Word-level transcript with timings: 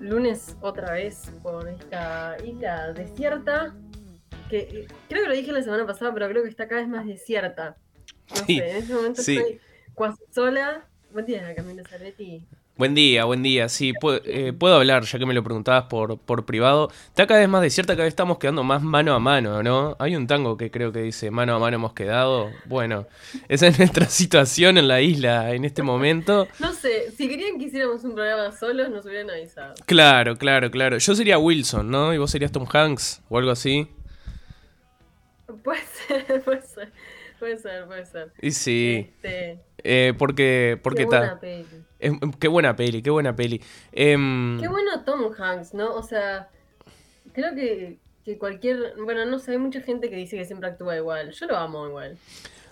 lunes 0.00 0.56
otra 0.60 0.92
vez 0.92 1.32
por 1.42 1.68
esta 1.68 2.36
isla 2.44 2.92
desierta. 2.92 3.74
Que 4.50 4.86
creo 5.08 5.22
que 5.24 5.28
lo 5.28 5.34
dije 5.34 5.52
la 5.52 5.62
semana 5.62 5.86
pasada, 5.86 6.12
pero 6.14 6.28
creo 6.28 6.42
que 6.42 6.48
está 6.48 6.68
cada 6.68 6.80
vez 6.80 6.88
más 6.90 7.06
desierta. 7.06 7.76
No 8.30 8.36
Sí, 8.46 8.58
sé, 8.58 8.70
en 8.70 8.76
este 8.76 8.94
momento 8.94 9.22
sí. 9.22 9.36
estoy 9.36 9.60
cuasi 9.94 10.22
sola. 10.30 10.86
Buen 11.12 11.26
día, 11.26 11.54
Camila 11.54 11.82
Zaretti. 11.88 12.46
Buen 12.78 12.94
día, 12.94 13.24
buen 13.24 13.42
día. 13.42 13.68
Sí, 13.68 13.92
puedo, 13.92 14.20
eh, 14.24 14.52
puedo 14.52 14.76
hablar, 14.76 15.02
ya 15.02 15.18
que 15.18 15.26
me 15.26 15.34
lo 15.34 15.42
preguntabas 15.42 15.86
por, 15.86 16.16
por 16.16 16.46
privado. 16.46 16.92
Está 17.08 17.26
cada 17.26 17.40
vez 17.40 17.48
más 17.48 17.60
desierta, 17.60 17.94
cada 17.94 18.04
vez 18.04 18.12
estamos 18.12 18.38
quedando 18.38 18.62
más 18.62 18.82
mano 18.82 19.14
a 19.14 19.18
mano, 19.18 19.64
¿no? 19.64 19.96
Hay 19.98 20.14
un 20.14 20.28
tango 20.28 20.56
que 20.56 20.70
creo 20.70 20.92
que 20.92 21.02
dice 21.02 21.32
mano 21.32 21.56
a 21.56 21.58
mano 21.58 21.74
hemos 21.74 21.92
quedado. 21.92 22.52
Bueno, 22.66 23.08
esa 23.48 23.66
es 23.66 23.80
nuestra 23.80 24.06
situación 24.06 24.78
en 24.78 24.86
la 24.86 25.00
isla 25.00 25.52
en 25.54 25.64
este 25.64 25.82
momento. 25.82 26.46
No 26.60 26.72
sé, 26.72 27.10
si 27.10 27.28
querían 27.28 27.58
que 27.58 27.64
hiciéramos 27.64 28.04
un 28.04 28.14
programa 28.14 28.52
solos, 28.52 28.90
nos 28.90 29.04
hubieran 29.06 29.28
avisado. 29.30 29.74
Claro, 29.84 30.36
claro, 30.36 30.70
claro. 30.70 30.98
Yo 30.98 31.14
sería 31.16 31.36
Wilson, 31.36 31.90
¿no? 31.90 32.14
Y 32.14 32.18
vos 32.18 32.30
serías 32.30 32.52
Tom 32.52 32.66
Hanks 32.72 33.22
o 33.28 33.38
algo 33.38 33.50
así. 33.50 33.88
Puede 35.64 35.80
ser, 36.06 36.42
puede 36.44 36.62
ser, 36.62 36.92
puede 37.40 37.56
ser, 37.58 37.86
puede 37.86 38.06
ser. 38.06 38.32
Y 38.40 38.52
sí, 38.52 39.10
Este, 39.16 39.58
eh, 39.82 40.14
porque, 40.16 40.78
porque 40.80 41.08
peli. 41.40 41.66
Es- 41.98 42.12
qué 42.38 42.48
buena 42.48 42.76
peli, 42.76 43.02
qué 43.02 43.10
buena 43.10 43.34
peli. 43.34 43.60
Em, 43.92 44.60
Qué 44.60 44.68
bueno 44.68 45.02
Tom 45.04 45.32
Hanks, 45.36 45.74
¿no? 45.74 45.94
O 45.94 46.02
sea, 46.02 46.48
creo 47.32 47.54
que, 47.54 47.98
que 48.24 48.38
cualquier. 48.38 48.94
Bueno, 49.02 49.24
no 49.26 49.38
sé, 49.38 49.52
hay 49.52 49.58
mucha 49.58 49.80
gente 49.80 50.08
que 50.10 50.16
dice 50.16 50.36
que 50.36 50.44
siempre 50.44 50.68
actúa 50.68 50.96
igual. 50.96 51.32
Yo 51.32 51.46
lo 51.46 51.56
amo 51.56 51.86
igual. 51.86 52.16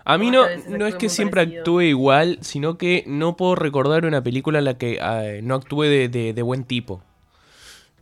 A 0.05 0.19
mí 0.19 0.31
no, 0.31 0.45
no 0.69 0.87
es 0.87 0.95
que 0.95 1.09
siempre 1.09 1.41
parecido. 1.41 1.63
actúe 1.63 1.81
igual, 1.83 2.39
sino 2.41 2.79
que 2.79 3.03
no 3.09 3.37
puedo 3.37 3.57
recordar 3.57 4.05
una 4.07 4.23
película 4.23 4.61
en 4.61 4.65
la 4.67 4.79
que 4.79 5.01
eh, 5.03 5.41
no 5.43 5.57
actúe 5.57 5.83
de, 5.83 6.09
de- 6.09 6.33
de 6.33 6.43
buen 6.43 6.63
tipo. 6.63 7.03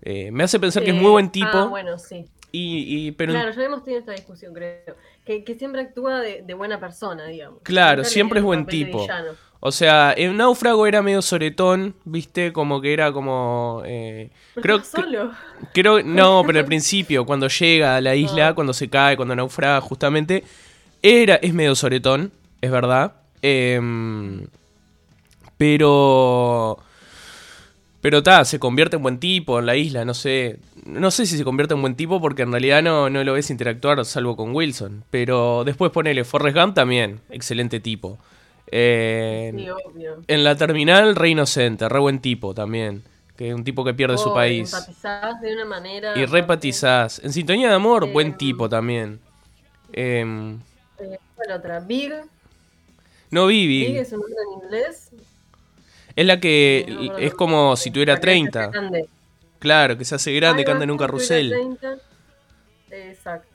Eh, 0.03 0.31
me 0.31 0.45
hace 0.45 0.61
pensar 0.61 0.83
que 0.85 0.91
es 0.91 0.97
muy 0.97 1.11
buen 1.11 1.31
tipo, 1.31 1.49
Ah, 1.55 1.65
bueno, 1.65 1.99
sí. 1.99 2.27
y, 2.53 3.07
y- 3.07 3.13
pero 3.13 3.33
Claro, 3.33 3.53
ya 3.53 3.63
hemos 3.63 3.83
tenido 3.85 4.01
esta 4.01 4.13
discusión, 4.13 4.53
creo. 4.53 4.97
Que, 5.25 5.45
que 5.45 5.55
siempre 5.55 5.81
actúa 5.81 6.21
de, 6.21 6.43
de 6.43 6.53
buena 6.53 6.79
persona, 6.79 7.25
digamos. 7.27 7.61
Claro, 7.63 8.05
siempre 8.05 8.41
es 8.41 8.45
buen 8.45 8.67
tipo. 8.67 9.01
villano. 9.01 9.31
O 9.67 9.73
sea, 9.73 10.13
en 10.15 10.37
Náufrago 10.37 10.87
era 10.87 11.01
medio 11.01 11.23
soretón, 11.23 11.95
viste, 12.05 12.53
como 12.53 12.83
que 12.83 12.93
era 12.93 13.13
como... 13.13 13.81
eh, 13.87 14.29
creo 14.61 14.79
que, 14.81 14.85
solo. 14.85 15.31
creo, 15.73 16.03
no, 16.03 16.43
pero 16.47 16.59
al 16.59 16.67
principio, 16.67 17.25
cuando 17.25 17.49
llega 17.49 17.97
a 17.97 18.03
la 18.03 18.15
isla, 18.15 18.49
Ah. 18.49 18.55
cuando 18.55 18.75
se 18.75 18.91
cae, 18.91 19.17
cuando 19.17 19.35
naufraga, 19.35 19.81
justamente, 19.81 20.45
era, 21.01 21.37
es 21.37 21.55
medio 21.55 21.75
soretón, 21.75 22.31
es 22.61 22.71
verdad. 22.71 23.15
Em, 23.41 24.47
pero... 25.57 26.79
Pero 28.03 28.23
ta, 28.23 28.45
se 28.45 28.59
convierte 28.59 28.97
en 28.97 29.03
buen 29.03 29.19
tipo 29.19 29.59
en 29.59 29.65
la 29.65 29.77
isla, 29.77 30.05
no 30.05 30.13
sé. 30.13 30.59
No 30.85 31.11
sé 31.11 31.25
si 31.25 31.39
se 31.39 31.45
convierte 31.45 31.73
en 31.73 31.81
buen 31.81 31.95
tipo 31.95 32.21
porque 32.21 32.43
en 32.43 32.51
realidad 32.53 32.83
no, 32.83 33.09
no 33.09 33.25
lo 33.25 33.33
ves 33.33 33.49
interactuar 33.49 34.05
salvo 34.05 34.37
con 34.37 34.55
Wilson. 34.55 35.05
Pero 35.11 35.65
después 35.65 35.91
ponele 35.91 36.25
Forrest 36.25 36.55
Gump 36.55 36.75
también, 36.75 37.21
excelente 37.31 37.81
tipo. 37.81 38.19
Eh, 38.77 39.53
Sí, 39.57 39.69
obvio. 39.71 40.21
en 40.27 40.43
la 40.43 40.57
terminal, 40.57 41.15
re 41.15 41.29
inocente, 41.29 41.89
re 41.89 41.99
buen 42.01 42.19
tipo 42.19 42.55
también. 42.55 43.05
Que 43.37 43.49
es 43.51 43.55
un 43.55 43.63
tipo 43.63 43.85
que 43.85 43.95
pierde 43.95 44.19
su 44.19 44.31
Oh, 44.31 44.35
país. 44.35 44.73
Empatizás 44.73 45.41
de 45.41 45.55
una 45.55 45.65
manera. 45.65 46.13
Y 46.19 46.27
repatizás. 46.27 47.21
En 47.25 47.33
sintonía 47.33 47.69
de 47.69 47.75
amor, 47.75 48.11
buen 48.13 48.37
tipo 48.37 48.69
también. 48.69 49.21
Em, 49.93 50.61
eh, 50.99 51.19
¿cuál 51.37 51.53
otra? 51.53 51.79
Big. 51.81 52.13
no 53.31 53.47
Big 53.47 53.69
Vivi. 53.69 53.97
es 53.97 54.13
un 54.13 54.21
nombre 54.21 54.37
en 54.43 54.65
inglés. 54.65 55.11
Es 56.17 56.27
la 56.27 56.39
que 56.41 56.87
No 56.89 57.19
es 57.19 57.35
como 57.35 57.77
si 57.77 57.91
tuviera 57.93 58.15
La 58.15 58.21
que 58.21 58.27
se 58.27 58.31
hace 58.33 58.41
30. 58.41 58.67
grande. 58.69 59.09
Claro, 59.61 59.97
que 59.99 60.05
se 60.05 60.15
hace 60.17 60.33
grande, 60.35 60.61
Ahí 60.61 60.65
que 60.65 60.71
anda 60.73 60.85
en 60.85 60.91
un 60.91 60.99
carrusel. 60.99 61.51
30. 61.51 61.97
Exacto. 62.91 63.49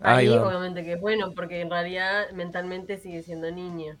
Ahí 0.00 0.28
Ahí, 0.28 0.36
obviamente 0.38 0.84
que 0.84 0.92
es 0.94 1.00
bueno, 1.00 1.32
porque 1.34 1.60
en 1.60 1.70
realidad 1.70 2.30
mentalmente 2.32 2.98
sigue 2.98 3.22
siendo 3.22 3.50
niña. 3.50 3.96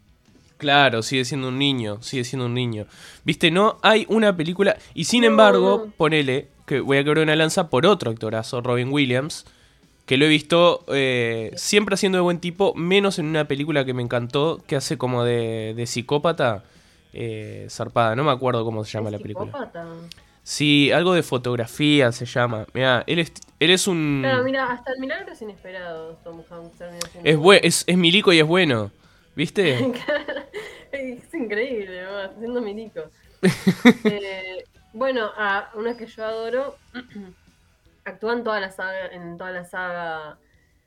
Claro, 0.58 1.02
sigue 1.02 1.24
siendo 1.24 1.48
un 1.48 1.58
niño, 1.58 1.98
sigue 2.02 2.24
siendo 2.24 2.46
un 2.46 2.54
niño. 2.54 2.86
Viste, 3.24 3.50
no 3.50 3.78
hay 3.82 4.06
una 4.08 4.36
película. 4.36 4.76
Y 4.94 5.04
sin 5.04 5.20
No, 5.22 5.26
embargo, 5.28 5.82
no. 5.86 5.92
ponele, 5.96 6.48
que 6.66 6.80
voy 6.80 6.96
a 6.98 7.04
quebrar 7.04 7.24
una 7.24 7.36
lanza 7.36 7.68
por 7.68 7.84
otro 7.86 8.10
actorazo, 8.10 8.62
Robin 8.62 8.90
Williams, 8.90 9.44
que 10.06 10.16
lo 10.16 10.24
he 10.24 10.28
visto 10.28 10.84
eh, 10.88 11.50
siempre 11.56 11.94
haciendo 11.94 12.16
de 12.16 12.22
buen 12.22 12.38
tipo, 12.40 12.74
menos 12.74 13.18
en 13.18 13.26
una 13.26 13.46
película 13.46 13.84
que 13.84 13.92
me 13.92 14.02
encantó, 14.02 14.62
que 14.66 14.76
hace 14.76 14.96
como 14.96 15.24
de, 15.24 15.74
de 15.76 15.86
psicópata 15.86 16.64
eh, 17.12 17.66
zarpada. 17.68 18.16
No 18.16 18.24
me 18.24 18.30
acuerdo 18.30 18.64
cómo 18.64 18.84
se 18.84 18.92
llama 18.92 19.08
¿Es 19.08 19.12
la 19.12 19.18
película. 19.18 19.46
psicópata? 19.46 19.86
Sí, 20.42 20.92
algo 20.92 21.12
de 21.12 21.24
fotografía 21.24 22.12
se 22.12 22.24
llama. 22.24 22.66
Mira, 22.72 23.02
él 23.08 23.18
es, 23.18 23.32
él 23.58 23.70
es 23.70 23.88
un. 23.88 24.20
Claro, 24.22 24.44
mira, 24.44 24.70
hasta 24.70 24.92
el 24.92 25.00
milagro 25.00 25.32
es 25.32 25.42
inesperado, 25.42 26.16
Tom 26.22 26.40
Hanks 26.48 26.80
es, 27.24 27.38
es, 27.62 27.84
es 27.86 27.96
milico 27.98 28.32
y 28.32 28.38
es 28.38 28.46
bueno. 28.46 28.92
¿Viste? 29.36 29.78
es 30.92 31.34
increíble, 31.34 32.02
¿no? 32.02 32.18
haciendo 32.18 32.60
milico. 32.60 33.02
Eh, 34.04 34.64
bueno, 34.92 35.30
a 35.36 35.70
una 35.74 35.96
que 35.96 36.06
yo 36.06 36.24
adoro, 36.24 36.76
actúa 38.04 38.32
en 38.32 38.42
toda 38.44 38.58
la 38.60 38.70
saga, 38.72 39.06
en 39.08 39.36
toda 39.36 39.50
la 39.50 39.64
saga 39.64 40.38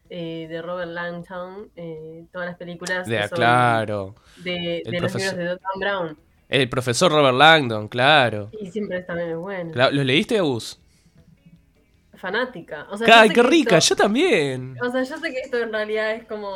eh, 0.09 0.47
de 0.49 0.61
Robert 0.61 0.91
Langton, 0.91 1.69
eh, 1.75 2.25
todas 2.33 2.47
las 2.49 2.57
películas 2.57 3.07
De, 3.07 3.17
que 3.17 3.27
son 3.27 3.35
claro. 3.37 4.15
de, 4.37 4.81
los 4.85 4.95
profesor- 4.99 5.37
libros 5.37 5.37
de 5.37 5.45
Dan 5.45 5.79
Brown. 5.79 6.17
El 6.49 6.67
profesor 6.69 7.11
Robert 7.11 7.37
Langdon, 7.37 7.87
claro. 7.87 8.49
Y 8.59 8.71
siempre 8.71 9.03
también 9.03 9.29
es 9.29 9.37
bueno. 9.37 9.71
¿Los 9.91 10.05
leíste, 10.05 10.39
Agus? 10.39 10.79
Fanática. 12.19 12.85
O 12.89 12.97
sea, 12.97 13.27
¡Qué 13.29 13.41
rica! 13.43 13.77
esto- 13.77 13.95
Yo 13.95 14.03
también. 14.03 14.75
O 14.81 14.91
sea, 14.91 15.03
yo 15.03 15.17
sé 15.17 15.31
que 15.31 15.39
esto 15.39 15.57
en 15.57 15.71
realidad 15.71 16.11
es 16.15 16.25
como. 16.25 16.49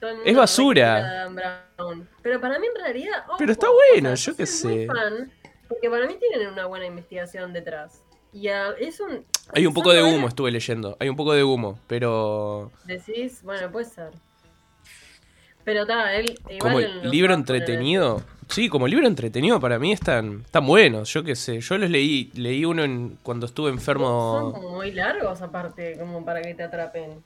todo 0.00 0.10
el 0.10 0.16
mundo 0.16 0.22
Es 0.30 0.36
basura. 0.36 1.28
Brown. 1.28 2.08
Pero 2.22 2.40
para 2.40 2.58
mí 2.58 2.66
en 2.66 2.82
realidad. 2.82 3.24
Pero 3.38 3.52
está 3.52 3.68
ojo, 3.68 3.76
bueno, 3.92 4.10
o 4.10 4.14
yo 4.14 4.36
qué 4.36 4.46
sé. 4.46 4.86
fan, 4.86 5.32
porque 5.68 5.88
para 5.88 6.06
mí 6.06 6.16
tienen 6.18 6.48
una 6.48 6.66
buena 6.66 6.86
investigación 6.86 7.52
detrás. 7.52 8.02
Y 8.32 8.48
es 8.48 8.98
un. 8.98 9.24
Hay 9.52 9.66
un 9.66 9.72
poco 9.72 9.92
de 9.92 10.02
humo, 10.02 10.26
estuve 10.26 10.50
leyendo. 10.50 10.96
Hay 10.98 11.08
un 11.08 11.16
poco 11.16 11.32
de 11.32 11.44
humo, 11.44 11.78
pero. 11.86 12.72
Decís, 12.84 13.40
bueno, 13.44 13.70
puede 13.70 13.86
ser. 13.86 14.10
Pero 15.62 15.82
está, 15.82 16.12
él. 16.14 16.34
igual 16.50 16.58
Como 16.58 16.80
libro 17.10 17.34
entretenido. 17.34 18.22
Sí, 18.48 18.68
como 18.68 18.86
libro 18.88 19.06
entretenido 19.06 19.58
para 19.60 19.78
mí 19.78 19.92
están, 19.92 20.42
están 20.44 20.66
buenos, 20.66 21.12
yo 21.12 21.22
qué 21.24 21.34
sé. 21.36 21.60
Yo 21.60 21.78
los 21.78 21.90
leí, 21.90 22.30
leí 22.34 22.64
uno 22.64 22.84
en, 22.84 23.18
cuando 23.22 23.46
estuve 23.46 23.68
Son 23.70 23.78
enfermo. 23.78 24.52
como 24.54 24.70
muy 24.76 24.92
largos, 24.92 25.40
aparte, 25.42 25.96
como 25.98 26.24
para 26.24 26.42
que 26.42 26.54
te 26.54 26.62
atrapen. 26.62 27.22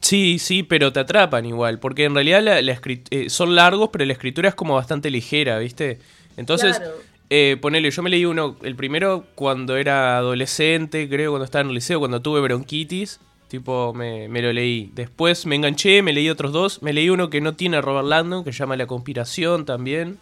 Sí, 0.00 0.38
sí, 0.38 0.62
pero 0.62 0.92
te 0.92 1.00
atrapan 1.00 1.44
igual. 1.44 1.78
Porque 1.78 2.04
en 2.04 2.14
realidad 2.14 2.42
la, 2.42 2.62
la 2.62 2.72
escrit- 2.74 3.06
eh, 3.10 3.28
son 3.28 3.54
largos, 3.54 3.90
pero 3.92 4.04
la 4.04 4.12
escritura 4.14 4.48
es 4.48 4.54
como 4.54 4.74
bastante 4.74 5.10
ligera, 5.10 5.58
¿viste? 5.58 5.98
Entonces, 6.36 6.76
Claro. 6.78 6.92
Eh, 7.34 7.56
ponele, 7.62 7.90
yo 7.90 8.02
me 8.02 8.10
leí 8.10 8.26
uno, 8.26 8.56
el 8.62 8.76
primero 8.76 9.24
cuando 9.34 9.78
era 9.78 10.18
adolescente, 10.18 11.08
creo, 11.08 11.30
cuando 11.30 11.46
estaba 11.46 11.62
en 11.62 11.68
el 11.68 11.74
liceo, 11.76 11.98
cuando 11.98 12.20
tuve 12.20 12.40
bronquitis, 12.42 13.20
tipo, 13.48 13.94
me, 13.94 14.28
me 14.28 14.42
lo 14.42 14.52
leí. 14.52 14.90
Después 14.94 15.46
me 15.46 15.56
enganché, 15.56 16.02
me 16.02 16.12
leí 16.12 16.28
otros 16.28 16.52
dos, 16.52 16.82
me 16.82 16.92
leí 16.92 17.08
uno 17.08 17.30
que 17.30 17.40
no 17.40 17.54
tiene 17.54 17.80
Robert 17.80 18.06
Landon, 18.06 18.44
que 18.44 18.52
se 18.52 18.58
llama 18.58 18.76
La 18.76 18.86
Conspiración 18.86 19.64
también. 19.64 20.18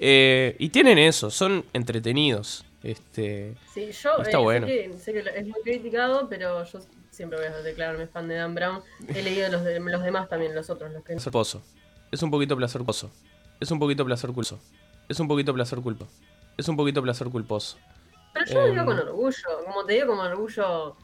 Eh, 0.00 0.54
y 0.58 0.68
tienen 0.68 0.98
eso, 0.98 1.30
son 1.30 1.64
entretenidos. 1.72 2.64
Este, 2.82 3.54
Sí, 3.74 3.90
yo 3.90 4.18
Está 4.22 4.38
eh, 4.38 4.40
bueno. 4.40 4.66
sé, 4.66 4.72
que, 4.72 4.98
sé 4.98 5.12
que 5.12 5.18
es 5.20 5.46
muy 5.46 5.60
criticado, 5.62 6.28
pero 6.28 6.64
yo 6.64 6.80
siempre 7.10 7.38
voy 7.38 7.48
a 7.48 7.56
declararme 7.62 8.06
fan 8.06 8.28
de 8.28 8.36
Dan 8.36 8.54
Brown. 8.54 8.82
He 9.08 9.22
leído 9.22 9.48
los, 9.50 9.64
de, 9.64 9.80
los 9.80 10.02
demás 10.02 10.28
también, 10.28 10.54
los 10.54 10.70
otros, 10.70 10.92
los 10.92 11.02
que 11.02 11.14
placer 11.14 11.32
culposo. 11.32 11.62
Es 12.12 12.22
un 12.22 12.30
poquito 12.30 12.56
placer 12.56 12.78
culposo. 12.78 13.10
Es 13.60 13.70
un 13.72 13.78
poquito 13.80 14.04
placer 14.04 14.30
culposo. 14.30 14.60
Es 15.08 15.18
un 15.18 15.26
poquito 15.28 15.52
placer 15.52 15.80
culposo. 15.80 16.10
Es 16.56 16.68
un 16.68 16.76
poquito 16.76 17.02
placer 17.02 17.28
culposo. 17.28 17.76
Pero 18.34 18.46
yo 18.46 18.54
lo 18.60 18.66
digo 18.70 18.80
Em. 18.82 18.86
con 18.86 18.98
orgullo, 19.00 19.64
como 19.64 19.84
te 19.84 19.92
digo, 19.94 20.06
con 20.16 20.18
orgullo 20.26 20.96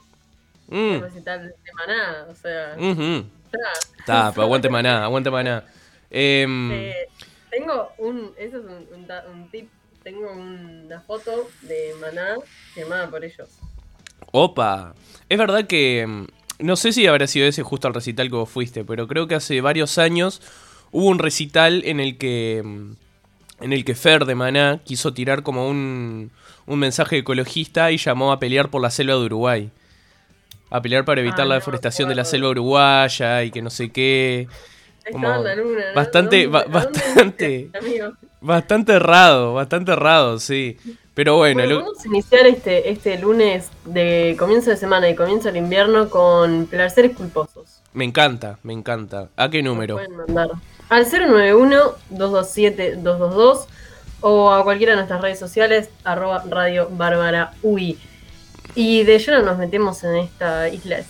Mm, 0.68 1.00
recital 1.00 1.48
de 1.48 1.72
Maná, 1.74 2.26
o 2.30 2.34
sea, 2.34 2.74
está. 2.74 3.72
Está, 3.98 4.30
pero 4.32 4.42
aguante 4.44 4.68
maná, 4.68 5.04
aguante 5.04 5.30
maná. 5.30 5.64
Eh, 6.16 6.46
tengo 7.56 7.88
un, 7.98 8.32
eso 8.38 8.58
es 8.58 8.64
un, 8.64 8.86
un 8.94 9.06
da- 9.06 9.24
un 9.32 9.48
tip, 9.50 9.68
tengo 10.02 10.30
una 10.32 11.00
foto 11.00 11.48
de 11.62 11.94
Maná 12.00 12.36
firmada 12.74 13.08
por 13.10 13.24
ellos. 13.24 13.48
Opa, 14.32 14.94
es 15.28 15.38
verdad 15.38 15.66
que 15.66 16.06
mm, 16.06 16.26
no 16.60 16.76
sé 16.76 16.92
si 16.92 17.06
habrá 17.06 17.26
sido 17.26 17.46
ese 17.46 17.62
justo 17.62 17.88
al 17.88 17.94
recital 17.94 18.28
que 18.28 18.36
vos 18.36 18.48
fuiste, 18.50 18.84
pero 18.84 19.06
creo 19.06 19.26
que 19.28 19.34
hace 19.34 19.60
varios 19.60 19.98
años 19.98 20.40
hubo 20.90 21.06
un 21.06 21.18
recital 21.18 21.82
en 21.84 22.00
el 22.00 22.18
que 22.18 22.62
mm, 22.64 22.92
en 23.60 23.72
el 23.72 23.84
que 23.84 23.94
Fer 23.94 24.24
de 24.24 24.34
Maná 24.34 24.80
quiso 24.84 25.14
tirar 25.14 25.42
como 25.44 25.68
un, 25.68 26.32
un 26.66 26.78
mensaje 26.78 27.18
ecologista 27.18 27.92
y 27.92 27.98
llamó 27.98 28.32
a 28.32 28.40
pelear 28.40 28.68
por 28.68 28.82
la 28.82 28.90
selva 28.90 29.14
de 29.14 29.20
Uruguay. 29.20 29.70
A 30.70 30.82
pelear 30.82 31.04
para 31.04 31.20
evitar 31.20 31.42
Ah, 31.42 31.44
la 31.46 31.54
no 31.54 31.60
deforestación 31.60 32.08
de 32.08 32.16
la 32.16 32.24
selva 32.24 32.48
uruguaya 32.50 33.44
y 33.44 33.52
que 33.52 33.62
no 33.62 33.70
sé 33.70 33.90
qué. 33.90 34.48
Como 35.12 35.26
Estaba 35.26 35.36
en 35.36 35.44
la 35.44 35.54
luna, 35.62 35.82
¿no? 35.90 35.94
bastante- 35.94 36.46
¿Dónde- 36.46 36.48
ba- 36.48 36.60
a 36.60 36.64
dónde 36.84 37.00
bastante- 37.00 37.70
amigo? 37.80 38.12
Bastante 38.40 38.92
errado, 38.92 39.54
bastante 39.54 39.92
errado, 39.92 40.38
sí. 40.38 40.76
Pero 41.14 41.36
bueno, 41.36 41.62
vamos 41.80 42.04
a 42.04 42.08
iniciar 42.08 42.46
este, 42.46 42.90
este 42.90 43.18
lunes 43.18 43.68
de 43.84 44.34
comienzo 44.38 44.70
de 44.70 44.76
semana 44.76 45.08
y 45.08 45.14
comienzo 45.14 45.48
del 45.48 45.58
invierno 45.58 46.10
con 46.10 46.66
placeres 46.66 47.16
culposos. 47.16 47.80
Me 47.92 48.04
encanta, 48.04 48.58
me 48.64 48.72
encanta. 48.72 49.28
¿A 49.36 49.48
qué 49.48 49.62
número? 49.62 49.94
Pueden 49.94 50.16
mandar 50.16 50.48
al 50.88 51.06
091-227-222 51.06 53.66
o 54.20 54.50
a 54.52 54.64
cualquiera 54.64 54.92
de 54.92 54.96
nuestras 54.96 55.20
redes 55.20 55.38
sociales, 55.38 55.90
arroba 56.04 56.42
Radio 56.48 56.88
Bárbara 56.90 57.52
UI. 57.62 57.98
Y 58.74 59.04
de 59.04 59.18
lleno 59.18 59.42
nos 59.42 59.58
metemos 59.58 60.02
en 60.04 60.16
esta 60.16 60.68
isla 60.68 60.96
de 60.96 61.04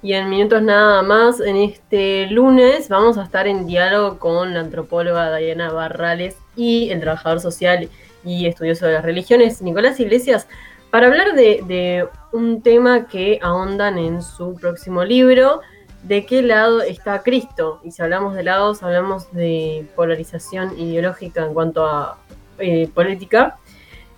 Y 0.00 0.12
en 0.12 0.30
minutos 0.30 0.62
nada 0.62 1.02
más, 1.02 1.40
en 1.40 1.56
este 1.56 2.26
lunes 2.28 2.88
vamos 2.88 3.18
a 3.18 3.24
estar 3.24 3.48
en 3.48 3.66
diálogo 3.66 4.18
con 4.18 4.54
la 4.54 4.60
antropóloga 4.60 5.36
Diana 5.36 5.72
Barrales 5.72 6.36
y 6.54 6.90
el 6.90 7.00
trabajador 7.00 7.40
social 7.40 7.88
y 8.24 8.46
estudioso 8.46 8.86
de 8.86 8.92
las 8.92 9.04
religiones 9.04 9.60
Nicolás 9.60 9.98
Iglesias 9.98 10.46
para 10.90 11.08
hablar 11.08 11.34
de, 11.34 12.08
un 12.32 12.62
tema 12.62 13.08
que 13.08 13.38
ahondan 13.42 13.98
en 13.98 14.22
su 14.22 14.54
próximo 14.54 15.04
libro, 15.04 15.60
de 16.02 16.24
qué 16.24 16.42
lado 16.42 16.82
está 16.82 17.22
Cristo. 17.22 17.80
Y 17.82 17.90
si 17.90 18.02
hablamos 18.02 18.34
de 18.34 18.42
lados, 18.44 18.82
hablamos 18.82 19.30
de 19.32 19.86
polarización 19.96 20.78
ideológica 20.78 21.44
en 21.44 21.54
cuanto 21.54 21.84
a 21.84 22.18
eh, 22.58 22.88
política. 22.94 23.58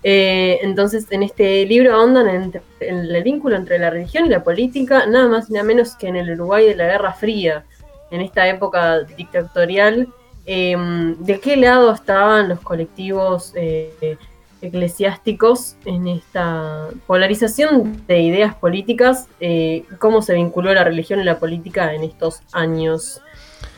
Eh, 0.03 0.59
entonces, 0.61 1.05
en 1.11 1.23
este 1.23 1.65
libro 1.65 1.93
ahondan 1.95 2.27
en, 2.27 2.61
el 2.79 3.23
vínculo 3.23 3.55
entre 3.55 3.77
la 3.77 3.89
religión 3.89 4.25
y 4.25 4.29
la 4.29 4.43
política, 4.43 5.05
nada 5.05 5.27
más 5.27 5.49
y 5.49 5.53
nada 5.53 5.65
menos 5.65 5.95
que 5.95 6.07
en 6.07 6.15
el 6.15 6.31
Uruguay 6.31 6.65
de 6.67 6.75
la 6.75 6.85
Guerra 6.85 7.13
Fría, 7.13 7.65
en 8.09 8.21
esta 8.21 8.47
época 8.47 8.99
dictatorial. 9.01 10.07
Em, 10.45 11.15
¿De 11.17 11.39
qué 11.39 11.55
lado 11.55 11.93
estaban 11.93 12.49
los 12.49 12.59
colectivos 12.61 13.53
eh, 13.55 14.17
eclesiásticos 14.61 15.75
en 15.85 16.07
esta 16.07 16.89
polarización 17.07 18.05
de 18.07 18.21
ideas 18.21 18.55
políticas? 18.55 19.27
Eh, 19.39 19.85
¿Cómo 19.99 20.21
se 20.21 20.33
vinculó 20.33 20.73
la 20.73 20.83
religión 20.83 21.19
y 21.19 21.23
la 21.23 21.39
política 21.39 21.93
en 21.93 22.03
estos 22.03 22.41
años 22.51 23.21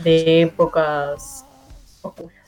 de 0.04 0.44
épocas 0.44 1.46
oscuras? 2.02 2.43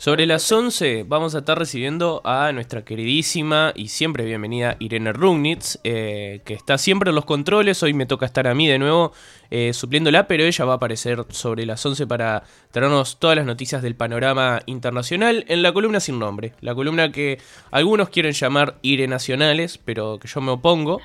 Sobre 0.00 0.24
las 0.24 0.50
11 0.50 1.04
vamos 1.06 1.34
a 1.34 1.40
estar 1.40 1.58
recibiendo 1.58 2.22
a 2.24 2.52
nuestra 2.52 2.86
queridísima 2.86 3.74
y 3.76 3.88
siempre 3.88 4.24
bienvenida 4.24 4.76
Irene 4.78 5.12
Rugnitz, 5.12 5.78
eh, 5.84 6.40
que 6.46 6.54
está 6.54 6.78
siempre 6.78 7.10
en 7.10 7.16
los 7.16 7.26
controles. 7.26 7.82
Hoy 7.82 7.92
me 7.92 8.06
toca 8.06 8.24
estar 8.24 8.48
a 8.48 8.54
mí 8.54 8.66
de 8.66 8.78
nuevo 8.78 9.12
eh, 9.50 9.74
supliéndola, 9.74 10.26
pero 10.26 10.44
ella 10.44 10.64
va 10.64 10.72
a 10.72 10.76
aparecer 10.76 11.26
sobre 11.28 11.66
las 11.66 11.84
11 11.84 12.06
para 12.06 12.44
traernos 12.70 13.18
todas 13.18 13.36
las 13.36 13.44
noticias 13.44 13.82
del 13.82 13.94
panorama 13.94 14.62
internacional 14.64 15.44
en 15.48 15.60
la 15.60 15.70
columna 15.74 16.00
sin 16.00 16.18
nombre. 16.18 16.54
La 16.62 16.74
columna 16.74 17.12
que 17.12 17.38
algunos 17.70 18.08
quieren 18.08 18.32
llamar 18.32 18.78
Ire 18.80 19.06
Nacionales, 19.06 19.76
pero 19.76 20.18
que 20.18 20.28
yo 20.28 20.40
me 20.40 20.52
opongo. 20.52 21.02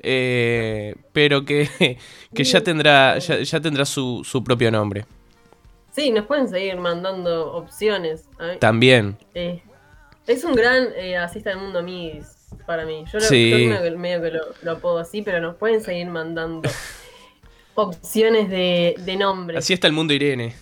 Eh, 0.00 0.96
pero 1.12 1.44
que, 1.44 1.98
que 2.34 2.42
ya 2.42 2.62
tendrá, 2.62 3.16
ya, 3.16 3.60
tendrá 3.60 3.84
su, 3.84 4.22
su 4.24 4.42
propio 4.42 4.72
nombre. 4.72 5.06
Sí, 5.94 6.10
nos 6.10 6.26
pueden 6.26 6.48
seguir 6.48 6.76
mandando 6.76 7.52
opciones. 7.52 8.24
También. 8.58 9.16
Eh, 9.34 9.62
es 10.26 10.42
un 10.42 10.54
gran 10.54 10.88
eh, 10.96 11.16
asista 11.16 11.50
del 11.50 11.60
mundo 11.60 11.84
Midis 11.84 12.34
para 12.66 12.84
mí. 12.84 13.04
Yo, 13.12 13.20
lo, 13.20 13.98
medio 13.98 14.20
que 14.20 14.30
lo, 14.30 14.40
lo, 14.62 14.72
apodo 14.72 14.98
así, 14.98 15.22
pero 15.22 15.40
nos 15.40 15.54
pueden 15.54 15.82
seguir 15.82 16.08
mandando 16.08 16.68
opciones 17.76 18.50
de, 18.50 18.96
de 18.98 19.16
nombres. 19.16 19.58
Así 19.58 19.72
está 19.72 19.86
el 19.86 19.92
mundo 19.92 20.12
Irene. 20.12 20.56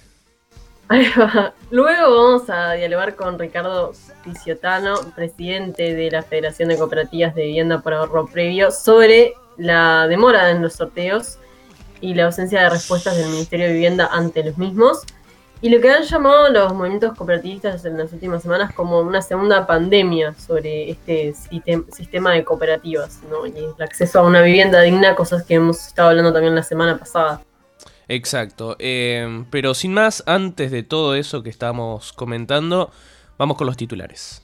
Luego 1.70 2.14
vamos 2.14 2.50
a 2.50 2.72
dialogar 2.72 3.16
con 3.16 3.38
Ricardo 3.38 3.92
Piciotano, 4.24 4.96
presidente 5.14 5.94
de 5.94 6.10
la 6.10 6.22
Federación 6.22 6.68
de 6.68 6.76
Cooperativas 6.76 7.34
de 7.34 7.44
Vivienda 7.44 7.80
por 7.80 7.94
Ahorro 7.94 8.26
Previo, 8.26 8.70
sobre 8.70 9.32
la 9.56 10.06
demora 10.08 10.50
en 10.50 10.60
los 10.60 10.74
sorteos 10.74 11.38
y 12.02 12.12
la 12.12 12.26
ausencia 12.26 12.60
de 12.60 12.68
respuestas 12.68 13.16
del 13.16 13.30
Ministerio 13.30 13.68
de 13.68 13.72
Vivienda 13.72 14.10
ante 14.12 14.44
los 14.44 14.58
mismos 14.58 15.06
y 15.62 15.68
lo 15.68 15.80
que 15.80 15.90
han 15.90 16.02
llamado 16.02 16.50
los 16.50 16.74
movimientos 16.74 17.16
cooperativistas 17.16 17.84
en 17.84 17.96
las 17.96 18.12
últimas 18.12 18.42
semanas 18.42 18.74
como 18.74 18.98
una 19.00 19.22
segunda 19.22 19.64
pandemia 19.64 20.34
sobre 20.34 20.90
este 20.90 21.32
sistema 21.34 22.32
de 22.32 22.42
cooperativas, 22.42 23.20
¿no? 23.30 23.46
Y 23.46 23.52
el 23.56 23.82
acceso 23.82 24.18
a 24.18 24.22
una 24.22 24.42
vivienda 24.42 24.82
digna, 24.82 25.14
cosas 25.14 25.44
que 25.44 25.54
hemos 25.54 25.86
estado 25.86 26.08
hablando 26.08 26.32
también 26.32 26.56
la 26.56 26.64
semana 26.64 26.98
pasada. 26.98 27.42
Exacto. 28.08 28.74
Eh, 28.80 29.44
pero 29.50 29.72
sin 29.74 29.94
más, 29.94 30.24
antes 30.26 30.72
de 30.72 30.82
todo 30.82 31.14
eso 31.14 31.44
que 31.44 31.50
estamos 31.50 32.12
comentando, 32.12 32.90
vamos 33.38 33.56
con 33.56 33.68
los 33.68 33.76
titulares. 33.76 34.42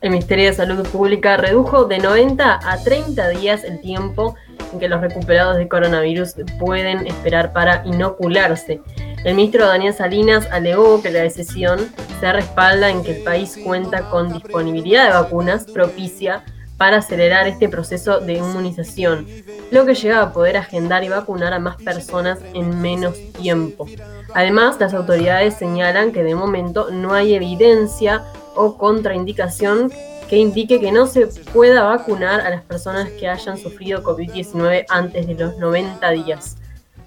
El 0.00 0.12
Ministerio 0.12 0.46
de 0.46 0.54
Salud 0.54 0.88
Pública 0.88 1.36
redujo 1.36 1.84
de 1.84 1.98
90 1.98 2.60
a 2.62 2.82
30 2.82 3.28
días 3.28 3.64
el 3.64 3.82
tiempo 3.82 4.34
en 4.72 4.78
que 4.78 4.88
los 4.88 5.02
recuperados 5.02 5.58
de 5.58 5.68
coronavirus 5.68 6.36
pueden 6.58 7.06
esperar 7.06 7.52
para 7.52 7.82
inocularse. 7.84 8.80
El 9.24 9.34
ministro 9.34 9.66
Daniel 9.66 9.92
Salinas 9.92 10.48
alegó 10.50 11.02
que 11.02 11.10
la 11.10 11.20
decisión 11.20 11.80
se 12.18 12.32
respalda 12.32 12.88
en 12.88 13.02
que 13.02 13.18
el 13.18 13.24
país 13.24 13.58
cuenta 13.62 14.08
con 14.08 14.32
disponibilidad 14.32 15.04
de 15.04 15.12
vacunas 15.12 15.66
propicia 15.66 16.44
para 16.78 16.96
acelerar 16.96 17.46
este 17.46 17.68
proceso 17.68 18.20
de 18.20 18.38
inmunización, 18.38 19.26
lo 19.70 19.84
que 19.84 19.94
lleva 19.94 20.22
a 20.22 20.32
poder 20.32 20.56
agendar 20.56 21.04
y 21.04 21.10
vacunar 21.10 21.52
a 21.52 21.58
más 21.58 21.76
personas 21.76 22.38
en 22.54 22.80
menos 22.80 23.16
tiempo. 23.34 23.86
Además, 24.32 24.76
las 24.80 24.94
autoridades 24.94 25.58
señalan 25.58 26.10
que 26.10 26.24
de 26.24 26.34
momento 26.34 26.90
no 26.90 27.12
hay 27.12 27.34
evidencia 27.34 28.24
o 28.54 28.76
contraindicación 28.76 29.90
que 30.28 30.36
indique 30.36 30.80
que 30.80 30.92
no 30.92 31.06
se 31.06 31.26
pueda 31.52 31.82
vacunar 31.82 32.40
a 32.40 32.50
las 32.50 32.62
personas 32.62 33.10
que 33.10 33.28
hayan 33.28 33.58
sufrido 33.58 34.02
COVID-19 34.02 34.84
antes 34.88 35.26
de 35.26 35.34
los 35.34 35.58
90 35.58 36.08
días. 36.10 36.56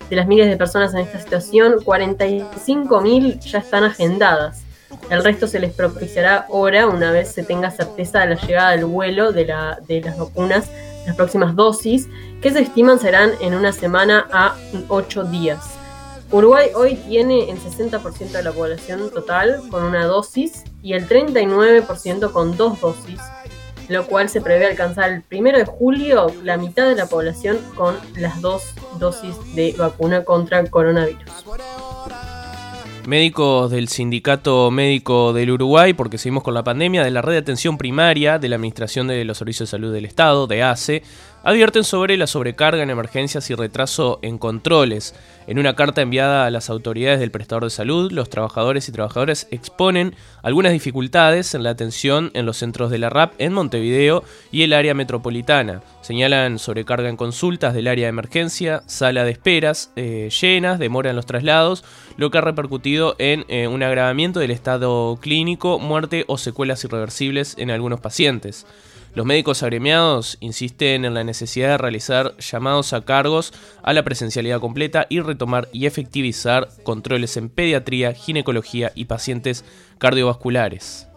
De 0.09 0.17
las 0.17 0.27
miles 0.27 0.49
de 0.49 0.57
personas 0.57 0.93
en 0.93 0.99
esta 0.99 1.19
situación, 1.19 1.75
45.000 1.85 3.39
ya 3.39 3.59
están 3.59 3.85
agendadas. 3.85 4.63
El 5.09 5.23
resto 5.23 5.47
se 5.47 5.59
les 5.59 5.73
propiciará 5.73 6.47
ahora 6.49 6.87
una 6.87 7.11
vez 7.11 7.29
se 7.29 7.43
tenga 7.43 7.71
certeza 7.71 8.19
de 8.19 8.35
la 8.35 8.41
llegada 8.41 8.71
del 8.71 8.85
vuelo 8.85 9.31
de, 9.31 9.45
la, 9.45 9.79
de 9.87 10.01
las 10.01 10.17
vacunas, 10.17 10.69
las 11.07 11.15
próximas 11.15 11.55
dosis, 11.55 12.09
que 12.41 12.51
se 12.51 12.59
estiman 12.59 12.99
serán 12.99 13.31
en 13.39 13.53
una 13.53 13.71
semana 13.71 14.27
a 14.31 14.55
8 14.89 15.23
días. 15.25 15.79
Uruguay 16.33 16.69
hoy 16.73 16.95
tiene 16.95 17.51
el 17.51 17.59
60% 17.59 18.31
de 18.31 18.41
la 18.41 18.51
población 18.51 19.11
total 19.11 19.61
con 19.69 19.83
una 19.83 20.07
dosis 20.07 20.63
y 20.81 20.93
el 20.93 21.07
39% 21.07 22.31
con 22.31 22.57
dos 22.57 22.81
dosis, 22.81 23.19
lo 23.87 24.07
cual 24.07 24.29
se 24.29 24.41
prevé 24.41 24.65
alcanzar 24.65 25.11
el 25.11 25.21
primero 25.21 25.59
de 25.59 25.65
julio 25.65 26.33
la 26.41 26.57
mitad 26.57 26.89
de 26.89 26.95
la 26.95 27.05
población 27.05 27.59
con 27.75 27.95
las 28.15 28.41
dos 28.41 28.73
dosis 28.97 29.35
de 29.53 29.75
vacuna 29.77 30.25
contra 30.25 30.59
el 30.59 30.71
coronavirus. 30.71 31.45
Médicos 33.05 33.69
del 33.69 33.87
Sindicato 33.87 34.71
Médico 34.71 35.33
del 35.33 35.51
Uruguay, 35.51 35.93
porque 35.93 36.17
seguimos 36.17 36.41
con 36.41 36.55
la 36.55 36.63
pandemia, 36.63 37.03
de 37.03 37.11
la 37.11 37.21
Red 37.21 37.33
de 37.33 37.39
Atención 37.39 37.77
Primaria 37.77 38.39
de 38.39 38.49
la 38.49 38.55
Administración 38.55 39.07
de 39.07 39.23
los 39.23 39.37
Servicios 39.37 39.69
de 39.69 39.71
Salud 39.71 39.93
del 39.93 40.05
Estado, 40.05 40.47
de 40.47 40.63
ACE, 40.63 41.03
advierten 41.43 41.83
sobre 41.83 42.17
la 42.17 42.25
sobrecarga 42.25 42.81
en 42.81 42.89
emergencias 42.89 43.49
y 43.49 43.55
retraso 43.55 44.19
en 44.21 44.37
controles. 44.37 45.13
En 45.45 45.59
una 45.59 45.75
carta 45.75 46.01
enviada 46.01 46.45
a 46.45 46.51
las 46.51 46.69
autoridades 46.69 47.19
del 47.19 47.31
prestador 47.31 47.65
de 47.65 47.69
salud, 47.69 48.11
los 48.13 48.29
trabajadores 48.29 48.87
y 48.87 48.93
trabajadoras 48.93 49.47
exponen 49.51 50.15
algunas 50.41 50.71
dificultades 50.71 51.53
en 51.53 51.63
la 51.63 51.71
atención 51.71 52.31
en 52.33 52.45
los 52.45 52.57
centros 52.57 52.89
de 52.89 52.97
la 52.97 53.09
RAP 53.09 53.33
en 53.39 53.51
Montevideo 53.51 54.23
y 54.51 54.63
el 54.63 54.71
área 54.71 54.93
metropolitana. 54.93 55.81
Señalan 56.01 56.59
sobrecarga 56.59 57.09
en 57.09 57.17
consultas 57.17 57.73
del 57.73 57.89
área 57.89 58.05
de 58.05 58.09
emergencia, 58.09 58.83
sala 58.85 59.25
de 59.25 59.31
esperas 59.31 59.91
eh, 59.97 60.29
llenas, 60.41 60.79
demora 60.79 61.09
en 61.09 61.17
los 61.17 61.25
traslados, 61.25 61.83
lo 62.15 62.31
que 62.31 62.37
ha 62.37 62.41
repercutido 62.41 63.15
en 63.19 63.45
eh, 63.49 63.67
un 63.67 63.83
agravamiento 63.83 64.39
del 64.39 64.51
estado 64.51 65.17
clínico, 65.21 65.77
muerte 65.77 66.23
o 66.27 66.37
secuelas 66.37 66.83
irreversibles 66.85 67.55
en 67.57 67.69
algunos 67.69 67.99
pacientes. 67.99 68.65
Los 69.15 69.27
médicos 69.27 69.61
agremiados 69.61 70.37
insisten 70.39 71.05
en 71.05 71.13
la 71.13 71.23
necesidad 71.23 71.69
de 71.69 71.77
realizar 71.77 72.35
llamados 72.37 72.93
a 72.93 73.05
cargos 73.05 73.53
a 73.83 73.93
la 73.93 74.03
presencialidad 74.03 74.59
completa 74.59 75.05
y 75.07 75.19
retomar 75.19 75.69
y 75.71 75.85
efectivizar 75.85 76.69
controles 76.83 77.37
en 77.37 77.49
pediatría, 77.49 78.13
ginecología 78.13 78.91
y 78.95 79.05
pacientes 79.05 79.65
cardiovasculares. 79.99 81.07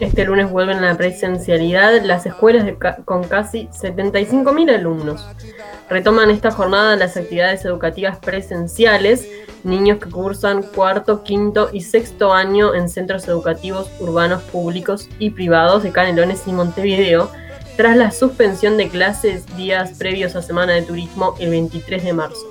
Este 0.00 0.24
lunes 0.24 0.50
vuelven 0.50 0.78
a 0.78 0.92
la 0.92 0.96
presencialidad 0.96 2.02
las 2.02 2.26
escuelas 2.26 2.66
con 3.04 3.22
casi 3.24 3.68
75.000 3.68 4.74
alumnos. 4.74 5.24
Retoman 5.88 6.30
esta 6.30 6.50
jornada 6.50 6.96
las 6.96 7.16
actividades 7.16 7.64
educativas 7.64 8.18
presenciales, 8.18 9.28
niños 9.62 9.98
que 9.98 10.10
cursan 10.10 10.62
cuarto, 10.62 11.22
quinto 11.22 11.70
y 11.72 11.82
sexto 11.82 12.32
año 12.32 12.74
en 12.74 12.88
centros 12.88 13.28
educativos 13.28 13.88
urbanos 14.00 14.42
públicos 14.42 15.08
y 15.20 15.30
privados 15.30 15.84
de 15.84 15.92
Canelones 15.92 16.42
y 16.46 16.52
Montevideo, 16.52 17.30
tras 17.76 17.96
la 17.96 18.10
suspensión 18.10 18.76
de 18.76 18.88
clases 18.88 19.46
días 19.56 19.92
previos 19.96 20.34
a 20.34 20.42
Semana 20.42 20.72
de 20.72 20.82
Turismo 20.82 21.36
el 21.38 21.50
23 21.50 22.02
de 22.02 22.12
marzo. 22.12 22.50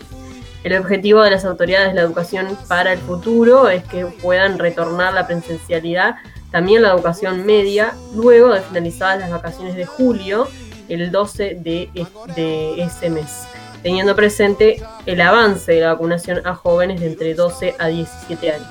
El 0.64 0.78
objetivo 0.78 1.22
de 1.22 1.32
las 1.32 1.44
autoridades 1.44 1.90
de 1.90 1.96
la 1.96 2.02
educación 2.02 2.58
para 2.70 2.94
el 2.94 3.00
futuro 3.00 3.68
es 3.70 3.84
que 3.84 4.06
puedan 4.06 4.60
retornar 4.60 5.14
la 5.14 5.28
presencialidad, 5.28 6.16
también 6.54 6.84
la 6.84 6.94
educación 6.94 7.48
media, 7.48 7.96
luego 8.16 8.54
de 8.54 8.62
finalizadas 8.62 9.20
las 9.20 9.32
vacaciones 9.32 9.76
de 9.76 9.88
julio, 9.88 10.48
el 10.88 11.12
12 11.12 11.56
de, 11.56 11.90
de 12.36 12.84
ese 12.84 13.10
mes, 13.10 13.48
teniendo 13.82 14.16
presente 14.16 14.80
el 15.08 15.20
avance 15.20 15.72
de 15.72 15.82
la 15.82 15.94
vacunación 15.94 16.46
a 16.46 16.54
jóvenes 16.54 17.02
de 17.02 17.08
entre 17.08 17.34
12 17.34 17.74
a 17.80 17.88
17 17.88 18.52
años. 18.52 18.68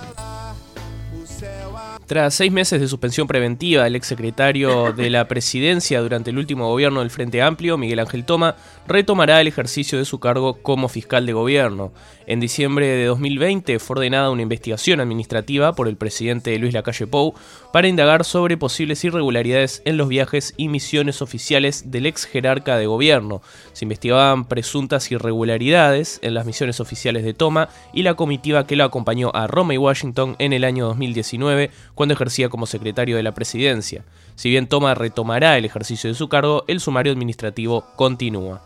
Tras 2.06 2.34
seis 2.34 2.52
meses 2.52 2.80
de 2.80 2.86
suspensión 2.86 3.26
preventiva 3.26 3.82
del 3.82 3.96
exsecretario 3.96 4.92
de 4.92 5.10
la 5.10 5.26
presidencia 5.26 6.00
durante 6.02 6.30
el 6.30 6.38
último 6.38 6.68
gobierno 6.68 7.00
del 7.00 7.10
Frente 7.10 7.42
Amplio, 7.42 7.78
Miguel 7.78 7.98
Ángel 7.98 8.24
Toma, 8.24 8.54
retomará 8.86 9.40
el 9.40 9.48
ejercicio 9.48 9.98
de 9.98 10.04
su 10.04 10.20
cargo 10.20 10.62
como 10.62 10.88
fiscal 10.88 11.26
de 11.26 11.32
gobierno. 11.32 11.92
En 12.26 12.40
diciembre 12.40 12.86
de 12.86 13.06
2020 13.06 13.78
fue 13.78 13.96
ordenada 13.96 14.30
una 14.30 14.42
investigación 14.42 15.00
administrativa 15.00 15.74
por 15.74 15.88
el 15.88 15.96
presidente 15.96 16.56
Luis 16.58 16.72
Lacalle 16.72 17.06
Pou 17.06 17.34
para 17.72 17.88
indagar 17.88 18.24
sobre 18.24 18.56
posibles 18.56 19.04
irregularidades 19.04 19.82
en 19.84 19.96
los 19.96 20.08
viajes 20.08 20.54
y 20.56 20.68
misiones 20.68 21.22
oficiales 21.22 21.90
del 21.90 22.06
ex 22.06 22.24
jerarca 22.24 22.76
de 22.76 22.86
gobierno. 22.86 23.42
Se 23.72 23.84
investigaban 23.84 24.44
presuntas 24.44 25.10
irregularidades 25.10 26.20
en 26.22 26.34
las 26.34 26.46
misiones 26.46 26.80
oficiales 26.80 27.24
de 27.24 27.34
Toma 27.34 27.68
y 27.92 28.02
la 28.02 28.14
comitiva 28.14 28.66
que 28.66 28.76
lo 28.76 28.84
acompañó 28.84 29.30
a 29.34 29.46
Roma 29.46 29.74
y 29.74 29.78
Washington 29.78 30.36
en 30.38 30.52
el 30.52 30.64
año 30.64 30.86
2019 30.86 31.70
cuando 31.94 32.14
ejercía 32.14 32.48
como 32.48 32.66
secretario 32.66 33.16
de 33.16 33.22
la 33.22 33.32
presidencia. 33.32 34.04
Si 34.34 34.50
bien 34.50 34.66
Toma 34.66 34.94
retomará 34.94 35.56
el 35.56 35.64
ejercicio 35.64 36.08
de 36.08 36.14
su 36.14 36.28
cargo, 36.28 36.64
el 36.66 36.80
sumario 36.80 37.12
administrativo 37.12 37.84
continúa. 37.96 38.62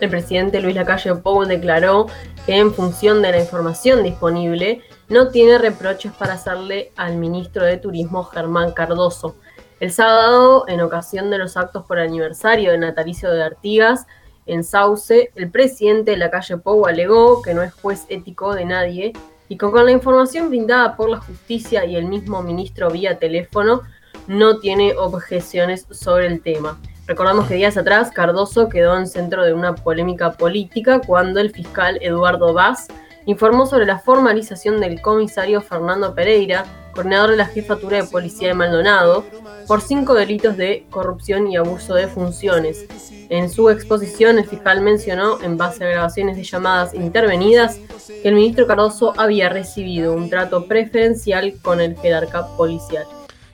El 0.00 0.10
presidente 0.10 0.60
Luis 0.60 0.74
Lacalle 0.74 1.14
Pou 1.14 1.44
declaró 1.44 2.08
que 2.44 2.56
en 2.56 2.74
función 2.74 3.22
de 3.22 3.30
la 3.30 3.38
información 3.38 4.02
disponible 4.02 4.82
no 5.08 5.28
tiene 5.28 5.58
reproches 5.58 6.10
para 6.12 6.34
hacerle 6.34 6.90
al 6.96 7.16
ministro 7.16 7.64
de 7.64 7.76
Turismo 7.76 8.24
Germán 8.24 8.72
Cardoso. 8.72 9.36
El 9.78 9.92
sábado, 9.92 10.64
en 10.66 10.80
ocasión 10.80 11.30
de 11.30 11.38
los 11.38 11.56
actos 11.56 11.84
por 11.86 12.00
aniversario 12.00 12.72
de 12.72 12.78
natalicio 12.78 13.30
de 13.30 13.44
Artigas, 13.44 14.06
en 14.46 14.64
Sauce, 14.64 15.30
el 15.36 15.50
presidente 15.52 16.12
de 16.12 16.16
la 16.16 16.30
calle 16.30 16.56
Pou 16.56 16.86
alegó 16.86 17.40
que 17.42 17.54
no 17.54 17.62
es 17.62 17.72
juez 17.72 18.06
ético 18.08 18.54
de 18.54 18.64
nadie 18.64 19.12
y 19.52 19.58
con 19.58 19.84
la 19.84 19.92
información 19.92 20.48
brindada 20.48 20.96
por 20.96 21.10
la 21.10 21.18
justicia 21.18 21.84
y 21.84 21.94
el 21.94 22.06
mismo 22.06 22.42
ministro 22.42 22.90
vía 22.90 23.18
teléfono 23.18 23.82
no 24.26 24.60
tiene 24.60 24.94
objeciones 24.96 25.86
sobre 25.90 26.26
el 26.28 26.40
tema. 26.40 26.80
Recordamos 27.06 27.48
que 27.48 27.56
días 27.56 27.76
atrás 27.76 28.10
Cardoso 28.12 28.70
quedó 28.70 28.96
en 28.96 29.06
centro 29.06 29.44
de 29.44 29.52
una 29.52 29.74
polémica 29.74 30.32
política 30.32 31.02
cuando 31.06 31.38
el 31.38 31.50
fiscal 31.50 31.98
Eduardo 32.00 32.54
Vaz 32.54 32.88
informó 33.26 33.66
sobre 33.66 33.86
la 33.86 33.98
formalización 33.98 34.80
del 34.80 35.00
comisario 35.00 35.60
Fernando 35.60 36.14
Pereira, 36.14 36.64
coordinador 36.92 37.30
de 37.30 37.36
la 37.36 37.46
jefatura 37.46 38.02
de 38.02 38.08
policía 38.08 38.48
de 38.48 38.54
Maldonado, 38.54 39.24
por 39.66 39.80
cinco 39.80 40.14
delitos 40.14 40.56
de 40.56 40.86
corrupción 40.90 41.48
y 41.48 41.56
abuso 41.56 41.94
de 41.94 42.08
funciones. 42.08 42.86
En 43.28 43.48
su 43.48 43.70
exposición, 43.70 44.38
el 44.38 44.46
fiscal 44.46 44.82
mencionó, 44.82 45.40
en 45.40 45.56
base 45.56 45.84
a 45.84 45.88
grabaciones 45.88 46.36
de 46.36 46.44
llamadas 46.44 46.92
intervenidas, 46.94 47.78
que 48.06 48.28
el 48.28 48.34
ministro 48.34 48.66
Cardoso 48.66 49.14
había 49.16 49.48
recibido 49.48 50.12
un 50.12 50.28
trato 50.28 50.66
preferencial 50.66 51.54
con 51.62 51.80
el 51.80 51.96
jerarca 51.96 52.46
policial. 52.56 53.06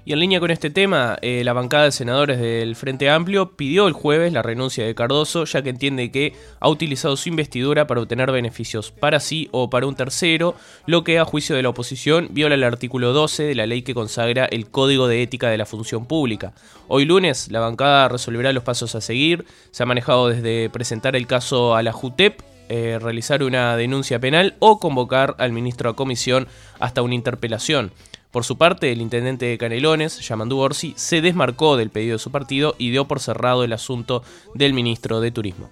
Y 0.08 0.12
en 0.14 0.20
línea 0.20 0.40
con 0.40 0.50
este 0.50 0.70
tema, 0.70 1.18
eh, 1.20 1.42
la 1.44 1.52
bancada 1.52 1.84
de 1.84 1.92
senadores 1.92 2.40
del 2.40 2.76
Frente 2.76 3.10
Amplio 3.10 3.56
pidió 3.56 3.86
el 3.86 3.92
jueves 3.92 4.32
la 4.32 4.40
renuncia 4.40 4.86
de 4.86 4.94
Cardoso, 4.94 5.44
ya 5.44 5.60
que 5.60 5.68
entiende 5.68 6.10
que 6.10 6.32
ha 6.60 6.70
utilizado 6.70 7.14
su 7.14 7.28
investidura 7.28 7.86
para 7.86 8.00
obtener 8.00 8.32
beneficios 8.32 8.90
para 8.90 9.20
sí 9.20 9.50
o 9.52 9.68
para 9.68 9.86
un 9.86 9.96
tercero, 9.96 10.54
lo 10.86 11.04
que 11.04 11.18
a 11.18 11.26
juicio 11.26 11.56
de 11.56 11.62
la 11.62 11.68
oposición 11.68 12.28
viola 12.30 12.54
el 12.54 12.64
artículo 12.64 13.12
12 13.12 13.42
de 13.42 13.54
la 13.54 13.66
ley 13.66 13.82
que 13.82 13.92
consagra 13.92 14.46
el 14.46 14.70
Código 14.70 15.08
de 15.08 15.22
Ética 15.22 15.50
de 15.50 15.58
la 15.58 15.66
Función 15.66 16.06
Pública. 16.06 16.54
Hoy 16.86 17.04
lunes, 17.04 17.50
la 17.50 17.60
bancada 17.60 18.08
resolverá 18.08 18.54
los 18.54 18.64
pasos 18.64 18.94
a 18.94 19.02
seguir. 19.02 19.44
Se 19.72 19.82
ha 19.82 19.86
manejado 19.86 20.28
desde 20.28 20.70
presentar 20.70 21.16
el 21.16 21.26
caso 21.26 21.76
a 21.76 21.82
la 21.82 21.92
JUTEP, 21.92 22.40
eh, 22.70 22.98
realizar 22.98 23.42
una 23.42 23.76
denuncia 23.76 24.18
penal 24.18 24.56
o 24.58 24.78
convocar 24.78 25.34
al 25.36 25.52
ministro 25.52 25.90
a 25.90 25.96
comisión 25.96 26.48
hasta 26.78 27.02
una 27.02 27.14
interpelación. 27.14 27.92
Por 28.30 28.44
su 28.44 28.58
parte, 28.58 28.92
el 28.92 29.00
intendente 29.00 29.46
de 29.46 29.56
Canelones, 29.56 30.20
Yamandu 30.20 30.58
Orsi, 30.58 30.92
se 30.96 31.22
desmarcó 31.22 31.76
del 31.76 31.90
pedido 31.90 32.16
de 32.16 32.18
su 32.18 32.30
partido 32.30 32.74
y 32.76 32.90
dio 32.90 33.06
por 33.06 33.20
cerrado 33.20 33.64
el 33.64 33.72
asunto 33.72 34.22
del 34.54 34.74
ministro 34.74 35.20
de 35.20 35.30
Turismo. 35.30 35.70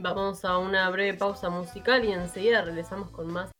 Vamos 0.00 0.44
a 0.46 0.56
una 0.56 0.88
breve 0.88 1.12
pausa 1.12 1.50
musical 1.50 2.04
y 2.06 2.12
enseguida 2.12 2.62
regresamos 2.62 3.10
con 3.10 3.30
más. 3.30 3.50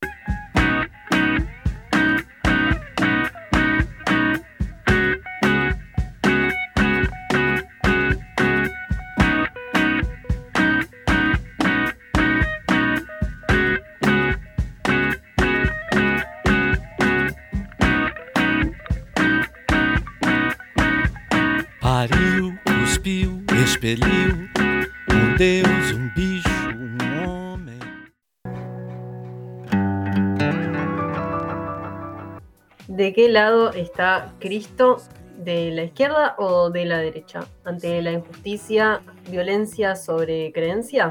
¿De 32.89 33.13
qué 33.15 33.29
lado 33.29 33.73
está 33.73 34.35
Cristo? 34.41 34.99
¿De 35.39 35.71
la 35.71 35.85
izquierda 35.85 36.35
o 36.37 36.71
de 36.71 36.85
la 36.85 36.99
derecha? 36.99 37.47
Ante 37.65 38.03
la 38.03 38.13
injusticia, 38.13 39.01
violencia 39.31 39.97
sobre 39.97 40.53
creencia. 40.53 41.09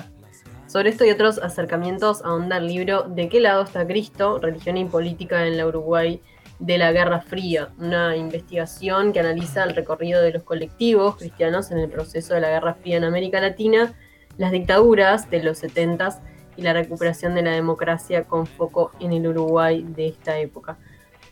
Sobre 0.68 0.90
esto 0.90 1.06
y 1.06 1.10
otros 1.10 1.40
acercamientos 1.40 2.24
ahonda 2.24 2.58
el 2.58 2.68
libro 2.68 3.04
¿De 3.04 3.30
qué 3.30 3.40
lado 3.40 3.64
está 3.64 3.88
Cristo? 3.88 4.38
Religión 4.38 4.78
y 4.78 4.86
política 4.86 5.48
en 5.48 5.58
la 5.58 5.66
Uruguay 5.66 6.22
de 6.60 6.78
la 6.78 6.92
Guerra 6.92 7.22
Fría, 7.22 7.70
una 7.80 8.16
investigación 8.16 9.14
que 9.14 9.22
analiza 9.22 9.64
el 9.64 9.76
recorrido 9.76 10.22
de 10.22 10.34
los 10.34 10.44
colectivos 10.44 11.16
cristianos 11.16 11.72
en 11.72 11.80
el 11.80 11.90
proceso 11.90 12.34
de 12.34 12.42
la 12.42 12.50
Guerra 12.50 12.74
Fría 12.76 12.98
en 12.98 13.06
América 13.06 13.40
Latina, 13.40 13.94
las 14.38 14.52
dictaduras 14.52 15.30
de 15.30 15.42
los 15.42 15.58
70 15.60 16.22
y 16.58 16.62
la 16.62 16.74
recuperación 16.74 17.34
de 17.36 17.42
la 17.42 17.52
democracia 17.52 18.26
con 18.26 18.46
foco 18.46 18.92
en 19.00 19.14
el 19.14 19.28
Uruguay 19.28 19.86
de 19.88 20.08
esta 20.08 20.38
época. 20.38 20.78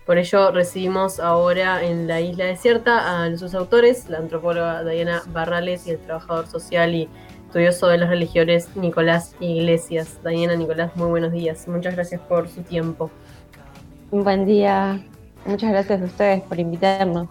Por 0.06 0.18
ello 0.18 0.52
recibimos 0.52 1.20
ahora 1.20 1.84
en 1.84 2.08
la 2.08 2.22
isla 2.22 2.46
desierta 2.46 3.24
a 3.24 3.38
sus 3.38 3.54
autores, 3.54 4.10
la 4.10 4.20
antropóloga 4.20 4.86
Diana 4.86 5.22
Barrales 5.34 5.86
y 5.86 5.92
el 5.92 6.00
trabajador 6.00 6.48
social 6.48 6.96
y 6.96 7.10
estudioso 7.46 7.88
de 7.88 7.98
las 7.98 8.10
religiones 8.10 8.74
Nicolás 8.78 9.36
Iglesias. 9.42 10.20
Diana, 10.24 10.56
Nicolás, 10.56 10.96
muy 10.96 11.10
buenos 11.10 11.34
días. 11.34 11.68
Muchas 11.68 11.96
gracias 11.96 12.22
por 12.22 12.48
su 12.48 12.62
tiempo. 12.62 13.12
Buen 14.12 14.46
día. 14.46 15.04
Muchas 15.46 15.72
gracias 15.72 16.02
a 16.02 16.06
ustedes 16.06 16.42
por 16.44 16.60
invitarnos. 16.60 17.30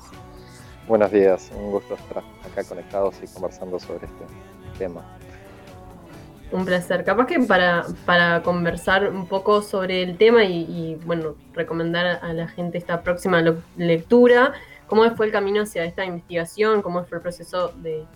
Buenos 0.89 1.11
días, 1.11 1.51
un 1.55 1.73
gusto 1.73 1.95
estar 1.95 2.19
acá 2.19 2.63
conectados 2.63 3.17
y 3.21 3.27
conversando 3.27 3.79
sobre 3.81 4.07
este 4.07 4.25
tema. 4.79 5.05
Un 6.53 6.65
placer. 6.65 7.03
Capaz 7.03 7.27
que 7.27 7.41
para, 7.41 7.85
para 8.05 8.41
conversar 8.43 9.11
un 9.11 9.27
poco 9.27 9.63
sobre 9.63 10.05
el 10.05 10.17
tema 10.17 10.45
y, 10.45 10.97
bueno, 11.05 11.35
recomendar 11.55 12.21
a 12.23 12.33
la 12.33 12.47
gente 12.47 12.79
esta 12.79 13.03
próxima 13.03 13.43
lectura, 13.77 14.53
cómo 14.87 15.11
fue 15.17 15.27
el 15.27 15.33
camino 15.33 15.63
hacia 15.63 15.85
esta 15.85 16.05
investigación, 16.05 16.83
cómo 16.83 17.05
fue 17.05 17.19
el 17.19 17.23
proceso 17.23 17.73
de, 17.79 18.07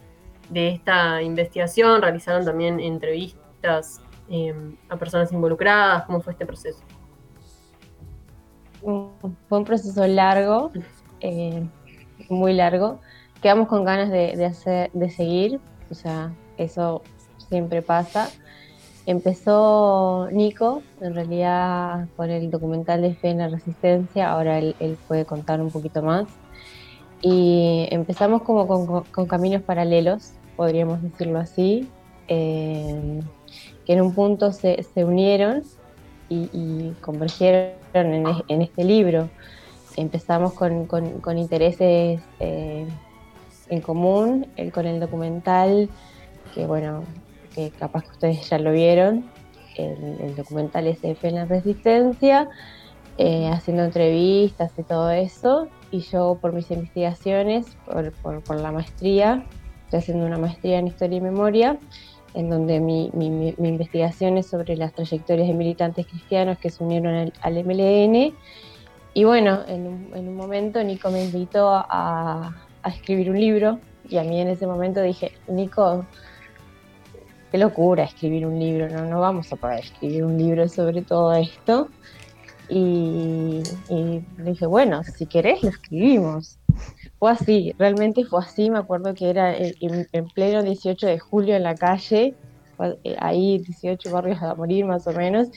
esta 0.54 1.22
investigación, 1.22 2.02
realizaron 2.02 2.44
también 2.44 2.78
entrevistas 2.78 4.00
eh, 4.28 4.54
a 4.88 4.96
personas 4.96 5.32
involucradas, 5.32 6.04
cómo 6.04 6.20
fue 6.20 6.32
este 6.32 6.46
proceso 6.46 6.80
fue 8.80 9.58
un 9.58 9.64
proceso 9.64 10.06
largo, 10.06 10.70
eh, 11.20 11.66
muy 12.28 12.52
largo. 12.52 13.00
Quedamos 13.42 13.68
con 13.68 13.84
ganas 13.84 14.10
de, 14.10 14.44
hacer, 14.44 14.90
de 14.92 15.10
seguir, 15.10 15.60
o 15.90 15.94
sea, 15.94 16.32
eso 16.58 17.02
siempre 17.48 17.82
pasa. 17.82 18.30
empezó 19.06 20.28
Nico, 20.30 20.82
en 21.00 21.14
realidad 21.14 22.06
con 22.16 22.30
el 22.30 22.50
documental 22.50 23.02
de 23.02 23.14
Fe 23.14 23.30
en 23.30 23.38
la 23.38 23.48
Resistencia, 23.48 24.30
ahora 24.30 24.58
él, 24.58 24.98
puede 25.08 25.24
contar 25.24 25.60
un 25.60 25.70
poquito 25.70 26.02
más. 26.02 26.26
Y 27.22 27.86
empezamos 27.90 28.42
como 28.42 28.66
con, 29.10 29.26
caminos 29.26 29.62
paralelos, 29.62 30.32
podríamos 30.56 31.02
decirlo 31.02 31.38
así, 31.38 31.88
eh, 32.28 33.20
que 33.84 33.92
en 33.92 34.00
un 34.02 34.14
punto 34.14 34.52
se, 34.52 34.84
unieron 34.96 35.62
y, 36.28 36.92
convergieron 37.00 37.79
en, 37.94 38.62
este 38.62 38.84
libro. 38.84 39.28
Empezamos 39.96 40.54
con, 40.54 41.38
intereses 41.38 42.20
eh, 42.38 42.86
en 43.68 43.80
común, 43.80 44.46
con 44.72 44.86
el 44.86 45.00
documental, 45.00 45.88
que 46.54 46.66
bueno, 46.66 47.04
que 47.54 47.70
capaz 47.70 48.04
que 48.04 48.10
ustedes 48.10 48.48
ya 48.48 48.58
lo 48.58 48.72
vieron, 48.72 49.24
el, 49.76 50.34
documental 50.36 50.86
SF 50.86 51.28
en 51.28 51.34
la 51.36 51.44
Resistencia, 51.44 52.48
eh, 53.18 53.48
haciendo 53.52 53.84
entrevistas 53.84 54.72
y 54.78 54.82
todo 54.82 55.10
eso. 55.10 55.68
Y 55.90 56.00
yo 56.00 56.38
por 56.40 56.52
mis 56.52 56.70
investigaciones, 56.70 57.66
por, 58.22 58.60
la 58.60 58.72
maestría, 58.72 59.44
estoy 59.84 59.98
haciendo 59.98 60.26
una 60.26 60.38
maestría 60.38 60.78
en 60.78 60.86
Historia 60.86 61.18
y 61.18 61.20
Memoria, 61.20 61.78
en 62.34 62.50
donde 62.50 62.80
mi, 62.80 63.10
investigación 63.58 64.38
es 64.38 64.46
sobre 64.46 64.76
las 64.76 64.92
trayectorias 64.92 65.48
de 65.48 65.54
militantes 65.54 66.06
cristianos 66.06 66.58
que 66.58 66.70
se 66.70 66.82
unieron 66.82 67.32
al, 67.40 67.64
MLN. 67.64 68.34
Y 69.14 69.24
bueno, 69.24 69.60
en 69.66 69.86
un, 69.86 70.36
momento 70.36 70.82
Nico 70.82 71.10
me 71.10 71.24
invitó 71.24 71.68
a, 71.70 72.54
a 72.82 72.88
escribir 72.88 73.30
un 73.30 73.40
libro 73.40 73.78
y 74.08 74.18
a 74.18 74.22
mí 74.22 74.40
en 74.40 74.48
ese 74.48 74.66
momento 74.66 75.02
dije, 75.02 75.32
Nico, 75.48 76.04
qué 77.50 77.58
locura 77.58 78.04
escribir 78.04 78.46
un 78.46 78.58
libro, 78.58 78.88
no, 78.88 79.04
no 79.06 79.20
vamos 79.20 79.52
a 79.52 79.56
poder 79.56 79.80
escribir 79.80 80.24
un 80.24 80.38
libro 80.38 80.68
sobre 80.68 81.02
todo 81.02 81.32
esto. 81.34 81.88
Y, 82.68 83.62
dije, 84.38 84.66
bueno, 84.66 85.02
si 85.02 85.26
querés 85.26 85.62
lo 85.64 85.70
escribimos. 85.70 86.56
Fue 87.20 87.30
así, 87.30 87.72
realmente 87.78 88.24
fue 88.24 88.40
así, 88.40 88.70
me 88.70 88.78
acuerdo 88.78 89.14
que 89.14 89.30
era 89.30 89.54
en, 89.56 90.28
pleno 90.34 90.62
18 90.62 91.06
de 91.06 91.18
julio 91.20 91.54
en 91.54 91.62
la 91.62 91.76
calle, 91.76 92.34
eh, 93.04 93.16
ahí 93.20 93.58
18 93.58 94.10
barrios 94.10 94.42
a 94.42 94.54
morir 94.56 94.86
más 94.86 95.06
o 95.06 95.12
menos, 95.12 95.48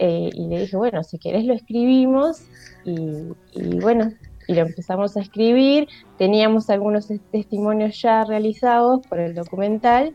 eh, 0.00 0.30
y 0.32 0.46
le 0.46 0.60
dije, 0.60 0.76
bueno, 0.76 1.02
si 1.02 1.18
querés 1.18 1.44
lo 1.44 1.52
escribimos, 1.52 2.42
y 2.84 3.80
bueno, 3.80 4.12
y 4.48 4.54
lo 4.54 4.62
empezamos 4.62 5.16
a 5.16 5.20
escribir. 5.20 5.88
Teníamos 6.16 6.70
algunos 6.70 7.06
testimonios 7.30 8.00
ya 8.00 8.24
realizados 8.24 9.06
por 9.06 9.20
el 9.20 9.34
documental 9.34 10.14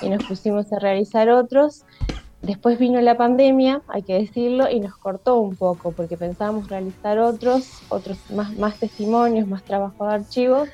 y 0.00 0.08
nos 0.08 0.24
pusimos 0.24 0.72
a 0.72 0.78
realizar 0.78 1.28
otros. 1.28 1.84
Después 2.42 2.78
vino 2.78 3.00
la 3.00 3.16
pandemia, 3.16 3.82
hay 3.86 4.02
que 4.02 4.14
decirlo, 4.14 4.68
y 4.68 4.80
nos 4.80 4.96
cortó 4.96 5.38
un 5.38 5.54
poco 5.54 5.92
porque 5.92 6.16
pensábamos 6.16 6.68
realizar 6.68 7.18
otros, 7.20 7.82
otros 7.88 8.18
más, 8.30 8.56
más 8.58 8.78
testimonios, 8.78 9.46
más 9.46 9.62
trabajo 9.62 10.06
de 10.06 10.14
archivo, 10.14 10.64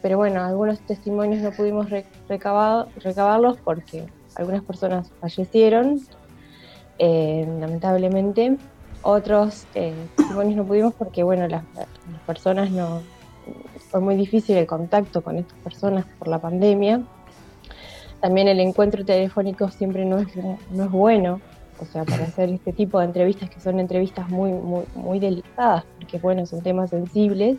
pero 0.00 0.16
bueno, 0.16 0.42
algunos 0.42 0.80
testimonios 0.80 1.42
no 1.42 1.52
pudimos 1.52 1.88
recabarlos 2.28 3.58
porque 3.62 4.06
algunas 4.34 4.62
personas 4.62 5.10
fallecieron, 5.20 6.00
eh, 6.98 7.46
lamentablemente, 7.60 8.56
otros 9.02 9.66
eh, 9.74 9.94
testimonios 10.16 10.56
no 10.56 10.64
pudimos 10.64 10.94
porque, 10.94 11.22
bueno, 11.22 11.46
las, 11.48 11.64
personas 12.26 12.70
no. 12.70 13.02
Fue 13.90 14.00
muy 14.00 14.14
difícil 14.14 14.56
el 14.56 14.66
contacto 14.66 15.22
con 15.22 15.36
estas 15.36 15.58
personas 15.58 16.06
por 16.18 16.28
la 16.28 16.38
pandemia. 16.38 17.02
También 18.20 18.48
el 18.48 18.60
encuentro 18.60 19.04
telefónico 19.04 19.70
siempre 19.70 20.04
no 20.04 20.18
es, 20.18 20.28
no 20.70 20.84
es 20.84 20.90
bueno, 20.90 21.40
o 21.80 21.84
sea, 21.86 22.04
para 22.04 22.24
hacer 22.24 22.50
este 22.50 22.72
tipo 22.72 22.98
de 22.98 23.06
entrevistas 23.06 23.48
que 23.48 23.60
son 23.60 23.80
entrevistas 23.80 24.28
muy, 24.28 24.52
muy, 24.52 24.84
muy 24.94 25.18
delicadas, 25.18 25.84
porque, 25.98 26.18
bueno, 26.18 26.44
son 26.44 26.62
temas 26.62 26.90
sensibles 26.90 27.56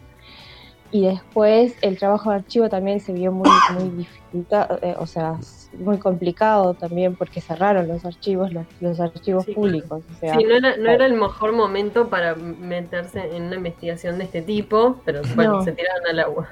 y 0.91 1.05
después 1.05 1.73
el 1.81 1.97
trabajo 1.97 2.29
de 2.29 2.37
archivo 2.37 2.69
también 2.69 2.99
se 2.99 3.13
vio 3.13 3.31
muy, 3.31 3.49
muy 3.73 3.89
dificultado, 3.89 4.77
eh, 4.81 4.93
o 4.99 5.05
sea, 5.05 5.39
muy 5.79 5.97
complicado 5.97 6.73
también 6.73 7.15
porque 7.15 7.39
cerraron 7.39 7.87
los 7.87 8.03
archivos, 8.03 8.51
los, 8.81 8.99
archivos 8.99 9.45
públicos. 9.45 10.03
sí, 10.19 10.43
no 10.43 10.55
era, 10.55 10.75
no 10.75 10.89
era 10.89 11.05
el 11.05 11.13
mejor 11.13 11.53
momento 11.53 12.09
para 12.09 12.35
meterse 12.35 13.35
en 13.35 13.43
una 13.43 13.55
investigación 13.55 14.17
de 14.17 14.25
este 14.25 14.41
tipo, 14.41 15.01
pero 15.05 15.21
bueno, 15.35 15.63
se 15.63 15.71
tiraron 15.71 16.07
al 16.07 16.19
agua. 16.19 16.49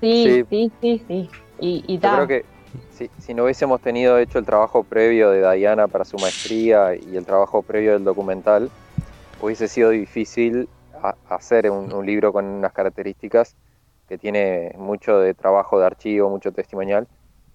Sí, 0.00 0.44
sí, 0.50 0.70
sí, 0.80 1.02
sí. 1.08 1.30
Y, 1.58 1.84
y 1.86 1.98
Yo 1.98 2.14
creo 2.14 2.26
que 2.26 2.44
si, 2.90 3.10
si, 3.18 3.34
no 3.34 3.44
hubiésemos 3.44 3.80
tenido 3.80 4.18
hecho 4.18 4.38
el 4.38 4.44
trabajo 4.44 4.84
previo 4.84 5.30
de 5.30 5.56
Diana 5.56 5.88
para 5.88 6.04
su 6.04 6.16
maestría 6.18 6.94
y 6.94 7.16
el 7.16 7.24
trabajo 7.24 7.62
previo 7.62 7.92
del 7.92 8.04
documental, 8.04 8.70
hubiese 9.40 9.68
sido 9.68 9.90
difícil 9.90 10.68
hacer 11.28 11.70
un 11.70 12.04
libro 12.04 12.32
con 12.32 12.44
unas 12.44 12.72
características 12.72 13.56
que 14.10 14.18
tiene 14.18 14.74
mucho 14.76 15.20
de 15.20 15.34
trabajo 15.34 15.78
de 15.78 15.86
archivo, 15.86 16.28
mucho 16.28 16.50
testimonial, 16.50 17.06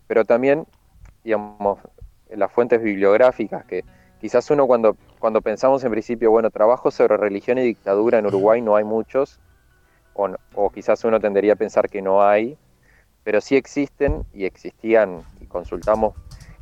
pero 0.07 0.23
también, 0.23 0.65
digamos, 1.21 1.79
las 2.29 2.49
fuentes 2.49 2.81
bibliográficas, 2.81 3.65
que 3.65 3.83
quizás 4.21 4.49
uno 4.49 4.65
cuando, 4.65 4.95
cuando 5.19 5.41
pensamos 5.41 5.83
en 5.83 5.91
principio, 5.91 6.31
bueno, 6.31 6.49
trabajo 6.49 6.91
sobre 6.91 7.17
religión 7.17 7.57
y 7.57 7.61
dictadura 7.63 8.19
en 8.19 8.27
Uruguay 8.27 8.61
no 8.61 8.77
hay 8.77 8.85
muchos, 8.85 9.41
o, 10.13 10.29
o 10.53 10.69
quizás 10.69 11.03
uno 11.03 11.19
tendería 11.19 11.53
a 11.53 11.57
pensar 11.57 11.89
que 11.89 12.01
no 12.01 12.23
hay, 12.23 12.57
pero 13.25 13.41
sí 13.41 13.57
existen 13.57 14.23
y 14.33 14.45
existían, 14.45 15.23
y 15.41 15.47
consultamos 15.47 16.13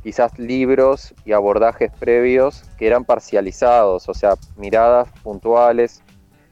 quizás 0.02 0.38
libros 0.38 1.14
y 1.24 1.32
abordajes 1.32 1.92
previos 1.92 2.64
que 2.78 2.86
eran 2.86 3.04
parcializados, 3.04 4.08
o 4.08 4.14
sea, 4.14 4.34
miradas 4.56 5.08
puntuales 5.22 6.02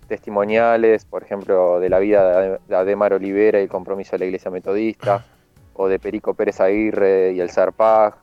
testimoniales, 0.08 1.06
por 1.06 1.22
ejemplo, 1.22 1.80
de 1.80 1.88
la 1.88 1.98
vida 1.98 2.58
de 2.58 2.76
Ademar 2.76 3.14
Olivera 3.14 3.58
y 3.58 3.62
el 3.62 3.68
compromiso 3.70 4.12
de 4.12 4.18
la 4.18 4.24
Iglesia 4.26 4.50
Metodista, 4.50 5.24
o 5.74 5.88
de 5.88 5.98
Perico 5.98 6.34
Pérez 6.34 6.60
Aguirre 6.60 7.32
y 7.32 7.40
el 7.40 7.48
Sarpag, 7.48 8.14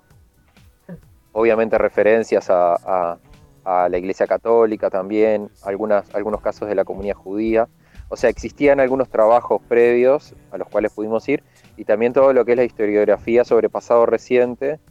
obviamente 1.31 1.77
referencias 1.79 2.49
a, 2.49 3.17
la 3.65 3.97
Iglesia 3.97 4.25
Católica 4.25 4.89
también, 4.89 5.49
algunas, 5.63 6.13
algunos 6.15 6.41
casos 6.41 6.67
de 6.67 6.73
la 6.73 6.83
comunidad 6.85 7.15
judía. 7.15 7.67
O 8.07 8.15
sea, 8.15 8.31
existían 8.31 8.79
algunos 8.79 9.09
trabajos 9.09 9.61
previos 9.67 10.33
a 10.51 10.57
los 10.57 10.67
cuales 10.67 10.91
pudimos 10.91 11.29
ir 11.29 11.43
y 11.79 11.85
también 11.85 12.11
todo 12.11 12.33
lo 12.33 12.43
que 12.43 12.51
es 12.51 12.57
la 12.57 12.65
historiografía 12.65 13.45
sobre 13.45 13.69
pasado 13.69 14.05
reciente, 14.05 14.81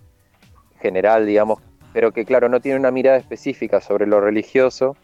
general, 0.81 1.27
digamos, 1.27 1.61
pero 1.93 2.13
que 2.13 2.25
claro, 2.25 2.49
no 2.49 2.61
tiene 2.61 2.79
una 2.79 2.91
mirada 2.91 3.19
específica 3.19 3.83
sobre 3.83 4.07
lo 4.07 4.23
religioso, 4.23 4.97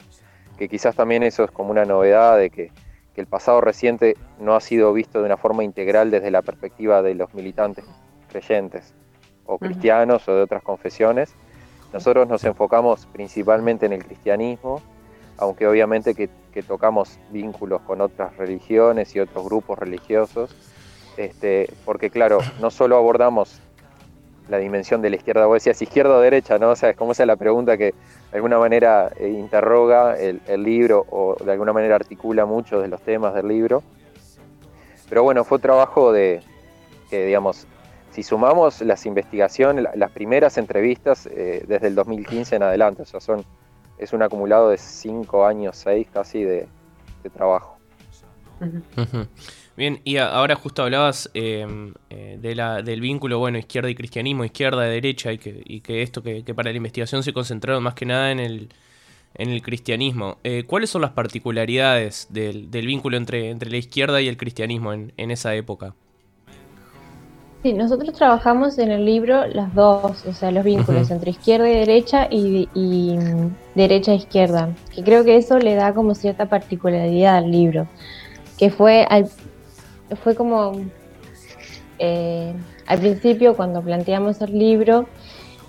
que 0.56 0.66
quizás 0.70 0.96
también 0.96 1.22
eso 1.22 1.44
es 1.44 1.50
como 1.50 1.70
una 1.70 1.84
novedad 1.84 2.38
de 2.38 2.48
que, 2.48 2.72
el 3.16 3.26
pasado 3.26 3.60
reciente 3.60 4.16
no 4.40 4.56
ha 4.56 4.60
sido 4.60 4.92
visto 4.92 5.20
de 5.20 5.26
una 5.26 5.36
forma 5.36 5.62
integral 5.62 6.10
desde 6.10 6.32
la 6.32 6.42
perspectiva 6.42 7.00
de 7.00 7.14
los 7.14 7.32
militantes 7.32 7.84
creyentes 8.28 8.92
o 9.46 9.56
cristianos 9.56 10.26
o 10.26 10.34
de 10.34 10.42
otras 10.42 10.64
confesiones. 10.64 11.32
Nosotros 11.92 12.26
nos 12.26 12.42
enfocamos 12.42 13.06
principalmente 13.12 13.86
en 13.86 13.92
el 13.92 14.04
cristianismo, 14.04 14.82
aunque 15.36 15.68
obviamente 15.68 16.16
que, 16.16 16.28
tocamos 16.66 17.20
vínculos 17.30 17.82
con 17.82 18.00
otras 18.00 18.36
religiones 18.36 19.14
y 19.14 19.20
otros 19.20 19.44
grupos 19.44 19.78
religiosos, 19.78 20.73
este, 21.16 21.70
porque 21.84 22.10
claro, 22.10 22.38
no 22.60 22.70
solo 22.70 22.96
abordamos 22.96 23.60
la 24.48 24.58
dimensión 24.58 25.00
de 25.00 25.10
la 25.10 25.16
izquierda, 25.16 25.46
vos 25.46 25.56
decías 25.56 25.80
izquierda 25.80 26.16
o 26.16 26.20
derecha, 26.20 26.58
¿no? 26.58 26.70
O 26.70 26.76
sea, 26.76 26.90
es 26.90 26.96
como 26.96 27.12
esa 27.12 27.24
la 27.24 27.36
pregunta 27.36 27.78
que 27.78 27.86
de 27.86 27.94
alguna 28.36 28.58
manera 28.58 29.10
eh, 29.16 29.28
interroga 29.28 30.18
el, 30.18 30.40
libro 30.62 31.06
o 31.10 31.36
de 31.42 31.52
alguna 31.52 31.72
manera 31.72 31.96
articula 31.96 32.44
muchos 32.44 32.82
de 32.82 32.88
los 32.88 33.00
temas 33.00 33.34
del 33.34 33.48
libro. 33.48 33.82
Pero 35.08 35.22
bueno, 35.22 35.44
fue 35.44 35.58
trabajo 35.58 36.12
de, 36.12 36.42
que 37.08 37.26
digamos, 37.26 37.66
si 38.10 38.22
sumamos 38.22 38.80
las 38.82 39.06
investigaciones, 39.06 39.86
las 39.94 40.10
primeras 40.10 40.58
entrevistas 40.58 41.26
eh, 41.26 41.64
desde 41.66 41.88
el 41.88 41.94
2015 41.94 42.56
en 42.56 42.62
adelante, 42.62 43.02
o 43.02 43.06
sea, 43.06 43.20
son, 43.20 43.44
es 43.98 44.12
un 44.12 44.22
acumulado 44.22 44.70
de 44.70 44.78
cinco 44.78 45.46
años, 45.46 45.76
seis 45.76 46.06
casi 46.12 46.44
de, 46.44 46.68
trabajo. 47.32 47.78
Bien, 49.76 50.00
y 50.04 50.18
ahora 50.18 50.54
justo 50.54 50.84
hablabas 50.84 51.30
em, 51.34 51.94
eh, 52.08 52.38
de 52.40 52.54
la, 52.54 52.82
del 52.82 53.00
vínculo, 53.00 53.40
bueno, 53.40 53.58
izquierda 53.58 53.90
y 53.90 53.96
cristianismo, 53.96 54.44
izquierda 54.44 54.86
y 54.86 54.90
derecha, 54.90 55.32
y 55.32 55.38
que, 55.38 55.62
y 55.64 55.80
que 55.80 56.02
esto, 56.02 56.22
que, 56.22 56.42
para 56.54 56.70
la 56.70 56.76
investigación 56.76 57.24
se 57.24 57.32
concentraron 57.32 57.82
más 57.82 57.94
que 57.94 58.06
nada 58.06 58.30
en 58.30 58.38
el, 58.38 58.68
en 59.34 59.50
el 59.50 59.62
cristianismo. 59.62 60.38
Eh, 60.44 60.62
¿Cuáles 60.64 60.90
son 60.90 61.02
las 61.02 61.10
particularidades 61.10 62.28
del, 62.30 62.70
del, 62.70 62.86
vínculo 62.86 63.16
entre, 63.16 63.50
entre 63.50 63.68
la 63.68 63.78
izquierda 63.78 64.20
y 64.20 64.28
el 64.28 64.36
cristianismo 64.36 64.92
en, 64.92 65.12
en 65.16 65.32
esa 65.32 65.56
época? 65.56 65.94
Sí, 67.64 67.72
nosotros 67.72 68.12
trabajamos 68.12 68.78
en 68.78 68.92
el 68.92 69.04
libro 69.04 69.44
las 69.46 69.74
dos, 69.74 70.24
o 70.24 70.32
sea, 70.34 70.52
los 70.52 70.64
vínculos 70.64 71.10
entre 71.10 71.30
izquierda 71.30 71.68
y 71.68 71.72
derecha 71.72 72.28
y, 72.30 72.68
y 72.74 73.16
mm, 73.16 73.56
derecha 73.74 74.12
e 74.12 74.16
izquierda, 74.16 74.68
que 74.94 75.02
creo 75.02 75.24
que 75.24 75.36
eso 75.36 75.58
le 75.58 75.74
da 75.74 75.94
como 75.94 76.14
cierta 76.14 76.46
particularidad 76.46 77.38
al 77.38 77.50
libro, 77.50 77.88
que 78.58 78.70
fue 78.70 79.06
al, 79.08 79.30
fue 80.22 80.34
como 80.34 80.72
eh, 81.98 82.52
al 82.86 82.98
principio 82.98 83.56
cuando 83.56 83.82
planteamos 83.82 84.40
el 84.40 84.58
libro, 84.58 85.06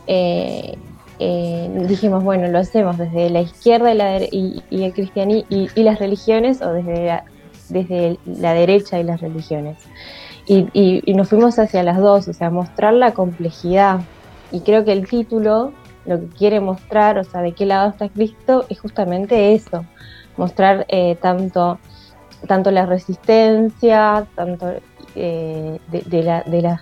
eh, 0.07 0.77
eh, 1.19 1.85
dijimos, 1.87 2.23
bueno, 2.23 2.47
lo 2.47 2.59
hacemos 2.59 2.97
desde 2.97 3.29
la 3.29 3.41
izquierda 3.41 3.93
y, 4.31 4.61
el 4.69 4.93
cristianismo 4.93 5.47
y, 5.49 5.83
las 5.83 5.99
religiones 5.99 6.61
o 6.61 6.73
desde 6.73 7.05
la, 7.05 7.25
desde 7.69 8.19
la 8.25 8.53
derecha 8.53 8.99
y 8.99 9.03
las 9.03 9.21
religiones. 9.21 9.77
Y, 10.47 11.01
nos 11.13 11.29
fuimos 11.29 11.57
hacia 11.57 11.83
las 11.83 11.97
dos, 11.97 12.27
o 12.27 12.33
sea, 12.33 12.49
mostrar 12.49 12.93
la 12.93 13.13
complejidad. 13.13 14.01
Y 14.51 14.59
creo 14.61 14.83
que 14.83 14.91
el 14.91 15.07
título 15.07 15.73
lo 16.05 16.19
que 16.19 16.27
quiere 16.27 16.59
mostrar, 16.59 17.17
o 17.17 17.23
sea, 17.23 17.41
de 17.41 17.53
qué 17.53 17.65
lado 17.65 17.89
está 17.89 18.09
Cristo, 18.09 18.65
es 18.69 18.79
justamente 18.79 19.53
eso, 19.53 19.85
mostrar 20.37 20.85
tanto, 21.19 21.79
tanto 22.47 22.71
la 22.71 22.85
resistencia, 22.85 24.27
tanto 24.35 24.73
eh, 25.15 25.79
de, 25.87 26.23
la, 26.23 26.43
de 26.43 26.61
la 26.61 26.81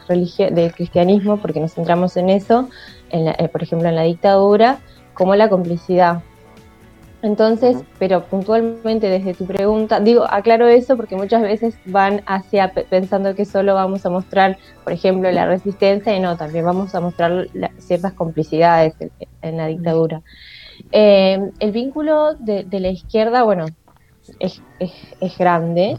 del 0.52 0.74
cristianismo, 0.74 1.38
porque 1.38 1.60
nos 1.60 1.74
centramos 1.74 2.18
en 2.18 2.30
eso, 2.30 2.70
en 3.10 3.28
eh, 3.28 3.50
por 3.52 3.64
ejemplo 3.64 3.88
en 3.90 3.96
la 3.96 4.04
dictadura, 4.04 4.80
como 5.14 5.36
la 5.36 5.50
complicidad. 5.50 6.22
Entonces, 7.24 7.78
pero 8.00 8.26
puntualmente 8.26 9.08
desde 9.08 9.34
tu 9.34 9.46
pregunta, 9.46 10.02
digo, 10.02 10.26
aclaro 10.30 10.68
eso 10.68 10.98
porque 10.98 11.16
muchas 11.16 11.42
veces 11.42 11.78
van 11.86 12.22
hacia 12.26 12.74
pensando 12.74 13.34
que 13.34 13.46
solo 13.46 13.76
vamos 13.76 14.06
a 14.06 14.10
mostrar, 14.10 14.58
por 14.84 14.92
ejemplo, 14.92 15.32
la 15.32 15.46
resistencia 15.46 16.14
y 16.14 16.20
no, 16.20 16.36
también 16.36 16.66
vamos 16.66 16.94
a 16.96 17.00
mostrar 17.00 17.48
ciertas 17.78 18.12
complicidades 18.12 18.94
en, 19.42 19.56
la 19.56 19.68
dictadura. 19.68 20.22
Eh, 20.92 21.40
el 21.60 21.72
vínculo 21.72 22.34
de, 22.34 22.66
la 22.70 22.90
izquierda, 22.90 23.44
bueno, 23.44 23.68
es, 24.40 24.62
grande, 25.38 25.98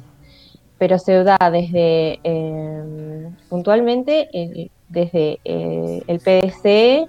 pero 0.79 0.99
se 0.99 1.25
da 1.25 1.39
desde, 1.51 2.21
eh, 2.25 3.31
puntualmente, 3.49 4.29
desde 4.89 5.41
eh, 5.45 6.03
el 6.07 6.21
PDC, 6.21 7.09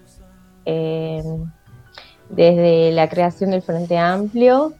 desde 2.29 2.91
la 2.91 3.07
creación 3.09 3.51
del 3.51 3.61
Frente 3.61 3.97
Amplio, 3.97 4.73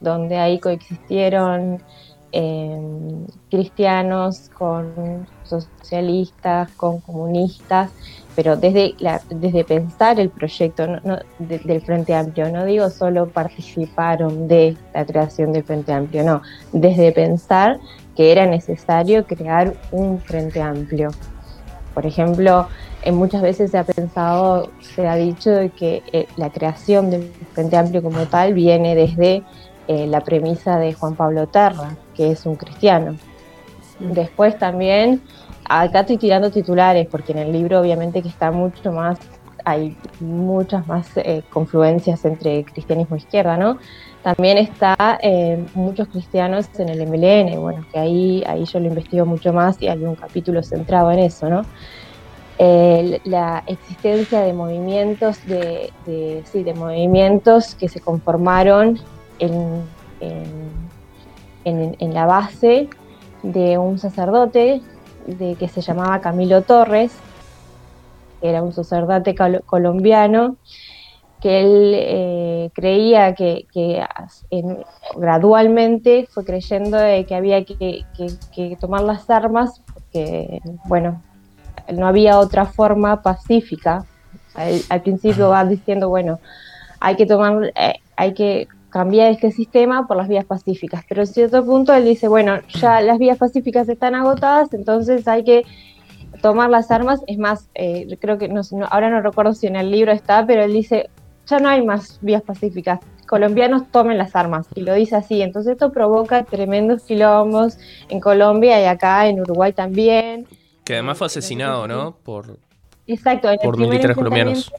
donde 0.00 0.38
ahí 0.38 0.58
coexistieron 0.58 1.82
em, 2.32 3.26
cristianos 3.50 4.50
con 4.50 5.26
socialistas, 5.44 6.70
con 6.72 7.00
comunistas, 7.00 7.92
pero 8.36 8.56
desde, 8.56 8.94
desde 9.28 9.64
pensar 9.64 10.20
el 10.20 10.30
proyecto 10.30 10.86
del 11.38 11.80
Frente 11.82 12.14
Amplio, 12.14 12.50
no 12.50 12.64
digo 12.64 12.90
solo 12.90 13.28
participaron 13.28 14.48
de 14.48 14.76
la 14.94 15.04
creación 15.04 15.52
del 15.52 15.64
Frente 15.64 15.92
Amplio, 15.92 16.24
no, 16.24 16.42
desde 16.72 17.12
pensar 17.12 17.78
que 18.16 18.32
era 18.32 18.46
necesario 18.46 19.26
crear 19.26 19.74
un 19.92 20.20
Frente 20.20 20.60
Amplio. 20.60 21.10
Por 21.94 22.06
ejemplo, 22.06 22.68
eh, 23.02 23.12
muchas 23.12 23.42
veces 23.42 23.70
se 23.70 23.78
ha 23.78 23.84
pensado, 23.84 24.70
se 24.80 25.06
ha 25.08 25.16
dicho 25.16 25.50
que 25.76 26.02
eh, 26.12 26.26
la 26.36 26.50
creación 26.50 27.10
del 27.10 27.32
Frente 27.52 27.76
Amplio 27.76 28.02
como 28.02 28.26
tal 28.26 28.52
viene 28.52 28.94
desde 28.94 29.42
eh, 29.88 30.06
la 30.06 30.20
premisa 30.20 30.78
de 30.78 30.92
Juan 30.92 31.16
Pablo 31.16 31.46
Terra, 31.48 31.96
que 32.14 32.30
es 32.30 32.46
un 32.46 32.56
cristiano. 32.56 33.16
Mm. 33.98 34.12
Después 34.12 34.58
también, 34.58 35.22
acá 35.78 36.00
estoy 36.00 36.16
tirando 36.18 36.50
titulares, 36.50 37.06
porque 37.06 37.32
en 37.32 37.38
el 37.38 37.52
libro 37.52 37.80
obviamente 37.80 38.22
que 38.22 38.28
está 38.28 38.50
mucho 38.50 38.92
más, 38.92 39.18
hay 39.64 39.96
muchas 40.20 40.86
más 40.86 41.08
confluencias 41.50 42.24
entre 42.24 42.64
cristianismo 42.64 43.16
e 43.16 43.18
izquierda, 43.18 43.56
¿no? 43.56 43.78
También 44.22 44.58
está 44.58 45.18
muchos 45.74 46.08
cristianos 46.08 46.68
en 46.78 46.88
el 46.88 47.06
MLN, 47.06 47.60
bueno, 47.60 47.84
que 47.92 47.98
ahí, 47.98 48.42
ahí 48.46 48.64
yo 48.64 48.80
lo 48.80 48.86
investigo 48.86 49.26
mucho 49.26 49.52
más 49.52 49.80
y 49.80 49.88
hay 49.88 50.02
un 50.04 50.14
capítulo 50.14 50.62
centrado 50.62 51.10
en 51.12 51.20
eso, 51.20 51.48
¿no? 51.48 51.62
la 53.24 53.62
existencia 53.66 54.42
de 54.42 54.52
movimientos 54.52 55.38
de, 55.46 55.90
sí, 56.44 56.62
de 56.62 56.74
movimientos 56.74 57.74
que 57.74 57.88
se 57.88 58.00
conformaron 58.00 58.98
en, 59.38 59.82
en, 61.64 62.14
la 62.14 62.26
base 62.26 62.88
de 63.42 63.78
un 63.78 63.98
sacerdote 63.98 64.82
de, 65.26 65.54
que 65.56 65.68
se 65.68 65.80
llamaba 65.80 66.20
Camilo 66.20 66.62
Torres, 66.62 67.12
que 68.40 68.48
era 68.48 68.62
un 68.62 68.72
sacerdote 68.72 69.34
colombiano, 69.66 70.56
que 71.40 71.60
él 71.60 71.92
eh, 71.94 72.70
creía 72.74 73.34
que, 73.34 73.66
gradualmente 75.16 76.28
fue 76.30 76.44
creyendo 76.44 76.98
que 77.26 77.34
había 77.34 77.64
que, 77.64 78.04
que, 78.54 78.76
tomar 78.78 79.02
las 79.02 79.28
armas, 79.30 79.80
porque, 79.92 80.60
bueno, 80.84 81.22
no 81.92 82.06
había 82.06 82.38
otra 82.38 82.66
forma 82.66 83.22
pacífica. 83.22 84.04
al 84.88 85.02
principio 85.02 85.48
va 85.48 85.64
diciendo, 85.64 86.08
bueno, 86.08 86.38
hay 87.00 87.16
que 87.16 87.26
tomar, 87.26 87.72
eh, 87.74 87.94
hay 88.16 88.34
que 88.34 88.68
cambiar 88.90 89.30
este 89.30 89.50
sistema 89.50 90.06
por 90.06 90.16
las 90.16 90.28
vías 90.28 90.44
pacíficas, 90.44 91.04
pero 91.08 91.22
en 91.22 91.26
cierto 91.26 91.64
punto 91.64 91.94
él 91.94 92.04
dice, 92.04 92.28
bueno, 92.28 92.58
ya 92.68 93.00
las 93.00 93.18
vías 93.18 93.38
pacíficas 93.38 93.88
están 93.88 94.14
agotadas, 94.14 94.72
entonces 94.74 95.26
hay 95.26 95.44
que 95.44 95.64
tomar 96.42 96.70
las 96.70 96.90
armas, 96.90 97.20
es 97.26 97.38
más, 97.38 97.68
eh, 97.74 98.16
creo 98.20 98.38
que 98.38 98.48
no, 98.48 98.62
ahora 98.90 99.10
no 99.10 99.20
recuerdo 99.20 99.54
si 99.54 99.66
en 99.66 99.76
el 99.76 99.90
libro 99.90 100.12
está, 100.12 100.44
pero 100.46 100.62
él 100.62 100.72
dice, 100.72 101.08
ya 101.46 101.58
no 101.58 101.68
hay 101.68 101.84
más 101.84 102.18
vías 102.20 102.42
pacíficas, 102.42 103.00
colombianos 103.26 103.90
tomen 103.90 104.18
las 104.18 104.36
armas, 104.36 104.66
y 104.74 104.82
lo 104.82 104.94
dice 104.94 105.16
así, 105.16 105.40
entonces 105.40 105.72
esto 105.72 105.92
provoca 105.92 106.44
tremendos 106.44 107.04
quilombos 107.04 107.78
en 108.08 108.20
Colombia 108.20 108.80
y 108.80 108.84
acá 108.84 109.26
en 109.28 109.40
Uruguay 109.40 109.72
también, 109.72 110.46
que 110.84 110.94
además 110.94 111.18
fue 111.18 111.28
asesinado, 111.28 111.86
¿no? 111.86 112.16
Por, 112.24 112.58
Exacto, 113.06 113.48
por 113.62 113.78
militares 113.78 114.16
colombianos. 114.16 114.72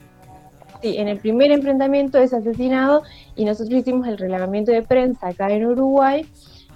Sí, 0.82 0.98
en 0.98 1.08
el 1.08 1.20
primer 1.20 1.52
enfrentamiento 1.52 2.17
es 2.17 2.34
asesinado 2.34 3.04
y 3.36 3.46
nosotros 3.46 3.80
hicimos 3.80 4.08
el 4.08 4.17
reglamento 4.17 4.72
de 4.72 4.82
prensa 4.82 5.28
acá 5.28 5.52
en 5.52 5.65
Uruguay 5.65 6.26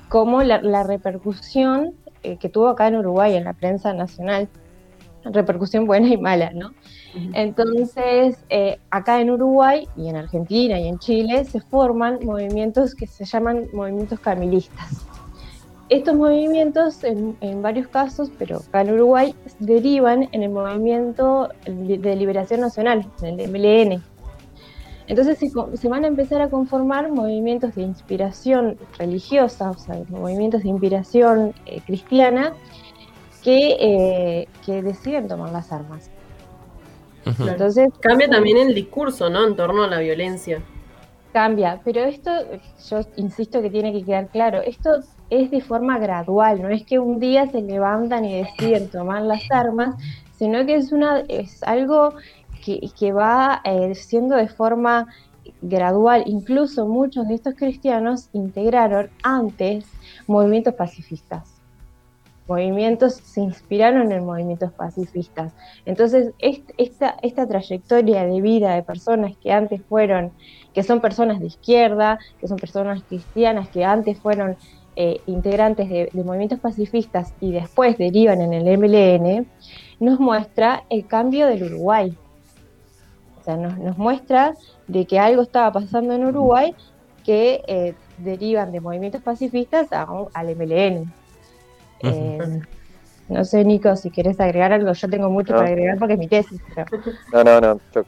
como 0.10 0.44
la, 0.44 0.84
repercusión 0.84 1.94
eh, 2.22 2.38
que 2.38 2.50
tuvo 2.50 2.68
acá 2.68 2.88
en 2.88 2.98
Uruguay 2.98 3.36
en 3.36 3.44
la 3.44 3.54
prensa 3.54 3.94
nacional, 3.94 4.48
repercusión 5.24 5.86
buena 5.86 6.08
y 6.08 6.18
mala, 6.18 6.52
¿no? 6.54 6.74
Entonces, 7.34 8.44
eh, 8.50 8.78
acá 8.90 9.22
en 9.22 9.32
Uruguay 9.32 9.88
y 9.96 10.10
en 10.10 10.18
Argentina 10.18 10.78
y 10.78 10.88
en 10.88 11.00
Chile 11.00 11.46
se 11.46 11.62
forman 11.62 12.20
movimientos 12.24 12.94
que 12.94 13.08
se 13.08 13.24
llaman 13.24 13.68
movimientos 13.74 14.20
camilistas. 14.20 15.08
Estos 15.88 16.16
movimientos, 16.16 17.04
en, 17.04 17.62
varios 17.62 17.88
casos, 17.88 18.32
pero 18.40 18.58
acá 18.58 18.82
en 18.82 18.94
Uruguay, 18.94 19.36
derivan 19.60 20.28
en 20.32 20.42
el 20.42 20.50
movimiento 20.50 21.50
de 21.66 22.16
liberación 22.16 22.62
nacional, 22.62 23.06
en 23.22 23.40
el 23.40 23.52
MLN. 23.52 24.04
Entonces 25.08 25.38
se, 25.76 25.88
van 25.88 26.04
a 26.04 26.08
empezar 26.08 26.42
a 26.42 26.50
conformar 26.50 27.12
movimientos 27.12 27.76
de 27.76 27.84
inspiración 27.84 28.78
religiosa, 28.98 29.70
o 29.70 29.78
sea, 29.78 30.02
movimientos 30.10 30.64
de 30.64 30.70
inspiración 30.70 31.54
eh, 31.68 31.80
cristiana, 31.86 32.54
que, 33.44 33.78
eh, 33.80 34.48
que 34.66 34.82
deciden 34.82 35.28
tomar 35.28 35.52
las 35.52 35.72
armas. 35.72 36.10
Entonces 37.26 37.90
cambia 38.00 38.28
también 38.28 38.58
el 38.58 38.74
discurso, 38.74 39.30
¿no? 39.30 39.48
En 39.48 39.56
torno 39.56 39.84
a 39.84 39.88
la 39.88 40.00
violencia. 40.00 40.62
Cambia, 41.34 41.82
pero 41.84 42.02
esto, 42.02 42.32
yo 42.90 43.02
insisto 43.18 43.62
que 43.62 43.70
tiene 43.70 43.92
que 43.92 44.04
quedar 44.04 44.30
claro, 44.30 44.62
esto 44.62 45.02
es 45.30 45.52
de 45.52 45.62
forma 45.62 45.98
gradual, 45.98 46.62
no 46.62 46.70
es 46.70 46.84
que 46.86 47.00
un 47.00 47.20
día 47.20 47.48
se 47.48 47.62
levantan 47.62 48.26
y 48.26 48.42
deciden 48.42 48.90
tomar 48.90 49.22
las 49.24 49.44
armas, 49.52 49.96
sino 50.38 50.66
que 50.66 50.76
es, 50.76 50.92
una, 50.92 51.20
es 51.28 51.64
algo 51.64 52.14
que, 52.64 53.14
va 53.14 53.62
eh, 53.64 53.94
siendo 53.96 54.36
de 54.36 54.48
forma 54.48 55.08
gradual. 55.62 56.24
Incluso 56.26 56.88
muchos 56.88 57.28
de 57.28 57.36
estos 57.36 57.56
cristianos 57.56 58.30
integraron 58.34 59.10
antes 59.24 59.86
movimientos 60.28 60.74
pacifistas. 60.74 61.52
Movimientos 62.48 63.16
se 63.16 63.42
inspiraron 63.42 64.12
en 64.12 64.24
movimientos 64.24 64.72
pacifistas. 64.72 65.52
Entonces, 65.86 66.32
esta, 66.40 67.18
esta 67.24 67.48
trayectoria 67.48 68.24
de 68.26 68.40
vida 68.40 68.76
de 68.76 68.84
personas 68.84 69.36
que 69.38 69.52
antes 69.52 69.82
fueron, 69.90 70.32
que 70.72 70.84
son 70.84 71.02
personas 71.02 71.40
de 71.40 71.48
izquierda, 71.48 72.20
que 72.40 72.48
son 72.48 72.58
personas 72.58 73.02
cristianas, 73.04 73.70
que 73.70 73.84
antes 73.84 74.20
fueron 74.20 74.58
eh, 74.98 75.20
integrantes 75.26 75.90
de, 75.90 76.10
movimientos 76.24 76.60
pacifistas 76.60 77.34
y 77.42 77.52
después 77.52 77.98
derivan 77.98 78.42
en 78.42 78.54
el 78.54 78.78
MLN, 78.78 79.46
nos 80.00 80.22
muestra 80.22 80.84
el 80.90 81.06
cambio 81.06 81.48
del 81.48 81.64
Uruguay. 81.64 82.18
O 83.42 83.44
sea, 83.44 83.58
nos, 83.58 83.98
muestra 83.98 84.54
de 84.88 85.06
que 85.06 85.20
algo 85.20 85.42
estaba 85.42 85.72
pasando 85.74 86.14
en 86.14 86.26
Uruguay 86.26 86.74
que 87.26 87.62
eh, 87.68 87.94
derivan 88.20 88.72
de 88.72 88.80
movimientos 88.80 89.22
pacifistas 89.22 89.90
al 89.92 90.56
MLN. 90.56 91.12
Eh, 92.00 92.62
no 93.28 93.44
sé, 93.44 93.66
Nico, 93.66 93.96
si 93.98 94.12
quieres 94.12 94.40
agregar 94.40 94.72
algo, 94.72 94.94
yo 94.94 95.10
tengo 95.10 95.30
mucho 95.30 95.54
para 95.54 95.68
agregar 95.68 95.98
porque 95.98 96.14
es 96.14 96.20
mi 96.20 96.28
tesis. 96.28 96.62
No, 97.34 97.44
no, 97.44 97.60
no. 97.60 97.82
Yo 97.94 98.06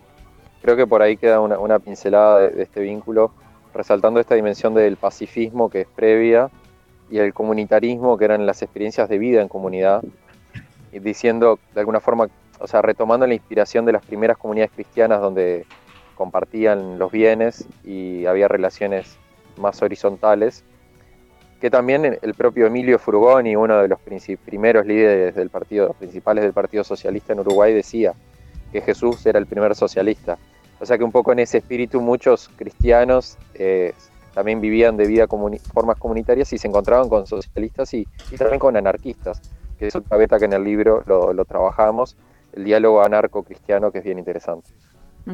creo 0.61 0.77
que 0.77 0.87
por 0.87 1.01
ahí 1.01 1.17
queda 1.17 1.41
una, 1.41 1.79
pincelada 1.79 2.47
de, 2.47 2.63
este 2.63 2.79
vínculo, 2.79 3.31
resaltando 3.73 4.21
esta 4.21 4.35
dimensión 4.35 4.73
del 4.73 4.95
pacifismo 4.95 5.69
que 5.69 5.81
es 5.81 5.87
previa 5.87 6.49
y 7.09 7.19
el 7.19 7.33
comunitarismo, 7.33 8.17
que 8.17 8.25
eran 8.25 8.45
las 8.45 8.61
experiencias 8.61 9.09
de 9.09 9.17
vida 9.17 9.41
en 9.41 9.47
comunidad, 9.47 10.03
y 10.91 10.99
diciendo 10.99 11.59
de 11.73 11.79
alguna 11.79 11.99
forma, 11.99 12.27
o 12.59 12.67
sea, 12.67 12.81
retomando 12.81 13.27
la 13.27 13.33
inspiración 13.33 13.85
de 13.85 13.91
las 13.91 14.05
primeras 14.05 14.37
comunidades 14.37 14.71
cristianas 14.73 15.21
donde 15.21 15.65
compartían 16.15 16.97
los 16.97 17.11
bienes 17.11 17.67
y 17.83 18.25
había 18.25 18.47
relaciones 18.47 19.17
más 19.57 19.81
horizontales, 19.81 20.63
que 21.61 21.69
también 21.69 22.19
el 22.21 22.33
propio 22.33 22.67
Emilio 22.67 22.99
Frugoni, 22.99 23.55
uno 23.55 23.81
de 23.81 23.87
los 23.87 23.99
primeros 24.45 24.85
líderes 24.85 25.35
del 25.35 25.49
partido, 25.49 25.93
principales 25.93 26.43
del 26.43 26.53
Partido 26.53 26.83
Socialista 26.83 27.33
en 27.33 27.39
Uruguay, 27.39 27.73
decía 27.73 28.13
que 28.71 28.81
Jesús 28.81 29.25
era 29.25 29.39
el 29.39 29.47
primer 29.47 29.75
socialista. 29.75 30.37
O 30.79 30.85
sea 30.85 30.97
que 30.97 31.03
un 31.03 31.11
poco 31.11 31.31
en 31.31 31.39
ese 31.39 31.57
espíritu 31.59 31.99
muchos 31.99 32.49
cristianos 32.55 33.37
eh, 33.55 33.93
también 34.37 34.61
vivían 34.61 34.97
de 34.97 35.07
vida 35.07 35.25
formas 35.73 35.97
comunitarias 35.97 36.53
y 36.53 36.59
se 36.59 36.67
encontraban 36.67 37.09
con 37.09 37.25
socialistas 37.25 37.91
y, 37.95 38.05
también 38.37 38.59
con 38.59 38.77
anarquistas, 38.77 39.41
que 39.79 39.87
es 39.87 39.95
otra 39.95 40.15
beta 40.15 40.37
que 40.37 40.45
en 40.45 40.53
el 40.53 40.63
libro 40.63 41.01
lo, 41.07 41.33
lo 41.33 41.43
trabajamos, 41.43 42.15
el 42.53 42.65
diálogo 42.65 43.01
anarco-cristiano 43.01 43.91
que 43.91 43.97
es 43.97 44.03
bien 44.03 44.19
interesante. 44.19 44.69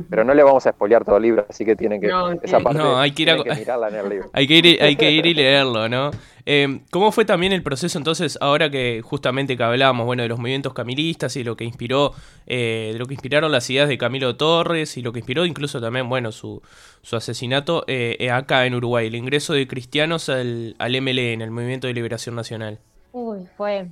Pero 0.10 0.24
no 0.24 0.34
le 0.34 0.42
vamos 0.42 0.66
a 0.68 0.72
spoilear 0.72 1.04
todo 1.04 1.18
el 1.18 1.24
libro, 1.24 1.46
así 1.50 1.66
que 1.66 1.76
tienen 1.76 2.00
que. 2.00 2.08
No, 2.08 2.32
esa 2.32 2.62
parte 2.62 2.82
hay 2.82 3.12
que, 3.12 3.24
ir 3.24 3.32
a... 3.32 3.36
mirarla 3.36 3.90
en 3.90 3.96
el 3.96 4.10
libro. 4.10 4.30
hay, 4.34 4.48
que 4.48 4.54
ir, 4.56 4.82
hay 4.82 4.96
que 4.96 5.12
ir 5.12 5.26
y 5.26 5.34
leerlo, 5.34 5.90
¿no? 5.90 6.12
Eh, 6.46 6.82
¿Cómo 6.92 7.12
fue 7.12 7.26
también 7.26 7.54
el 7.54 7.64
proceso 7.64 7.98
entonces, 7.98 8.38
ahora 8.42 8.70
que 8.70 9.02
justamente 9.04 9.56
que 9.56 9.64
hablábamos, 9.64 10.06
bueno, 10.06 10.24
de 10.24 10.30
los 10.30 10.40
movimientos 10.40 10.74
camilistas 10.74 11.36
y 11.36 11.44
lo 11.44 11.56
que 11.56 11.64
inspiró, 11.64 12.14
eh, 12.48 12.92
de 12.94 13.00
lo 13.00 13.06
que 13.06 13.14
inspiraron 13.14 13.52
las 13.52 13.70
ideas 13.70 13.88
de 13.88 13.98
Camilo 13.98 14.36
Torres 14.36 14.98
y 14.98 15.02
lo 15.02 15.14
que 15.14 15.20
inspiró 15.20 15.46
incluso 15.46 15.80
también, 15.80 16.10
bueno, 16.10 16.32
su, 16.32 16.62
su 17.02 17.16
asesinato 17.16 17.86
eh, 17.88 18.30
acá 18.32 18.66
en 18.66 18.76
Uruguay, 18.76 19.08
el 19.08 19.16
ingreso 19.16 19.54
de 19.54 19.68
cristianos 19.68 20.30
al, 20.30 20.76
al 20.80 21.02
MLN, 21.02 21.42
el 21.42 21.52
Movimiento 21.52 21.88
de 21.88 21.94
Liberación 21.94 22.36
Nacional? 22.36 22.80
Uy, 23.14 23.48
fue. 23.58 23.88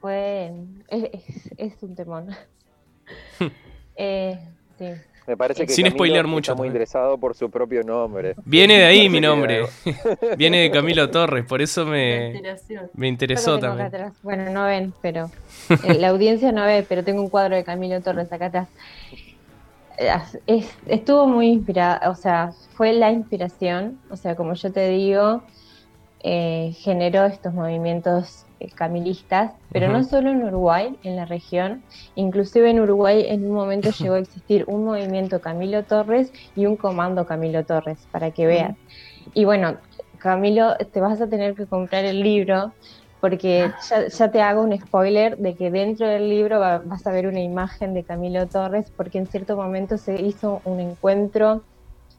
Fue. 0.00 0.52
Es, 0.88 1.50
es 1.56 1.82
un 1.82 1.94
temón. 1.94 2.28
Eh, 3.94 4.38
sí. 4.78 4.86
Me 5.26 5.36
parece 5.36 5.66
que 5.66 5.72
Sin 5.72 5.88
spoiler 5.90 6.26
mucho. 6.26 6.52
Está 6.52 6.58
muy 6.58 6.68
interesado 6.68 7.16
por 7.18 7.34
su 7.34 7.50
propio 7.50 7.82
nombre. 7.82 8.34
Viene 8.44 8.78
de 8.78 8.84
ahí 8.84 9.08
mi 9.08 9.20
nombre. 9.20 9.66
Viene 10.36 10.62
de 10.62 10.70
Camilo 10.70 11.10
Torres, 11.10 11.44
por 11.44 11.62
eso 11.62 11.86
me, 11.86 12.42
me 12.94 13.08
interesó 13.08 13.58
también. 13.58 13.90
Bueno, 14.22 14.50
no 14.50 14.66
ven, 14.66 14.92
pero 15.00 15.30
eh, 15.84 15.94
la 15.94 16.08
audiencia 16.08 16.50
no 16.52 16.64
ve, 16.64 16.84
pero 16.88 17.04
tengo 17.04 17.22
un 17.22 17.28
cuadro 17.28 17.54
de 17.54 17.64
Camilo 17.64 18.00
Torres 18.00 18.32
acá 18.32 18.46
atrás. 18.46 18.68
Eh, 20.46 20.64
estuvo 20.86 21.26
muy 21.26 21.48
inspirada, 21.48 22.10
o 22.10 22.14
sea, 22.14 22.52
fue 22.74 22.92
la 22.92 23.12
inspiración, 23.12 24.00
o 24.10 24.16
sea, 24.16 24.34
como 24.34 24.54
yo 24.54 24.72
te 24.72 24.88
digo, 24.88 25.42
generó 26.22 27.26
estos 27.26 27.52
movimientos 27.52 28.44
eh, 28.44 28.51
camilistas, 28.74 29.52
pero 29.70 29.88
no 29.88 30.04
solo 30.04 30.30
en 30.30 30.44
Uruguay, 30.44 30.96
en 31.02 31.16
la 31.16 31.24
región, 31.24 31.82
inclusive 32.14 32.70
en 32.70 32.80
Uruguay 32.80 33.26
en 33.28 33.46
un 33.46 33.52
momento 33.52 33.90
llegó 33.98 34.14
a 34.14 34.18
existir 34.20 34.64
un 34.66 34.84
movimiento 34.84 35.40
Camilo 35.40 35.84
Torres 35.84 36.32
y 36.54 36.66
un 36.66 36.76
comando 36.76 37.26
Camilo 37.26 37.64
Torres, 37.64 37.98
para 38.10 38.30
que 38.30 38.46
veas. 38.46 38.76
Y 39.34 39.44
bueno, 39.44 39.76
Camilo, 40.18 40.76
te 40.76 41.00
vas 41.00 41.20
a 41.20 41.28
tener 41.28 41.54
que 41.54 41.66
comprar 41.66 42.04
el 42.04 42.22
libro 42.22 42.72
porque 43.22 43.70
ya, 44.18 44.30
te 44.32 44.42
hago 44.42 44.62
un 44.62 44.76
spoiler 44.76 45.38
de 45.38 45.54
que 45.54 45.70
dentro 45.70 46.08
del 46.08 46.28
libro 46.28 46.58
vas 46.58 47.06
a 47.06 47.12
ver 47.12 47.28
una 47.28 47.40
imagen 47.40 47.94
de 47.94 48.02
Camilo 48.02 48.48
Torres, 48.48 48.92
porque 48.96 49.18
en 49.18 49.28
cierto 49.28 49.54
momento 49.54 49.96
se 49.96 50.20
hizo 50.20 50.60
un 50.64 50.80
encuentro 50.80 51.62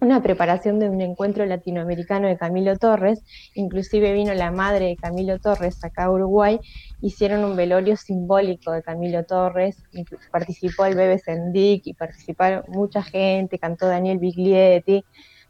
una 0.04 0.22
preparación 0.22 0.80
de 0.80 0.90
un 0.90 1.00
encuentro 1.02 1.46
latinoamericano 1.46 2.28
de 2.28 2.38
Camilo 2.38 2.78
Torres, 2.78 3.24
inclusive 3.56 4.12
vino 4.12 4.34
la 4.34 4.52
madre 4.52 4.88
de 4.88 4.98
Camilo 4.98 5.40
Torres 5.40 5.84
acá 5.84 6.06
a 6.06 6.12
Uruguay, 6.12 6.60
hicieron 7.02 7.46
un 7.46 7.56
velorio 7.56 7.96
simbólico 7.96 8.72
de 8.72 8.84
Camilo 8.84 9.24
Torres, 9.24 9.82
participó 10.30 10.86
el 10.86 10.96
Bebe 10.96 11.20
Sendic 11.20 11.88
y 11.88 11.94
participaron 11.94 12.66
mucha 12.68 13.02
gente, 13.02 13.58
cantó 13.58 13.88
Daniel 13.88 14.20
Biglietti, 14.20 15.06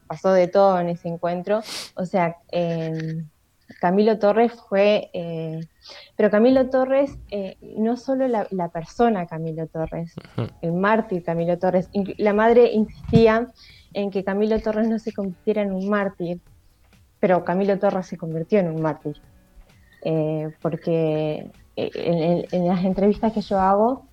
pasó 0.06 0.32
de 0.32 0.46
todo 0.46 0.78
en 0.78 0.90
ese 0.90 1.08
encuentro, 1.08 1.60
o 1.96 2.06
sea, 2.06 2.36
em, 2.52 3.28
Camilo 3.80 4.18
Torres 4.18 4.52
fue, 4.68 5.10
eh, 5.14 5.60
pero 6.16 6.30
Camilo 6.30 6.70
Torres, 6.70 7.18
eh, 7.30 7.56
no 7.76 7.96
solo 7.96 8.28
la, 8.28 8.46
la, 8.50 8.68
persona 8.68 9.26
Camilo 9.26 9.66
Torres, 9.66 10.14
el 10.60 10.72
mártir 10.72 11.24
Camilo 11.24 11.58
Torres, 11.58 11.88
la 12.18 12.34
madre 12.34 12.72
insistía 12.72 13.50
en 13.94 14.10
que 14.10 14.24
Camilo 14.24 14.60
Torres 14.60 14.88
no 14.88 14.98
se 14.98 15.12
convirtiera 15.12 15.62
en 15.62 15.72
un 15.72 15.88
mártir, 15.88 16.40
pero 17.20 17.44
Camilo 17.44 17.78
Torres 17.78 18.06
se 18.06 18.18
convirtió 18.18 18.58
en 18.58 18.68
un 18.68 18.82
mártir, 18.82 19.16
eh, 20.02 20.52
porque 20.60 21.50
eh, 21.76 22.46
en, 22.52 22.68
las 22.68 22.84
entrevistas 22.84 23.32
que 23.32 23.40
yo 23.40 23.58
hago, 23.58 24.06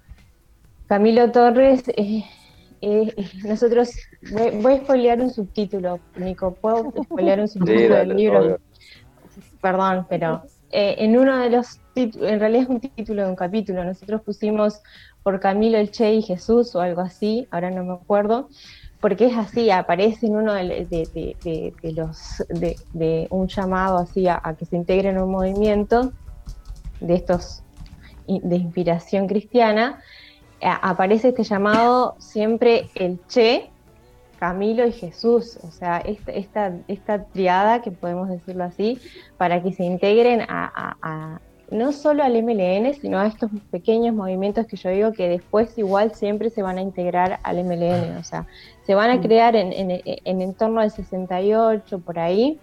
Camilo 0.87 1.31
Torres, 1.31 1.83
eh, 1.97 2.23
nosotros, 3.43 3.91
voy, 4.61 4.73
a 4.73 4.77
spoilear 4.77 5.19
un 5.19 5.29
subtítulo, 5.29 5.99
Nico, 6.15 6.53
¿puedo 6.53 6.91
spoilear 7.03 7.41
un 7.41 7.47
subtítulo 7.49 7.95
del 7.95 8.15
libro? 8.15 8.59
Perdón, 9.61 10.07
pero 10.09 10.43
en 10.71 11.17
uno 11.17 11.37
de 11.37 11.49
los 11.49 11.81
en 11.95 12.39
realidad 12.39 12.63
es 12.63 12.69
un 12.69 12.79
título 12.79 13.23
de 13.23 13.29
un 13.29 13.35
capítulo, 13.35 13.83
nosotros 13.83 14.21
pusimos 14.21 14.81
por 15.23 15.39
Camilo 15.39 15.77
el 15.77 15.91
Che 15.91 16.13
y 16.13 16.21
Jesús 16.21 16.75
o 16.75 16.81
algo 16.81 17.01
así, 17.01 17.47
ahora 17.51 17.69
no 17.71 17.83
me 17.83 17.93
acuerdo, 17.93 18.49
porque 19.01 19.25
es 19.25 19.37
así, 19.37 19.71
aparece 19.71 20.27
en 20.27 20.35
uno 20.35 20.53
de, 20.53 21.73
los 21.81 22.43
de, 22.93 23.27
un 23.31 23.47
llamado 23.47 23.97
así 23.97 24.27
a, 24.27 24.39
que 24.57 24.65
se 24.65 24.75
integre 24.77 25.09
en 25.09 25.17
un 25.17 25.31
movimiento 25.31 26.13
de 26.99 27.15
estos 27.15 27.63
de 28.27 28.55
inspiración 28.55 29.27
cristiana, 29.27 29.99
aparece 30.61 31.29
este 31.29 31.43
llamado 31.43 32.15
siempre 32.19 32.89
el 32.93 33.19
Che, 33.27 33.71
Camilo 34.39 34.85
y 34.85 34.91
Jesús, 34.91 35.59
o 35.63 35.71
sea, 35.71 35.97
esta, 35.99 36.31
esta, 36.31 36.73
esta 36.87 37.23
triada, 37.25 37.81
que 37.81 37.91
podemos 37.91 38.29
decirlo 38.29 38.63
así, 38.63 38.99
para 39.37 39.61
que 39.61 39.73
se 39.73 39.83
integren 39.83 40.41
a, 40.47 41.39
no 41.71 41.93
solo 41.93 42.23
al 42.23 42.33
MLN, 42.43 42.93
sino 42.93 43.17
a 43.17 43.27
estos 43.27 43.49
pequeños 43.71 44.13
movimientos 44.13 44.67
que 44.67 44.75
yo 44.75 44.89
digo 44.89 45.13
que 45.13 45.29
después 45.29 45.77
igual 45.77 46.13
siempre 46.13 46.49
se 46.49 46.61
van 46.61 46.77
a 46.77 46.81
integrar 46.81 47.39
al 47.43 47.63
MLN, 47.63 48.17
o 48.17 48.23
sea, 48.23 48.45
se 48.85 48.93
van 48.93 49.09
a 49.09 49.15
mm. 49.15 49.21
crear 49.21 49.55
en, 49.55 49.71
en, 49.71 50.01
en, 50.05 50.41
en 50.41 50.53
torno 50.53 50.81
del 50.81 50.91
68, 50.91 51.99
por 51.99 52.19
ahí, 52.19 52.59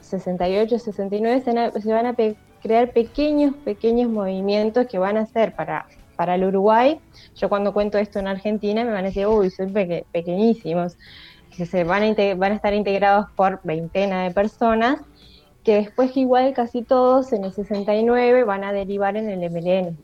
68, 0.00 0.78
69, 0.78 1.42
se 1.80 1.92
van 1.92 2.06
a, 2.06 2.14
crear 2.62 2.92
pequeños, 2.92 3.54
pequeños 3.64 4.10
movimientos 4.10 4.86
que 4.86 4.98
van 4.98 5.16
a 5.16 5.26
ser 5.26 5.54
para, 5.54 5.86
para 6.16 6.34
el 6.34 6.44
Uruguay. 6.44 7.00
Yo 7.36 7.48
cuando 7.48 7.72
cuento 7.72 7.98
esto 7.98 8.18
en 8.18 8.28
Argentina 8.28 8.84
me 8.84 8.92
van 8.92 9.04
a 9.04 9.08
decir, 9.08 9.26
uy, 9.26 9.50
son 9.50 9.72
pequeñísimos, 9.72 10.96
que 11.56 11.66
se 11.66 11.84
van 11.84 12.02
a, 12.02 12.34
van 12.36 12.52
a 12.52 12.54
estar 12.54 12.74
integrados 12.74 13.26
por 13.36 13.60
veintena 13.64 14.24
de 14.24 14.30
personas 14.30 15.00
que 15.64 15.76
después 15.76 16.16
igual 16.16 16.52
casi 16.54 16.82
todos 16.82 17.32
en 17.32 17.44
el 17.44 17.52
69 17.52 18.44
van 18.44 18.64
a 18.64 18.72
derivar 18.72 19.16
en 19.16 19.30
el 19.30 19.50
MLN. 19.50 19.96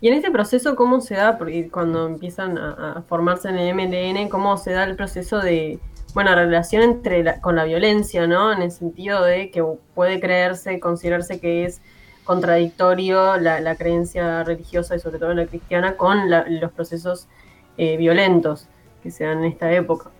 Y 0.00 0.08
en 0.08 0.14
este 0.14 0.30
proceso, 0.30 0.76
¿cómo 0.76 1.00
se 1.00 1.14
da? 1.14 1.36
Porque 1.38 1.68
cuando 1.70 2.06
empiezan 2.06 2.56
a, 2.58 3.04
formarse 3.06 3.48
en 3.48 3.58
el 3.58 3.74
MLN, 3.74 4.28
¿cómo 4.28 4.56
se 4.56 4.72
da 4.72 4.84
el 4.84 4.96
proceso 4.96 5.40
de, 5.40 5.78
bueno, 6.14 6.34
relación 6.34 6.82
entre 6.82 7.40
con 7.40 7.56
la 7.56 7.64
violencia, 7.64 8.26
¿no? 8.26 8.52
En 8.52 8.62
el 8.62 8.70
sentido 8.70 9.22
de 9.22 9.50
que 9.50 9.62
puede 9.94 10.20
creerse, 10.20 10.80
considerarse 10.80 11.38
que 11.38 11.64
es 11.64 11.82
contradictorio 12.24 13.36
la, 13.36 13.76
creencia 13.76 14.42
religiosa 14.42 14.96
y 14.96 15.00
sobre 15.00 15.18
todo 15.18 15.34
la 15.34 15.46
cristiana 15.46 15.96
con 15.96 16.30
los 16.30 16.72
procesos 16.72 17.28
eh, 17.76 17.96
violentos 17.98 18.68
que 19.02 19.10
se 19.10 19.24
dan 19.24 19.40
en 19.40 19.52
esta 19.52 19.70
época. 19.72 20.10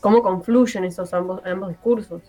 ¿Cómo 0.00 0.22
confluyen 0.22 0.84
esos 0.84 1.14
ambos, 1.14 1.42
ambos 1.44 1.68
discursos? 1.68 2.22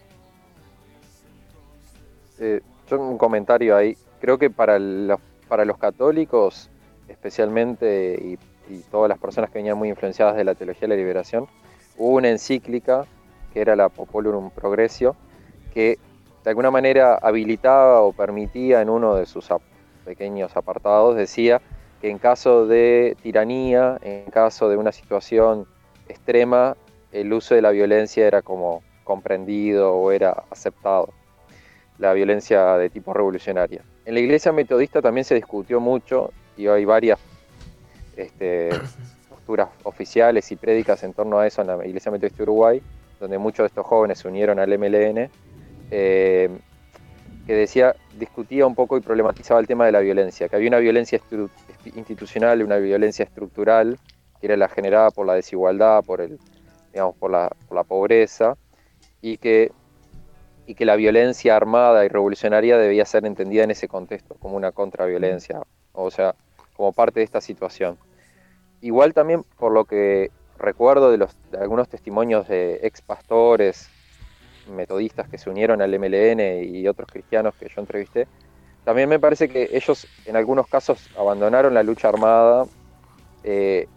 Eh, 2.44 2.60
yo 2.90 3.00
un 3.00 3.20
comentario 3.20 3.78
ahí. 3.78 3.96
Creo 4.20 4.40
que 4.40 4.50
para, 4.50 4.80
los 4.80 5.78
católicos, 5.78 6.72
especialmente, 7.08 8.18
y, 8.20 8.38
todas 8.90 9.10
las 9.10 9.20
personas 9.20 9.50
que 9.50 9.60
venían 9.60 9.78
muy 9.78 9.90
influenciadas 9.90 10.38
de 10.38 10.46
la 10.46 10.56
teología 10.56 10.82
de 10.82 10.88
la 10.88 10.96
liberación, 10.96 11.48
hubo 11.98 12.16
una 12.16 12.30
encíclica 12.30 13.06
que 13.54 13.60
era 13.60 13.76
la 13.76 13.90
Populurum 13.90 14.50
Progressio, 14.50 15.16
que 15.74 16.00
de 16.44 16.50
alguna 16.50 16.72
manera 16.72 17.16
habilitaba 17.16 18.02
o 18.02 18.14
permitía 18.14 18.82
en 18.82 18.90
uno 18.90 19.16
de 19.16 19.26
sus 19.26 19.50
pequeños 20.06 20.56
apartados, 20.56 21.18
decía 21.18 21.62
que 22.02 22.10
en 22.10 22.18
caso 22.18 22.66
de 22.66 23.18
tiranía, 23.22 23.98
en 24.02 24.32
caso 24.32 24.70
de 24.70 24.78
una 24.78 24.94
situación 24.94 25.68
extrema, 26.08 26.78
el 27.12 27.34
uso 27.34 27.56
de 27.56 27.62
la 27.62 27.72
violencia 27.72 28.26
era 28.26 28.42
como 28.42 28.82
comprendido 29.04 29.94
o 29.94 30.12
era 30.12 30.44
aceptado 30.50 31.10
la 32.02 32.14
violencia 32.14 32.78
de 32.78 32.90
tipo 32.90 33.14
revolucionaria. 33.14 33.84
En 34.06 34.16
la 34.16 34.20
iglesia 34.20 34.52
metodista 34.52 35.04
también 35.04 35.24
se 35.24 35.36
discutió 35.36 35.80
mucho 35.80 36.32
y 36.58 36.66
hay 36.66 36.84
varias 36.84 37.20
este, 38.18 38.70
posturas 39.30 39.70
oficiales 39.84 40.52
y 40.52 40.56
prédicas 40.56 41.04
en 41.04 41.14
torno 41.14 41.38
a 41.38 41.46
eso 41.46 41.62
en 41.62 41.68
la 41.68 41.86
iglesia 41.86 42.12
metodista 42.12 42.38
de 42.38 42.44
Uruguay, 42.44 42.82
donde 43.20 43.38
muchos 43.38 43.64
de 43.64 43.68
estos 43.68 43.86
jóvenes 43.86 44.18
se 44.18 44.28
unieron 44.28 44.58
al 44.58 44.80
MLN, 44.80 45.30
eh, 45.92 46.50
que 47.46 47.54
decía, 47.54 47.96
discutía 48.18 48.66
un 48.66 48.74
poco 48.74 48.98
y 48.98 49.02
problematizaba 49.02 49.60
el 49.60 49.68
tema 49.68 49.86
de 49.86 49.92
la 49.92 50.00
violencia, 50.00 50.50
que 50.50 50.56
había 50.56 50.70
una 50.70 50.80
violencia 50.80 51.22
institucional 51.96 52.62
y 52.62 52.64
una 52.64 52.78
violencia 52.78 53.26
estructural, 53.26 54.00
que 54.40 54.48
era 54.48 54.58
la 54.58 54.70
generada 54.70 55.12
por 55.12 55.28
la 55.28 55.36
desigualdad, 55.36 56.04
por 56.04 56.20
el, 56.20 56.40
digamos, 56.92 57.16
por 57.18 57.30
la, 57.30 57.56
por 57.68 57.78
la 57.78 57.84
pobreza, 57.84 58.58
y 59.22 59.38
que, 59.38 59.72
y 60.66 60.76
que 60.76 60.86
la 60.86 60.96
violencia 60.96 61.56
armada 61.56 62.06
y 62.06 62.08
revolucionaria 62.08 62.78
debía 62.78 63.06
ser 63.06 63.26
entendida 63.26 63.64
en 63.64 63.72
ese 63.72 63.88
contexto, 63.88 64.36
como 64.36 64.56
una 64.56 64.72
contraviolencia, 64.72 65.62
o 65.94 66.12
sea, 66.12 66.36
como 66.76 66.94
parte 66.94 67.20
de 67.20 67.26
esta 67.26 67.42
situación. 67.42 67.98
Igual 68.82 69.14
también 69.14 69.44
por 69.58 69.72
lo 69.72 69.86
que 69.86 70.32
recuerdo 70.58 71.12
de, 71.12 71.18
los, 71.18 71.36
algunos 71.60 71.90
testimonios 71.90 72.48
de 72.48 72.80
ex 72.84 73.02
pastores, 73.02 73.90
metodistas 74.72 75.28
que 75.28 75.38
se 75.38 75.50
unieron 75.50 75.82
al 75.82 75.98
MLN 75.98 76.64
y 76.64 76.88
otros 76.88 77.10
cristianos 77.12 77.56
que 77.56 77.68
yo 77.68 77.82
entrevisté, 77.82 78.28
también 78.84 79.10
me 79.10 79.20
parece 79.20 79.50
que 79.50 79.70
ellos 79.74 80.08
en 80.26 80.36
algunos 80.36 80.68
casos 80.68 81.10
abandonaron 81.18 81.74
la 81.74 81.84
lucha 81.84 82.10
armada 82.10 82.66
eh, 83.44 83.88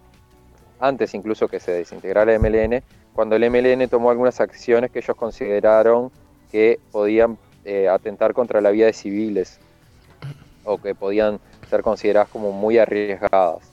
antes 0.81 1.14
incluso 1.14 1.48
que 1.48 1.61
se 1.61 1.72
desintegrara 1.72 2.35
el 2.35 2.40
MLN, 2.40 2.83
cuando 3.14 3.37
el 3.37 3.48
MLN 3.50 3.88
tomó 3.88 4.11
algunas 4.11 4.40
acciones 4.40 4.90
que 4.90 4.98
ellos 4.98 5.16
consideraron 5.16 6.11
que 6.55 6.79
podían 6.93 7.37
eh, 7.64 7.88
atentar 7.88 8.33
contra 8.33 8.61
la 8.61 8.71
vida 8.71 8.87
de 8.87 8.93
civiles 8.93 9.59
o 10.62 10.79
que 10.79 10.95
podían 10.95 11.40
ser 11.69 11.83
consideradas 11.83 12.29
como 12.29 12.53
muy 12.53 12.79
arriesgadas. 12.79 13.73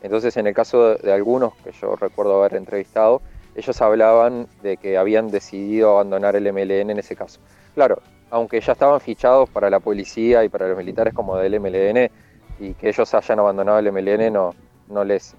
Entonces, 0.00 0.36
en 0.36 0.46
el 0.46 0.54
caso 0.54 0.94
de, 0.94 1.12
algunos 1.12 1.56
que 1.56 1.72
yo 1.72 1.96
recuerdo 1.96 2.38
haber 2.38 2.54
entrevistado, 2.54 3.20
ellos 3.56 3.82
hablaban 3.82 4.46
de 4.62 4.76
que 4.76 4.96
habían 4.96 5.26
decidido 5.26 5.90
abandonar 5.90 6.36
el 6.36 6.52
MLN 6.52 6.90
en 6.90 7.00
ese 7.00 7.16
caso. 7.16 7.40
Claro, 7.74 8.00
aunque 8.30 8.60
ya 8.60 8.74
estaban 8.74 9.00
fichados 9.00 9.50
para 9.50 9.68
la 9.68 9.80
policía 9.80 10.44
y 10.44 10.48
para 10.48 10.68
los 10.68 10.78
militares 10.78 11.12
como 11.12 11.36
del 11.36 11.58
MLN, 11.58 12.12
y 12.60 12.74
que 12.74 12.90
ellos 12.90 13.12
hayan 13.12 13.40
abandonado 13.40 13.80
el 13.80 13.90
MLN 13.90 14.32
no, 14.32 14.54
no, 14.86 15.02
les, 15.02 15.34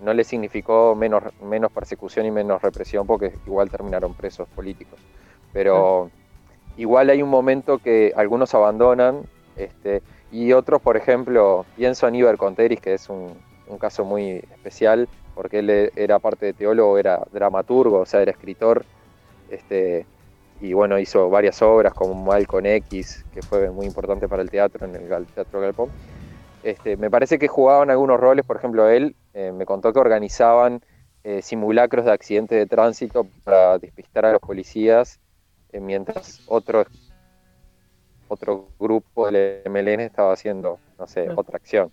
no 0.00 0.14
les 0.14 0.28
significó 0.28 0.94
menos, 0.94 1.24
menos 1.42 1.72
persecución 1.72 2.24
y 2.24 2.30
menos 2.30 2.62
represión, 2.62 3.04
porque 3.04 3.32
igual 3.48 3.68
terminaron 3.68 4.14
presos 4.14 4.46
políticos. 4.50 5.00
Pero 5.52 6.08
igual 6.80 7.10
hay 7.10 7.22
un 7.22 7.28
momento 7.28 7.78
que 7.78 8.14
algunos 8.16 8.54
abandonan, 8.54 9.20
este, 9.56 10.02
y 10.32 10.52
otros, 10.54 10.80
por 10.80 10.96
ejemplo, 10.96 11.66
pienso 11.76 12.08
en 12.08 12.14
Iber 12.14 12.38
Conteris, 12.38 12.80
que 12.80 12.94
es 12.94 13.10
un, 13.10 13.36
caso 13.78 14.04
muy 14.04 14.42
especial, 14.52 15.08
porque 15.34 15.58
él 15.60 15.92
era 15.94 16.18
parte 16.18 16.46
de 16.46 16.52
teólogo, 16.54 16.98
era 16.98 17.22
dramaturgo, 17.32 18.00
o 18.00 18.06
sea, 18.06 18.22
era 18.22 18.32
escritor, 18.32 18.84
este, 19.50 20.06
y 20.60 20.72
bueno, 20.72 20.98
hizo 20.98 21.28
varias 21.28 21.60
obras 21.60 21.92
como 21.92 22.14
Malcolm 22.14 22.66
X, 22.66 23.26
que 23.32 23.42
fue 23.42 23.70
muy 23.70 23.86
importante 23.86 24.26
para 24.26 24.42
el 24.42 24.50
teatro 24.50 24.86
en 24.86 24.96
el 24.96 25.26
Teatro 25.26 25.60
Galpón. 25.60 25.90
Este, 26.62 26.96
me 26.96 27.10
parece 27.10 27.38
que 27.38 27.46
jugaban 27.46 27.90
algunos 27.90 28.18
roles, 28.18 28.44
por 28.44 28.56
ejemplo, 28.56 28.88
él 28.88 29.14
eh, 29.34 29.52
me 29.52 29.66
contó 29.66 29.92
que 29.92 29.98
organizaban 29.98 30.80
eh, 31.24 31.42
simulacros 31.42 32.06
de 32.06 32.12
accidentes 32.12 32.58
de 32.58 32.66
tránsito 32.66 33.26
para 33.44 33.78
despistar 33.78 34.24
a 34.24 34.32
los 34.32 34.40
policías, 34.40 35.20
mientras 35.78 36.42
otro, 36.46 36.84
otro 38.28 38.68
grupo 38.78 39.30
del 39.30 39.62
MLN 39.66 40.00
estaba 40.00 40.32
haciendo, 40.32 40.78
no 40.98 41.06
sé, 41.06 41.28
otra 41.30 41.56
acción 41.56 41.92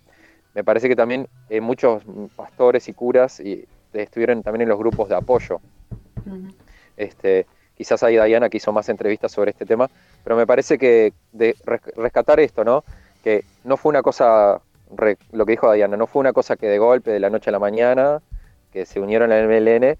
me 0.58 0.64
parece 0.64 0.88
que 0.88 0.96
también 0.96 1.28
eh, 1.50 1.60
muchos 1.60 2.02
pastores 2.34 2.88
y 2.88 2.92
curas 2.92 3.38
y, 3.38 3.64
estuvieron 3.92 4.42
también 4.42 4.62
en 4.62 4.68
los 4.68 4.78
grupos 4.78 5.08
de 5.08 5.14
apoyo. 5.14 5.60
este, 6.96 7.46
quizás 7.76 8.02
ahí 8.02 8.18
Diana 8.18 8.48
que 8.48 8.56
hizo 8.56 8.72
más 8.72 8.88
entrevistas 8.88 9.30
sobre 9.30 9.52
este 9.52 9.64
tema, 9.64 9.88
pero 10.24 10.34
me 10.34 10.48
parece 10.48 10.78
que 10.78 11.12
de 11.30 11.54
rescatar 11.96 12.40
esto, 12.40 12.64
¿no? 12.64 12.82
Que 13.22 13.44
no 13.62 13.76
fue 13.76 13.90
una 13.90 14.02
cosa, 14.02 14.60
lo 15.32 15.46
que 15.46 15.52
dijo 15.52 15.72
Diana, 15.72 15.96
no 15.96 16.08
fue 16.08 16.20
una 16.20 16.32
cosa 16.32 16.56
que 16.56 16.66
de 16.66 16.78
golpe, 16.78 17.12
de 17.12 17.20
la 17.20 17.30
noche 17.30 17.50
a 17.50 17.52
la 17.52 17.60
mañana, 17.60 18.20
que 18.72 18.84
se 18.84 18.98
unieron 18.98 19.30
al 19.30 19.46
MLN 19.48 19.96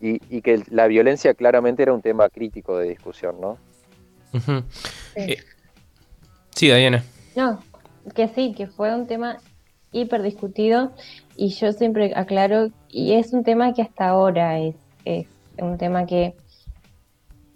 y, 0.00 0.40
que 0.42 0.62
la 0.70 0.86
violencia 0.86 1.34
claramente 1.34 1.82
era 1.82 1.92
un 1.92 2.02
tema 2.02 2.28
crítico 2.28 2.78
de 2.78 2.88
discusión, 2.88 3.40
¿no? 3.40 3.58
Eh, 5.14 5.38
sí, 6.50 6.66
Diana. 6.66 7.02
No, 7.34 7.58
que 8.14 8.28
sí, 8.28 8.52
que 8.54 8.66
fue 8.66 8.94
un 8.94 9.06
tema 9.06 9.38
hiper 9.92 10.22
discutido 10.22 10.92
y 11.36 11.48
yo 11.48 11.72
siempre 11.72 12.12
aclaro, 12.14 12.68
y 12.88 13.14
es 13.14 13.32
un 13.32 13.44
tema 13.44 13.72
que 13.72 13.82
hasta 13.82 14.08
ahora 14.08 14.58
es, 14.58 14.74
es 15.04 15.26
un 15.58 15.78
tema 15.78 16.06
que 16.06 16.34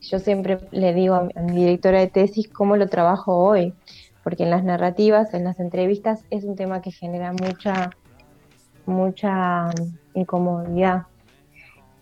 yo 0.00 0.18
siempre 0.18 0.58
le 0.70 0.94
digo 0.94 1.14
a 1.14 1.22
mi, 1.42 1.64
directora 1.64 2.00
de 2.00 2.08
tesis 2.08 2.48
cómo 2.48 2.76
lo 2.76 2.88
trabajo 2.88 3.36
hoy, 3.36 3.74
porque 4.24 4.44
en 4.44 4.50
las 4.50 4.64
narrativas, 4.64 5.34
en 5.34 5.44
las 5.44 5.60
entrevistas, 5.60 6.24
es 6.30 6.44
un 6.44 6.56
tema 6.56 6.80
que 6.80 6.90
genera 6.90 7.32
mucha, 7.32 7.90
mucha 8.86 9.70
incomodidad, 10.14 11.02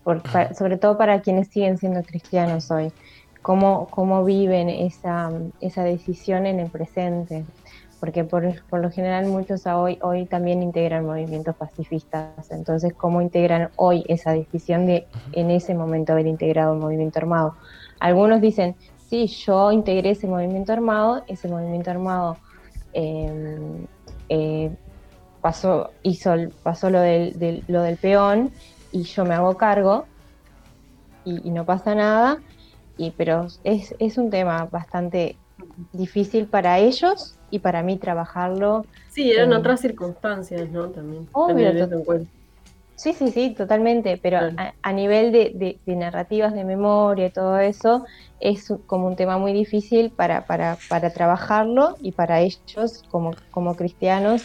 por, 0.09 0.55
sobre 0.55 0.77
todo 0.77 0.97
para 0.97 1.21
quienes 1.21 1.49
siguen 1.49 1.77
siendo 1.77 2.01
cristianos 2.01 2.71
hoy, 2.71 2.91
cómo, 3.43 3.87
cómo 3.91 4.25
viven 4.25 4.67
esa, 4.69 5.31
esa 5.61 5.83
decisión 5.83 6.47
en 6.47 6.59
el 6.59 6.71
presente 6.71 7.45
porque 7.99 8.23
por, 8.23 8.43
lo 8.71 8.91
general 8.91 9.27
muchos 9.27 9.67
hoy, 9.67 9.99
hoy 10.01 10.25
también 10.25 10.63
integran 10.63 11.05
movimientos 11.05 11.53
pacifistas. 11.55 12.49
Entonces, 12.49 12.93
¿cómo 12.93 13.21
integran 13.21 13.71
hoy 13.75 14.05
esa 14.07 14.31
decisión 14.31 14.85
de 14.85 15.05
en 15.33 15.51
ese 15.51 15.75
momento 15.75 16.13
haber 16.13 16.25
integrado 16.25 16.73
un 16.73 16.79
movimiento 16.79 17.19
armado? 17.19 17.55
Algunos 17.99 18.39
dicen, 18.39 18.75
sí, 19.09 19.27
yo 19.27 19.71
integré 19.73 20.11
ese 20.11 20.27
movimiento 20.27 20.71
armado, 20.71 21.23
ese 21.27 21.49
movimiento 21.49 21.91
armado 21.91 22.37
em, 22.93 23.85
eh, 24.29 24.71
pasó, 25.41 25.91
hizo, 26.01 26.33
pasó 26.63 26.89
lo 26.89 27.01
del, 27.01 27.63
lo 27.67 27.81
del 27.81 27.97
peón 27.97 28.51
y 28.91 29.03
yo 29.03 29.25
me 29.25 29.33
hago 29.35 29.55
cargo 29.57 30.05
y, 31.25 31.51
no 31.51 31.65
pasa 31.65 31.93
nada, 31.93 32.39
y, 32.97 33.11
pero 33.11 33.47
es, 33.63 33.95
es 33.99 34.17
un 34.17 34.29
tema 34.29 34.65
bastante 34.65 35.37
difícil 35.93 36.47
para 36.47 36.79
ellos 36.79 37.35
y 37.51 37.59
para 37.59 37.83
mí 37.83 37.97
trabajarlo. 37.97 38.85
Sí, 39.11 39.31
eran 39.31 39.53
otras 39.53 39.81
circunstancias, 39.81 40.69
¿no? 40.69 40.89
También. 40.89 41.27
Sí, 42.99 43.13
sí, 43.13 43.31
sí, 43.31 43.53
totalmente, 43.55 44.19
pero 44.21 44.39
a, 44.81 44.91
nivel 44.93 45.31
de, 45.31 45.79
narrativas, 45.85 46.53
de 46.53 46.65
memoria 46.65 47.27
y 47.27 47.31
todo 47.31 47.57
eso, 47.57 48.03
es 48.41 48.67
como 48.87 49.07
un 49.07 49.15
tema 49.15 49.37
muy 49.37 49.53
difícil 49.53 50.11
para, 50.11 50.45
para, 50.45 50.77
para 50.89 51.13
trabajarlo 51.13 51.95
y 52.01 52.11
para 52.11 52.41
ellos 52.41 53.03
como, 53.09 53.31
como 53.51 53.77
cristianos, 53.77 54.43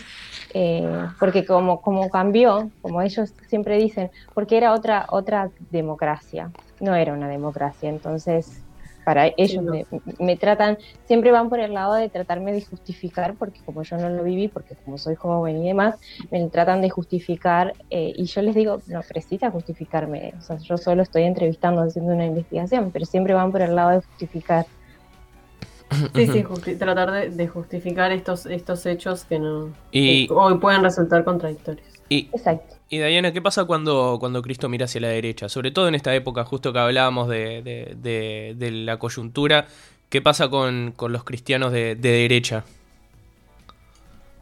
eh, 0.55 0.87
porque 1.19 1.45
como, 1.45 1.81
como 1.81 2.09
cambió, 2.11 2.71
como 2.81 3.03
ellos 3.03 3.35
siempre 3.49 3.77
dicen, 3.79 4.11
porque 4.35 4.57
era 4.57 4.73
otra, 4.73 5.07
otra 5.11 5.51
democracia, 5.59 6.53
no 6.79 6.95
era 6.95 7.13
una 7.13 7.29
democracia, 7.29 7.89
entonces 7.89 8.64
para 9.05 9.31
ellos 9.37 9.65
me, 10.19 10.37
tratan, 10.37 10.79
siempre 11.07 11.31
van 11.31 11.49
por 11.49 11.61
el 11.61 11.75
lado 11.75 11.95
de 11.95 12.09
tratarme 12.09 12.53
de 12.53 12.63
justificar, 12.63 13.35
porque 13.35 13.61
como 13.65 13.83
yo 13.83 13.97
no 13.97 14.09
lo 14.09 14.25
viví, 14.25 14.49
porque 14.49 14.75
como 14.85 14.99
soy 14.99 15.15
joven 15.15 15.63
y 15.63 15.69
demás, 15.69 15.97
me 16.31 16.47
tratan 16.49 16.81
de 16.81 16.91
justificar 16.91 17.75
eh, 17.91 18.13
y 18.17 18.25
yo 18.25 18.43
les 18.43 18.55
digo, 18.55 18.81
no 18.87 19.03
precisa 19.03 19.51
justificarme, 19.51 20.35
o 20.39 20.43
sea, 20.43 20.57
yo 20.59 20.79
solo 20.79 21.03
estoy 21.03 21.25
entrevistando, 21.25 21.83
haciendo 21.83 22.13
una 22.13 22.27
investigación, 22.27 22.91
pero 22.91 23.05
siempre 23.05 23.35
van 23.35 23.53
por 23.53 23.63
el 23.63 23.75
lado 23.75 23.91
de 23.91 24.01
justificar. 24.01 24.67
Sí, 26.15 26.27
sí, 26.27 26.45
tratar 26.77 27.31
de, 27.31 27.49
justificar 27.49 28.11
estos, 28.11 28.47
estos 28.47 28.85
hechos 28.87 29.25
que 29.25 29.39
no 29.39 29.71
y... 29.93 30.27
hoy 30.31 30.59
pueden 30.59 30.83
resultar 30.83 31.23
contradictorios. 31.23 31.94
Exacto. 32.11 32.77
Y 32.89 32.99
Diana, 32.99 33.33
¿qué 33.33 33.43
pasa 33.43 33.65
cuando, 33.65 34.19
cuando 34.21 34.43
Cristo 34.43 34.69
mira 34.69 34.85
hacia 34.85 35.01
la 35.01 35.09
derecha? 35.09 35.49
Sobre 35.49 35.71
todo 35.71 35.89
en 35.89 35.95
esta 35.95 36.15
época, 36.15 36.45
justo 36.45 36.73
que 36.73 36.79
hablábamos 36.79 37.29
de, 37.29 38.57
la 38.87 38.99
coyuntura, 38.99 39.67
¿qué 40.11 40.23
pasa 40.23 40.49
con, 40.49 40.95
los 41.09 41.25
cristianos 41.25 41.73
de, 41.73 41.97
derecha? 41.97 42.65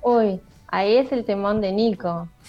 Uy, 0.02 0.40
ahí 0.68 0.96
es 0.96 1.12
el 1.12 1.24
temón 1.24 1.60
de 1.60 1.72
Nico. 1.72 2.28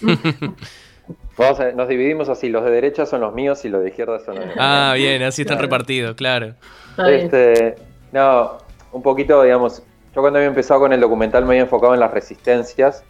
nos 1.74 1.88
dividimos 1.88 2.28
así, 2.28 2.48
los 2.48 2.64
de 2.64 2.70
derecha 2.70 3.06
son 3.06 3.20
los 3.20 3.32
míos 3.32 3.64
y 3.64 3.68
los 3.68 3.82
de 3.82 3.88
izquierda 3.90 4.18
son 4.18 4.34
los 4.36 4.44
míos. 4.44 4.58
Ah, 4.58 4.94
bien, 4.96 5.22
así 5.22 5.42
están 5.42 5.58
repartidos, 5.58 6.16
claro. 6.16 6.54
Este, 6.98 7.76
no, 8.12 8.58
un 8.92 9.02
poquito, 9.02 9.42
digamos, 9.42 9.82
yo 10.14 10.20
cuando 10.20 10.38
había 10.38 10.48
empezado 10.48 10.80
con 10.80 10.92
el 10.92 11.00
documental 11.00 11.44
me 11.44 11.50
había 11.50 11.62
enfocado 11.62 11.94
en 11.94 12.00
las 12.00 12.10
resistencias 12.10 13.04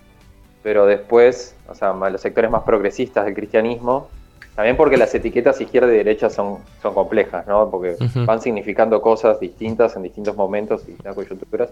pero 0.65 0.87
después, 0.87 1.55
o 1.69 1.75
sea, 1.75 1.93
los 1.93 2.23
sectores 2.23 2.51
más 2.51 2.62
progresistas 2.62 3.27
del 3.27 3.35
cristianismo, 3.35 4.09
también 4.57 4.79
porque 4.79 4.97
las 4.97 5.15
etiquetas 5.15 5.61
izquierda 5.61 5.93
y 5.93 5.99
derecha 5.99 6.31
son, 6.31 6.61
son 6.81 6.95
complejas, 6.95 7.47
¿no? 7.47 7.71
Porque 7.71 7.97
van 8.25 8.41
significando 8.41 9.03
cosas 9.03 9.39
distintas 9.39 9.95
en 9.95 10.05
distintos 10.05 10.35
momentos 10.35 10.83
y 10.85 10.93
distintas 10.93 11.15
coyunturas. 11.15 11.69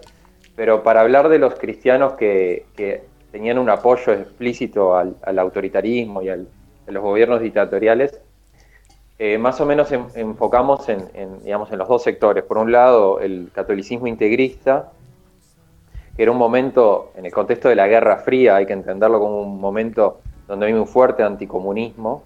Pero 0.55 0.83
para 0.83 1.01
hablar 1.01 1.29
de 1.29 1.39
los 1.39 1.55
cristianos 1.55 2.13
que, 2.13 2.65
tenían 3.31 3.57
un 3.57 3.71
apoyo 3.71 4.13
explícito 4.13 4.95
al, 4.95 5.39
autoritarismo 5.39 6.21
y 6.21 6.29
a 6.29 6.37
los 6.85 7.03
gobiernos 7.03 7.41
dictatoriales, 7.41 8.19
eh, 9.17 9.39
más 9.39 9.59
o 9.59 9.65
menos 9.65 9.91
enfocamos 9.91 10.87
en, 10.87 11.07
digamos, 11.43 11.71
en 11.71 11.79
los 11.79 11.87
dos 11.87 12.03
sectores. 12.03 12.43
Por 12.43 12.59
un 12.59 12.71
lado, 12.71 13.19
el 13.21 13.49
catolicismo 13.55 14.05
integrista, 14.05 14.91
que 16.15 16.23
era 16.23 16.31
un 16.31 16.37
momento, 16.37 17.11
en 17.15 17.25
el 17.25 17.31
contexto 17.31 17.69
de 17.69 17.75
la 17.75 17.87
Guerra 17.87 18.17
Fría, 18.17 18.57
hay 18.57 18.65
que 18.65 18.73
entenderlo 18.73 19.19
como 19.19 19.41
un 19.41 19.59
momento 19.59 20.19
donde 20.47 20.67
hay 20.67 20.73
un 20.73 20.85
fuerte 20.85 21.23
anticomunismo, 21.23 22.23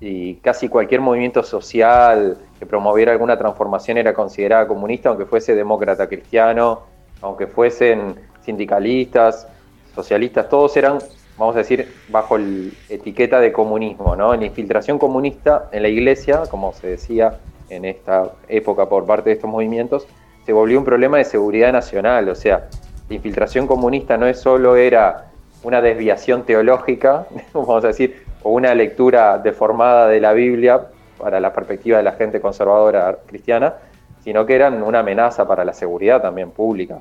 y 0.00 0.34
casi 0.36 0.68
cualquier 0.68 1.00
movimiento 1.00 1.42
social 1.42 2.36
que 2.58 2.66
promoviera 2.66 3.12
alguna 3.12 3.38
transformación 3.38 3.98
era 3.98 4.12
considerada 4.12 4.68
comunista, 4.68 5.08
aunque 5.08 5.24
fuese 5.24 5.54
demócrata 5.54 6.06
cristiano, 6.06 6.82
aunque 7.22 7.46
fuesen 7.46 8.14
sindicalistas, 8.42 9.48
socialistas, 9.94 10.48
todos 10.48 10.76
eran, 10.76 10.98
vamos 11.38 11.56
a 11.56 11.60
decir, 11.60 11.90
bajo 12.08 12.36
la 12.36 12.70
etiqueta 12.90 13.40
de 13.40 13.52
comunismo, 13.52 14.14
¿no? 14.14 14.34
En 14.34 14.40
la 14.40 14.46
infiltración 14.46 14.98
comunista 14.98 15.68
en 15.72 15.82
la 15.82 15.88
iglesia, 15.88 16.42
como 16.50 16.72
se 16.74 16.88
decía 16.88 17.38
en 17.70 17.86
esta 17.86 18.32
época 18.48 18.88
por 18.88 19.06
parte 19.06 19.30
de 19.30 19.36
estos 19.36 19.50
movimientos, 19.50 20.06
se 20.44 20.52
volvió 20.52 20.78
un 20.78 20.84
problema 20.84 21.16
de 21.16 21.24
seguridad 21.24 21.72
nacional, 21.72 22.28
o 22.28 22.34
sea, 22.34 22.68
la 23.08 23.14
infiltración 23.14 23.66
comunista 23.66 24.16
no 24.16 24.26
es 24.26 24.40
solo 24.40 24.76
era 24.76 25.26
una 25.62 25.80
desviación 25.80 26.44
teológica, 26.44 27.26
vamos 27.52 27.84
a 27.84 27.88
decir, 27.88 28.24
o 28.42 28.50
una 28.50 28.74
lectura 28.74 29.38
deformada 29.38 30.08
de 30.08 30.20
la 30.20 30.32
Biblia 30.32 30.80
para 31.18 31.40
la 31.40 31.52
perspectiva 31.52 31.98
de 31.98 32.04
la 32.04 32.12
gente 32.12 32.40
conservadora 32.40 33.18
cristiana, 33.26 33.74
sino 34.22 34.44
que 34.44 34.54
eran 34.54 34.82
una 34.82 35.00
amenaza 35.00 35.46
para 35.46 35.64
la 35.64 35.72
seguridad 35.72 36.20
también 36.20 36.50
pública. 36.50 36.98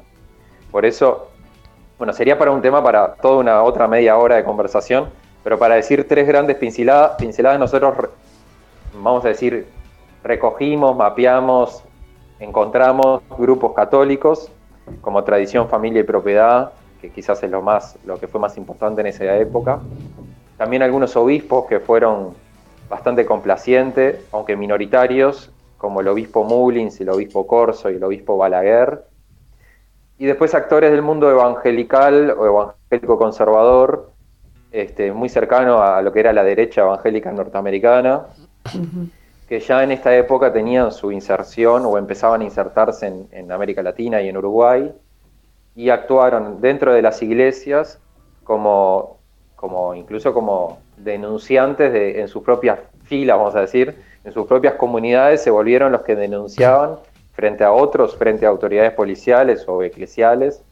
Por 0.71 0.85
eso, 0.85 1.29
bueno, 1.97 2.13
sería 2.13 2.37
para 2.37 2.51
un 2.51 2.61
tema 2.61 2.83
para 2.83 3.15
toda 3.15 3.37
una 3.37 3.63
otra 3.63 3.87
media 3.87 4.17
hora 4.17 4.35
de 4.35 4.43
conversación, 4.43 5.09
pero 5.43 5.59
para 5.59 5.75
decir 5.75 6.07
tres 6.07 6.27
grandes 6.27 6.57
pinceladas, 6.57 7.17
pinceladas 7.17 7.59
nosotros, 7.59 8.09
vamos 8.93 9.25
a 9.25 9.29
decir, 9.29 9.67
recogimos, 10.23 10.95
mapeamos, 10.95 11.83
encontramos 12.39 13.21
grupos 13.37 13.73
católicos 13.73 14.51
como 15.01 15.23
tradición, 15.23 15.67
familia 15.67 16.01
y 16.01 16.03
propiedad, 16.03 16.71
que 17.01 17.09
quizás 17.11 17.41
es 17.43 17.51
lo 17.51 17.61
más, 17.61 17.97
lo 18.05 18.17
que 18.19 18.27
fue 18.27 18.39
más 18.39 18.57
importante 18.57 19.01
en 19.01 19.07
esa 19.07 19.35
época. 19.37 19.79
También 20.57 20.83
algunos 20.83 21.15
obispos 21.15 21.65
que 21.67 21.79
fueron 21.79 22.33
bastante 22.89 23.25
complacientes, 23.25 24.25
aunque 24.31 24.55
minoritarios, 24.55 25.51
como 25.77 26.01
el 26.01 26.07
obispo 26.07 26.43
Mullins, 26.43 26.99
el 27.01 27.09
obispo 27.09 27.45
Corso 27.45 27.89
y 27.89 27.95
el 27.95 28.03
obispo 28.03 28.37
Balaguer. 28.37 29.03
Y 30.17 30.25
después 30.25 30.55
actores 30.55 30.91
del 30.91 31.01
mundo 31.01 31.29
evangelical 31.29 32.31
o 32.31 32.45
evangélico 32.45 33.17
conservador, 33.17 34.11
este, 34.71 35.11
muy 35.11 35.29
cercano 35.29 35.81
a 35.81 36.01
lo 36.01 36.11
que 36.11 36.21
era 36.21 36.33
la 36.33 36.43
derecha 36.43 36.81
evangélica 36.81 37.31
norteamericana, 37.31 38.27
que 39.47 39.59
ya 39.59 39.83
en 39.83 39.91
esta 39.91 40.15
época 40.15 40.51
tenían 40.51 40.91
su 40.91 41.11
inserción 41.11 41.85
o 41.85 41.97
empezaban 41.97 42.41
a 42.41 42.43
insertarse 42.43 43.13
en, 43.31 43.51
América 43.51 43.83
Latina 43.83 44.21
y 44.21 44.29
en 44.29 44.37
Uruguay, 44.37 44.91
y 45.75 45.89
actuaron 45.89 46.61
dentro 46.61 46.93
de 46.93 47.01
las 47.01 47.21
iglesias 47.21 47.99
como, 48.43 49.17
como 49.55 49.93
incluso 49.93 50.33
como 50.33 50.79
denunciantes 50.97 51.91
de, 51.91 52.21
en 52.21 52.27
sus 52.27 52.43
propias 52.43 52.79
filas, 53.03 53.37
vamos 53.37 53.55
a 53.55 53.61
decir, 53.61 53.95
en 54.23 54.31
sus 54.31 54.47
propias 54.47 54.75
comunidades 54.75 55.43
se 55.43 55.51
volvieron 55.51 55.91
los 55.91 56.01
que 56.01 56.15
denunciaban 56.15 56.95
frente 57.33 57.63
a 57.63 57.71
otros, 57.71 58.15
frente 58.15 58.45
a 58.45 58.49
autoridades 58.49 58.93
policiales 58.93 59.65
o 59.67 59.83
eclesiales, 59.83 60.63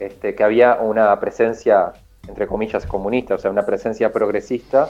este, 0.00 0.34
que 0.34 0.42
había 0.42 0.78
una 0.80 1.18
presencia, 1.20 1.92
entre 2.26 2.46
comillas, 2.46 2.86
comunista, 2.86 3.34
o 3.34 3.38
sea, 3.38 3.50
una 3.50 3.66
presencia 3.66 4.12
progresista 4.12 4.88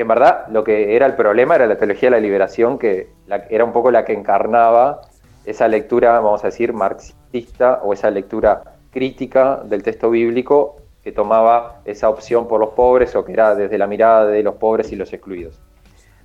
que 0.00 0.04
en 0.04 0.08
verdad 0.08 0.46
lo 0.48 0.64
que 0.64 0.96
era 0.96 1.04
el 1.04 1.14
problema 1.14 1.56
era 1.56 1.66
la 1.66 1.76
teología 1.76 2.08
de 2.08 2.16
la 2.16 2.20
liberación, 2.20 2.78
que 2.78 3.10
era 3.50 3.66
un 3.66 3.72
poco 3.74 3.90
la 3.90 4.06
que 4.06 4.14
encarnaba 4.14 5.02
esa 5.44 5.68
lectura, 5.68 6.18
vamos 6.20 6.42
a 6.42 6.46
decir, 6.46 6.72
marxista 6.72 7.80
o 7.82 7.92
esa 7.92 8.10
lectura 8.10 8.62
crítica 8.90 9.60
del 9.62 9.82
texto 9.82 10.08
bíblico 10.08 10.76
que 11.04 11.12
tomaba 11.12 11.82
esa 11.84 12.08
opción 12.08 12.48
por 12.48 12.60
los 12.60 12.70
pobres 12.70 13.14
o 13.14 13.26
que 13.26 13.34
era 13.34 13.54
desde 13.54 13.76
la 13.76 13.86
mirada 13.86 14.24
de 14.24 14.42
los 14.42 14.54
pobres 14.54 14.90
y 14.90 14.96
los 14.96 15.12
excluidos. 15.12 15.60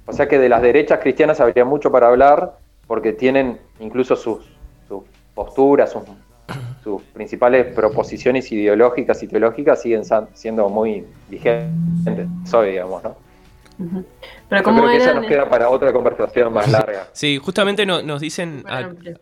O 0.05 0.13
sea 0.13 0.30
que 0.30 0.39
de 0.39 0.47
las 0.47 0.61
derechas 0.61 0.99
cristianas 1.01 1.41
habría 1.41 1.65
mucho 1.65 1.91
para 1.91 2.07
hablar 2.07 2.53
porque 2.88 3.11
tienen 3.11 3.59
incluso 3.82 4.15
sus, 4.15 4.55
posturas, 5.34 5.91
sus, 5.91 6.03
sus, 6.82 7.01
principales 7.11 7.76
proposiciones 7.76 8.49
ideológicas 8.53 9.21
y 9.21 9.28
teológicas 9.28 9.82
siguen 9.82 10.03
siendo 10.34 10.69
muy 10.69 11.05
vigentes 11.28 12.53
hoy, 12.53 12.69
digamos, 12.71 13.03
¿no? 13.03 13.24
Pero 14.49 14.63
como 14.63 14.84
creo 14.84 14.91
que 14.91 14.97
eso 14.97 15.13
nos 15.13 15.26
queda 15.26 15.49
para 15.49 15.69
otra 15.69 15.91
conversación 15.91 16.53
más 16.53 16.71
larga. 16.71 17.07
Sí, 17.13 17.38
justamente 17.38 17.86
nos 17.86 18.21
dicen 18.21 18.63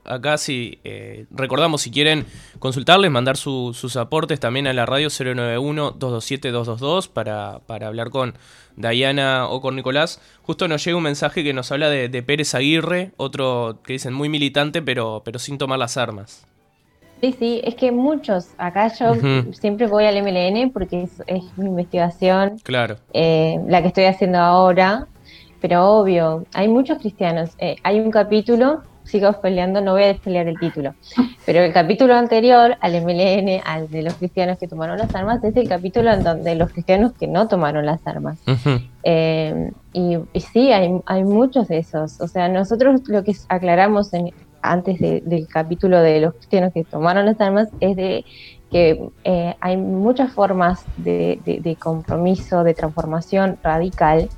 acá 0.03 0.37
si 0.37 0.79
eh, 0.83 1.25
recordamos 1.31 1.81
si 1.81 1.91
quieren 1.91 2.25
consultarles, 2.59 3.09
mandar 3.09 3.37
sus 3.37 3.95
aportes 3.95 4.39
también 4.39 4.67
a 4.67 4.73
la 4.73 4.85
radio 4.85 5.07
091-227-222 5.07 7.09
para, 7.09 7.61
para 7.65 7.87
hablar 7.87 8.09
con 8.09 8.35
Diana 8.75 9.47
o 9.47 9.61
con 9.61 9.75
Nicolás. 9.75 10.21
Justo 10.43 10.67
nos 10.67 10.83
llega 10.83 10.97
un 10.97 11.03
mensaje 11.03 11.43
que 11.43 11.53
nos 11.53 11.71
habla 11.71 11.89
de, 11.89 12.09
de 12.09 12.23
Pérez 12.23 12.53
Aguirre, 12.53 13.11
otro 13.17 13.79
que 13.83 13.93
dicen 13.93 14.13
muy 14.13 14.29
militante 14.29 14.81
pero, 14.81 15.21
pero 15.25 15.39
sin 15.39 15.57
tomar 15.57 15.79
las 15.79 15.97
armas. 15.97 16.45
Sí, 17.23 17.33
sí, 17.39 17.61
es 17.63 17.75
que 17.75 17.93
muchos, 17.93 18.49
acá 18.57 18.91
yo 18.99 19.13
siempre 19.53 19.87
voy 19.87 20.03
al 20.03 20.21
MLN 20.21 20.71
porque 20.71 21.03
es, 21.03 21.57
mi 21.57 21.67
investigación, 21.67 22.59
claro. 22.63 22.97
Eh, 23.13 23.61
la 23.65 23.81
que 23.81 23.87
estoy 23.87 24.03
haciendo 24.03 24.39
ahora, 24.39 25.07
pero 25.61 25.89
obvio, 25.89 26.43
hay 26.53 26.67
muchos 26.67 26.97
cristianos. 26.97 27.51
Eh, 27.59 27.77
hay 27.83 28.01
un 28.01 28.11
capítulo, 28.11 28.81
sigo 29.05 29.31
peleando, 29.39 29.79
no 29.79 29.93
voy 29.93 30.03
a 30.03 30.07
despelear 30.07 30.49
el 30.49 30.59
título, 30.59 30.95
pero 31.45 31.61
el 31.61 31.71
capítulo 31.71 32.13
anterior 32.13 32.75
al 32.81 33.01
MLN, 33.01 33.61
al 33.63 33.89
de 33.89 34.03
los 34.03 34.15
cristianos 34.15 34.57
que 34.57 34.67
tomaron 34.67 34.97
las 34.97 35.15
armas, 35.15 35.41
es 35.45 35.55
el 35.55 35.69
capítulo 35.69 36.11
en 36.11 36.25
donde 36.25 36.55
los 36.55 36.73
cristianos 36.73 37.13
que 37.13 37.27
no 37.27 37.47
tomaron 37.47 37.85
las 37.85 38.05
armas. 38.05 38.37
Eh, 39.03 39.71
y, 39.93 40.17
y, 40.33 40.39
sí, 40.41 40.73
hay, 40.73 40.91
hay 41.05 41.23
muchos 41.23 41.69
de 41.69 41.77
esos. 41.77 42.19
O 42.19 42.27
sea, 42.27 42.49
nosotros 42.49 43.07
lo 43.07 43.23
que 43.23 43.33
aclaramos 43.47 44.13
en, 44.13 44.33
antes 44.63 44.99
del 44.99 45.47
capítulo 45.47 46.01
de 46.01 46.21
los 46.21 46.33
cristianos 46.33 46.73
que 46.73 46.83
tomaron 46.83 47.25
las 47.25 47.39
armas, 47.39 47.69
es 47.79 47.95
de 47.95 48.25
que 48.71 49.09
eh, 49.23 49.55
hay 49.59 49.77
muchas 49.77 50.31
formas 50.31 50.83
de, 50.97 51.77
compromiso, 51.79 52.63
de 52.63 52.73
transformación 52.73 53.59
radical 53.61 54.29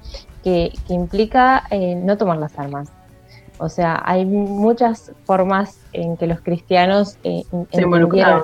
que, 0.43 0.73
implica 0.89 1.63
eh, 1.71 1.95
no 1.95 2.17
tomar 2.17 2.37
las 2.37 2.59
armas. 2.59 2.91
O 3.57 3.69
sea, 3.69 4.01
hay 4.03 4.25
muchas 4.25 5.13
formas 5.23 5.79
en 5.93 6.17
que 6.17 6.27
los 6.27 6.41
cristianos 6.41 7.17
eh, 7.23 7.43
entendieron, 7.71 8.43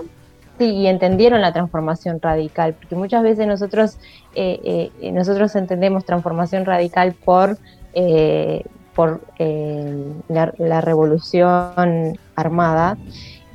y 0.57 0.87
entendieron 0.87 1.41
la 1.41 1.51
transformación 1.51 2.21
radical, 2.21 2.73
porque 2.75 2.95
muchas 2.95 3.21
veces 3.23 3.45
nosotros, 3.47 3.97
nosotros 5.01 5.55
entendemos 5.55 6.05
transformación 6.05 6.63
radical 6.65 7.13
por 7.13 7.57
por 9.01 9.19
eh, 9.39 10.13
la, 10.27 10.81
revolución 10.81 12.19
armada. 12.35 12.99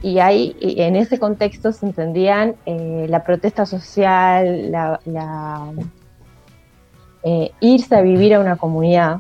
Y 0.03 0.19
ahí 0.19 0.57
en 0.61 0.97
ese 0.97 1.21
contexto 1.21 1.71
se 1.71 1.87
entendían 1.87 2.57
eh, 2.67 3.07
la 3.09 3.23
protesta 3.23 3.65
social, 3.65 4.73
la, 4.73 5.71
eh, 7.23 7.53
irse 7.61 7.95
a 7.95 8.01
vivir 8.01 8.35
a 8.35 8.41
una 8.41 8.57
comunidad. 8.57 9.19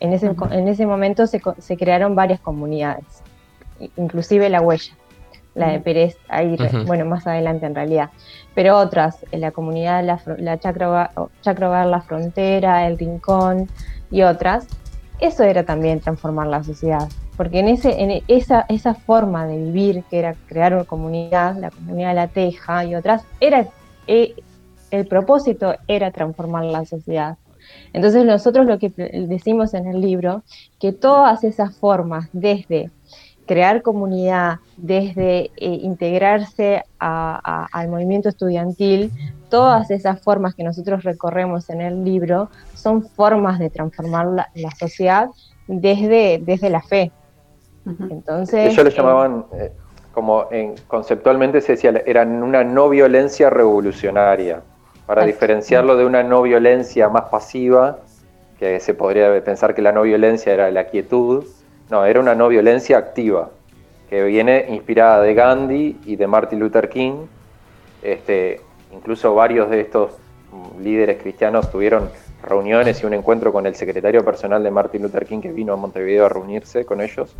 En 0.00 0.12
ese, 0.12 0.32
en 0.50 0.66
ese 0.66 0.84
momento 0.84 1.28
se, 1.28 1.40
se, 1.58 1.76
crearon 1.76 2.16
varias 2.16 2.40
comunidades, 2.40 3.22
inclusive 3.96 4.48
la 4.48 4.60
huella, 4.60 4.94
la 5.54 5.68
de 5.68 5.78
Pérez, 5.78 6.16
ahí, 6.28 6.56
bueno, 6.86 7.04
más 7.04 7.24
adelante 7.28 7.66
en 7.66 7.76
realidad, 7.76 8.10
pero 8.52 8.78
otras, 8.78 9.24
la 9.30 9.52
comunidad, 9.52 10.04
la, 10.04 10.20
la 10.38 10.58
Chacro, 10.58 11.08
La 11.84 12.00
Frontera, 12.00 12.88
El 12.88 12.98
Rincón 12.98 13.68
y 14.10 14.22
otras, 14.22 14.66
eso 15.20 15.42
era 15.42 15.64
también 15.64 16.00
transformar 16.00 16.46
la 16.46 16.62
sociedad, 16.62 17.08
porque 17.36 17.60
en, 17.60 17.68
ese, 17.68 18.00
en 18.02 18.22
esa, 18.28 18.66
esa 18.68 18.94
forma 18.94 19.46
de 19.46 19.56
vivir, 19.56 20.04
que 20.10 20.18
era 20.18 20.34
crear 20.46 20.74
una 20.74 20.84
comunidad, 20.84 21.56
la 21.56 21.70
comunidad 21.70 22.08
de 22.08 22.14
la 22.14 22.28
Teja 22.28 22.84
y 22.84 22.94
otras, 22.94 23.24
era, 23.40 23.66
eh, 24.06 24.34
el 24.90 25.06
propósito 25.06 25.74
era 25.86 26.10
transformar 26.10 26.64
la 26.64 26.84
sociedad. 26.84 27.36
Entonces 27.92 28.24
nosotros 28.24 28.66
lo 28.66 28.78
que 28.78 28.88
decimos 28.88 29.74
en 29.74 29.86
el 29.86 30.00
libro, 30.00 30.42
que 30.78 30.92
todas 30.92 31.44
esas 31.44 31.76
formas, 31.76 32.28
desde 32.32 32.90
crear 33.48 33.82
comunidad, 33.82 34.58
desde 34.76 35.46
eh, 35.46 35.50
integrarse 35.56 36.84
al 36.98 37.88
movimiento 37.88 38.28
estudiantil, 38.28 39.10
todas 39.48 39.90
esas 39.90 40.20
formas 40.22 40.54
que 40.54 40.62
nosotros 40.62 41.02
recorremos 41.02 41.70
en 41.70 41.80
el 41.80 42.04
libro 42.04 42.50
son 42.74 43.02
formas 43.02 43.58
de 43.58 43.70
transformar 43.70 44.26
la, 44.26 44.70
sociedad 44.78 45.28
desde, 45.66 46.40
desde 46.44 46.70
la 46.70 46.82
fe. 46.82 47.10
Entonces, 48.10 48.72
Ellos 48.72 48.84
le 48.84 48.90
llamaban, 48.90 49.46
eh, 49.54 49.72
como 50.12 50.48
en, 50.50 50.74
conceptualmente 50.86 51.62
se 51.62 51.72
decía, 51.72 52.02
eran 52.04 52.42
una 52.42 52.62
no 52.62 52.90
violencia 52.90 53.48
revolucionaria, 53.48 54.60
para 55.06 55.24
diferenciarlo 55.24 55.96
de 55.96 56.04
una 56.04 56.22
no 56.22 56.42
violencia 56.42 57.08
más 57.08 57.30
pasiva, 57.30 58.00
que 58.58 58.78
se 58.78 58.92
podría 58.92 59.42
pensar 59.42 59.74
que 59.74 59.80
la 59.80 59.90
no 59.90 60.02
violencia 60.02 60.52
era 60.52 60.70
la 60.70 60.84
quietud, 60.88 61.44
no, 61.90 62.04
era 62.04 62.20
una 62.20 62.34
no 62.34 62.48
violencia 62.48 62.98
activa, 62.98 63.50
que 64.08 64.22
viene 64.24 64.66
inspirada 64.68 65.22
de 65.22 65.34
Gandhi 65.34 66.00
y 66.04 66.16
de 66.16 66.26
Martin 66.26 66.58
Luther 66.58 66.88
King. 66.88 67.26
Este, 68.02 68.60
incluso 68.92 69.34
varios 69.34 69.70
de 69.70 69.80
estos 69.80 70.12
líderes 70.80 71.20
cristianos 71.20 71.70
tuvieron 71.70 72.10
reuniones 72.42 73.02
y 73.02 73.06
un 73.06 73.14
encuentro 73.14 73.52
con 73.52 73.66
el 73.66 73.74
secretario 73.74 74.24
personal 74.24 74.62
de 74.62 74.70
Martin 74.70 75.02
Luther 75.02 75.26
King 75.26 75.40
que 75.40 75.52
vino 75.52 75.72
a 75.72 75.76
Montevideo 75.76 76.26
a 76.26 76.28
reunirse 76.28 76.84
con 76.84 77.00
ellos. 77.00 77.34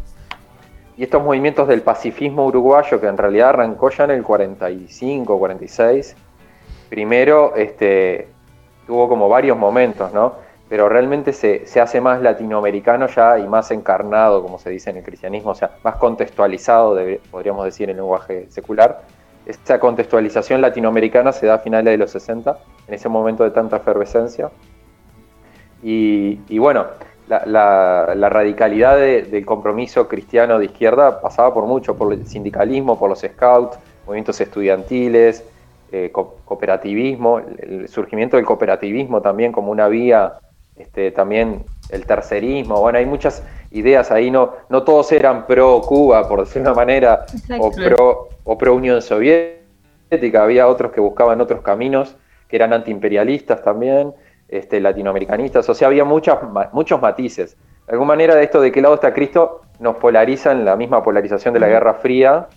Y 0.96 1.04
estos 1.04 1.22
movimientos 1.22 1.68
del 1.68 1.82
pacifismo 1.82 2.44
uruguayo, 2.46 3.00
que 3.00 3.06
en 3.06 3.16
realidad 3.16 3.50
arrancó 3.50 3.90
ya 3.90 4.04
en 4.04 4.10
el 4.10 4.22
45, 4.24 5.38
46, 5.38 6.16
primero 6.88 7.54
este, 7.54 8.28
tuvo 8.86 9.08
como 9.08 9.28
varios 9.28 9.56
momentos, 9.56 10.12
¿no? 10.12 10.47
Pero 10.68 10.88
realmente 10.88 11.32
se, 11.32 11.66
se 11.66 11.80
hace 11.80 12.00
más 12.00 12.20
latinoamericano 12.20 13.06
ya 13.06 13.38
y 13.38 13.46
más 13.46 13.70
encarnado, 13.70 14.42
como 14.42 14.58
se 14.58 14.70
dice 14.70 14.90
en 14.90 14.98
el 14.98 15.02
cristianismo, 15.02 15.52
o 15.52 15.54
sea, 15.54 15.70
más 15.82 15.96
contextualizado, 15.96 16.98
podríamos 17.30 17.64
decir 17.64 17.88
en 17.88 17.96
lenguaje 17.96 18.46
secular. 18.50 19.02
Esta 19.46 19.80
contextualización 19.80 20.60
latinoamericana 20.60 21.32
se 21.32 21.46
da 21.46 21.54
a 21.54 21.58
finales 21.58 21.92
de 21.92 21.96
los 21.96 22.10
60, 22.10 22.58
en 22.86 22.94
ese 22.94 23.08
momento 23.08 23.44
de 23.44 23.50
tanta 23.50 23.78
efervescencia. 23.78 24.50
Y, 25.82 26.58
bueno, 26.58 26.86
la, 27.28 28.28
radicalidad 28.28 28.98
del 28.98 29.46
compromiso 29.46 30.06
cristiano 30.06 30.58
de 30.58 30.66
izquierda 30.66 31.22
pasaba 31.22 31.54
por 31.54 31.64
mucho, 31.64 31.96
por 31.96 32.12
el 32.12 32.26
sindicalismo, 32.26 32.98
por 32.98 33.08
los 33.08 33.20
scouts, 33.20 33.78
movimientos 34.06 34.38
estudiantiles, 34.40 35.44
eh, 35.92 36.10
cooperativismo, 36.12 37.38
el 37.38 37.88
surgimiento 37.88 38.36
del 38.36 38.44
cooperativismo 38.44 39.22
también 39.22 39.52
como 39.52 39.70
una 39.72 39.88
vía, 39.88 40.34
este, 40.78 41.10
también 41.10 41.64
el 41.90 42.06
tercerismo, 42.06 42.80
bueno, 42.80 42.98
hay 42.98 43.06
muchas 43.06 43.42
ideas 43.70 44.10
ahí, 44.10 44.30
no, 44.30 44.52
no 44.68 44.82
todos 44.84 45.10
eran 45.12 45.46
pro 45.46 45.80
Cuba, 45.82 46.28
por 46.28 46.40
decir 46.40 46.62
una 46.62 46.74
manera, 46.74 47.26
o 47.58 47.70
pro, 47.70 48.28
o 48.44 48.58
pro 48.58 48.74
Unión 48.74 49.02
Soviética, 49.02 50.42
había 50.42 50.68
otros 50.68 50.92
que 50.92 51.00
buscaban 51.00 51.40
otros 51.40 51.62
caminos, 51.62 52.16
que 52.48 52.56
eran 52.56 52.72
antiimperialistas 52.72 53.62
también, 53.62 54.14
este, 54.48 54.80
latinoamericanistas, 54.80 55.68
o 55.68 55.74
sea, 55.74 55.88
había 55.88 56.04
muchas, 56.04 56.38
muchos 56.72 57.00
matices. 57.02 57.56
De 57.86 57.92
alguna 57.92 58.08
manera, 58.08 58.34
de 58.34 58.44
esto 58.44 58.60
de 58.60 58.72
qué 58.72 58.80
lado 58.80 58.94
está 58.94 59.12
Cristo 59.12 59.62
nos 59.78 59.96
polariza 59.96 60.52
en 60.52 60.64
la 60.64 60.76
misma 60.76 61.02
polarización 61.02 61.54
de 61.54 61.60
la 61.60 61.68
Guerra 61.68 61.94
Fría, 61.94 62.48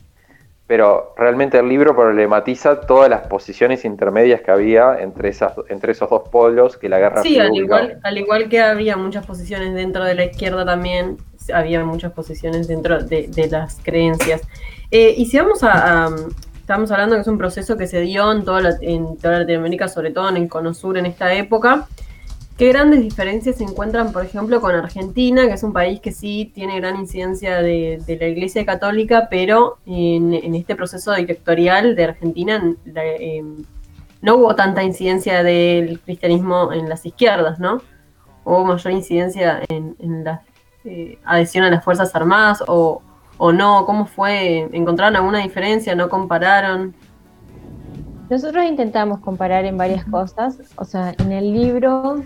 pero 0.72 1.14
realmente 1.18 1.60
el 1.60 1.68
libro 1.68 1.94
problematiza 1.94 2.80
todas 2.80 3.10
las 3.10 3.28
posiciones 3.28 3.84
intermedias 3.84 4.40
que 4.40 4.52
había 4.52 5.02
entre, 5.02 5.28
esas, 5.28 5.52
entre 5.68 5.92
esos 5.92 6.10
dos 6.10 6.30
polos 6.30 6.78
que 6.78 6.88
la 6.88 6.98
Guerra. 6.98 7.24
Sí, 7.24 7.38
al 7.38 7.54
igual, 7.54 8.00
al 8.02 8.18
igual 8.18 8.48
que 8.48 8.62
había 8.62 8.96
muchas 8.96 9.26
posiciones 9.26 9.74
dentro 9.74 10.06
de 10.06 10.16
la 10.16 10.24
izquierda 10.24 10.64
también, 10.64 11.18
había 11.54 11.84
muchas 11.84 12.14
posiciones 12.14 12.70
dentro 12.70 13.04
de, 13.04 13.50
las 13.52 13.82
creencias. 13.84 14.44
Eh, 14.92 15.14
y 15.18 15.26
si 15.26 15.40
vamos 15.40 15.60
a, 15.62 16.10
estamos 16.56 16.90
hablando 16.90 17.16
que 17.16 17.22
es 17.24 17.28
un 17.28 17.38
proceso 17.38 17.76
que 17.76 17.86
se 17.86 18.00
dio 18.00 18.32
en 18.32 18.46
toda, 18.46 18.78
en 18.80 19.18
toda 19.18 19.40
Latinoamérica, 19.40 19.90
sobre 19.90 20.12
todo 20.12 20.30
en 20.30 20.38
el 20.38 20.48
Cono 20.48 20.74
Sur 20.74 20.98
en 20.98 21.06
esta 21.06 21.34
época. 21.34 21.86
¿Qué 22.58 22.68
grandes 22.68 23.02
diferencias 23.02 23.58
se 23.58 23.64
encuentran, 23.64 24.12
por 24.12 24.24
ejemplo, 24.24 24.62
con 24.62 24.76
Argentina, 24.76 25.48
que 25.48 25.54
es 25.54 25.64
un 25.64 25.74
país 25.74 26.00
que 26.00 26.12
sí 26.12 26.52
tiene 26.54 26.80
gran 26.80 26.96
incidencia 26.98 27.62
de, 27.62 28.04
la 28.08 28.28
Iglesia 28.28 28.66
Católica, 28.66 29.28
pero 29.30 29.78
en, 29.86 30.34
este 30.54 30.76
proceso 30.76 31.14
dictatorial 31.14 31.96
de 31.96 32.04
Argentina 32.04 32.76
em, 32.86 33.64
no 34.22 34.36
hubo 34.36 34.56
tanta 34.56 34.84
incidencia 34.84 35.44
del 35.44 36.00
cristianismo 36.02 36.72
en 36.72 36.88
las 36.88 37.06
izquierdas, 37.06 37.60
¿no? 37.60 37.82
Hubo 38.44 38.64
mayor 38.66 38.94
incidencia 38.94 39.62
en, 39.70 40.24
la 40.24 40.44
eh, 40.86 41.18
adhesión 41.26 41.64
a 41.64 41.72
las 41.72 41.84
Fuerzas 41.84 42.14
Armadas 42.16 42.64
o, 42.68 43.02
o 43.38 43.52
no? 43.52 43.86
¿Cómo 43.88 44.06
fue? 44.06 44.70
¿Encontraron 44.72 45.16
alguna 45.16 45.40
diferencia? 45.40 45.96
¿No 45.96 46.10
compararon? 46.10 46.94
Nosotros 48.32 48.64
intentamos 48.64 49.20
comparar 49.20 49.66
en 49.66 49.76
varias 49.76 50.06
cosas, 50.06 50.58
o 50.78 50.86
sea, 50.86 51.14
en 51.20 51.34
el 51.34 51.52
libro 51.52 52.24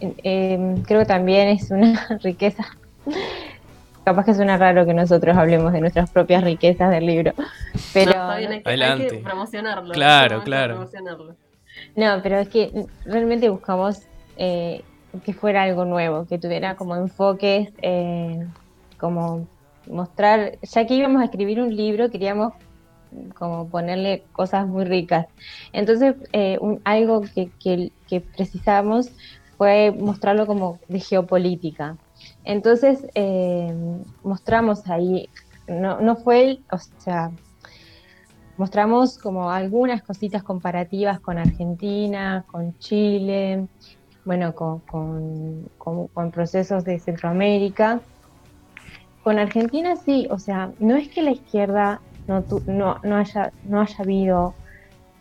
em, 0.00 0.80
creo 0.84 1.00
que 1.00 1.04
también 1.04 1.48
es 1.48 1.70
una 1.70 2.06
riqueza. 2.22 2.64
Capaz 4.04 4.24
que 4.24 4.32
suena 4.32 4.56
raro 4.56 4.86
que 4.86 4.94
nosotros 4.94 5.36
hablemos 5.36 5.74
de 5.74 5.82
nuestras 5.82 6.10
propias 6.10 6.42
riquezas 6.42 6.88
del 6.88 7.04
libro, 7.04 7.34
pero 7.92 8.12
no, 8.14 8.30
hay, 8.30 8.62
que, 8.62 9.20
promocionarlo. 9.22 9.92
Claro, 9.92 10.42
claro. 10.44 10.88
No, 11.94 12.20
pero 12.22 12.38
es 12.38 12.48
que 12.48 12.86
realmente 13.04 13.50
buscamos 13.50 14.00
eh, 14.38 14.82
que 15.26 15.34
fuera 15.34 15.64
algo 15.64 15.84
nuevo, 15.84 16.24
que 16.24 16.38
tuviera 16.38 16.74
como 16.74 16.96
enfoques 16.96 17.68
eh, 17.82 18.46
como 18.96 19.46
mostrar, 19.90 20.52
ya 20.62 20.86
que 20.86 20.94
íbamos 20.94 21.20
a 21.20 21.26
escribir 21.26 21.60
un 21.60 21.76
libro, 21.76 22.08
queríamos 22.08 22.54
como 23.38 23.68
ponerle 23.68 24.24
cosas 24.32 24.66
muy 24.66 24.84
ricas. 24.84 25.26
Entonces, 25.72 26.16
eh, 26.32 26.58
algo 26.84 27.22
que, 27.22 27.50
que, 27.60 28.20
precisamos 28.20 29.10
fue 29.56 29.92
mostrarlo 29.92 30.46
como 30.46 30.78
de 30.88 31.00
geopolítica. 31.00 31.96
Entonces, 32.44 33.06
eh, 33.14 33.74
mostramos 34.22 34.88
ahí, 34.88 35.28
no, 35.66 36.00
no 36.00 36.16
fue, 36.16 36.60
o 36.70 36.78
sea, 36.98 37.30
mostramos 38.56 39.18
como 39.18 39.50
algunas 39.50 40.02
cositas 40.02 40.42
comparativas 40.42 41.20
con 41.20 41.38
Argentina, 41.38 42.44
con 42.50 42.76
Chile, 42.78 43.66
bueno, 44.24 44.54
con, 44.54 44.80
con 45.78 46.30
procesos 46.30 46.84
de 46.84 46.98
Centroamérica 46.98 48.00
con 49.28 49.38
Argentina 49.38 49.94
sí, 49.96 50.26
o 50.30 50.38
sea, 50.38 50.72
no 50.78 50.96
es 50.96 51.08
que 51.08 51.20
la 51.20 51.32
izquierda 51.32 52.00
no, 52.28 53.00
no, 53.02 53.16
haya, 53.16 53.52
no 53.64 53.80
haya 53.80 53.96
habido 53.98 54.54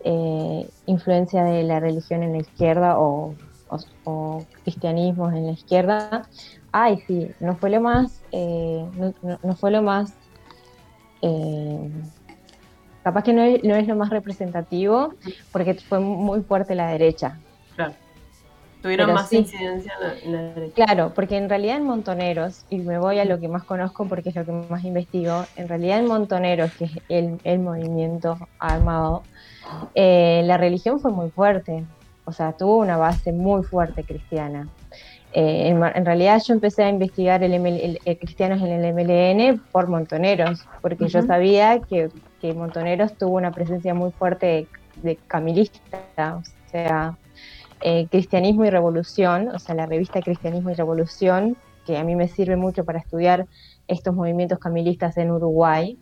eh, 0.03 0.69
influencia 0.85 1.43
de 1.43 1.63
la 1.63 1.79
religión 1.79 2.21
en 2.23 2.33
la 2.33 2.39
izquierda 2.39 2.99
o, 2.99 3.35
cristianismo 4.63 5.29
en 5.29 5.47
la 5.47 5.51
izquierda. 5.53 6.27
Ay, 6.71 6.99
sí, 7.07 7.31
no 7.39 7.55
fue 7.55 7.69
lo 7.69 7.81
más, 7.81 8.21
eh, 8.31 8.85
no, 9.43 9.55
fue 9.55 9.71
lo 9.71 9.81
más, 9.81 10.13
eh, 11.21 11.89
capaz 13.03 13.23
que 13.23 13.33
no 13.33 13.41
es, 13.41 13.63
no 13.63 13.75
es 13.75 13.87
lo 13.87 13.95
más 13.95 14.09
representativo 14.09 15.13
porque 15.51 15.73
fue 15.75 15.99
muy 15.99 16.41
fuerte 16.41 16.75
la 16.75 16.89
derecha. 16.91 17.39
Claro. 18.95 19.13
Tuvieron 19.13 19.13
más 19.13 19.33
incidencia 19.33 19.93
en 20.23 20.31
la, 20.31 20.41
derecha. 20.53 20.85
Claro, 20.85 21.11
porque 21.13 21.37
en 21.37 21.49
realidad 21.49 21.77
en 21.77 21.83
Montoneros, 21.83 22.65
y 22.69 22.77
me 22.77 22.97
voy 22.99 23.19
a 23.19 23.25
lo 23.25 23.39
que 23.39 23.47
más 23.47 23.63
conozco 23.63 24.05
porque 24.07 24.29
es 24.29 24.35
lo 24.35 24.45
que 24.45 24.51
más 24.51 24.83
investigo, 24.83 25.45
en 25.55 25.67
realidad 25.67 25.99
en 25.99 26.07
Montoneros, 26.07 26.71
que 26.73 26.85
es 26.85 26.91
el, 27.09 27.59
movimiento 27.59 28.37
armado, 28.59 29.23
eh, 29.95 30.41
la 30.45 30.57
religión 30.57 30.99
fue 30.99 31.11
muy 31.11 31.29
fuerte, 31.29 31.83
o 32.25 32.31
sea, 32.31 32.53
tuvo 32.53 32.77
una 32.77 32.97
base 32.97 33.31
muy 33.31 33.63
fuerte 33.63 34.03
cristiana. 34.03 34.67
Eh, 35.33 35.67
en, 35.67 36.05
realidad 36.05 36.41
yo 36.45 36.53
empecé 36.53 36.83
a 36.83 36.89
investigar 36.89 37.43
el, 37.43 37.53
el, 37.53 38.17
cristianos 38.17 38.61
en 38.61 38.67
el 38.67 38.93
MLN 38.93 39.59
por 39.71 39.87
Montoneros, 39.87 40.65
porque 40.81 41.07
yo 41.09 41.21
sabía 41.21 41.79
que, 41.79 42.09
que, 42.41 42.53
Montoneros 42.53 43.13
tuvo 43.13 43.35
una 43.35 43.51
presencia 43.51 43.93
muy 43.93 44.11
fuerte 44.11 44.45
de, 44.45 44.67
de 45.03 45.15
camilista, 45.27 46.37
o 46.37 46.69
sea, 46.71 47.17
eh, 47.81 48.07
Cristianismo 48.09 48.65
y 48.65 48.69
Revolución, 48.69 49.49
o 49.49 49.59
sea, 49.59 49.75
la 49.75 49.85
revista 49.85 50.21
Cristianismo 50.21 50.71
y 50.71 50.73
Revolución, 50.73 51.57
que 51.85 51.97
a 51.97 52.03
mí 52.03 52.15
me 52.15 52.27
sirve 52.27 52.55
mucho 52.55 52.83
para 52.85 52.99
estudiar 52.99 53.45
estos 53.87 54.13
movimientos 54.13 54.59
camilistas 54.59 55.17
en 55.17 55.31
Uruguay, 55.31 55.97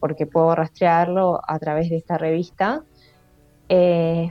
porque 0.00 0.26
puedo 0.26 0.54
rastrearlo 0.54 1.40
a 1.46 1.58
través 1.58 1.88
de 1.88 1.96
esta 1.96 2.18
revista, 2.18 2.82
eh, 3.74 4.28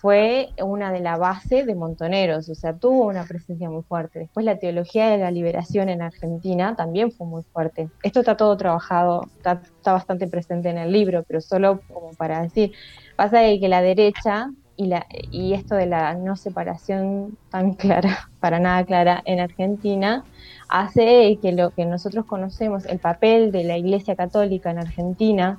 fue 0.00 0.50
una 0.62 0.92
de 0.92 1.00
la 1.00 1.16
base 1.16 1.64
de 1.64 1.74
Montoneros, 1.74 2.50
o 2.50 2.54
sea, 2.54 2.74
tuvo 2.74 3.06
una 3.06 3.24
presencia 3.24 3.70
muy 3.70 3.82
fuerte. 3.82 4.18
Después 4.18 4.44
la 4.44 4.58
teología 4.58 5.08
de 5.08 5.16
la 5.16 5.30
liberación 5.30 5.88
en 5.88 6.02
Argentina 6.02 6.76
también 6.76 7.10
fue 7.10 7.26
muy 7.26 7.42
fuerte. 7.42 7.88
Esto 8.02 8.20
está 8.20 8.36
todo 8.36 8.54
trabajado, 8.58 9.22
está, 9.36 9.62
bastante 9.82 10.26
presente 10.26 10.68
en 10.68 10.76
el 10.76 10.92
libro, 10.92 11.24
pero 11.26 11.40
solo 11.40 11.80
como 11.90 12.10
para 12.10 12.42
decir, 12.42 12.72
pasa 13.16 13.38
de 13.38 13.58
que 13.58 13.68
la 13.68 13.80
derecha 13.80 14.50
y, 14.82 14.86
la, 14.86 15.06
y 15.30 15.54
esto 15.54 15.74
de 15.74 15.86
la 15.86 16.14
no 16.14 16.36
separación 16.36 17.36
tan 17.50 17.74
clara, 17.82 18.28
para 18.40 18.58
nada 18.58 18.84
clara 18.84 19.22
en 19.24 19.40
Argentina, 19.40 20.24
hace 20.68 21.38
que 21.40 21.52
lo 21.52 21.70
que 21.70 21.84
nosotros 21.84 22.24
conocemos, 22.26 22.84
el 22.86 22.98
papel 22.98 23.52
de 23.52 23.64
la 23.64 23.76
Iglesia 23.76 24.16
Católica 24.16 24.70
en 24.70 24.78
Argentina 24.78 25.58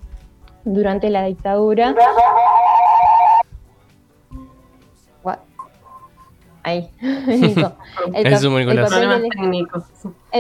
durante 0.66 1.10
la 1.10 1.26
dictadura. 1.26 1.96
Ahí, 6.66 6.90
El, 7.02 8.24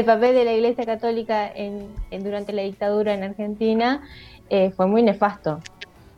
papel 0.05 0.33
de 0.33 0.45
la, 0.45 0.53
Iglesia 0.53 0.85
Católica 0.85 1.51
en, 1.53 1.89
durante 2.23 2.53
la 2.53 2.61
dictadura 2.61 3.13
en 3.13 3.23
Argentina 3.23 4.01
eh, 4.49 4.71
fue 4.71 4.87
muy 4.87 5.03
nefasto. 5.03 5.59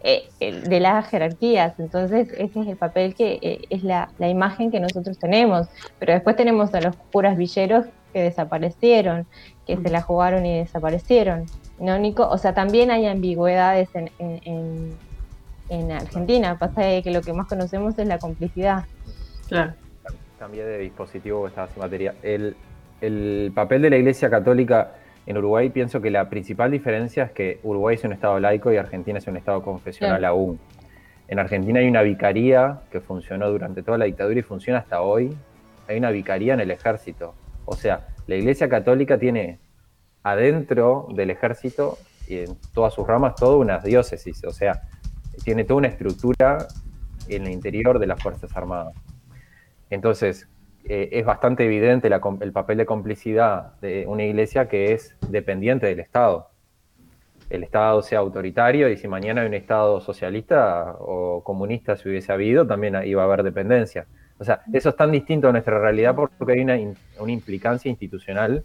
Eh, 0.07 0.29
de 0.39 0.79
las 0.79 1.07
jerarquías. 1.09 1.79
Entonces, 1.79 2.29
ese 2.37 2.61
es 2.61 2.67
el 2.67 2.77
papel 2.77 3.15
que 3.15 3.39
eh, 3.41 3.61
es 3.71 3.83
la, 3.83 4.07
imagen 4.19 4.69
que 4.69 4.79
nosotros 4.79 5.17
tenemos. 5.17 5.67
Pero 5.97 6.13
después 6.13 6.35
tenemos 6.35 6.71
a 6.75 6.81
los 6.81 6.95
curas 7.11 7.35
villeros 7.35 7.87
que 8.13 8.21
desaparecieron, 8.21 9.25
que 9.65 9.77
se 9.77 9.89
la 9.89 10.03
jugaron 10.03 10.45
y 10.45 10.59
desaparecieron. 10.59 11.45
¿No, 11.79 11.97
Nico? 11.97 12.29
O 12.29 12.37
sea, 12.37 12.53
también 12.53 12.91
hay 12.91 13.07
ambigüedades 13.07 13.89
en, 13.95 14.11
en, 14.19 15.91
Argentina. 15.91 16.59
Pasa 16.59 17.01
que 17.01 17.09
lo 17.11 17.21
que 17.21 17.33
más 17.33 17.47
conocemos 17.47 17.97
es 17.97 18.07
la 18.07 18.19
complicidad. 18.19 18.85
Claro. 19.47 19.73
cambié 20.37 20.65
de 20.65 20.77
dispositivo, 20.77 21.47
estaba 21.47 21.67
sin 21.69 21.81
batería. 21.81 22.13
El, 22.21 22.55
el 23.01 23.51
papel 23.55 23.81
de 23.81 23.89
la 23.89 23.97
Iglesia 23.97 24.29
Católica 24.29 24.91
en 25.25 25.37
Uruguay, 25.37 25.69
pienso 25.69 26.01
que 26.01 26.11
la 26.11 26.29
principal 26.29 26.71
diferencia 26.71 27.23
es 27.23 27.31
que 27.31 27.59
Uruguay 27.63 27.95
es 27.95 28.03
un 28.03 28.13
estado 28.13 28.39
laico 28.39 28.71
y 28.71 28.77
Argentina 28.77 29.17
es 29.17 29.27
un 29.27 29.37
estado 29.37 29.61
confesional 29.63 30.19
Claro. 30.19 30.33
aún. 30.33 30.59
En 31.27 31.39
Argentina 31.39 31.79
hay 31.79 31.87
una 31.87 32.03
vicaría 32.03 32.81
que 32.91 33.01
funcionó 33.01 33.49
durante 33.49 33.81
toda 33.81 33.97
la 33.97 34.05
dictadura 34.05 34.39
y 34.39 34.43
funciona 34.43 34.79
hasta 34.79 35.01
hoy. 35.01 35.35
Hay 35.87 35.97
una 35.97 36.11
vicaría 36.11 36.53
en 36.53 36.59
el 36.59 36.69
ejército. 36.69 37.33
O 37.65 37.75
sea, 37.75 38.07
la 38.27 38.35
Iglesia 38.35 38.69
Católica 38.69 39.17
tiene 39.17 39.57
adentro 40.21 41.07
del 41.13 41.31
ejército 41.31 41.97
y 42.27 42.39
en 42.39 42.57
todas 42.73 42.93
sus 42.93 43.07
ramas 43.07 43.35
toda 43.35 43.57
una 43.57 43.79
diócesis. 43.79 44.43
O 44.43 44.51
sea, 44.51 44.83
tiene 45.43 45.63
toda 45.63 45.79
una 45.79 45.87
estructura 45.87 46.67
en 47.27 47.45
el 47.47 47.51
interior 47.51 47.97
de 47.97 48.07
las 48.07 48.21
Fuerzas 48.21 48.55
Armadas. 48.55 48.93
Entonces, 49.89 50.47
eh, 50.87 51.09
es 51.11 51.25
bastante 51.25 51.65
evidente 51.65 52.09
la 52.09 52.21
el 52.41 52.51
papel 52.51 52.77
de 52.77 52.85
complicidad 52.85 53.79
de 53.81 54.05
una 54.07 54.23
iglesia 54.23 54.67
que 54.67 54.93
es 54.93 55.15
dependiente 55.29 55.87
del 55.87 55.99
Estado. 55.99 56.49
El 57.49 57.63
Estado 57.63 58.01
sea 58.01 58.19
autoritario 58.19 58.89
y 58.89 58.97
si 58.97 59.07
mañana 59.07 59.41
hay 59.41 59.47
un 59.47 59.53
Estado 59.53 59.99
socialista 60.01 60.95
o 60.99 61.43
comunista, 61.43 61.95
si 61.95 62.09
hubiese 62.09 62.31
habido, 62.31 62.65
también 62.65 62.95
iba 63.05 63.21
a 63.21 63.25
haber 63.25 63.43
dependencia. 63.43 64.05
O 64.37 64.43
sea, 64.43 64.61
eso 64.73 64.89
es 64.89 64.95
tan 64.95 65.11
distinto 65.11 65.47
a 65.47 65.51
nuestra 65.51 65.79
realidad 65.79 66.15
porque 66.15 66.53
hay 66.53 66.61
una, 66.61 66.77
una 67.19 67.31
implicancia 67.31 67.89
institucional 67.89 68.63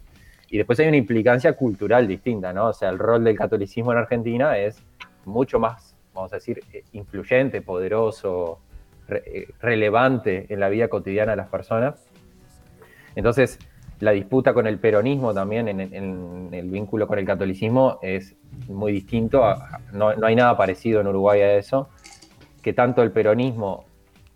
y 0.50 0.58
después 0.58 0.80
hay 0.80 0.88
una 0.88 0.96
implicancia 0.96 1.52
cultural 1.52 2.08
distinta, 2.08 2.52
¿no? 2.52 2.66
O 2.66 2.72
sea, 2.72 2.88
el 2.90 2.98
rol 2.98 3.22
del 3.22 3.36
catolicismo 3.36 3.92
en 3.92 3.98
Argentina 3.98 4.58
es 4.58 4.82
mucho 5.24 5.60
más, 5.60 5.96
vamos 6.12 6.32
a 6.32 6.36
decir, 6.36 6.60
eh, 6.72 6.82
influyente, 6.92 7.62
poderoso, 7.62 8.58
eh, 9.08 9.48
relevante 9.60 10.46
en 10.48 10.60
la 10.60 10.68
vida 10.68 10.88
cotidiana 10.88 11.32
de 11.32 11.36
las 11.36 11.48
personas. 11.48 12.09
Entonces, 13.14 13.58
la 14.00 14.12
disputa 14.12 14.54
con 14.54 14.66
el 14.66 14.78
peronismo 14.78 15.34
también 15.34 15.68
en, 15.68 15.80
en 15.80 16.48
el 16.52 16.70
vínculo 16.70 17.06
con 17.06 17.18
el 17.18 17.26
catolicismo 17.26 17.98
es 18.02 18.34
muy 18.68 18.92
distinto. 18.92 19.44
a- 19.44 19.80
no, 19.92 20.14
no 20.14 20.26
hay 20.26 20.34
nada 20.36 20.56
parecido 20.56 21.00
en 21.00 21.06
Uruguay 21.08 21.40
a 21.42 21.54
eso. 21.56 21.88
Que 22.62 22.72
tanto 22.72 23.02
el 23.02 23.10
peronismo, 23.10 23.84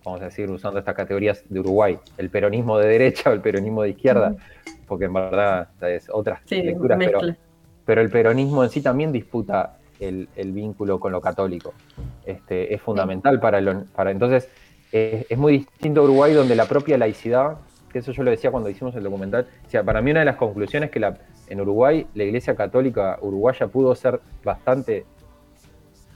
vamos 0.05 0.21
a 0.23 0.27
decir, 0.27 0.51
usando 0.51 0.79
estas 0.79 0.95
categorías 0.95 1.45
de 1.49 1.61
Uruguay, 1.61 1.99
el 2.19 2.31
peronismo 2.31 2.79
de 2.79 2.89
derecha 2.89 3.31
o 3.31 3.33
el 3.33 3.41
peronismo 3.41 3.83
de 3.83 3.91
izquierda, 3.91 4.35
porque 4.87 5.07
en 5.07 5.13
verdad 5.15 5.69
es 5.83 6.09
otra 6.11 6.41
Sí, 6.45 6.63
lectura, 6.63 6.99
pero, 7.85 8.01
el 8.01 8.11
peronismo 8.11 8.65
en 8.65 8.71
sí 8.71 8.81
también 8.83 9.13
disputa 9.13 9.77
el, 10.01 10.29
el 10.37 10.53
vínculo 10.53 10.99
con 10.99 11.13
lo 11.13 11.21
católico. 11.21 11.75
Este, 12.25 12.75
es 12.75 12.81
fundamental 12.81 13.39
para, 13.41 13.61
lo- 13.61 13.85
para 13.95 14.11
entonces 14.11 14.49
es 14.93 15.37
muy 15.37 15.59
distinto 15.59 16.01
a 16.01 16.05
Uruguay 16.05 16.33
donde 16.33 16.55
la 16.55 16.67
propia 16.67 16.97
laicidad, 16.97 17.57
que 17.95 18.01
eso 18.01 18.11
yo 18.13 18.23
lo 18.25 18.31
decía 18.33 18.51
cuando 18.51 18.69
hicimos 18.69 18.95
el 18.97 19.05
documental, 19.05 19.47
o 19.67 19.71
sea, 19.71 19.83
para 19.85 20.03
mí 20.03 20.11
una 20.11 20.21
de 20.21 20.27
las 20.27 20.37
conclusiones 20.37 20.89
es 20.89 20.93
que 20.93 20.99
la, 21.01 21.17
en 21.49 21.61
Uruguay 21.61 22.07
la 22.15 22.25
Iglesia 22.25 22.55
Católica 22.57 23.17
uruguaya 23.23 23.69
pudo 23.69 23.95
ser 23.95 24.21
bastante 24.45 25.07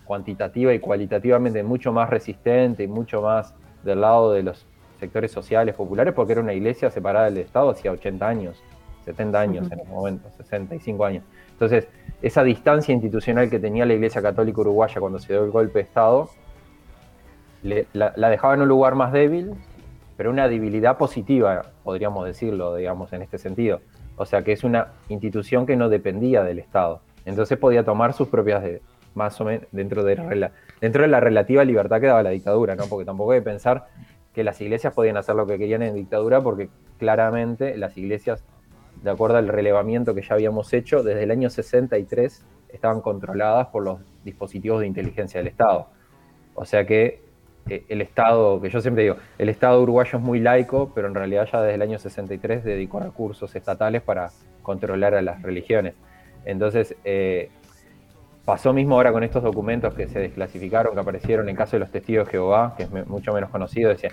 cuantitativa 0.04 0.72
y 0.74 0.78
cualitativamente 0.80 1.62
mucho 1.62 1.92
más 1.92 2.10
resistente 2.10 2.82
y 2.82 2.88
mucho 2.88 3.22
más 3.22 3.54
del 3.84 4.00
lado 4.00 4.32
de 4.32 4.42
los 4.42 4.66
sectores 4.98 5.30
sociales 5.30 5.74
populares 5.74 6.14
porque 6.14 6.32
era 6.32 6.40
una 6.40 6.52
iglesia 6.52 6.90
separada 6.90 7.26
del 7.26 7.38
Estado 7.38 7.70
hacía 7.70 7.92
80 7.92 8.26
años, 8.26 8.60
70 9.04 9.40
años 9.40 9.70
en 9.70 9.80
ese 9.80 9.88
momento, 9.90 10.28
65 10.36 11.04
años. 11.04 11.24
Entonces, 11.52 11.86
esa 12.22 12.42
distancia 12.42 12.92
institucional 12.92 13.48
que 13.50 13.60
tenía 13.60 13.86
la 13.86 13.94
Iglesia 13.94 14.20
Católica 14.20 14.60
Uruguaya 14.60 15.00
cuando 15.00 15.18
se 15.20 15.32
dio 15.32 15.44
el 15.44 15.50
golpe 15.52 15.78
de 15.78 15.84
Estado, 15.84 16.28
le- 17.62 17.86
la, 17.92 18.12
la 18.16 18.28
dejaba 18.30 18.54
en 18.54 18.62
un 18.62 18.68
lugar 18.68 18.94
más 18.96 19.12
débil, 19.12 19.52
pero 20.18 20.30
una 20.30 20.48
debilidad 20.48 20.98
positiva, 20.98 21.62
podríamos 21.84 22.26
decirlo, 22.26 22.74
digamos, 22.74 23.12
en 23.12 23.22
este 23.22 23.38
sentido. 23.38 23.80
O 24.16 24.26
sea, 24.26 24.42
que 24.42 24.50
es 24.52 24.64
una 24.64 24.88
institución 25.08 25.64
que 25.64 25.76
no 25.76 25.88
dependía 25.88 26.42
del 26.42 26.58
Estado. 26.58 27.00
Entonces 27.24 27.56
podía 27.56 27.84
tomar 27.84 28.12
sus 28.12 28.26
propias, 28.26 28.62
de- 28.64 28.82
más 29.14 29.40
o 29.40 29.44
menos, 29.44 29.66
dentro 29.70 30.02
de, 30.02 30.16
la 30.16 30.50
dentro 30.80 31.02
de 31.02 31.08
la 31.08 31.20
relativa 31.20 31.64
libertad 31.64 32.00
que 32.00 32.08
daba 32.08 32.24
la 32.24 32.30
dictadura, 32.30 32.74
¿no? 32.74 32.86
Porque 32.88 33.04
tampoco 33.04 33.30
hay 33.30 33.38
que 33.38 33.44
pensar 33.44 33.86
que 34.34 34.42
las 34.42 34.60
iglesias 34.60 34.92
podían 34.92 35.16
hacer 35.16 35.36
lo 35.36 35.46
que 35.46 35.56
querían 35.56 35.82
en 35.82 35.94
dictadura, 35.94 36.40
porque 36.40 36.68
claramente 36.98 37.76
las 37.76 37.96
iglesias, 37.96 38.44
de 39.02 39.10
acuerdo 39.10 39.36
al 39.36 39.46
relevamiento 39.46 40.16
que 40.16 40.22
ya 40.22 40.34
habíamos 40.34 40.72
hecho, 40.72 41.04
desde 41.04 41.22
el 41.22 41.30
año 41.30 41.48
63 41.48 42.44
estaban 42.70 43.00
controladas 43.02 43.68
por 43.68 43.84
los 43.84 44.00
dispositivos 44.24 44.80
de 44.80 44.88
inteligencia 44.88 45.38
del 45.38 45.46
Estado. 45.46 45.86
O 46.56 46.64
sea 46.64 46.84
que 46.86 47.22
el 47.88 48.00
Estado, 48.00 48.60
que 48.60 48.70
yo 48.70 48.80
siempre 48.80 49.02
digo, 49.04 49.16
el 49.38 49.48
Estado 49.48 49.82
uruguayo 49.82 50.18
es 50.18 50.24
muy 50.24 50.40
laico, 50.40 50.92
pero 50.94 51.08
en 51.08 51.14
realidad 51.14 51.48
ya 51.50 51.60
desde 51.60 51.74
el 51.74 51.82
año 51.82 51.98
63 51.98 52.64
dedicó 52.64 53.00
recursos 53.00 53.54
estatales 53.54 54.02
para 54.02 54.30
controlar 54.62 55.14
a 55.14 55.22
las 55.22 55.42
religiones. 55.42 55.94
Entonces, 56.44 56.94
eh, 57.04 57.50
pasó 58.44 58.72
mismo 58.72 58.94
ahora 58.94 59.12
con 59.12 59.22
estos 59.22 59.42
documentos 59.42 59.94
que 59.94 60.08
se 60.08 60.18
desclasificaron, 60.20 60.94
que 60.94 61.00
aparecieron 61.00 61.46
en 61.46 61.50
el 61.50 61.56
caso 61.56 61.76
de 61.76 61.80
los 61.80 61.90
testigos 61.90 62.26
de 62.26 62.32
Jehová, 62.32 62.74
que 62.76 62.84
es 62.84 63.06
mucho 63.06 63.32
menos 63.32 63.50
conocido, 63.50 63.90
decían, 63.90 64.12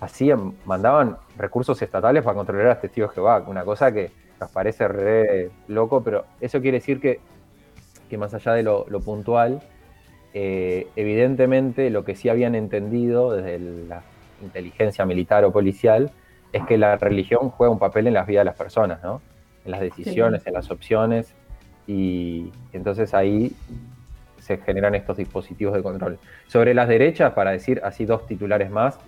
hacían, 0.00 0.54
mandaban 0.64 1.16
recursos 1.36 1.80
estatales 1.82 2.22
para 2.22 2.34
controlar 2.34 2.66
a 2.66 2.70
los 2.70 2.80
testigos 2.80 3.10
de 3.10 3.14
Jehová, 3.16 3.44
una 3.46 3.64
cosa 3.64 3.92
que 3.92 4.10
nos 4.40 4.50
parece 4.50 4.88
re 4.88 5.50
loco, 5.68 6.02
pero 6.02 6.24
eso 6.40 6.60
quiere 6.60 6.78
decir 6.78 7.00
que, 7.00 7.20
que 8.08 8.18
más 8.18 8.32
allá 8.34 8.52
de 8.52 8.62
lo 8.62 9.00
puntual, 9.04 9.60
eh, 10.34 10.88
evidentemente 10.96 11.88
lo 11.90 12.04
que 12.04 12.16
sí 12.16 12.28
habían 12.28 12.54
entendido 12.54 13.32
desde 13.32 13.58
la 13.58 14.02
inteligencia 14.42 15.06
militar 15.06 15.44
o 15.44 15.52
policial 15.52 16.10
es 16.52 16.64
que 16.66 16.76
la 16.76 16.96
religión 16.96 17.50
juega 17.50 17.72
un 17.72 17.78
papel 17.78 18.08
en 18.08 18.14
las 18.14 18.26
vidas 18.26 18.42
de 18.42 18.46
las 18.46 18.56
personas, 18.56 19.02
¿no? 19.02 19.22
En 19.64 19.70
las 19.70 19.80
decisiones, 19.80 20.46
en 20.46 20.52
las 20.52 20.70
opciones, 20.70 21.32
y 21.86 22.50
entonces 22.72 23.14
ahí 23.14 23.52
se 24.38 24.58
generan 24.58 24.94
estos 24.94 25.16
dispositivos 25.16 25.74
de 25.74 25.82
control. 25.82 26.18
Sobre 26.48 26.74
las 26.74 26.88
derechas, 26.88 27.32
para 27.32 27.52
decir 27.52 27.80
así 27.82 28.04
dos 28.04 28.26
titulares 28.26 28.70
más, 28.70 28.98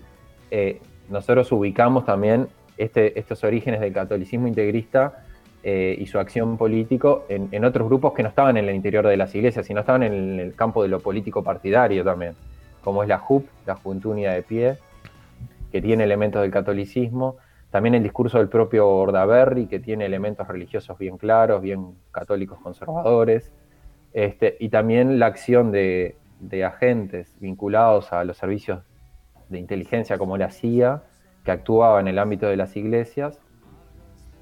eh, 0.51 0.81
nosotros 1.11 1.53
ubicamos 1.53 2.07
también 2.07 2.49
este- 2.79 3.19
estos 3.19 3.45
orígenes 3.45 3.81
del 3.81 3.93
catolicismo 3.93 4.49
integrista 4.49 5.26
eh, 5.69 5.97
y 5.99 6.07
su 6.07 6.21
acción 6.21 6.57
político 6.57 7.25
en, 7.29 7.65
otros 7.65 7.89
grupos 7.89 8.13
que 8.13 8.23
no 8.23 8.29
estaban 8.29 8.57
en 8.57 8.69
el 8.69 8.77
interior 8.77 9.05
de 9.05 9.17
las 9.17 9.35
iglesias, 9.35 9.67
sino 9.67 9.81
estaban 9.81 10.05
en 10.05 10.39
el 10.39 10.55
campo 10.55 10.81
de 10.81 10.89
lo 10.89 11.01
político 11.01 11.43
partidario 11.43 12.05
también, 12.05 12.37
como 12.85 13.03
es 13.03 13.09
la 13.09 13.19
JUP, 13.19 13.49
la 13.67 13.75
Juventud 13.75 14.13
Unida 14.13 14.33
de 14.33 14.43
Pie, 14.45 14.77
que 15.73 15.83
tiene 15.83 16.05
elementos 16.05 16.41
del 16.41 16.53
catolicismo, 16.53 17.39
también 17.73 17.97
el 17.97 18.05
discurso 18.05 18.39
del 18.39 18.49
propio 18.49 18.89
Ordaberry, 18.89 19.67
que 19.67 19.81
tiene 19.81 20.07
elementos 20.07 20.47
religiosos 20.47 20.97
bien 20.99 21.19
claros, 21.19 21.61
bien 21.61 21.97
católicos 22.13 22.61
conservadores, 22.63 23.51
este, 24.13 24.57
y 24.61 24.69
también 24.69 25.19
la 25.19 25.27
acción 25.27 25.73
de, 25.73 26.15
de 26.39 26.65
agentes 26.65 27.35
vinculados 27.41 28.13
a 28.13 28.23
los 28.23 28.37
servicios 28.37 28.85
de 29.49 29.59
inteligencia 29.59 30.17
como 30.17 30.39
la 30.39 30.53
CIA, 30.53 31.03
que 31.45 31.51
actuaba 31.51 31.99
en 31.99 32.07
el 32.07 32.21
ámbito 32.21 32.47
de 32.47 32.57
las 32.57 32.77
iglesias. 32.77 33.41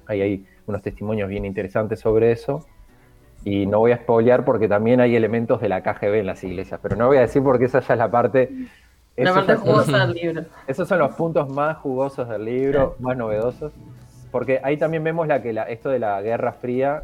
Ahí 0.05 0.21
hay 0.21 0.45
unos 0.67 0.81
testimonios 0.81 1.29
bien 1.29 1.45
interesantes 1.45 1.99
sobre 1.99 2.31
eso. 2.31 2.65
Y 3.43 3.67
no 3.67 3.79
voy 3.79 3.91
a 3.91 3.97
spoilear 3.97 4.43
porque 4.43 4.67
también 4.67 4.99
hay 4.99 5.15
elementos 5.15 5.61
de 5.61 5.69
la 5.69 5.81
KGB 5.81 6.15
en 6.15 6.25
las 6.25 6.43
iglesias, 6.43 6.79
pero 6.81 6.95
no 6.95 7.07
voy 7.07 7.17
a 7.17 7.21
decir 7.21 7.43
porque 7.43 7.65
esa 7.65 7.79
ya 7.79 7.93
es 7.93 7.99
la 7.99 8.09
parte... 8.09 8.49
La 9.15 9.29
esos 9.29 9.35
parte 9.35 9.55
jugosa 9.55 10.07
del 10.07 10.13
libro. 10.21 10.45
esos 10.67 10.87
son 10.87 10.99
los 10.99 11.15
puntos 11.15 11.47
más 11.49 11.77
jugosos 11.77 12.27
del 12.27 12.43
libro, 12.43 12.95
más 12.99 13.15
novedosos, 13.15 13.71
porque 14.31 14.59
ahí 14.63 14.77
también 14.77 15.03
vemos 15.03 15.27
la 15.27 15.41
que 15.41 15.53
la, 15.53 15.63
esto 15.63 15.89
de 15.89 15.99
la 15.99 16.21
Guerra 16.21 16.53
Fría, 16.53 17.03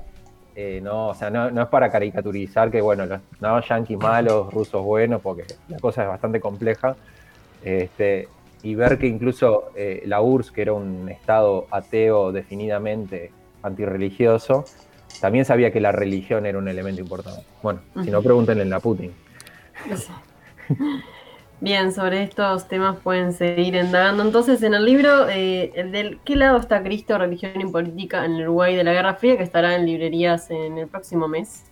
eh, 0.56 0.82
no, 0.84 1.10
o 1.10 1.14
sea, 1.14 1.30
no, 1.30 1.50
no 1.52 1.62
es 1.62 1.68
para 1.70 1.90
caricaturizar 1.90 2.70
que, 2.70 2.82
bueno, 2.82 3.06
los 3.06 3.22
no, 3.40 3.62
yanquis 3.62 3.98
malos, 3.98 4.52
rusos 4.52 4.84
buenos, 4.84 5.22
porque 5.22 5.46
la 5.70 5.80
cosa 5.80 6.04
es 6.04 6.10
bastante 6.10 6.42
compleja, 6.42 6.98
este, 7.64 8.28
y 8.64 8.76
ver 8.76 8.98
que 8.98 9.08
incluso 9.08 9.72
eh, 9.76 10.04
la 10.06 10.22
URSS, 10.22 10.52
que 10.52 10.62
era 10.64 10.74
un 10.74 11.08
estado 11.08 11.68
ateo 11.72 12.32
definidamente 12.32 13.32
antirreligioso, 13.64 14.66
también 15.20 15.46
sabía 15.46 15.72
que 15.72 15.80
la 15.82 15.92
religión 15.92 16.46
era 16.46 16.58
un 16.58 16.68
elemento 16.68 17.02
importante. 17.02 17.44
Bueno, 17.62 17.82
si 18.04 18.10
no, 18.12 18.22
pregúntenle 18.22 18.74
a 18.74 18.80
Putin. 18.80 19.12
Sí. 19.96 20.12
Bien, 21.60 21.92
sobre 21.94 22.24
estos 22.24 22.68
temas 22.68 22.98
pueden 23.04 23.34
seguir 23.34 23.76
indagando. 23.76 24.24
Entonces, 24.24 24.64
en 24.64 24.74
el 24.74 24.84
libro, 24.84 25.30
eh, 25.30 25.72
el 25.76 25.92
del 25.92 26.20
¿Qué 26.26 26.36
lado 26.36 26.58
está 26.58 26.82
Cristo, 26.82 27.18
religión 27.20 27.62
y 27.62 27.66
política 27.66 28.26
en 28.26 28.34
el 28.34 28.44
Uruguay 28.44 28.76
de 28.76 28.84
la 28.84 28.94
Guerra 28.94 29.14
Fría? 29.14 29.38
que 29.38 29.44
estará 29.44 29.76
en 29.76 29.86
librerías 29.86 30.50
en 30.50 30.80
el 30.80 30.88
próximo 30.88 31.28
mes. 31.28 31.66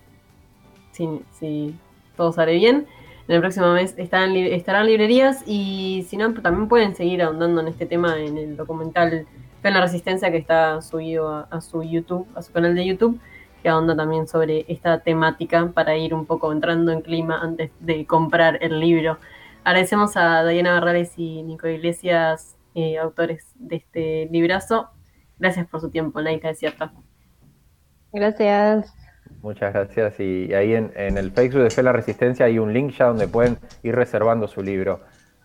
Si, 0.92 1.08
si 1.38 1.74
todo 2.16 2.32
sale 2.32 2.54
bien. 2.54 2.86
En 3.26 3.34
el 3.34 3.40
próximo 3.40 3.72
mes 3.72 3.94
estará 3.96 4.26
en 4.26 4.34
li- 4.34 4.52
estará 4.52 4.80
en 4.80 4.86
librerías 4.86 5.42
y 5.46 6.06
si 6.08 6.16
no, 6.16 6.32
también 6.34 6.68
pueden 6.68 6.94
seguir 6.94 7.22
ahondando 7.22 7.60
en 7.60 7.68
este 7.68 7.86
tema 7.86 8.18
en 8.18 8.36
el 8.38 8.56
documental 8.56 9.26
Fe 9.60 9.68
en 9.68 9.74
la 9.74 9.80
Resistencia 9.80 10.30
que 10.30 10.38
está 10.38 10.80
subido 10.82 11.28
a, 11.28 11.48
a 11.50 11.60
su 11.60 11.82
YouTube, 11.82 12.26
a 12.34 12.42
su 12.42 12.52
canal 12.52 12.74
de 12.74 12.86
YouTube 12.86 13.20
que 13.62 13.68
ahonda 13.68 13.96
también 13.96 14.26
sobre 14.26 14.64
esta 14.68 15.00
temática 15.00 15.70
para 15.74 15.96
ir 15.96 16.14
un 16.14 16.26
poco 16.26 16.52
entrando 16.52 16.92
en 16.92 17.02
clima 17.02 17.40
antes 17.40 17.70
de 17.80 18.06
comprar 18.06 18.58
el 18.62 18.80
libro. 18.80 19.18
Agradecemos 19.64 20.16
a 20.16 20.44
Diana 20.44 20.72
Barrales 20.72 21.12
y 21.16 21.42
Nico 21.42 21.68
Iglesias 21.68 22.56
eh, 22.74 22.98
autores 22.98 23.52
de 23.56 23.76
este 23.76 24.28
librazo. 24.30 24.90
Gracias 25.38 25.66
por 25.66 25.80
su 25.80 25.90
tiempo, 25.90 26.20
Laika, 26.20 26.48
de 26.48 26.54
cierto. 26.54 26.90
Gracias. 28.12 28.94
Muchas 29.42 29.72
gracias. 29.72 30.20
Y 30.20 30.52
ahí 30.54 30.74
en, 30.74 30.92
en, 30.96 31.16
el 31.16 31.30
Facebook 31.30 31.62
de 31.62 31.70
Fe 31.70 31.82
la 31.82 31.92
Resistencia 31.92 32.46
hay 32.46 32.58
un 32.58 32.72
link 32.72 32.92
ya 32.92 33.06
donde 33.06 33.28
pueden 33.28 33.58
ir 33.82 33.94
reservando 33.94 34.48
su 34.48 34.62
libro. 34.62 35.00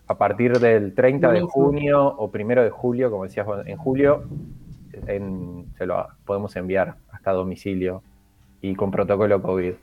A 0.08 0.16
partir 0.16 0.58
del 0.58 0.94
30 0.94 1.32
de 1.32 1.40
junio 1.42 2.06
o 2.06 2.30
primero 2.30 2.62
de 2.62 2.70
julio, 2.70 3.10
como 3.10 3.24
decías, 3.24 3.46
en 3.66 3.76
julio 3.76 4.24
en, 5.06 5.66
se 5.76 5.86
lo 5.86 6.06
podemos 6.24 6.54
enviar 6.56 6.94
hasta 7.10 7.32
domicilio 7.32 8.02
y 8.60 8.74
con 8.74 8.90
protocolo 8.90 9.42
COVID. 9.42 9.74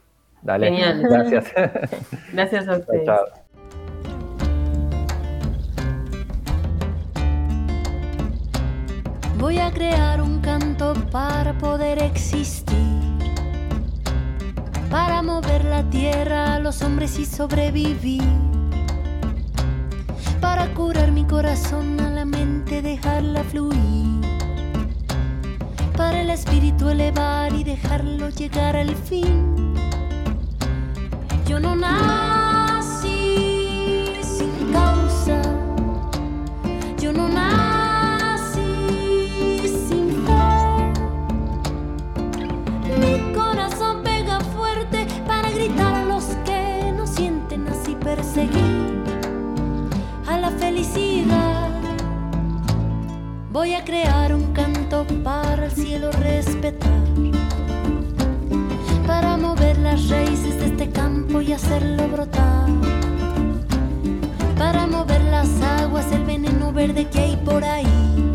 Dale. 0.42 0.66
Genial. 0.68 1.02
Gracias. 1.02 1.52
Gracias 2.32 2.68
a 2.68 2.76
ustedes. 2.78 3.04
Chao. 3.04 3.24
Voy 9.38 9.58
a 9.58 9.70
crear 9.72 10.22
un 10.22 10.40
canto 10.40 10.94
para 11.10 11.52
poder 11.58 12.02
existir, 12.02 12.72
para 14.90 15.20
mover 15.22 15.64
la 15.66 15.82
tierra 15.90 16.54
a 16.54 16.58
los 16.60 16.80
hombres 16.82 17.18
y 17.18 17.26
sobrevivir, 17.26 18.22
para 20.44 20.66
curar 20.74 21.10
mi 21.10 21.24
corazón 21.24 21.98
a 22.00 22.10
la 22.10 22.26
mente, 22.26 22.82
dejarla 22.82 23.42
fluir, 23.44 24.20
para 25.96 26.20
el 26.20 26.28
espíritu 26.28 26.90
elevar 26.90 27.50
y 27.54 27.64
dejarlo 27.64 28.28
llegar 28.28 28.76
al 28.76 28.94
fin. 28.94 29.54
Yo 31.46 31.58
no 31.58 31.74
nací 31.74 32.33
felicidad. 50.64 51.70
Voy 53.52 53.74
a 53.74 53.84
crear 53.84 54.34
un 54.34 54.54
canto 54.54 55.06
para 55.22 55.66
el 55.66 55.70
cielo 55.70 56.10
respetar 56.12 57.04
para 59.06 59.36
mover 59.36 59.76
las 59.78 60.08
raíces 60.08 60.58
de 60.60 60.68
este 60.68 60.90
campo 60.90 61.42
y 61.42 61.52
hacerlo 61.52 62.08
brotar. 62.08 62.70
Para 64.56 64.86
mover 64.86 65.22
las 65.24 65.50
aguas, 65.80 66.10
el 66.12 66.24
veneno 66.24 66.72
verde 66.72 67.10
que 67.10 67.20
hay 67.20 67.36
por 67.36 67.62
ahí. 67.62 68.32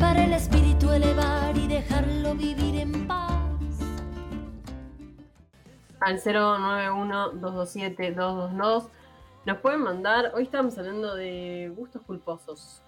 Para 0.00 0.24
el 0.24 0.32
espíritu 0.32 0.90
elevar 0.90 1.54
y 1.58 1.68
dejarlo 1.68 2.34
vivir 2.34 2.76
en 2.76 3.06
paz. 3.06 3.42
Al 6.00 6.18
091-227-222 6.22 8.88
nos 9.46 9.58
pueden 9.58 9.80
mandar. 9.80 10.32
Hoy 10.34 10.42
estamos 10.42 10.76
hablando 10.76 11.14
de 11.14 11.72
gustos 11.74 12.02
culposos. 12.02 12.82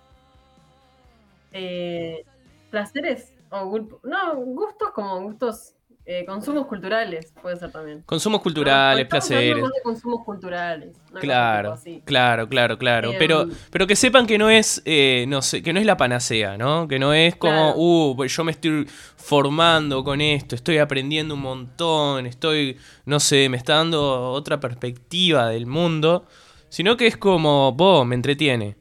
Eh, 1.52 2.24
¿Placeres? 2.70 3.32
O 3.50 3.78
no, 4.02 4.36
gustos 4.36 4.90
como 4.90 5.22
gustos 5.22 5.74
eh, 6.04 6.24
consumos 6.26 6.66
culturales, 6.66 7.32
puede 7.40 7.56
ser 7.56 7.70
también. 7.70 8.02
Consumos 8.04 8.40
culturales, 8.40 9.06
placeres. 9.06 9.62
de 9.62 9.82
consumos 9.82 10.24
culturales. 10.24 10.96
Claro, 11.20 11.72
así. 11.72 12.02
claro, 12.04 12.48
claro, 12.48 12.76
claro. 12.76 13.12
Pero, 13.18 13.46
pero 13.70 13.86
que 13.86 13.94
sepan 13.94 14.26
que 14.26 14.36
no 14.36 14.50
es, 14.50 14.82
eh, 14.84 15.26
no 15.28 15.42
sé, 15.42 15.62
que 15.62 15.72
no 15.72 15.78
es 15.78 15.86
la 15.86 15.96
panacea, 15.96 16.56
¿no? 16.58 16.88
Que 16.88 16.98
no 16.98 17.12
es 17.14 17.36
como, 17.36 17.52
Claro. 17.52 17.74
uh, 17.76 18.16
pues 18.16 18.34
yo 18.34 18.42
me 18.42 18.52
estoy 18.52 18.86
formando 19.16 20.02
con 20.02 20.20
esto, 20.20 20.54
estoy 20.54 20.78
aprendiendo 20.78 21.34
un 21.34 21.42
montón, 21.42 22.26
estoy, 22.26 22.78
no 23.04 23.20
sé, 23.20 23.48
me 23.48 23.58
está 23.58 23.74
dando 23.74 24.30
otra 24.32 24.60
perspectiva 24.60 25.48
del 25.50 25.66
mundo, 25.66 26.26
sino 26.68 26.96
que 26.96 27.06
es 27.06 27.16
como, 27.16 27.72
vos, 27.72 28.06
me 28.06 28.14
entretiene, 28.14 28.76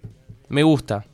me 0.50 0.64
gusta. 0.64 1.06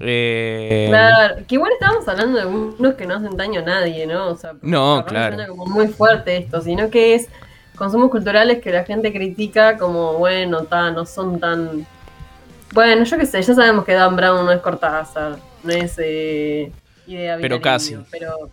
Eh, 0.00 0.86
Claro, 0.88 1.36
que 1.46 1.54
igual 1.56 1.72
estábamos 1.72 2.06
hablando 2.06 2.38
de 2.38 2.46
unos 2.46 2.94
que 2.94 3.06
no 3.06 3.16
hacen 3.16 3.36
daño 3.36 3.60
a 3.60 3.64
nadie, 3.64 4.06
¿no? 4.06 4.28
O 4.28 4.36
sea, 4.36 4.52
No, 4.62 5.04
claro. 5.06 5.34
suena 5.36 5.48
como 5.48 5.66
muy 5.66 5.88
fuerte 5.88 6.36
esto, 6.36 6.60
sino 6.60 6.88
que 6.90 7.14
es 7.14 7.28
consumos 7.76 8.10
culturales 8.10 8.60
que 8.60 8.70
la 8.70 8.84
gente 8.84 9.12
critica 9.12 9.76
como, 9.76 10.14
bueno, 10.14 10.64
ta, 10.64 10.90
no 10.90 11.04
son 11.06 11.40
tan... 11.40 11.86
Bueno, 12.74 13.04
yo 13.04 13.18
qué 13.18 13.26
sé, 13.26 13.40
ya 13.42 13.54
sabemos 13.54 13.84
que 13.84 13.94
Dan 13.94 14.14
Brown 14.14 14.44
no 14.44 14.52
es 14.52 14.60
Cortázar, 14.60 15.38
no 15.62 15.72
es 15.72 15.94
eh, 15.98 16.70
idea 17.06 17.38
Pero 17.40 17.60
casi. 17.60 17.96
Pero, 18.10 18.50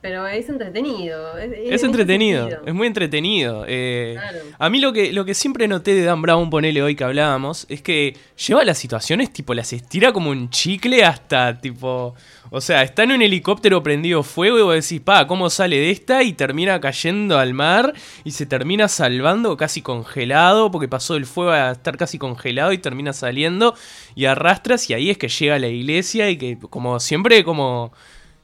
pero 0.00 0.26
es 0.26 0.48
entretenido. 0.48 1.36
Es, 1.38 1.50
es 1.54 1.82
entretenido, 1.82 2.48
es 2.64 2.74
muy 2.74 2.86
entretenido. 2.86 3.64
eh, 3.66 4.14
Claro. 4.18 4.38
A 4.58 4.70
mí 4.70 4.78
lo 4.78 4.92
que, 4.92 5.12
lo 5.12 5.24
que 5.24 5.34
siempre 5.34 5.66
noté 5.68 5.94
de 5.94 6.04
Dan 6.04 6.22
Brown, 6.22 6.50
ponele 6.50 6.82
hoy 6.82 6.94
que 6.94 7.04
hablábamos, 7.04 7.66
es 7.68 7.82
que 7.82 8.16
lleva 8.46 8.64
las 8.64 8.78
situaciones, 8.78 9.32
tipo, 9.32 9.54
las 9.54 9.72
estira 9.72 10.12
como 10.12 10.30
un 10.30 10.50
chicle 10.50 11.04
hasta, 11.04 11.58
tipo... 11.58 12.14
O 12.50 12.62
sea, 12.62 12.82
está 12.82 13.02
en 13.02 13.12
un 13.12 13.20
helicóptero 13.20 13.82
prendido 13.82 14.22
fuego 14.22 14.58
y 14.58 14.62
vos 14.62 14.74
decís, 14.74 15.02
pa, 15.02 15.26
¿cómo 15.26 15.50
sale 15.50 15.76
de 15.76 15.90
esta? 15.90 16.22
Y 16.22 16.32
termina 16.32 16.80
cayendo 16.80 17.38
al 17.38 17.52
mar 17.52 17.92
y 18.24 18.30
se 18.30 18.46
termina 18.46 18.88
salvando 18.88 19.54
casi 19.58 19.82
congelado, 19.82 20.70
porque 20.70 20.88
pasó 20.88 21.12
del 21.12 21.26
fuego 21.26 21.50
a 21.50 21.72
estar 21.72 21.98
casi 21.98 22.16
congelado 22.18 22.72
y 22.72 22.78
termina 22.78 23.12
saliendo 23.12 23.74
y 24.14 24.24
arrastras 24.24 24.88
y 24.88 24.94
ahí 24.94 25.10
es 25.10 25.18
que 25.18 25.28
llega 25.28 25.56
a 25.56 25.58
la 25.58 25.68
iglesia 25.68 26.30
y 26.30 26.38
que, 26.38 26.56
como 26.58 26.98
siempre, 27.00 27.44
como 27.44 27.92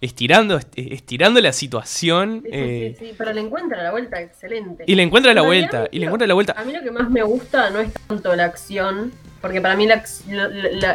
estirando, 0.05 0.57
est- 0.59 0.73
estirando 0.77 1.41
la 1.41 1.53
situación. 1.53 2.41
Sí, 2.45 2.51
sí, 2.51 2.57
eh, 2.59 2.97
sí, 2.99 3.07
sí, 3.07 3.15
pero 3.17 3.33
le 3.33 3.41
encuentra 3.41 3.83
la 3.83 3.91
vuelta 3.91 4.21
excelente. 4.21 4.85
Y 4.87 4.95
le 4.95 5.03
encuentra 5.03 5.33
la 5.35 5.43
vuelta, 5.43 5.89
y 5.91 5.99
le 5.99 6.05
lo- 6.07 6.11
encuentra 6.11 6.27
la 6.29 6.35
vuelta. 6.35 6.55
A 6.57 6.65
mí 6.65 6.73
lo 6.73 6.83
que 6.83 6.91
más 6.91 7.11
me 7.11 7.23
gusta 7.23 7.71
no 7.71 7.81
es 7.81 7.93
tanto 8.07 8.35
la 8.37 8.45
acción, 8.45 9.13
porque 9.41 9.61
para 9.61 9.77
mí 9.77 9.87
la, 9.87 10.03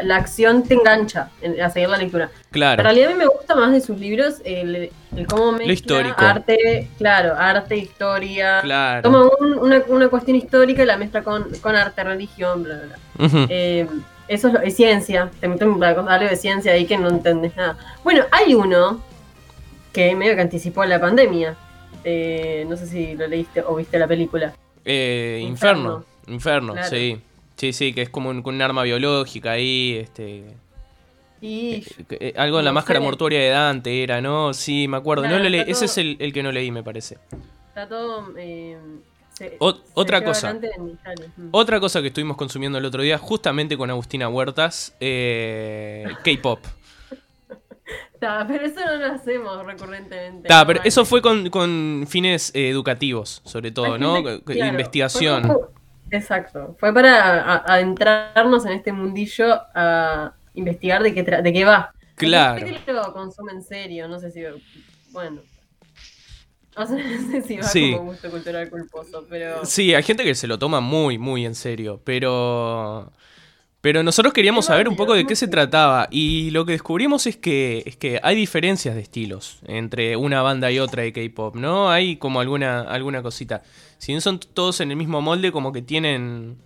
la, 0.04 0.16
acción 0.16 0.64
te 0.64 0.74
engancha 0.74 1.30
en- 1.42 1.62
a 1.62 1.70
seguir 1.70 1.90
la 1.90 1.98
lectura. 1.98 2.30
Claro. 2.52 2.82
En 2.82 2.86
realidad 2.86 3.10
a 3.10 3.12
mí 3.14 3.18
me 3.20 3.28
gusta 3.28 3.56
más 3.56 3.72
de 3.72 3.82
sus 3.82 4.00
libros 4.00 4.36
el, 4.44 4.90
el 5.16 5.28
cómo 5.28 5.52
mezcla 5.52 5.74
histórico. 5.74 6.16
arte, 6.20 6.88
claro, 6.98 7.36
arte, 7.38 7.78
historia. 7.78 8.62
Claro. 8.62 9.02
Toma 9.04 9.30
un- 9.40 9.60
una, 9.60 9.84
una 9.88 10.08
cuestión 10.08 10.36
histórica 10.38 10.82
y 10.84 10.86
la 10.86 10.98
mezcla 10.98 11.22
con, 11.24 11.48
con 11.62 11.76
arte, 11.76 12.04
religión, 12.04 12.64
bla, 12.64 12.76
bla, 12.76 12.86
bla. 13.28 13.46
Eh, 13.50 13.88
eso 14.30 14.48
es, 14.48 14.54
lo- 14.54 14.62
es 14.62 14.76
ciencia. 14.76 15.30
Te 15.42 15.48
cosa- 15.96 16.14
algo 16.14 16.30
de 16.30 16.36
ciencia 16.38 16.72
ahí 16.72 16.86
que 16.86 16.98
no 16.98 17.10
entendés 17.10 17.56
nada. 17.58 17.78
Bueno, 18.04 18.24
hay 18.32 18.54
uno 18.56 19.04
que 19.92 20.16
medio 20.16 20.36
que 20.36 20.42
anticipó 20.42 20.86
la 20.86 21.00
pandemia. 21.02 21.56
Eh, 22.04 22.66
no 22.70 22.78
sé 22.78 22.88
si 22.88 23.16
lo 23.16 23.28
leíste 23.28 23.62
o 23.62 23.76
viste 23.76 24.00
la 24.00 24.08
película. 24.08 24.54
Eh, 24.86 25.40
Inferno. 25.44 26.06
Inferno, 26.28 26.34
Inferno, 26.34 26.74
Claro. 26.74 26.90
sí. 26.90 27.20
Sí, 27.58 27.74
sí, 27.74 27.92
que 27.94 28.04
es 28.04 28.10
como 28.10 28.30
un, 28.30 28.42
con 28.42 28.56
un 28.56 28.62
arma 28.62 28.84
biológica 28.84 29.52
ahí, 29.52 29.98
este... 30.02 30.46
Y 31.42 31.76
eh, 31.76 31.84
eh, 32.12 32.34
algo 32.38 32.60
en 32.60 32.66
la 32.66 32.72
máscara 32.72 33.00
mortuoria 33.02 33.40
de 33.40 33.50
Dante 33.50 34.02
era, 34.04 34.22
¿no? 34.22 34.54
Sí, 34.54 34.88
me 34.88 34.98
acuerdo. 34.98 35.24
Claro, 35.24 35.38
no 35.40 35.44
lo 35.44 35.50
leí. 35.50 35.60
está 35.62 35.72
Ese 35.72 35.86
es 35.86 35.98
el, 35.98 36.16
el 36.20 36.32
que 36.34 36.42
no 36.44 36.52
leí, 36.54 36.70
me 36.72 36.84
parece. 36.84 37.18
está 37.70 37.88
todo. 37.88 38.28
Se- 39.40 39.58
Ot- 39.60 39.84
se 39.86 39.92
otra 39.94 40.24
cosa. 40.24 40.54
Mm. 40.54 41.50
Otra 41.52 41.80
cosa 41.80 42.02
que 42.02 42.08
estuvimos 42.08 42.36
consumiendo 42.38 42.78
el 42.78 42.86
otro 42.86 43.02
día, 43.02 43.18
justamente 43.18 43.78
con 43.78 43.90
Agustina 43.90 44.28
Huertas, 44.30 44.94
eh, 45.00 46.04
K-pop. 46.24 46.60
Ta, 48.20 48.46
pero 48.48 48.66
eso 48.66 48.82
no 48.86 48.96
lo 48.98 49.06
hacemos 49.14 49.66
recurrentemente. 49.66 50.48
Ta, 50.48 50.66
pero 50.68 50.82
eso 50.84 51.06
fue 51.06 51.22
con, 51.22 51.50
con 51.50 52.06
fines 52.08 52.52
eh, 52.54 52.70
educativos, 52.70 53.42
sobre 53.46 53.72
todo, 53.72 53.94
hay 53.94 54.00
¿no? 54.00 54.22
que- 54.24 54.42
claro, 54.44 54.72
investigación. 54.72 55.44
fue 55.48 55.58
exacto. 56.12 56.76
Fue 56.80 56.94
para 56.94 57.56
adentrarnos 57.60 58.66
en 58.66 58.74
este 58.74 58.92
mundillo 58.92 59.62
a 59.74 60.34
investigar 60.54 61.02
de 61.02 61.14
qué, 61.14 61.24
de 61.24 61.54
qué 61.54 61.64
va. 61.64 61.94
Claro. 62.16 62.66
Que 62.86 62.92
lo 62.92 63.14
consume 63.14 63.54
en 63.54 63.64
serio, 63.64 64.08
no 64.10 64.20
sé 64.20 64.32
si. 64.32 64.42
Bueno. 65.12 65.42
O 66.76 66.86
sea, 66.86 66.96
no 66.98 67.32
sé 67.32 67.42
si 67.42 67.58
va 67.58 67.64
Sí. 67.64 67.92
como 67.94 68.12
gusto 68.12 68.30
cultural 68.30 68.70
culposo, 68.70 69.26
pero. 69.30 69.66
Sí, 69.66 69.94
hay 69.94 70.04
gente 70.04 70.24
que 70.24 70.36
se 70.36 70.48
lo 70.48 70.58
toma 70.60 70.80
muy, 70.80 71.18
muy 71.18 71.46
en 71.46 71.56
serio, 71.56 72.00
pero... 72.04 73.12
Pero 73.82 74.04
nosotros 74.04 74.34
queríamos 74.34 74.66
saber 74.66 74.90
un 74.90 74.98
poco 74.98 75.14
de 75.14 75.26
qué 75.26 75.38
se 75.38 75.48
trataba 75.48 76.10
y 76.12 76.52
lo 76.52 76.66
que 76.66 76.74
descubrimos 76.74 77.26
es 77.28 77.38
que, 77.38 77.82
es 77.86 77.96
que 77.96 78.20
hay 78.22 78.36
diferencias 78.36 78.94
de 78.94 79.00
estilos 79.00 79.60
entre 79.68 80.18
una 80.18 80.42
banda 80.42 80.70
y 80.70 80.80
otra 80.80 81.04
de 81.04 81.14
K-Pop, 81.14 81.56
¿no? 81.56 81.90
Hay 81.90 82.18
como 82.18 82.42
alguna, 82.42 82.82
alguna 82.82 83.22
cosita. 83.24 83.64
Si 83.98 84.12
bien 84.12 84.20
son 84.20 84.38
todos 84.38 84.82
en 84.82 84.92
el 84.92 84.98
mismo 84.98 85.22
molde, 85.22 85.54
como 85.54 85.72
que 85.72 85.82
tienen... 85.82 86.58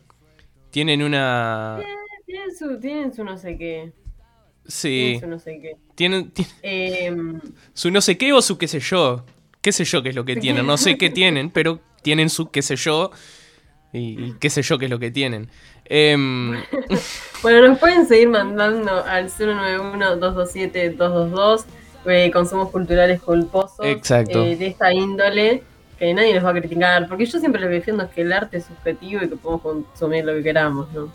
Tienen 0.71 1.03
una... 1.03 1.79
Tienen 2.25 2.55
su, 2.57 2.79
tienen 2.79 3.13
su 3.13 3.23
no 3.23 3.37
sé 3.37 3.57
qué. 3.59 3.93
Sí, 4.65 5.19
Tienen 5.19 5.19
su 5.21 5.27
no 5.27 5.39
sé 5.39 5.59
qué. 5.61 5.77
tienen, 5.93 6.31
ti- 6.31 6.47
Em, 6.63 7.39
su 7.75 7.91
no 7.91 8.01
sé 8.01 8.17
qué 8.17 8.33
o 8.33 8.41
su 8.41 8.57
qué 8.57 8.67
sé 8.67 8.79
yo. 8.79 9.23
Qué 9.63 9.71
sé 9.71 9.83
yo 9.85 10.03
qué 10.03 10.09
es 10.09 10.15
lo 10.15 10.25
que 10.25 10.35
tienen. 10.35 10.67
No 10.67 10.77
sé 10.77 10.97
qué 10.97 11.09
tienen, 11.21 11.49
pero 11.49 11.79
tienen 12.03 12.29
su 12.29 12.51
qué 12.51 12.61
sé 12.61 12.75
yo. 12.75 13.09
y, 13.91 14.23
y 14.25 14.33
qué 14.39 14.51
sé 14.51 14.61
yo 14.61 14.77
qué 14.77 14.85
es 14.85 14.91
lo 14.91 14.99
que 14.99 15.09
tienen. 15.09 15.49
Em, 15.85 16.61
Bueno, 17.41 17.67
nos 17.67 17.79
pueden 17.79 18.05
seguir 18.07 18.29
mandando 18.29 19.03
al 19.03 19.29
091-227-222 19.29 21.65
eh, 22.05 22.29
consumos 22.31 22.69
culturales 22.69 23.21
culposos 23.21 23.85
Exacto. 23.85 24.43
eh, 24.43 24.55
de 24.57 24.67
esta 24.67 24.93
índole 24.93 25.63
que 26.05 26.13
nadie 26.13 26.33
nos 26.35 26.43
va 26.45 26.49
a 26.51 26.53
criticar, 26.53 27.07
porque 27.07 27.25
yo 27.25 27.39
siempre 27.39 27.61
lo 27.61 27.67
que 27.67 27.75
defiendo 27.75 28.03
es 28.03 28.09
que 28.11 28.21
el 28.21 28.31
arte 28.33 28.57
es 28.57 28.65
subjetivo 28.65 29.23
y 29.23 29.29
que 29.29 29.35
podemos 29.35 29.61
consumir 29.61 30.25
lo 30.25 30.33
que 30.33 30.43
queramos, 30.43 30.87
¿no? 30.93 31.09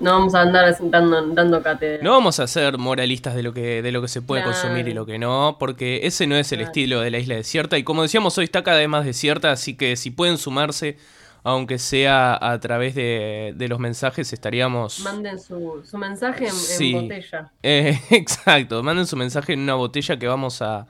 No 0.00 0.12
vamos 0.12 0.34
a 0.34 0.40
andar 0.42 0.76
dando, 0.80 1.26
dando 1.28 1.62
cátedra. 1.62 2.02
No 2.02 2.10
vamos 2.12 2.40
a 2.40 2.46
ser 2.46 2.76
moralistas 2.78 3.34
de 3.36 3.42
lo 3.42 3.52
que, 3.52 3.82
de 3.82 3.92
lo 3.92 4.02
que 4.02 4.08
se 4.08 4.20
puede 4.22 4.42
Claro. 4.42 4.58
consumir 4.58 4.88
y 4.88 4.94
lo 4.94 5.06
que 5.06 5.18
no, 5.18 5.56
porque 5.60 6.00
ese 6.04 6.26
no 6.26 6.36
es 6.36 6.50
el 6.52 6.58
Claro. 6.58 6.70
estilo 6.70 7.00
de 7.00 7.10
la 7.10 7.18
isla 7.18 7.36
desierta. 7.36 7.78
Y 7.78 7.84
como 7.84 8.02
decíamos, 8.02 8.36
hoy 8.38 8.44
está 8.44 8.62
cada 8.64 8.78
vez 8.78 8.88
más 8.88 9.04
desierta, 9.04 9.52
así 9.52 9.76
que 9.76 9.94
si 9.96 10.10
pueden 10.10 10.38
sumarse, 10.38 10.96
aunque 11.44 11.78
sea 11.78 12.36
a 12.40 12.58
través 12.58 12.94
de, 12.96 13.52
de 13.56 13.68
los 13.68 13.78
mensajes, 13.78 14.32
estaríamos... 14.32 15.00
Manden 15.00 15.38
su, 15.38 15.82
su 15.88 15.96
mensaje 15.96 16.48
en, 16.80 16.92
botella. 17.02 17.50
Eh, 17.62 17.98
exacto, 18.10 18.82
manden 18.82 19.06
su 19.06 19.16
mensaje 19.16 19.52
en 19.52 19.60
una 19.60 19.74
botella 19.74 20.18
que 20.18 20.26
vamos 20.26 20.60
a... 20.62 20.86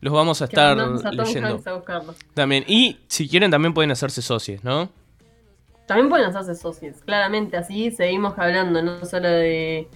Los 0.00 0.12
vamos 0.12 0.40
a 0.40 0.48
Que 0.48 0.56
estar 0.56 0.78
a 0.78 1.10
leyendo 1.12 1.60
a 1.66 2.02
también. 2.34 2.64
Y 2.66 2.98
si 3.06 3.28
quieren 3.28 3.50
también 3.50 3.74
pueden 3.74 3.90
hacerse 3.90 4.22
socios, 4.22 4.64
¿no? 4.64 4.88
También 5.86 6.08
pueden 6.08 6.26
hacerse 6.26 6.54
socios, 6.54 6.98
claramente, 7.04 7.56
así 7.56 7.90
seguimos 7.90 8.38
hablando 8.38 8.80
no 8.80 9.04
solo 9.04 9.28
de, 9.28 9.88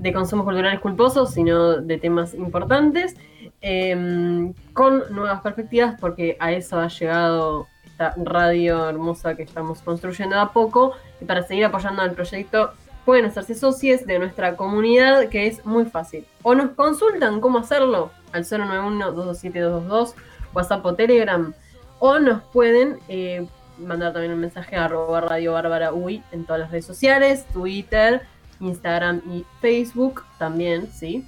de 0.00 0.12
consumos 0.12 0.46
culturales 0.46 0.80
culposos, 0.80 1.34
sino 1.34 1.76
de 1.76 1.98
temas 1.98 2.32
importantes, 2.32 3.16
eh, 3.60 4.52
con 4.72 5.02
nuevas 5.10 5.42
perspectivas, 5.42 6.00
porque 6.00 6.38
a 6.40 6.52
eso 6.52 6.78
ha 6.78 6.88
llegado 6.88 7.68
esta 7.84 8.14
radio 8.16 8.88
hermosa 8.88 9.34
que 9.34 9.42
estamos 9.42 9.80
construyendo 9.82 10.36
de 10.36 10.42
a 10.42 10.48
poco, 10.48 10.92
y 11.20 11.26
para 11.26 11.42
seguir 11.42 11.66
apoyando 11.66 12.00
al 12.00 12.12
proyecto 12.12 12.72
pueden 13.04 13.26
hacerse 13.26 13.54
socios 13.54 14.04
de 14.04 14.18
nuestra 14.18 14.56
comunidad, 14.56 15.28
que 15.28 15.46
es 15.46 15.64
muy 15.64 15.84
fácil. 15.84 16.26
O 16.42 16.54
nos 16.54 16.70
consultan 16.70 17.40
cómo 17.40 17.58
hacerlo 17.58 18.10
al 18.36 18.44
091-227-222, 18.44 20.14
WhatsApp 20.54 20.84
o 20.86 20.94
Telegram, 20.94 21.52
o 21.98 22.18
nos 22.18 22.42
pueden 22.44 22.98
eh, 23.08 23.46
mandar 23.78 24.12
también 24.12 24.32
un 24.32 24.40
mensaje 24.40 24.76
a 24.76 24.84
arroba 24.84 25.20
Radio 25.20 25.52
Bárbara 25.52 25.92
UI 25.92 26.22
en 26.32 26.44
todas 26.44 26.60
las 26.60 26.70
redes 26.70 26.86
sociales, 26.86 27.46
Twitter, 27.52 28.22
Instagram 28.60 29.22
y 29.30 29.44
Facebook 29.60 30.24
también, 30.38 30.88
¿sí? 30.92 31.24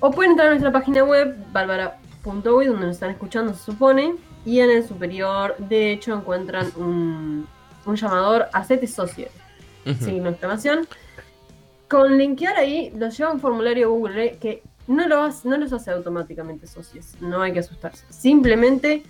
O 0.00 0.10
pueden 0.10 0.32
entrar 0.32 0.48
a 0.48 0.50
nuestra 0.50 0.72
página 0.72 1.04
web, 1.04 1.36
bárbara.uy, 1.52 2.66
donde 2.66 2.86
nos 2.86 2.96
están 2.96 3.10
escuchando, 3.10 3.54
se 3.54 3.64
supone, 3.64 4.14
y 4.44 4.60
en 4.60 4.70
el 4.70 4.86
superior 4.86 5.56
derecho 5.58 6.14
encuentran 6.14 6.70
un, 6.76 7.46
un 7.84 7.96
llamador 7.96 8.48
Socio, 8.86 9.28
Ujú. 9.84 10.04
signo 10.04 10.24
de 10.24 10.30
exclamación. 10.30 10.86
Con 11.88 12.18
linkear 12.18 12.56
ahí 12.56 12.92
los 12.96 13.16
lleva 13.16 13.30
a 13.30 13.34
un 13.34 13.40
formulario 13.40 13.90
Google 13.90 14.38
que 14.38 14.62
no, 14.86 15.06
lo 15.08 15.22
hace- 15.22 15.48
no 15.48 15.56
los 15.56 15.72
hace 15.72 15.90
automáticamente 15.90 16.66
socios, 16.66 17.14
no 17.20 17.42
hay 17.42 17.52
que 17.52 17.60
asustarse. 17.60 18.04
Simplemente 18.10 19.02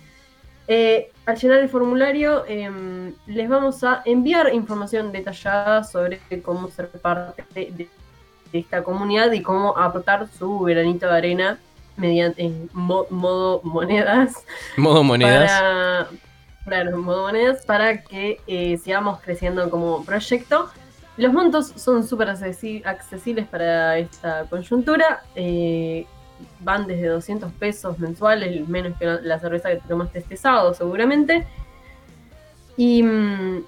eh, 0.67 1.11
al 1.25 1.37
llenar 1.37 1.59
el 1.59 1.69
formulario 1.69 2.43
em, 2.47 3.13
les 3.25 3.47
vamos 3.47 3.83
a 3.83 4.01
enviar 4.05 4.53
información 4.53 5.11
detallada 5.13 5.83
sobre 5.83 6.19
cómo 6.43 6.67
ser 6.69 6.89
parte 6.89 7.45
de, 7.53 7.71
de 8.51 8.59
esta 8.59 8.83
comunidad 8.83 9.31
y 9.31 9.41
cómo 9.41 9.77
aportar 9.77 10.27
su 10.37 10.59
granito 10.59 11.07
de 11.07 11.13
arena 11.17 11.59
mediante 11.95 12.43
en 12.43 12.69
mo- 12.73 13.07
modo 13.09 13.61
monedas 13.63 14.33
Modo 14.77 15.03
monedas. 15.03 15.49
para, 15.51 16.07
claro, 16.65 16.97
modo 16.97 17.23
monedas, 17.23 17.65
para 17.65 18.01
que 18.03 18.39
eh, 18.47 18.77
sigamos 18.77 19.19
creciendo 19.21 19.69
como 19.69 20.03
proyecto. 20.03 20.69
Los 21.17 21.33
montos 21.33 21.73
son 21.75 22.03
súper 22.07 22.27
accesi- 22.29 22.85
accesibles 22.85 23.47
para 23.47 23.97
esta 23.97 24.45
coyuntura. 24.49 25.23
eh, 25.35 26.05
van 26.59 26.85
desde 26.85 27.07
200 27.07 27.51
pesos 27.53 27.97
mensuales, 27.97 28.67
menos 28.69 28.95
que 28.99 29.05
la- 29.23 29.39
cerveza 29.39 29.69
que 29.69 29.77
te 29.77 29.87
tomaste 29.87 30.19
este 30.19 30.37
sábado 30.37 30.71
seguramente. 30.75 31.47
Y 32.75 33.01
mm, 33.01 33.63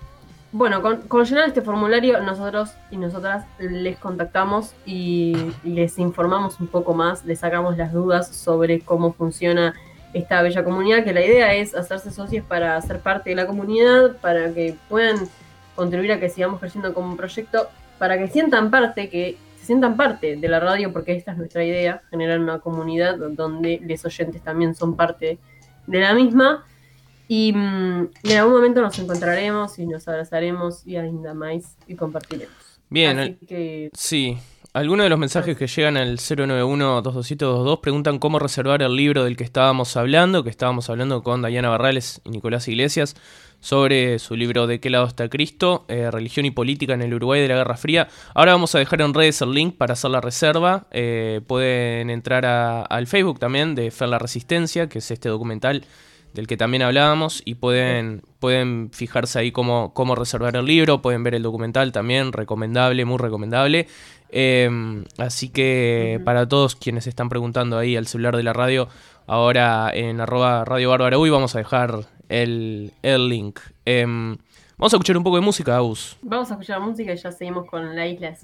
bueno, 0.51 0.81
con, 0.83 0.97
con 1.07 1.25
llenar 1.25 1.47
este 1.47 1.63
formulario 1.63 2.21
nosotros 2.21 2.71
y 2.91 2.97
nosotras 2.97 3.45
les 3.59 3.97
contactamos 3.97 4.73
y 4.85 5.35
les 5.63 5.97
informamos 5.97 6.59
un 6.59 6.67
poco 6.67 6.93
más, 6.93 7.25
les 7.25 7.39
sacamos 7.39 7.75
las 7.75 7.91
dudas 7.91 8.27
sobre 8.35 8.81
cómo 8.81 9.13
funciona 9.13 9.73
esta 10.13 10.41
bella 10.43 10.63
comunidad, 10.63 11.03
que 11.03 11.13
la 11.13 11.25
idea 11.25 11.53
es 11.55 11.73
hacerse 11.75 12.11
socios 12.11 12.45
para 12.45 12.79
ser 12.81 12.99
parte 12.99 13.31
de 13.31 13.35
la 13.35 13.47
comunidad, 13.47 14.15
para 14.21 14.51
que 14.53 14.75
puedan 14.89 15.17
contribuir 15.75 16.11
a 16.11 16.19
que 16.19 16.29
sigamos 16.29 16.59
creciendo 16.59 16.93
como 16.93 17.09
un 17.09 17.17
proyecto, 17.17 17.67
para 17.97 18.17
que 18.17 18.27
sientan 18.27 18.71
parte, 18.71 19.09
que 19.09 19.37
se 19.57 19.65
sientan 19.65 19.97
parte 19.97 20.35
de 20.35 20.47
la 20.47 20.59
radio, 20.59 20.91
porque 20.93 21.15
esta 21.15 21.31
es 21.31 21.37
nuestra 21.37 21.63
idea, 21.63 22.01
generar 22.09 22.39
una 22.39 22.59
comunidad 22.59 23.17
donde 23.17 23.81
los 23.83 24.05
oyentes 24.05 24.41
también 24.41 24.73
son 24.73 24.95
parte 24.95 25.37
de 25.87 25.99
la 25.99 26.13
misma. 26.13 26.65
Y, 27.27 27.53
mm, 27.53 28.09
en 28.23 28.37
algún 28.37 28.53
momento 28.53 28.81
nos 28.81 28.97
encontraremos 28.97 29.77
y 29.77 29.85
nos 29.85 30.07
abrazaremos 30.07 30.85
y 30.87 30.95
ainda 30.95 31.33
más 31.33 31.77
y 31.87 31.95
compartiremos. 31.95 32.55
Bien, 32.89 33.19
Así 33.19 33.37
que 33.45 33.89
Sí. 33.93 34.37
Algunos 34.71 35.05
de 35.05 35.09
los 35.09 35.17
mensajes 35.17 35.57
que 35.57 35.65
llegan 35.65 35.97
al 35.97 36.19
091-227-22 36.19 37.81
preguntan 37.81 38.19
cómo 38.19 38.37
reservar 38.37 38.83
el 38.83 38.95
libro 38.95 39.23
del 39.23 39.35
que 39.35 39.43
estábamos 39.43 39.97
hablando, 39.97 40.43
que 40.43 40.51
estábamos 40.51 40.91
hablando 40.91 41.23
con 41.23 41.41
Dayana 41.41 41.69
Barrales 41.69 42.21
y 42.23 42.29
Nicolás 42.29 42.67
Iglesias, 42.67 43.15
sobre 43.59 44.19
su 44.19 44.35
libro 44.35 44.67
¿De 44.67 44.79
qué 44.79 44.91
lado 44.91 45.07
está 45.07 45.27
Cristo? 45.27 45.85
Eh, 45.87 46.11
religión 46.11 46.45
y 46.45 46.51
política 46.51 46.93
en 46.93 47.01
el 47.01 47.15
Uruguay 47.15 47.41
de 47.41 47.47
la 47.47 47.55
Guerra 47.55 47.77
Fría. 47.77 48.09
Ahora 48.35 48.51
vamos 48.51 48.75
a 48.75 48.77
dejar 48.77 49.01
en 49.01 49.15
redes 49.15 49.41
el 49.41 49.53
link 49.53 49.75
para 49.75 49.93
hacer 49.93 50.11
la 50.11 50.21
reserva. 50.21 50.85
Eh, 50.91 51.41
pueden 51.47 52.11
entrar 52.11 52.45
al 52.45 53.07
Facebook 53.07 53.39
también 53.39 53.73
de 53.73 53.89
Fer 53.89 54.09
la 54.09 54.19
Resistencia, 54.19 54.87
que 54.87 54.99
es 54.99 55.09
este 55.09 55.29
documental 55.29 55.83
del 56.33 56.47
que 56.47 56.57
también 56.57 56.83
hablábamos, 56.83 57.41
y 57.45 57.55
pueden, 57.55 58.21
pueden 58.39 58.89
fijarse 58.91 59.39
ahí 59.39 59.51
cómo, 59.51 59.93
cómo 59.93 60.15
reservar 60.15 60.55
el 60.55 60.65
libro, 60.65 61.01
pueden 61.01 61.23
ver 61.23 61.35
el 61.35 61.43
documental 61.43 61.91
también, 61.91 62.31
recomendable, 62.31 63.05
muy 63.05 63.17
recomendable. 63.17 63.87
Eh, 64.31 64.69
así 65.17 65.49
que 65.49 66.21
para 66.23 66.47
todos 66.47 66.75
quienes 66.75 67.07
están 67.07 67.29
preguntando 67.29 67.77
ahí 67.77 67.95
al 67.95 68.07
celular 68.07 68.37
de 68.37 68.43
la 68.43 68.53
radio, 68.53 68.87
ahora 69.25 69.89
en 69.93 70.21
arroba 70.21 70.65
Radio 70.65 70.89
Bárbara 70.89 71.17
Uy 71.17 71.29
vamos 71.29 71.55
a 71.55 71.59
dejar 71.59 72.05
el, 72.29 72.93
el 73.01 73.29
link. 73.29 73.59
Em, 73.85 74.37
vamos 74.77 74.93
a 74.93 74.97
escuchar 74.97 75.17
un 75.17 75.23
poco 75.23 75.37
de 75.37 75.41
música, 75.41 75.75
Agus. 75.75 76.17
vamos 76.21 76.49
a 76.51 76.53
escuchar 76.53 76.79
música 76.79 77.13
y 77.13 77.17
ya 77.17 77.31
seguimos 77.31 77.65
con 77.67 77.95
la 77.95 78.07
isla 78.07 78.35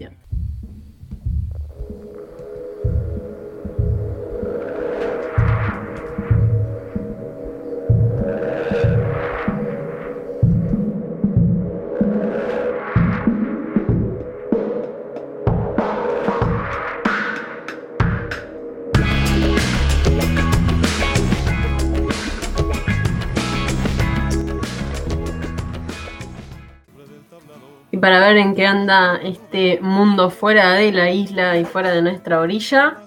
para 28.06 28.20
ver 28.20 28.38
en 28.38 28.54
qué 28.54 28.68
anda 28.68 29.16
este 29.16 29.80
mundo 29.82 30.30
fuera 30.30 30.74
de 30.74 30.92
la 30.92 31.10
isla 31.10 31.58
y 31.58 31.66
fuera 31.66 31.90
de 31.90 32.04
nuestra 32.04 32.40
orilla, 32.40 32.98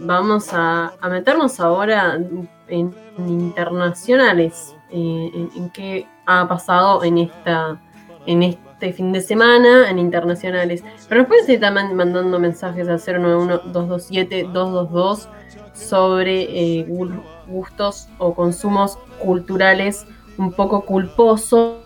vamos 0.00 0.48
a, 0.54 0.94
meternos 1.10 1.60
ahora 1.60 2.18
en 2.68 2.94
internacionales, 3.18 4.74
eh, 4.90 5.48
en, 5.56 5.70
qué 5.70 6.06
ha 6.26 6.46
pasado 6.48 7.02
en 7.04 7.18
esta 7.18 7.80
en 8.26 8.42
este 8.42 8.92
fin 8.92 9.12
de 9.12 9.20
semana 9.20 9.88
en 9.88 9.98
internacionales. 9.98 10.82
Pero 11.08 11.20
nos 11.20 11.28
pueden 11.28 11.46
seguir 11.46 11.60
también 11.60 11.94
mandando 11.94 12.38
mensajes 12.40 12.88
al 12.88 12.98
091-227-222 13.00 15.28
sobre 15.74 16.42
eh, 16.42 16.86
gu- 16.88 17.22
gustos 17.46 18.08
o 18.18 18.34
consumos 18.34 18.98
culturales 19.22 20.06
un 20.38 20.52
poco 20.52 20.84
culposos. 20.84 21.76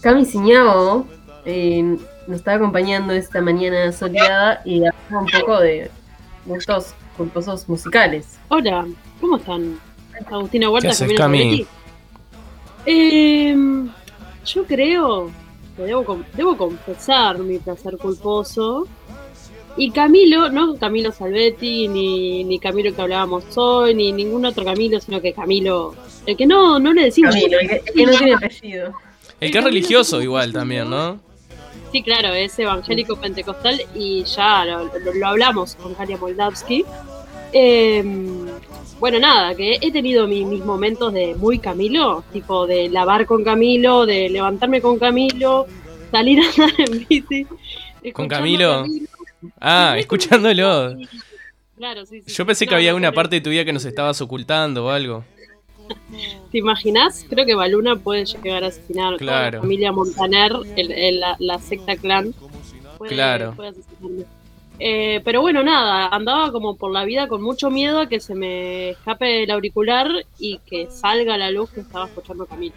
Cami 0.00 0.24
Ciñao 0.24 1.04
eh, 1.44 1.82
nos 2.26 2.36
está 2.36 2.54
acompañando 2.54 3.12
esta 3.12 3.40
mañana 3.40 3.92
soleada 3.92 4.60
y 4.64 4.84
habla 4.86 4.94
un 5.10 5.26
poco 5.26 5.60
de 5.60 5.90
gustos 6.46 6.94
culposos 7.16 7.68
musicales. 7.68 8.38
Hola, 8.48 8.86
¿cómo 9.30 9.36
están? 9.36 9.80
Agustina 10.30 10.66
¿Qué 10.66 10.72
Huerta, 10.72 10.90
Camila 10.98 11.18
Cami? 11.18 11.66
Eh, 12.86 13.54
yo 14.46 14.64
creo 14.64 15.30
que 15.76 15.82
debo, 15.82 16.24
debo 16.34 16.56
confesar 16.56 17.38
mi 17.38 17.58
placer 17.58 17.96
culposo 17.98 18.86
Y 19.76 19.90
Camilo, 19.92 20.50
no 20.50 20.74
Camilo 20.76 21.12
Salvetti, 21.12 21.88
ni, 21.88 22.42
ni 22.44 22.58
Camilo 22.58 22.94
que 22.94 23.00
hablábamos 23.02 23.44
hoy, 23.56 23.94
ni 23.94 24.12
ningún 24.12 24.44
otro 24.44 24.64
Camilo, 24.64 25.00
sino 25.00 25.20
que 25.20 25.32
Camilo, 25.32 25.94
el 26.26 26.36
que 26.36 26.46
no, 26.46 26.78
no 26.78 26.92
le 26.92 27.04
decimos. 27.04 27.34
Camilo, 27.34 27.60
el 27.60 27.68
que, 27.68 27.76
el 27.76 27.94
que 27.94 28.06
no 28.06 28.12
tiene 28.12 28.34
apellido. 28.34 28.92
El 29.40 29.50
que 29.52 29.58
es 29.58 29.64
religioso 29.64 30.20
igual 30.20 30.52
también, 30.52 30.90
¿no? 30.90 31.20
Sí, 31.92 32.02
claro, 32.02 32.32
es 32.34 32.58
evangélico 32.58 33.16
pentecostal 33.16 33.80
y 33.94 34.24
ya 34.24 34.64
lo, 34.64 34.84
lo- 34.98 35.14
lo 35.14 35.26
hablamos 35.26 35.76
con 35.76 35.94
Karia 35.94 36.16
Moldavsky. 36.18 36.84
Eh, 37.52 38.02
bueno, 38.98 39.18
nada, 39.18 39.54
que 39.54 39.78
he 39.80 39.90
tenido 39.92 40.26
mi- 40.26 40.44
mis 40.44 40.64
momentos 40.64 41.12
de 41.12 41.34
muy 41.34 41.58
Camilo, 41.58 42.22
tipo 42.32 42.66
de 42.66 42.88
lavar 42.88 43.26
con 43.26 43.42
Camilo, 43.44 44.04
de 44.06 44.28
levantarme 44.28 44.80
con 44.80 44.98
Camilo, 44.98 45.66
salir 46.10 46.40
a 46.40 46.48
andar 46.50 46.70
en 46.78 47.06
bici. 47.08 47.46
escuchando 48.02 48.34
Camilo? 48.36 48.72
a 49.60 49.92
Ah, 49.92 49.98
escuchándolo. 49.98 50.96
Claro, 51.76 52.04
sí, 52.04 52.20
sí. 52.20 52.30
Yo 52.32 52.44
pensé 52.44 52.66
que 52.66 52.74
había 52.74 52.94
una 52.94 53.10
parte 53.12 53.36
de 53.36 53.40
tu 53.40 53.48
vida 53.50 53.64
que 53.64 53.72
nos 53.72 53.84
estabas 53.86 54.20
ocultando 54.20 54.84
o 54.86 54.90
algo. 54.90 55.24
¿Te 56.52 56.58
imaginas? 56.58 57.24
Creo 57.28 57.46
que 57.46 57.54
Baluna 57.54 57.96
puede 57.96 58.24
llegar 58.26 58.62
a 58.64 58.68
asesinar 58.68 59.14
a 59.14 59.16
Claro. 59.16 59.56
la 59.58 59.62
familia 59.62 59.92
Montaner, 59.92 60.52
el- 60.76 60.92
el- 60.92 61.20
la, 61.20 61.36
la 61.38 61.58
secta 61.58 61.96
clan. 61.96 62.34
Puede- 62.98 63.14
Claro. 63.14 63.54
puede 63.56 63.70
asesinarme. 63.70 64.24
Eh, 64.82 65.20
pero 65.24 65.42
bueno, 65.42 65.62
nada, 65.62 66.08
andaba 66.08 66.50
como 66.52 66.76
por 66.78 66.90
la 66.92 67.04
vida 67.04 67.28
con 67.28 67.42
mucho 67.42 67.70
miedo 67.70 68.00
a 68.00 68.08
que 68.08 68.18
se 68.20 68.34
me 68.34 68.90
escape 68.90 69.42
el 69.44 69.50
auricular 69.50 70.08
y 70.38 70.58
que 70.60 70.88
salga 70.90 71.36
la 71.36 71.50
luz 71.50 71.70
que 71.72 71.80
estaba 71.82 72.06
escuchando 72.06 72.46
Camilo. 72.46 72.76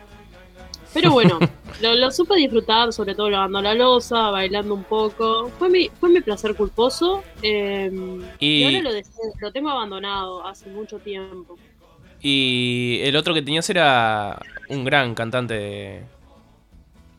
Pero 0.93 1.11
bueno, 1.11 1.39
lo, 1.81 1.95
lo 1.95 2.11
supe 2.11 2.35
disfrutar, 2.35 2.93
sobre 2.93 3.15
todo 3.15 3.29
lavando 3.29 3.61
la 3.61 3.73
losa, 3.73 4.31
bailando 4.31 4.73
un 4.75 4.85
poco. 4.85 5.49
Fue 5.57 5.69
mi, 5.69 5.89
fue 5.99 6.09
mi 6.09 6.21
placer 6.21 6.55
culposo. 6.55 7.23
eh, 7.41 7.89
y... 8.39 8.63
Y- 8.63 8.63
ahora 8.65 8.81
lo, 8.81 8.93
dejé, 8.93 9.09
lo 9.41 9.51
tengo 9.53 9.69
abandonado 9.69 10.45
hace 10.45 10.69
mucho 10.69 10.99
tiempo. 10.99 11.57
Y 12.21 12.99
el 13.03 13.15
otro 13.15 13.33
que 13.33 13.41
tenías 13.41 13.69
era 13.69 14.39
un 14.69 14.83
gran 14.85 15.15
cantante 15.15 15.53
de 15.55 16.03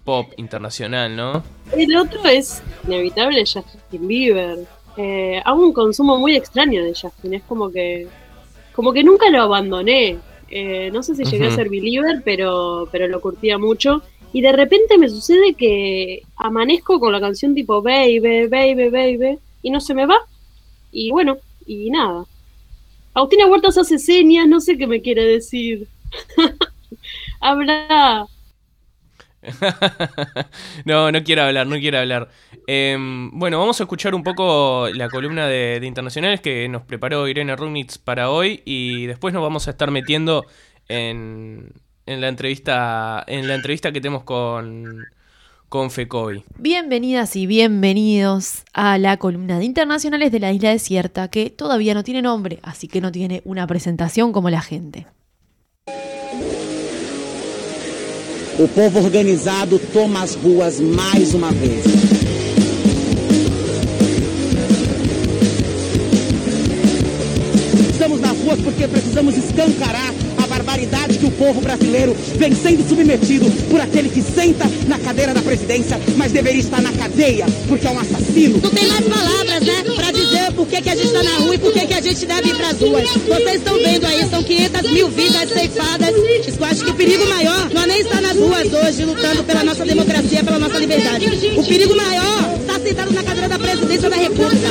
pop 0.04 0.32
internacional, 0.36 1.16
¿no? 1.16 1.42
El 1.76 1.96
otro 1.96 2.24
es 2.26 2.62
inevitable 2.86 3.40
Justin 3.40 4.06
Bieber. 4.06 4.58
Eh, 4.96 5.40
hago 5.44 5.62
un 5.62 5.72
consumo 5.72 6.18
muy 6.18 6.36
extraño 6.36 6.84
de 6.84 6.94
Justin. 6.94 7.34
Es 7.34 7.42
como 7.42 7.70
que, 7.70 8.06
como 8.74 8.92
que 8.92 9.02
nunca 9.02 9.30
lo 9.30 9.42
abandoné. 9.42 10.18
Eh, 10.50 10.90
no 10.92 11.02
sé 11.02 11.14
si 11.16 11.24
llegué 11.24 11.48
a 11.48 11.54
ser 11.54 11.68
believer, 11.68 12.22
pero, 12.24 12.88
pero 12.92 13.08
lo 13.08 13.20
curtía 13.20 13.58
mucho. 13.58 14.02
Y 14.32 14.40
de 14.40 14.52
repente 14.52 14.98
me 14.98 15.08
sucede 15.08 15.54
que 15.54 16.22
amanezco 16.36 17.00
con 17.00 17.12
la 17.12 17.20
canción 17.20 17.54
tipo 17.54 17.82
Baby, 17.82 18.46
Baby, 18.48 18.88
Baby, 18.90 19.38
y 19.62 19.70
no 19.70 19.80
se 19.80 19.94
me 19.94 20.06
va. 20.06 20.18
Y 20.92 21.10
bueno, 21.10 21.38
y 21.66 21.90
nada. 21.90 22.24
Agustina 23.14 23.46
Huertas 23.46 23.78
hace 23.78 23.98
señas, 23.98 24.46
no 24.48 24.60
sé 24.60 24.76
qué 24.76 24.86
me 24.86 25.00
quiere 25.00 25.24
decir. 25.24 25.86
Habla. 27.40 28.26
no, 30.84 31.12
no 31.12 31.24
quiero 31.24 31.42
hablar, 31.42 31.66
no 31.66 31.76
quiero 31.76 31.98
hablar. 31.98 32.28
Em, 32.66 33.30
bueno, 33.38 33.58
vamos 33.58 33.80
a 33.80 33.84
escuchar 33.84 34.14
un 34.14 34.22
poco 34.22 34.88
la 34.94 35.08
columna 35.08 35.46
de, 35.46 35.80
internacionales 35.82 36.40
que 36.40 36.68
nos 36.68 36.82
preparó 36.82 37.28
Irene 37.28 37.56
Rugnitz 37.56 37.98
para 37.98 38.30
hoy 38.30 38.62
y 38.64 39.06
después 39.06 39.34
nos 39.34 39.42
vamos 39.42 39.68
a 39.68 39.72
estar 39.72 39.90
metiendo 39.90 40.46
en, 40.88 41.72
la 42.06 42.28
entrevista 42.28 43.24
en 43.26 43.48
la 43.48 43.54
entrevista 43.54 43.92
que 43.92 44.00
tenemos 44.00 44.24
con 44.24 45.04
con 45.68 45.90
Fecovi. 45.90 46.44
Bienvenidas 46.56 47.34
y 47.34 47.46
bienvenidos 47.46 48.62
a 48.72 48.96
la 48.96 49.16
columna 49.16 49.58
de 49.58 49.64
internacionales 49.64 50.30
de 50.30 50.38
la 50.38 50.52
isla 50.52 50.70
desierta 50.70 51.26
que 51.26 51.50
todavía 51.50 51.94
no 51.94 52.04
tiene 52.04 52.22
nombre, 52.22 52.60
así 52.62 52.86
que 52.86 53.00
no 53.00 53.10
tiene 53.10 53.42
una 53.44 53.66
presentación 53.66 54.32
como 54.32 54.50
la 54.50 54.60
gente. 54.60 55.08
O 58.56 58.68
povo 58.68 59.00
organizado 59.00 59.80
toma 59.92 60.22
as 60.22 60.36
ruas 60.36 60.78
mais 60.78 61.34
uma 61.34 61.50
vez. 61.50 61.84
Estamos 67.90 68.20
nas 68.20 68.38
ruas 68.38 68.60
porque 68.60 68.86
precisamos 68.86 69.36
escancarar 69.36 70.14
a 70.40 70.46
barbaridade 70.46 71.18
que 71.18 71.26
o 71.26 71.32
povo 71.32 71.60
brasileiro 71.60 72.14
vem 72.36 72.54
sendo 72.54 72.88
submetido 72.88 73.50
por 73.68 73.80
aquele 73.80 74.08
que 74.08 74.22
senta 74.22 74.70
na 74.86 75.00
cadeira 75.00 75.34
da 75.34 75.42
presidência, 75.42 75.98
mas 76.16 76.30
deveria 76.30 76.60
estar 76.60 76.80
na 76.80 76.92
cadeia 76.92 77.46
porque 77.66 77.88
é 77.88 77.90
um 77.90 77.98
assassino. 77.98 78.60
Não 78.62 78.70
tem 78.70 78.86
mais 78.86 79.04
palavras, 79.04 79.62
né? 79.64 79.82
Pra 79.96 80.12
por 80.54 80.66
que, 80.66 80.80
que 80.80 80.90
a 80.90 80.96
gente 80.96 81.12
tá 81.12 81.22
na 81.22 81.36
rua 81.38 81.54
e 81.54 81.58
por 81.58 81.72
que, 81.72 81.86
que 81.86 81.94
a 81.94 82.00
gente 82.00 82.26
deve 82.26 82.48
ir 82.48 82.56
pras 82.56 82.80
ruas. 82.80 83.10
Vocês 83.10 83.56
estão 83.56 83.74
vendo 83.74 84.06
aí, 84.06 84.28
são 84.28 84.42
500 84.42 84.92
mil 84.92 85.08
vidas 85.08 85.48
ceifadas. 85.50 86.14
Eu 86.14 86.64
acho 86.64 86.84
que 86.84 86.90
o 86.90 86.94
perigo 86.94 87.26
maior 87.28 87.70
não 87.72 87.82
é 87.82 87.86
nem 87.86 88.00
estar 88.00 88.20
nas 88.20 88.36
ruas 88.36 88.72
hoje 88.72 89.04
lutando 89.04 89.44
pela 89.44 89.64
nossa 89.64 89.84
democracia, 89.84 90.44
pela 90.44 90.58
nossa 90.58 90.78
liberdade. 90.78 91.26
O 91.56 91.64
perigo 91.64 91.96
maior 91.96 92.58
está 92.60 92.80
sentado 92.80 93.12
na 93.12 93.22
cadeira 93.22 93.48
da 93.48 93.58
presidência 93.58 94.08
da 94.08 94.16
República. 94.16 94.68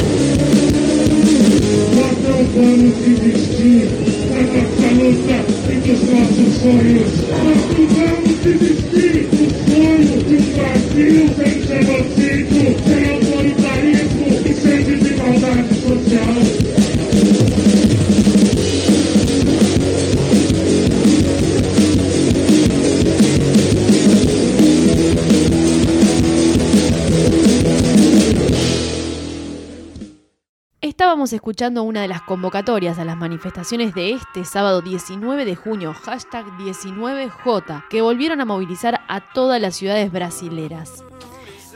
Desistir 3.03 3.88
da 4.29 4.41
nossa 4.41 4.88
luta 4.93 5.38
e 5.69 5.75
dos 5.75 6.01
nossos 6.09 6.51
sonhos. 6.61 7.11
Nós 7.29 7.61
vamos 7.93 8.36
desistir 8.43 9.27
do 9.31 9.45
sonho 9.71 10.15
de 10.23 10.36
um 10.36 10.45
Brasil 10.53 11.29
sem 11.36 11.53
genocídio, 11.67 12.22
Escuchando 31.32 31.84
una 31.84 32.01
de 32.01 32.09
las 32.09 32.21
convocatorias 32.24 32.99
a 32.99 33.05
las 33.05 33.15
manifestaciones 33.15 33.95
de 33.95 34.11
este 34.11 34.43
sábado 34.43 34.82
19 34.82 35.45
de 35.45 35.55
junio, 35.55 35.93
hashtag 35.93 36.45
19J, 36.57 37.88
que 37.88 38.01
volvieron 38.01 38.41
a 38.41 38.45
movilizar 38.45 38.99
a 39.07 39.32
todas 39.32 39.61
las 39.61 39.78
ciudades 39.78 40.11
brasileras. 40.11 41.01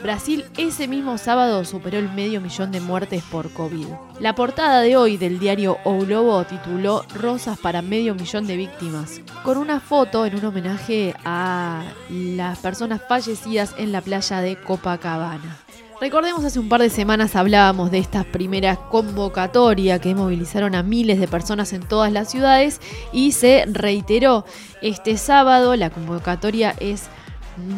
Brasil 0.02 0.44
ese 0.58 0.86
mismo 0.86 1.16
sábado 1.16 1.64
superó 1.64 1.98
el 1.98 2.12
medio 2.12 2.42
millón 2.42 2.70
de 2.72 2.80
muertes 2.80 3.24
por 3.24 3.50
COVID. 3.50 3.86
La 4.20 4.34
portada 4.34 4.80
de 4.82 4.96
hoy 4.96 5.16
del 5.16 5.38
diario 5.38 5.78
O 5.82 5.98
Globo 5.98 6.44
tituló 6.44 7.04
Rosas 7.14 7.58
para 7.58 7.80
medio 7.80 8.14
millón 8.14 8.46
de 8.46 8.56
víctimas, 8.56 9.22
con 9.44 9.56
una 9.56 9.80
foto 9.80 10.26
en 10.26 10.36
un 10.36 10.44
homenaje 10.44 11.14
a 11.24 11.84
las 12.10 12.58
personas 12.58 13.00
fallecidas 13.08 13.74
en 13.78 13.92
la 13.92 14.02
playa 14.02 14.40
de 14.40 14.60
Copacabana. 14.60 15.58
Recordemos 16.00 16.44
hace 16.44 16.60
un 16.60 16.68
par 16.68 16.80
de 16.80 16.90
semanas 16.90 17.34
hablábamos 17.34 17.90
de 17.90 17.98
esta 17.98 18.22
primera 18.22 18.76
convocatoria 18.76 19.98
que 19.98 20.14
movilizaron 20.14 20.76
a 20.76 20.84
miles 20.84 21.18
de 21.18 21.26
personas 21.26 21.72
en 21.72 21.82
todas 21.82 22.12
las 22.12 22.30
ciudades 22.30 22.80
y 23.12 23.32
se 23.32 23.64
reiteró 23.66 24.44
este 24.80 25.16
sábado. 25.16 25.74
La 25.74 25.90
convocatoria 25.90 26.72
es 26.78 27.08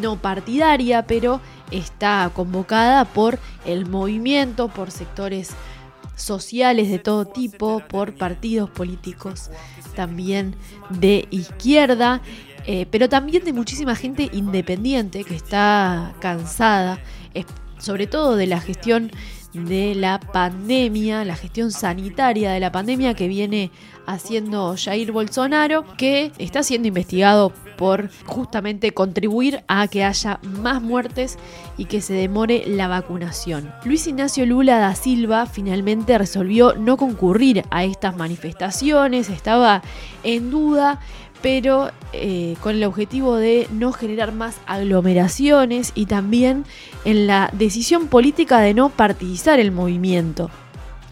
no 0.00 0.16
partidaria, 0.16 1.06
pero 1.06 1.40
está 1.70 2.30
convocada 2.34 3.06
por 3.06 3.38
el 3.64 3.86
movimiento, 3.86 4.68
por 4.68 4.90
sectores 4.90 5.52
sociales 6.14 6.90
de 6.90 6.98
todo 6.98 7.24
tipo, 7.24 7.80
por 7.88 8.14
partidos 8.18 8.68
políticos 8.68 9.50
también 9.96 10.56
de 10.90 11.26
izquierda, 11.30 12.20
eh, 12.66 12.86
pero 12.90 13.08
también 13.08 13.44
de 13.44 13.54
muchísima 13.54 13.96
gente 13.96 14.28
independiente 14.34 15.24
que 15.24 15.34
está 15.34 16.12
cansada, 16.20 16.98
sobre 17.80 18.06
todo 18.06 18.36
de 18.36 18.46
la 18.46 18.60
gestión 18.60 19.10
de 19.52 19.94
la 19.96 20.20
pandemia, 20.20 21.24
la 21.24 21.34
gestión 21.34 21.72
sanitaria 21.72 22.52
de 22.52 22.60
la 22.60 22.70
pandemia 22.70 23.14
que 23.14 23.26
viene 23.26 23.70
haciendo 24.06 24.74
Jair 24.76 25.12
Bolsonaro, 25.12 25.84
que 25.96 26.32
está 26.38 26.62
siendo 26.62 26.88
investigado 26.88 27.52
por 27.76 28.10
justamente 28.26 28.92
contribuir 28.92 29.64
a 29.66 29.88
que 29.88 30.04
haya 30.04 30.38
más 30.42 30.82
muertes 30.82 31.38
y 31.76 31.86
que 31.86 32.00
se 32.00 32.14
demore 32.14 32.64
la 32.66 32.88
vacunación. 32.88 33.72
Luis 33.84 34.06
Ignacio 34.06 34.46
Lula 34.46 34.78
da 34.78 34.94
Silva 34.94 35.46
finalmente 35.46 36.18
resolvió 36.18 36.74
no 36.74 36.96
concurrir 36.96 37.64
a 37.70 37.84
estas 37.84 38.16
manifestaciones, 38.16 39.30
estaba 39.30 39.82
en 40.22 40.50
duda, 40.50 41.00
pero 41.42 41.90
eh, 42.12 42.56
con 42.60 42.76
el 42.76 42.84
objetivo 42.84 43.36
de 43.36 43.66
no 43.72 43.92
generar 43.92 44.32
más 44.32 44.60
aglomeraciones 44.66 45.92
y 45.94 46.06
también 46.06 46.64
en 47.04 47.26
la 47.26 47.50
decisión 47.52 48.08
política 48.08 48.60
de 48.60 48.74
no 48.74 48.90
partidizar 48.90 49.60
el 49.60 49.72
movimiento. 49.72 50.50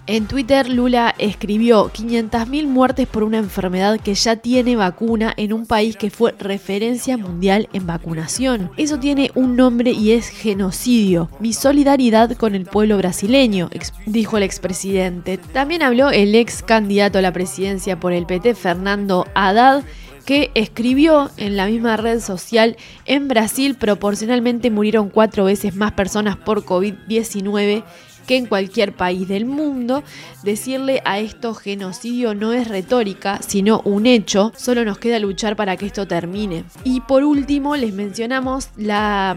En 0.09 0.26
Twitter, 0.26 0.70
Lula 0.70 1.14
escribió 1.18 1.91
500.000 1.93 2.66
muertes 2.66 3.07
por 3.07 3.24
una 3.24 3.37
enfermedad 3.37 4.01
que 4.01 4.14
ya 4.14 4.37
tiene 4.37 4.74
vacuna 4.74 5.35
en 5.37 5.53
un 5.53 5.66
país 5.66 5.99
que 5.99 6.09
fue 6.09 6.35
referencia 6.39 7.18
mundial 7.18 7.68
en 7.74 7.87
vacunación. 7.87 8.70
Eso 8.79 8.99
tiene 8.99 9.31
un 9.35 9.55
nombre 9.55 9.91
y 9.91 10.12
es 10.12 10.31
genocidio. 10.31 11.29
Mi 11.41 11.53
solidaridad 11.53 12.35
con 12.39 12.55
el 12.55 12.64
pueblo 12.64 12.97
brasileño, 12.97 13.68
dijo 14.07 14.39
el 14.39 14.45
expresidente. 14.45 15.37
También 15.37 15.83
habló 15.83 16.09
el 16.09 16.35
ex 16.35 16.62
candidato 16.62 17.18
a 17.18 17.22
la 17.22 17.35
presidencia 17.35 18.01
por 18.01 18.14
el 18.14 18.24
PT, 18.24 18.55
Fernando 18.55 19.26
Haddad 19.35 19.85
que 20.29 20.51
escribió 20.53 21.31
en 21.39 21.57
la 21.57 21.64
misma 21.64 21.97
red 21.97 22.20
social, 22.20 22.76
en 23.07 23.29
Brasil 23.29 23.76
proporcionalmente 23.76 24.70
murieron 24.70 25.09
cuatro 25.09 25.45
veces 25.45 25.74
más 25.74 25.93
personas 25.93 26.37
por 26.37 26.66
COVID-19 26.66 27.83
que 28.26 28.37
en 28.37 28.45
cualquier 28.45 28.93
país 28.93 29.26
del 29.26 29.47
mundo. 29.47 30.05
Decirle 30.43 31.01
a 31.07 31.18
esto 31.18 31.55
genocidio 31.55 32.35
no 32.35 32.53
es 32.53 32.68
retórica, 32.68 33.41
sino 33.41 33.81
un 33.87 34.05
hecho. 34.05 34.53
Solo 34.55 34.85
nos 34.85 34.99
queda 34.99 35.18
luchar 35.18 35.57
para 35.57 35.79
que 35.79 35.87
esto 35.87 36.07
termine. 36.07 36.64
Y 36.85 37.01
por 37.01 37.24
último, 37.24 37.74
les 37.76 37.95
mencionamos 37.95 38.68
la, 38.76 39.35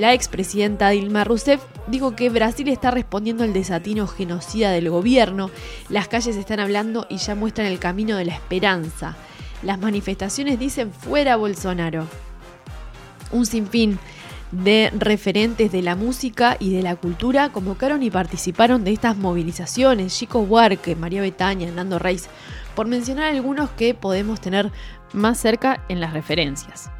la 0.00 0.14
expresidenta 0.14 0.88
Dilma 0.88 1.22
Rousseff 1.22 1.62
dijo 1.86 2.16
que 2.16 2.28
Brasil 2.28 2.66
está 2.70 2.90
respondiendo 2.90 3.44
al 3.44 3.52
desatino 3.52 4.08
genocida 4.08 4.72
del 4.72 4.90
gobierno. 4.90 5.52
Las 5.88 6.08
calles 6.08 6.34
están 6.34 6.58
hablando 6.58 7.06
y 7.08 7.18
ya 7.18 7.36
muestran 7.36 7.68
el 7.68 7.78
camino 7.78 8.16
de 8.16 8.24
la 8.24 8.34
esperanza. 8.34 9.16
Las 9.64 9.78
manifestaciones 9.78 10.58
dicen 10.58 10.92
fuera 10.92 11.36
Bolsonaro. 11.36 12.06
Un 13.32 13.46
sinfín 13.46 13.98
de 14.52 14.92
referentes 14.96 15.72
de 15.72 15.82
la 15.82 15.96
música 15.96 16.56
y 16.60 16.72
de 16.72 16.82
la 16.82 16.96
cultura 16.96 17.48
convocaron 17.48 18.02
y 18.02 18.10
participaron 18.10 18.84
de 18.84 18.92
estas 18.92 19.16
movilizaciones. 19.16 20.16
Chico 20.16 20.40
Huarque, 20.40 20.94
María 20.94 21.22
Betaña, 21.22 21.70
Nando 21.70 21.98
Reis, 21.98 22.28
por 22.76 22.86
mencionar 22.86 23.32
algunos 23.32 23.70
que 23.70 23.94
podemos 23.94 24.40
tener 24.40 24.70
más 25.12 25.38
cerca 25.38 25.82
en 25.88 26.00
las 26.00 26.12
referencias. 26.12 26.90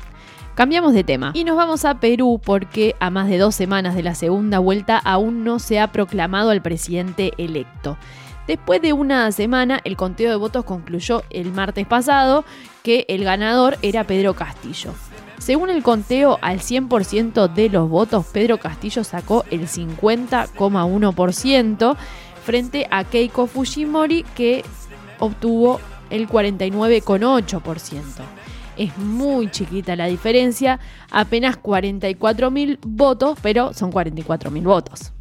Cambiamos 0.54 0.94
de 0.94 1.04
tema 1.04 1.32
y 1.34 1.44
nos 1.44 1.56
vamos 1.56 1.84
a 1.84 1.98
Perú 1.98 2.40
porque 2.42 2.94
a 3.00 3.10
más 3.10 3.28
de 3.28 3.38
dos 3.38 3.54
semanas 3.54 3.94
de 3.94 4.04
la 4.04 4.14
segunda 4.14 4.60
vuelta 4.60 4.98
aún 4.98 5.44
no 5.44 5.58
se 5.58 5.80
ha 5.80 5.92
proclamado 5.92 6.50
al 6.50 6.62
presidente 6.62 7.32
electo. 7.38 7.98
Después 8.46 8.82
de 8.82 8.92
una 8.92 9.32
semana, 9.32 9.80
el 9.84 9.96
conteo 9.96 10.28
de 10.28 10.36
votos 10.36 10.64
concluyó 10.64 11.22
el 11.30 11.50
martes 11.52 11.86
pasado 11.86 12.44
que 12.82 13.06
el 13.08 13.24
ganador 13.24 13.78
era 13.80 14.04
Pedro 14.04 14.34
Castillo. 14.34 14.92
Según 15.38 15.70
el 15.70 15.82
conteo, 15.82 16.38
al 16.42 16.60
100% 16.60 17.50
de 17.52 17.70
los 17.70 17.88
votos, 17.88 18.26
Pedro 18.26 18.58
Castillo 18.58 19.02
sacó 19.02 19.46
el 19.50 19.66
50,1% 19.66 21.96
frente 22.44 22.86
a 22.90 23.04
Keiko 23.04 23.46
Fujimori 23.46 24.24
que 24.34 24.62
obtuvo 25.18 25.80
el 26.10 26.28
49,8%. 26.28 28.02
Es 28.76 28.98
muy 28.98 29.50
chiquita 29.50 29.96
la 29.96 30.04
diferencia, 30.06 30.78
apenas 31.10 31.58
44.000 31.60 32.78
votos, 32.82 33.38
pero 33.40 33.72
son 33.72 33.90
44.000 33.92 34.62
votos. 34.62 35.14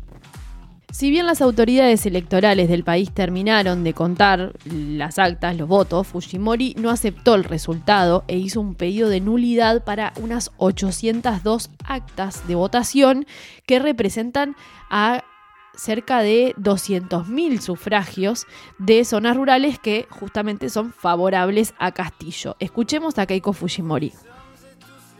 Si 0.93 1.09
bien 1.09 1.25
las 1.25 1.41
autoridades 1.41 2.05
electorales 2.05 2.69
del 2.69 2.83
país 2.83 3.11
terminaron 3.11 3.83
de 3.83 3.95
contar 3.95 4.53
las 4.63 5.17
actas, 5.17 5.57
los 5.57 5.67
votos, 5.67 6.05
Fujimori 6.05 6.75
no 6.77 6.91
aceptó 6.91 7.33
el 7.33 7.45
resultado 7.45 8.23
e 8.27 8.37
hizo 8.37 8.61
un 8.61 8.75
pedido 8.75 9.09
de 9.09 9.19
nulidad 9.19 9.83
para 9.83 10.13
unas 10.21 10.51
802 10.57 11.71
actas 11.83 12.47
de 12.47 12.53
votación 12.53 13.25
que 13.65 13.79
representan 13.79 14.55
a 14.91 15.23
cerca 15.75 16.21
de 16.21 16.53
200.000 16.59 17.59
sufragios 17.59 18.45
de 18.77 19.03
zonas 19.03 19.35
rurales 19.35 19.79
que 19.79 20.05
justamente 20.11 20.69
son 20.69 20.93
favorables 20.93 21.73
a 21.79 21.91
Castillo. 21.91 22.55
Escuchemos 22.59 23.17
a 23.17 23.25
Keiko 23.25 23.53
Fujimori. 23.53 24.13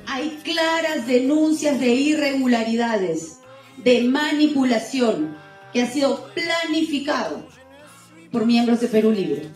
Hay 0.05 0.39
claras 0.43 1.07
denuncias 1.07 1.79
de 1.79 1.95
irregularidades, 1.95 3.39
de 3.83 4.03
manipulación 4.03 5.41
que 5.73 5.81
ha 5.81 5.87
sido 5.89 6.29
planificado 6.33 7.43
por 8.31 8.45
miembros 8.45 8.79
de 8.79 8.87
Perú 8.87 9.11
Libre. 9.11 9.49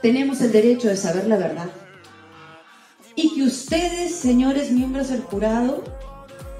Tenemos 0.00 0.40
el 0.40 0.52
derecho 0.52 0.88
de 0.88 0.96
saber 0.96 1.26
la 1.26 1.36
verdad. 1.36 1.68
Y 3.16 3.34
que 3.34 3.42
ustedes, 3.42 4.14
señores 4.14 4.70
miembros 4.70 5.08
del 5.08 5.22
jurado, 5.22 5.82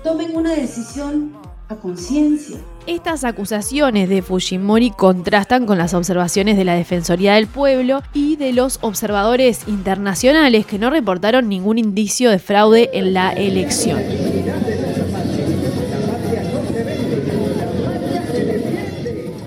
tomen 0.03 0.37
una 0.37 0.55
decisión 0.55 1.37
a 1.69 1.77
conciencia. 1.77 2.59
Estas 2.87 3.23
acusaciones 3.23 4.09
de 4.09 4.23
Fujimori 4.23 4.91
contrastan 4.91 5.67
con 5.67 5.79
las 5.79 5.95
observaciones 5.95 6.57
de 6.57 6.65
la 6.65 6.75
Defensoría 6.75 7.35
del 7.35 7.47
Pueblo 7.47 8.03
y 8.15 8.37
de 8.37 8.53
los 8.53 8.79
observadores 8.81 9.69
internacionales 9.69 10.67
que 10.67 10.79
no 10.79 10.91
reportaron 10.91 11.49
ningún 11.49 11.79
indicio 11.79 12.31
de 12.31 12.39
fraude 12.39 12.91
en 12.95 13.13
la 13.13 13.33
elección. 13.33 14.03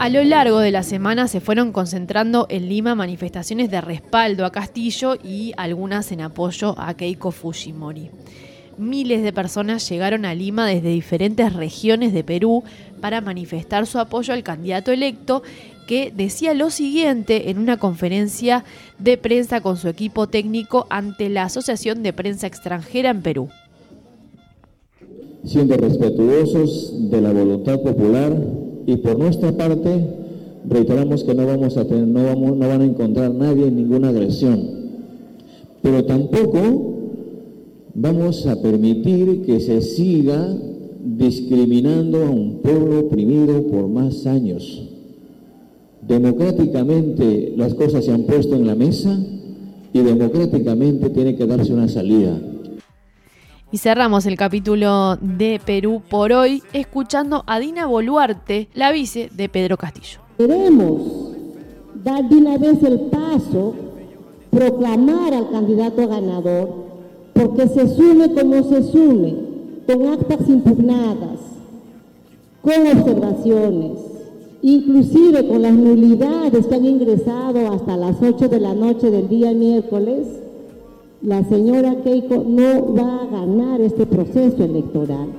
A 0.01 0.09
lo 0.09 0.23
largo 0.23 0.57
de 0.57 0.71
la 0.71 0.81
semana 0.81 1.27
se 1.27 1.41
fueron 1.41 1.71
concentrando 1.71 2.47
en 2.49 2.67
Lima 2.67 2.95
manifestaciones 2.95 3.69
de 3.69 3.81
respaldo 3.81 4.45
a 4.45 4.51
Castillo 4.51 5.13
y 5.23 5.53
algunas 5.57 6.11
en 6.11 6.21
apoyo 6.21 6.73
a 6.79 6.95
Keiko 6.95 7.29
Fujimori. 7.29 8.09
Miles 8.79 9.21
de 9.21 9.31
personas 9.31 9.87
llegaron 9.87 10.25
a 10.25 10.33
Lima 10.33 10.65
desde 10.65 10.89
diferentes 10.89 11.53
regiones 11.53 12.13
de 12.13 12.23
Perú 12.23 12.63
para 12.99 13.21
manifestar 13.21 13.85
su 13.85 13.99
apoyo 13.99 14.33
al 14.33 14.41
candidato 14.41 14.91
electo 14.91 15.43
que 15.85 16.11
decía 16.11 16.55
lo 16.55 16.71
siguiente 16.71 17.51
en 17.51 17.59
una 17.59 17.77
conferencia 17.77 18.65
de 18.97 19.19
prensa 19.19 19.61
con 19.61 19.77
su 19.77 19.87
equipo 19.87 20.25
técnico 20.25 20.87
ante 20.89 21.29
la 21.29 21.43
Asociación 21.43 22.01
de 22.01 22.11
Prensa 22.11 22.47
Extranjera 22.47 23.11
en 23.11 23.21
Perú. 23.21 23.49
Siendo 25.45 25.77
respetuosos 25.77 27.11
de 27.11 27.21
la 27.21 27.31
voluntad 27.31 27.79
popular, 27.81 28.33
y 28.85 28.97
por 28.97 29.17
nuestra 29.17 29.51
parte 29.51 29.89
reiteramos 30.67 31.23
que 31.23 31.33
no 31.33 31.45
vamos 31.45 31.77
a 31.77 31.85
tener, 31.85 32.07
no, 32.07 32.23
vamos, 32.23 32.57
no 32.57 32.67
van 32.67 32.81
a 32.81 32.85
encontrar 32.85 33.33
nadie 33.33 33.67
en 33.67 33.75
ninguna 33.75 34.09
agresión, 34.09 34.59
pero 35.81 36.05
tampoco 36.05 36.91
vamos 37.93 38.45
a 38.47 38.61
permitir 38.61 39.43
que 39.43 39.59
se 39.59 39.81
siga 39.81 40.55
discriminando 41.03 42.23
a 42.23 42.29
un 42.29 42.59
pueblo 42.61 42.99
oprimido 42.99 43.63
por 43.67 43.87
más 43.87 44.25
años. 44.25 44.87
Democráticamente 46.07 47.53
las 47.57 47.73
cosas 47.73 48.05
se 48.05 48.11
han 48.11 48.23
puesto 48.23 48.55
en 48.55 48.67
la 48.67 48.75
mesa 48.75 49.17
y 49.93 49.99
democráticamente 49.99 51.09
tiene 51.09 51.35
que 51.35 51.45
darse 51.45 51.73
una 51.73 51.87
salida. 51.87 52.39
Y 53.73 53.77
cerramos 53.77 54.25
el 54.25 54.35
capítulo 54.35 55.15
de 55.21 55.61
Perú 55.65 56.01
por 56.09 56.33
hoy 56.33 56.61
escuchando 56.73 57.45
a 57.47 57.57
Dina 57.57 57.85
Boluarte, 57.85 58.67
la 58.73 58.91
vice 58.91 59.29
de 59.33 59.47
Pedro 59.47 59.77
Castillo. 59.77 60.19
Queremos 60.37 61.31
dar 62.03 62.27
de 62.27 62.35
una 62.35 62.57
vez 62.57 62.83
el 62.83 62.99
paso, 63.03 63.73
proclamar 64.49 65.33
al 65.33 65.49
candidato 65.51 66.05
ganador, 66.05 66.69
porque 67.33 67.69
se 67.69 67.87
sume 67.95 68.33
como 68.33 68.61
se 68.61 68.91
sume, 68.91 69.35
con 69.87 70.05
actas 70.05 70.49
impugnadas, 70.49 71.39
con 72.61 72.87
observaciones, 72.87 73.99
inclusive 74.61 75.47
con 75.47 75.61
las 75.61 75.73
nulidades 75.73 76.67
que 76.67 76.75
han 76.75 76.85
ingresado 76.85 77.71
hasta 77.71 77.95
las 77.95 78.17
8 78.21 78.49
de 78.49 78.59
la 78.59 78.73
noche 78.73 79.09
del 79.09 79.29
día 79.29 79.53
miércoles 79.53 80.27
la 81.21 81.43
señora 81.43 81.95
Keiko 82.03 82.43
no 82.47 82.95
va 82.95 83.23
a 83.23 83.25
ganar 83.27 83.81
este 83.81 84.05
proceso 84.05 84.63
electoral. 84.63 85.29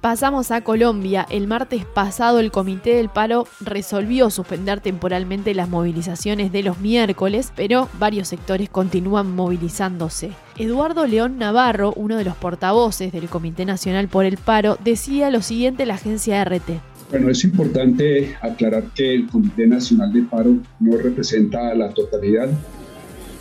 Pasamos 0.00 0.52
a 0.52 0.62
Colombia. 0.62 1.26
El 1.28 1.48
martes 1.48 1.84
pasado 1.84 2.38
el 2.38 2.52
Comité 2.52 2.94
del 2.94 3.08
Paro 3.08 3.46
resolvió 3.60 4.30
suspender 4.30 4.80
temporalmente 4.80 5.52
las 5.52 5.68
movilizaciones 5.68 6.52
de 6.52 6.62
los 6.62 6.78
miércoles, 6.78 7.52
pero 7.56 7.88
varios 7.98 8.28
sectores 8.28 8.70
continúan 8.70 9.34
movilizándose. 9.34 10.30
Eduardo 10.56 11.06
León 11.06 11.38
Navarro, 11.38 11.92
uno 11.96 12.16
de 12.16 12.24
los 12.24 12.36
portavoces 12.36 13.12
del 13.12 13.28
Comité 13.28 13.64
Nacional 13.64 14.06
por 14.06 14.24
el 14.24 14.38
Paro, 14.38 14.78
decía 14.82 15.28
lo 15.30 15.42
siguiente 15.42 15.82
a 15.82 15.86
la 15.86 15.94
agencia 15.94 16.42
RT. 16.44 16.80
Bueno, 17.10 17.28
es 17.28 17.42
importante 17.44 18.36
aclarar 18.40 18.84
que 18.94 19.12
el 19.12 19.26
Comité 19.26 19.66
Nacional 19.66 20.12
de 20.12 20.22
Paro 20.22 20.56
no 20.78 20.96
representa 20.96 21.70
a 21.70 21.74
la 21.74 21.90
totalidad 21.90 22.48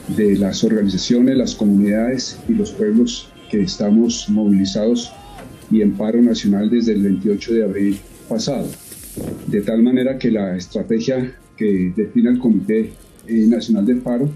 de 0.09 0.37
las 0.37 0.63
organizaciones, 0.63 1.37
las 1.37 1.55
comunidades 1.55 2.37
y 2.47 2.53
los 2.53 2.71
pueblos 2.71 3.29
que 3.49 3.61
estamos 3.61 4.27
movilizados 4.29 5.11
y 5.71 5.81
en 5.81 5.93
paro 5.93 6.21
nacional 6.21 6.69
desde 6.69 6.93
el 6.93 7.03
28 7.03 7.53
de 7.53 7.63
abril 7.63 7.97
pasado. 8.29 8.67
De 9.47 9.61
tal 9.61 9.81
manera 9.81 10.17
que 10.17 10.31
la 10.31 10.55
estrategia 10.55 11.35
que 11.57 11.93
define 11.95 12.31
el 12.31 12.39
Comité 12.39 12.91
eh, 13.27 13.45
Nacional 13.47 13.85
de 13.85 13.95
Paro 13.95 14.29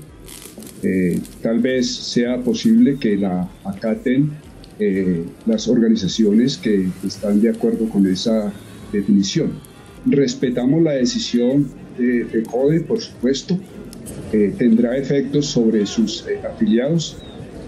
eh, 0.81 1.19
tal 1.41 1.59
vez 1.59 1.93
sea 1.93 2.37
posible 2.41 2.97
que 2.97 3.17
la 3.17 3.49
acaten 3.65 4.31
eh, 4.79 5.25
las 5.45 5.67
organizaciones 5.67 6.57
que 6.57 6.87
están 7.05 7.41
de 7.41 7.49
acuerdo 7.49 7.89
con 7.89 8.07
esa 8.07 8.53
definición. 8.93 9.51
respetamos 10.05 10.81
la 10.81 10.93
decisión 10.93 11.67
de, 11.97 12.23
de 12.23 12.43
CODE, 12.43 12.79
por 12.79 13.01
supuesto, 13.01 13.59
eh, 14.33 14.53
tendrá 14.57 14.97
efectos 14.97 15.47
sobre 15.47 15.85
sus 15.85 16.25
eh, 16.27 16.39
afiliados, 16.45 17.17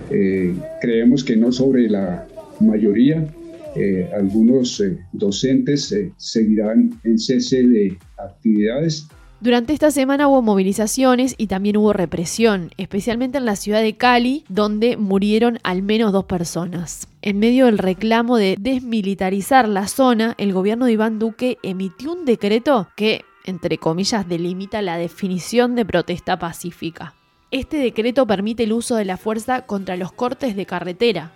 eh, 0.09 0.53
creemos 0.81 1.23
que 1.23 1.35
no 1.37 1.51
sobre 1.51 1.89
la 1.89 2.27
mayoría, 2.59 3.27
eh, 3.75 4.09
algunos 4.13 4.81
eh, 4.81 4.97
docentes 5.13 5.91
eh, 5.93 6.11
seguirán 6.17 6.99
en 7.05 7.17
cese 7.17 7.63
de 7.63 7.97
actividades. 8.17 9.07
Durante 9.39 9.73
esta 9.73 9.89
semana 9.89 10.27
hubo 10.27 10.41
movilizaciones 10.41 11.33
y 11.37 11.47
también 11.47 11.77
hubo 11.77 11.93
represión, 11.93 12.69
especialmente 12.77 13.39
en 13.39 13.45
la 13.45 13.55
ciudad 13.55 13.81
de 13.81 13.95
Cali, 13.95 14.43
donde 14.49 14.97
murieron 14.97 15.57
al 15.63 15.81
menos 15.81 16.11
dos 16.11 16.25
personas. 16.25 17.07
En 17.23 17.39
medio 17.39 17.65
del 17.65 17.79
reclamo 17.79 18.37
de 18.37 18.55
desmilitarizar 18.59 19.67
la 19.67 19.87
zona, 19.87 20.35
el 20.37 20.53
gobierno 20.53 20.85
de 20.85 20.91
Iván 20.91 21.17
Duque 21.17 21.57
emitió 21.63 22.11
un 22.11 22.25
decreto 22.25 22.89
que, 22.95 23.21
entre 23.45 23.77
comillas, 23.77 24.27
delimita 24.27 24.81
la 24.81 24.97
definición 24.97 25.75
de 25.75 25.85
protesta 25.85 26.37
pacífica. 26.37 27.13
Este 27.51 27.77
decreto 27.77 28.25
permite 28.25 28.63
el 28.63 28.73
uso 28.73 28.95
de 28.95 29.05
la 29.05 29.17
fuerza 29.17 29.65
contra 29.65 29.97
los 29.97 30.11
cortes 30.11 30.55
de 30.55 30.65
carretera. 30.65 31.31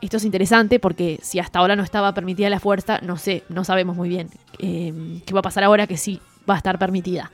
Esto 0.00 0.16
es 0.16 0.24
interesante 0.24 0.78
porque 0.78 1.18
si 1.22 1.40
hasta 1.40 1.58
ahora 1.58 1.76
no 1.76 1.82
estaba 1.82 2.14
permitida 2.14 2.48
la 2.48 2.60
fuerza, 2.60 3.00
no 3.02 3.16
sé, 3.16 3.42
no 3.48 3.64
sabemos 3.64 3.96
muy 3.96 4.08
bien 4.08 4.30
eh, 4.58 5.20
qué 5.26 5.34
va 5.34 5.40
a 5.40 5.42
pasar 5.42 5.64
ahora 5.64 5.86
que 5.86 5.96
sí 5.96 6.20
va 6.48 6.54
a 6.54 6.58
estar 6.58 6.78
permitida. 6.78 7.32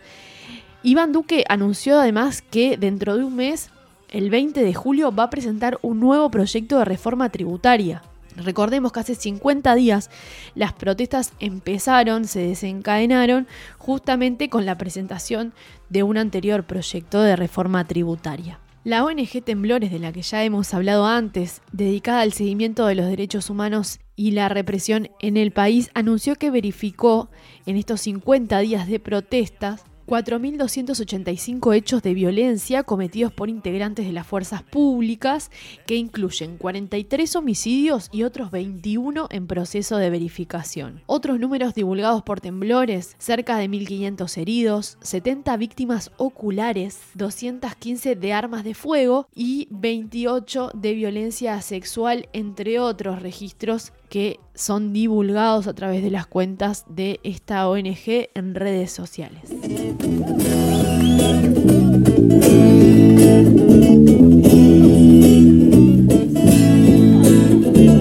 Iván 0.82 1.12
Duque 1.12 1.44
anunció 1.48 2.00
además 2.00 2.42
que 2.42 2.76
dentro 2.76 3.16
de 3.16 3.24
un 3.24 3.36
mes, 3.36 3.70
el 4.10 4.30
20 4.30 4.62
de 4.62 4.74
julio, 4.74 5.14
va 5.14 5.24
a 5.24 5.30
presentar 5.30 5.78
un 5.82 6.00
nuevo 6.00 6.30
proyecto 6.30 6.78
de 6.78 6.84
reforma 6.84 7.28
tributaria. 7.28 8.02
Recordemos 8.36 8.92
que 8.92 9.00
hace 9.00 9.14
50 9.14 9.74
días 9.74 10.10
las 10.54 10.72
protestas 10.72 11.32
empezaron, 11.40 12.24
se 12.24 12.40
desencadenaron 12.40 13.46
justamente 13.78 14.48
con 14.48 14.66
la 14.66 14.76
presentación 14.76 15.52
de 15.88 16.02
un 16.02 16.18
anterior 16.18 16.64
proyecto 16.64 17.22
de 17.22 17.36
reforma 17.36 17.86
tributaria. 17.86 18.60
La 18.84 19.02
ONG 19.02 19.42
Temblores, 19.42 19.90
de 19.90 19.98
la 19.98 20.12
que 20.12 20.20
ya 20.20 20.44
hemos 20.44 20.74
hablado 20.74 21.06
antes, 21.06 21.62
dedicada 21.72 22.20
al 22.20 22.34
seguimiento 22.34 22.84
de 22.86 22.94
los 22.94 23.06
derechos 23.06 23.48
humanos 23.48 23.98
y 24.14 24.32
la 24.32 24.50
represión 24.50 25.08
en 25.20 25.38
el 25.38 25.52
país, 25.52 25.90
anunció 25.94 26.36
que 26.36 26.50
verificó 26.50 27.30
en 27.64 27.76
estos 27.76 28.02
50 28.02 28.58
días 28.58 28.86
de 28.86 29.00
protestas 29.00 29.84
4.285 30.06 31.74
hechos 31.74 32.02
de 32.02 32.14
violencia 32.14 32.82
cometidos 32.82 33.32
por 33.32 33.48
integrantes 33.48 34.06
de 34.06 34.12
las 34.12 34.26
fuerzas 34.26 34.62
públicas, 34.62 35.50
que 35.86 35.96
incluyen 35.96 36.56
43 36.58 37.36
homicidios 37.36 38.08
y 38.12 38.22
otros 38.22 38.50
21 38.50 39.28
en 39.30 39.46
proceso 39.46 39.96
de 39.96 40.10
verificación. 40.10 41.02
Otros 41.06 41.40
números 41.40 41.74
divulgados 41.74 42.22
por 42.22 42.40
temblores, 42.40 43.16
cerca 43.18 43.56
de 43.56 43.68
1.500 43.68 44.36
heridos, 44.38 44.98
70 45.00 45.56
víctimas 45.56 46.10
oculares, 46.16 47.00
215 47.14 48.16
de 48.16 48.32
armas 48.32 48.64
de 48.64 48.74
fuego 48.74 49.28
y 49.34 49.68
28 49.70 50.70
de 50.74 50.94
violencia 50.94 51.60
sexual, 51.62 52.28
entre 52.32 52.78
otros 52.78 53.22
registros 53.22 53.92
que 54.08 54.38
son 54.54 54.92
divulgados 54.92 55.66
a 55.66 55.74
través 55.74 56.02
de 56.02 56.10
las 56.10 56.26
cuentas 56.26 56.84
de 56.88 57.20
esta 57.22 57.68
ONG 57.68 58.28
en 58.34 58.54
redes 58.54 58.92
sociales. 58.92 59.42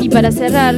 Y 0.01 0.09
para 0.09 0.31
cerrar 0.31 0.75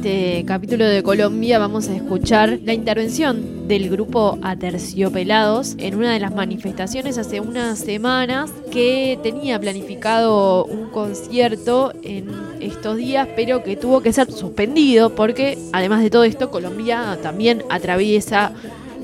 este 0.00 0.46
capítulo 0.46 0.86
de 0.86 1.02
Colombia 1.02 1.58
vamos 1.58 1.88
a 1.88 1.94
escuchar 1.94 2.58
la 2.64 2.72
intervención 2.72 3.68
del 3.68 3.90
grupo 3.90 4.38
Aterciopelados 4.40 5.74
en 5.76 5.94
una 5.94 6.14
de 6.14 6.20
las 6.20 6.34
manifestaciones 6.34 7.18
hace 7.18 7.40
unas 7.40 7.80
semanas 7.80 8.50
que 8.72 9.18
tenía 9.22 9.60
planificado 9.60 10.64
un 10.64 10.88
concierto 10.88 11.92
en 12.02 12.30
estos 12.60 12.96
días 12.96 13.28
pero 13.36 13.62
que 13.62 13.76
tuvo 13.76 14.00
que 14.00 14.14
ser 14.14 14.32
suspendido 14.32 15.14
porque 15.14 15.58
además 15.74 16.02
de 16.02 16.08
todo 16.08 16.24
esto 16.24 16.50
Colombia 16.50 17.18
también 17.22 17.62
atraviesa 17.68 18.52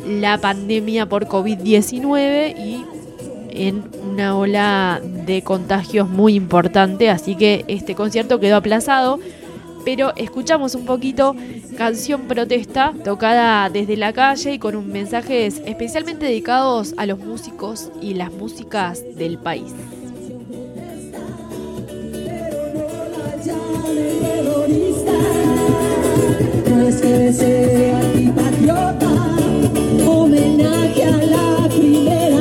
la 0.08 0.38
pandemia 0.38 1.10
por 1.10 1.26
COVID-19 1.26 2.56
y 2.56 2.84
en 3.50 3.84
una 4.12 4.34
ola 4.34 5.02
de 5.02 5.42
contagios 5.42 6.08
muy 6.08 6.34
importante, 6.34 7.08
así 7.10 7.36
que 7.36 7.64
este 7.68 7.94
concierto 7.94 8.38
quedó 8.38 8.56
aplazado, 8.56 9.18
pero 9.86 10.12
escuchamos 10.16 10.74
un 10.74 10.84
poquito 10.84 11.36
canción 11.78 12.22
protesta 12.22 12.92
tocada 13.04 13.70
desde 13.70 13.96
la 13.96 14.12
calle 14.12 14.54
y 14.54 14.58
con 14.58 14.74
un 14.74 14.90
mensajes 14.90 15.62
especialmente 15.64 16.26
dedicados 16.26 16.92
a 16.96 17.06
los 17.06 17.20
músicos 17.20 17.92
y 18.02 18.14
las 18.14 18.32
músicas 18.32 19.04
del 19.14 19.38
país. 19.38 19.72
Homenaje 30.04 31.04
a 31.04 31.16
la 31.26 31.68
primera 31.68 32.35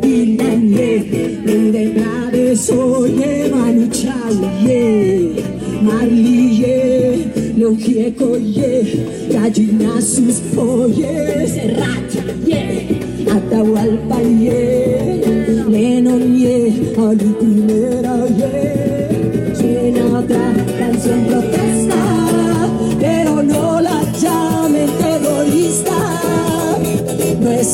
Dylan 0.00 0.68
y 0.68 1.42
Lude 1.44 1.94
Naves 1.94 2.70
Oye, 2.70 3.50
Manu 3.50 3.88
Chao 3.90 4.30
y 4.62 5.42
Marley 5.82 6.62
y 6.62 7.58
León 7.58 7.76
Gieco 7.76 8.36
y 8.36 9.32
Gallina 9.32 10.00
sus 10.00 10.40
Oye, 10.56 11.46
Serrat 11.48 12.14
y 12.46 13.28
Atahualpa 13.30 14.22
y 14.22 14.48
Lennon 15.68 16.36
y 16.36 16.46
Ali 16.96 17.34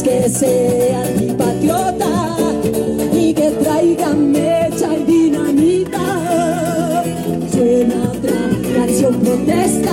es 0.01 0.03
que 0.03 0.29
sea 0.31 1.03
antipatriota, 1.03 2.37
ni 3.13 3.35
que 3.35 3.51
traigan 3.51 4.33
mecha 4.33 4.97
y 4.97 5.05
dinamita. 5.05 7.05
Suena 7.53 8.11
otra 8.11 8.41
canción 8.77 9.15
protesta, 9.17 9.93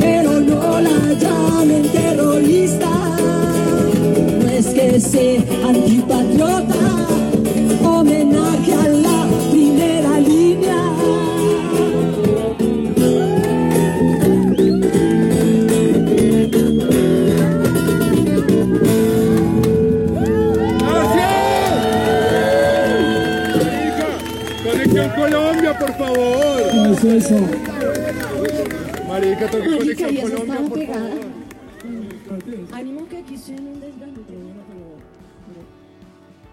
pero 0.00 0.40
no 0.40 0.80
la 0.80 1.12
llamen 1.12 1.84
terrorista. 1.92 2.90
No 4.40 4.48
es 4.48 4.66
que 4.66 4.98
sea 5.00 5.40
antipatriota, 5.68 6.05
pasó? 26.96 27.34
Marica, 29.08 29.46
tengo 29.48 29.70
Marica, 29.70 30.06
conexión 30.06 30.16
Colombia, 30.16 30.68
por 30.68 30.78
pegada. 30.78 31.08
favor. 31.08 31.36
Ánimo 32.72 33.08
que 33.08 33.18
aquí 33.18 33.36
suena 33.36 33.62
un 33.62 33.80
desgante. 33.80 34.20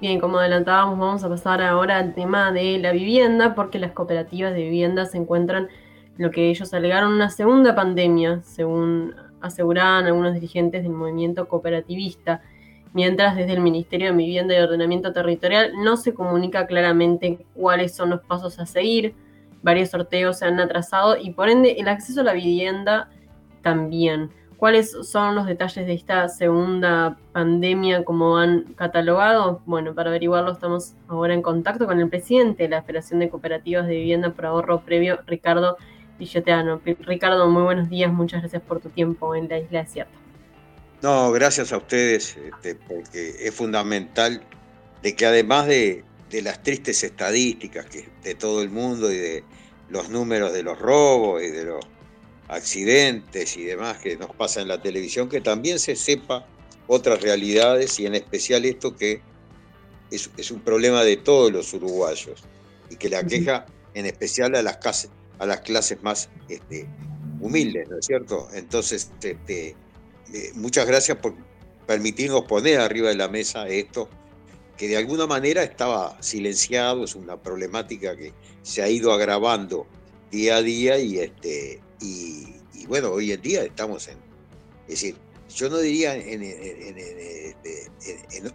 Bien, 0.02 0.20
como 0.20 0.38
adelantábamos, 0.38 0.99
vamos 0.99 1.24
a 1.24 1.30
pasar 1.30 1.61
ahora 1.61 1.98
al 1.98 2.14
tema 2.14 2.52
de 2.52 2.78
la 2.78 2.91
vivienda, 2.91 3.56
porque 3.56 3.80
las 3.80 3.94
cooperativas 3.94 4.53
de 4.53 4.64
vivienda 4.64 5.06
se 5.06 5.18
encuentran 5.18 5.70
en 6.18 6.26
lo 6.26 6.30
que 6.30 6.49
ellos 6.49 6.74
alegaron 6.74 7.14
una 7.14 7.30
segunda 7.30 7.74
pandemia, 7.74 8.41
según 8.44 9.15
aseguraban 9.40 10.06
algunos 10.06 10.34
dirigentes 10.34 10.84
del 10.84 10.91
movimiento 10.91 11.48
cooperativista, 11.48 12.41
mientras 12.94 13.36
desde 13.36 13.53
el 13.53 13.61
Ministerio 13.61 14.11
de 14.11 14.18
Vivienda 14.18 14.53
y 14.56 14.60
Ordenamiento 14.60 15.14
Territorial 15.14 15.72
no 15.82 15.95
se 15.95 16.14
comunica 16.14 16.68
claramente 16.68 17.45
cuáles 17.53 17.95
son 17.95 18.10
los 18.10 18.22
pasos 18.22 18.60
a 18.60 18.65
seguir, 18.65 19.15
varios 19.64 19.90
sorteos 19.90 20.40
se 20.40 20.45
han 20.45 20.60
atrasado 20.60 21.18
y 21.18 21.31
por 21.31 21.49
ende 21.49 21.76
el 21.80 21.88
acceso 21.88 22.22
a 22.22 22.23
la 22.23 22.34
vivienda 22.34 23.10
también. 23.61 24.30
¿Cuáles 24.57 24.91
son 24.91 25.35
los 25.35 25.45
detalles 25.45 25.85
de 25.85 25.94
esta 25.94 26.30
segunda 26.30 27.18
pandemia 27.34 28.06
como 28.06 28.38
han 28.38 28.73
catalogado? 28.76 29.61
Bueno, 29.65 29.94
para 29.94 30.10
averiguarlo 30.10 30.53
estamos 30.53 30.94
ahora 31.07 31.34
en 31.34 31.41
contacto 31.41 31.85
con 31.85 31.99
el 31.99 32.10
presidente 32.10 32.64
de 32.64 32.69
la 32.69 32.84
Federación 32.84 33.19
de 33.19 33.30
Cooperativas 33.30 33.88
de 33.88 33.95
Vivienda 33.95 34.30
por 34.31 34.45
Ahorro 34.45 34.85
Previo, 34.85 35.19
Ricardo 35.26 35.77
Villoteano. 36.18 36.80
Ricardo, 36.99 37.49
muy 37.49 37.64
buenos 37.64 37.90
días, 37.90 38.14
muchas 38.14 38.41
gracias 38.41 38.61
por 38.61 38.80
tu 38.80 38.90
tiempo 38.90 39.35
en 39.35 39.49
la 39.49 39.60
Isla 39.60 39.84
Desierta. 39.84 40.14
No, 41.02 41.34
gracias 41.34 41.73
a 41.73 41.77
ustedes, 41.77 42.38
este, 42.38 42.76
porque 42.76 43.35
es 43.41 43.53
fundamental 43.53 44.41
de 45.02 45.15
que 45.18 45.26
además 45.26 45.68
de, 45.68 46.06
de 46.34 46.42
las 46.42 46.64
tristes 46.64 47.04
estadísticas 47.04 47.86
que, 47.86 48.10
de 48.24 48.34
todo 48.34 48.64
el 48.64 48.72
mundo 48.72 49.12
y 49.12 49.18
de 49.18 49.44
los 49.90 50.10
números 50.10 50.52
de 50.52 50.64
los 50.64 50.80
robos 50.80 51.44
y 51.44 51.52
de 51.52 51.66
los 51.66 51.86
accidentes 52.48 53.56
y 53.56 53.66
demás 53.66 54.00
que 54.00 54.18
nos 54.18 54.32
pasa 54.36 54.60
en 54.60 54.68
la 54.68 54.82
televisión, 54.82 55.30
que 55.30 55.42
también 55.42 55.78
se 55.78 55.96
sepa 55.96 56.48
otras 56.88 57.22
realidades 57.22 58.00
y 58.00 58.08
en 58.08 58.16
especial 58.16 58.66
esto 58.66 58.96
que 58.96 59.22
es, 60.10 60.32
es 60.36 60.50
un 60.50 60.62
problema 60.62 61.04
de 61.04 61.18
todos 61.18 61.52
los 61.52 61.72
uruguayos 61.72 62.44
y 62.90 62.96
que 62.96 63.10
le 63.10 63.18
aqueja 63.18 63.68
en 63.94 64.08
especial 64.08 64.56
a 64.56 64.64
las, 64.64 64.78
clases, 64.78 65.12
a 65.38 65.46
las 65.46 65.60
clases 65.60 66.02
más 66.02 66.30
este, 66.50 66.88
humildes, 67.42 67.88
¿no 67.90 68.00
es 68.00 68.08
cierto? 68.08 68.50
Entonces, 68.56 69.12
este, 69.22 69.76
eh, 70.34 70.52
muchas 70.56 70.88
gracias 70.88 71.20
por 71.20 71.36
permitirnos 71.86 72.46
poner 72.46 72.80
arriba 72.80 73.10
de 73.10 73.16
la 73.16 73.28
mesa 73.28 73.68
esto, 73.68 74.10
que 74.78 74.88
de 74.88 74.98
alguna 74.98 75.28
manera 75.28 75.64
estaba 75.64 76.22
silenciado, 76.22 77.04
es 77.04 77.16
una 77.16 77.38
problemática 77.38 78.16
que 78.16 78.34
se 78.62 78.82
ha 78.82 78.90
ido 78.90 79.14
agravando 79.14 79.86
día 80.32 80.58
a 80.58 80.62
día 80.62 80.98
y, 80.98 81.20
este, 81.20 81.80
y, 82.02 82.56
y 82.74 82.86
bueno, 82.88 83.10
hoy 83.12 83.32
en 83.32 83.41
día 83.41 83.64
estamos 83.64 84.08
en, 84.08 84.18
es 84.88 85.02
decir, 85.02 85.16
yo 85.56 85.70
no 85.70 85.78
diría 85.78 86.16
en, 86.16 86.41
en- 86.41 86.44
en- 86.44 86.98
en- 86.98 86.98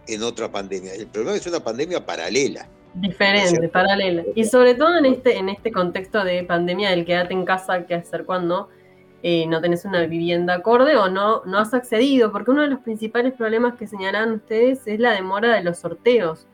este, 0.07 0.23
otra 0.23 0.51
pandemia, 0.51 0.93
el 0.93 1.07
problema 1.07 1.37
es 1.37 1.47
una 1.47 1.63
pandemia 1.63 2.05
paralela. 2.05 2.67
Diferente, 2.93 3.69
paralela. 3.69 4.23
Y 4.35 4.43
sobre 4.45 4.75
todo 4.75 4.97
en 4.97 5.05
este, 5.05 5.37
en 5.37 5.47
este 5.49 5.71
contexto 5.71 6.23
de 6.23 6.43
pandemia 6.43 6.89
del 6.89 7.05
quédate 7.05 7.33
en 7.33 7.45
casa, 7.45 7.85
qué 7.85 7.95
hacer 7.95 8.25
cuando 8.25 8.69
eh, 9.21 9.45
no 9.47 9.61
tenés 9.61 9.85
una 9.85 10.05
vivienda 10.05 10.55
acorde 10.55 10.95
o 10.95 11.09
no, 11.09 11.43
no 11.45 11.57
has 11.59 11.73
accedido, 11.73 12.31
porque 12.31 12.51
uno 12.51 12.61
de 12.61 12.69
los 12.69 12.79
principales 12.79 13.33
problemas 13.33 13.77
que 13.77 13.87
señalan 13.87 14.33
ustedes 14.33 14.81
es 14.85 14.99
la 14.99 15.13
demora 15.13 15.53
de 15.55 15.63
los 15.63 15.79
sorteos. 15.79 16.47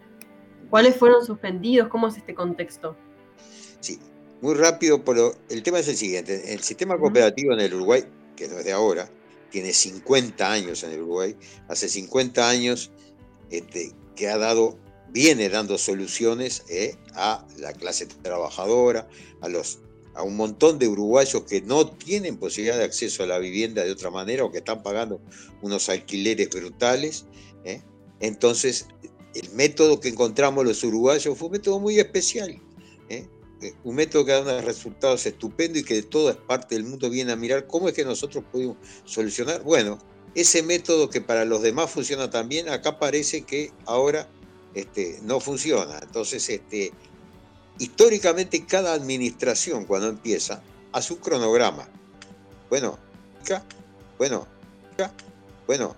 ¿Cuáles 0.69 0.95
fueron 0.95 1.25
suspendidos? 1.25 1.89
¿Cómo 1.89 2.07
es 2.07 2.17
este 2.17 2.33
contexto? 2.33 2.95
Sí, 3.79 3.99
muy 4.41 4.55
rápido, 4.55 5.03
pero 5.03 5.33
el 5.49 5.61
tema 5.63 5.79
es 5.79 5.87
el 5.87 5.95
siguiente. 5.95 6.53
El 6.53 6.61
sistema 6.61 6.97
cooperativo 6.97 7.53
en 7.53 7.59
el 7.59 7.73
Uruguay, 7.73 8.03
que 8.35 8.47
no 8.47 8.57
es 8.57 8.65
de 8.65 8.71
ahora, 8.71 9.07
tiene 9.51 9.71
50 9.71 10.51
años 10.51 10.83
en 10.83 10.91
el 10.91 11.01
Uruguay. 11.01 11.35
Hace 11.67 11.87
50 11.87 12.49
años 12.49 12.91
este, 13.51 13.93
que 14.15 14.27
ha 14.27 14.37
dado, 14.37 14.77
viene 15.09 15.49
dando 15.49 15.77
soluciones 15.77 16.63
eh, 16.69 16.95
a 17.13 17.45
la 17.57 17.73
clase 17.73 18.07
trabajadora, 18.07 19.07
a, 19.41 19.49
los, 19.49 19.79
a 20.15 20.23
un 20.23 20.35
montón 20.35 20.79
de 20.79 20.87
uruguayos 20.87 21.43
que 21.43 21.61
no 21.61 21.89
tienen 21.89 22.37
posibilidad 22.37 22.77
de 22.77 22.85
acceso 22.85 23.23
a 23.23 23.27
la 23.27 23.37
vivienda 23.37 23.83
de 23.83 23.91
otra 23.91 24.09
manera 24.09 24.45
o 24.45 24.51
que 24.51 24.59
están 24.59 24.81
pagando 24.81 25.19
unos 25.61 25.89
alquileres 25.89 26.49
brutales. 26.49 27.25
eh. 27.63 27.81
Entonces, 28.21 28.87
el 29.33 29.49
método 29.51 29.99
que 29.99 30.07
encontramos 30.07 30.63
los 30.63 30.83
uruguayos 30.83 31.37
fue 31.37 31.47
un 31.47 31.51
método 31.51 31.79
muy 31.79 31.99
especial. 31.99 32.61
¿eh? 33.09 33.27
Eh, 33.61 33.73
un 33.83 33.95
método 33.95 34.25
que 34.25 34.31
da 34.31 34.41
unos 34.41 34.63
resultados 34.63 35.25
estupendos 35.25 35.81
y 35.81 35.83
que 35.83 35.95
de 35.95 36.03
todas 36.03 36.37
partes 36.37 36.77
del 36.77 36.87
mundo 36.87 37.09
viene 37.09 37.33
a 37.33 37.35
mirar 37.35 37.67
cómo 37.67 37.89
es 37.89 37.93
que 37.93 38.05
nosotros 38.05 38.43
pudimos 38.51 38.77
solucionar. 39.03 39.63
Bueno, 39.63 39.99
ese 40.33 40.63
método 40.63 41.09
que 41.09 41.21
para 41.21 41.45
los 41.45 41.61
demás 41.61 41.91
funciona 41.91 42.29
también, 42.29 42.69
acá 42.69 42.99
parece 42.99 43.41
que 43.41 43.71
ahora 43.85 44.29
este, 44.73 45.19
no 45.23 45.39
funciona. 45.39 45.99
Entonces, 46.01 46.47
este, 46.49 46.91
históricamente 47.79 48.65
cada 48.65 48.93
administración 48.93 49.85
cuando 49.85 50.07
empieza 50.07 50.61
hace 50.91 51.13
un 51.13 51.19
cronograma. 51.19 51.87
Bueno, 52.69 52.97
bueno, 54.17 54.47
bueno, 55.67 55.95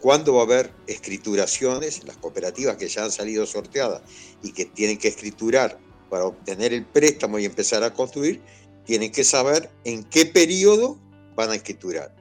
¿cuándo 0.00 0.34
va 0.34 0.42
a 0.42 0.44
haber 0.44 0.72
escrituraciones? 0.86 2.04
Las 2.04 2.16
cooperativas 2.16 2.76
que 2.76 2.88
ya 2.88 3.04
han 3.04 3.10
salido 3.10 3.46
sorteadas 3.46 4.02
y 4.42 4.52
que 4.52 4.66
tienen 4.66 4.98
que 4.98 5.08
escriturar 5.08 5.78
para 6.08 6.24
obtener 6.24 6.72
el 6.72 6.84
préstamo 6.84 7.38
y 7.38 7.44
empezar 7.44 7.82
a 7.84 7.94
construir, 7.94 8.42
tienen 8.84 9.12
que 9.12 9.24
saber 9.24 9.70
en 9.84 10.04
qué 10.04 10.26
periodo 10.26 10.98
van 11.34 11.50
a 11.50 11.54
escriturar. 11.54 12.14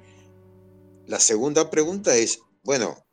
La 1.07 1.19
segunda 1.19 1.71
pregunta 1.71 2.15
es, 2.15 2.39
bueno, 2.63 3.05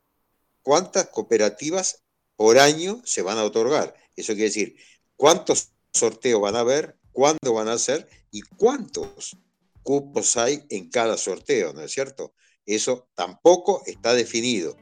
¿cuántas 0.61 1.07
cooperativas 1.07 2.03
por 2.35 2.59
año 2.59 3.01
se 3.05 3.23
van 3.23 3.39
a 3.39 3.43
otorgar? 3.43 3.95
Eso 4.15 4.33
quiere 4.33 4.49
decir, 4.49 4.75
¿cuántos 5.17 5.73
sorteos 5.91 6.41
van 6.41 6.55
a 6.55 6.61
haber? 6.61 6.97
¿Cuándo 7.11 7.53
van 7.53 7.67
a 7.67 7.77
ser? 7.77 8.07
¿Y 8.31 8.41
cuántos 8.41 9.35
cupos 9.83 10.37
hay 10.37 10.63
en 10.69 10.89
cada 10.89 11.17
sorteo? 11.17 11.73
¿No 11.73 11.81
es 11.81 11.91
cierto? 11.91 12.33
Eso 12.65 13.09
tampoco 13.15 13.83
está 13.85 14.13
definido. 14.13 14.77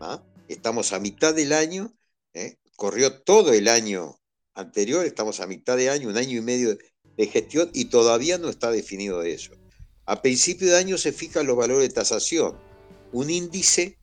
¿ah? 0.00 0.22
Estamos 0.48 0.92
a 0.92 1.00
mitad 1.00 1.34
del 1.34 1.52
año, 1.52 1.94
¿eh? 2.32 2.56
corrió 2.76 3.20
todo 3.22 3.52
el 3.52 3.68
año 3.68 4.20
anterior, 4.54 5.04
estamos 5.04 5.40
a 5.40 5.46
mitad 5.46 5.76
de 5.76 5.90
año, 5.90 6.08
un 6.08 6.16
año 6.16 6.38
y 6.38 6.42
medio 6.42 6.78
de 7.16 7.26
gestión 7.26 7.70
y 7.74 7.86
todavía 7.86 8.38
no 8.38 8.48
está 8.48 8.70
definido 8.70 9.22
eso. 9.22 9.52
A 10.06 10.20
principio 10.22 10.68
de 10.68 10.76
año 10.76 10.98
se 10.98 11.12
fijan 11.12 11.46
los 11.46 11.56
valores 11.56 11.88
de 11.88 11.94
tasación, 11.94 12.58
un 13.12 13.30
índice 13.30 13.98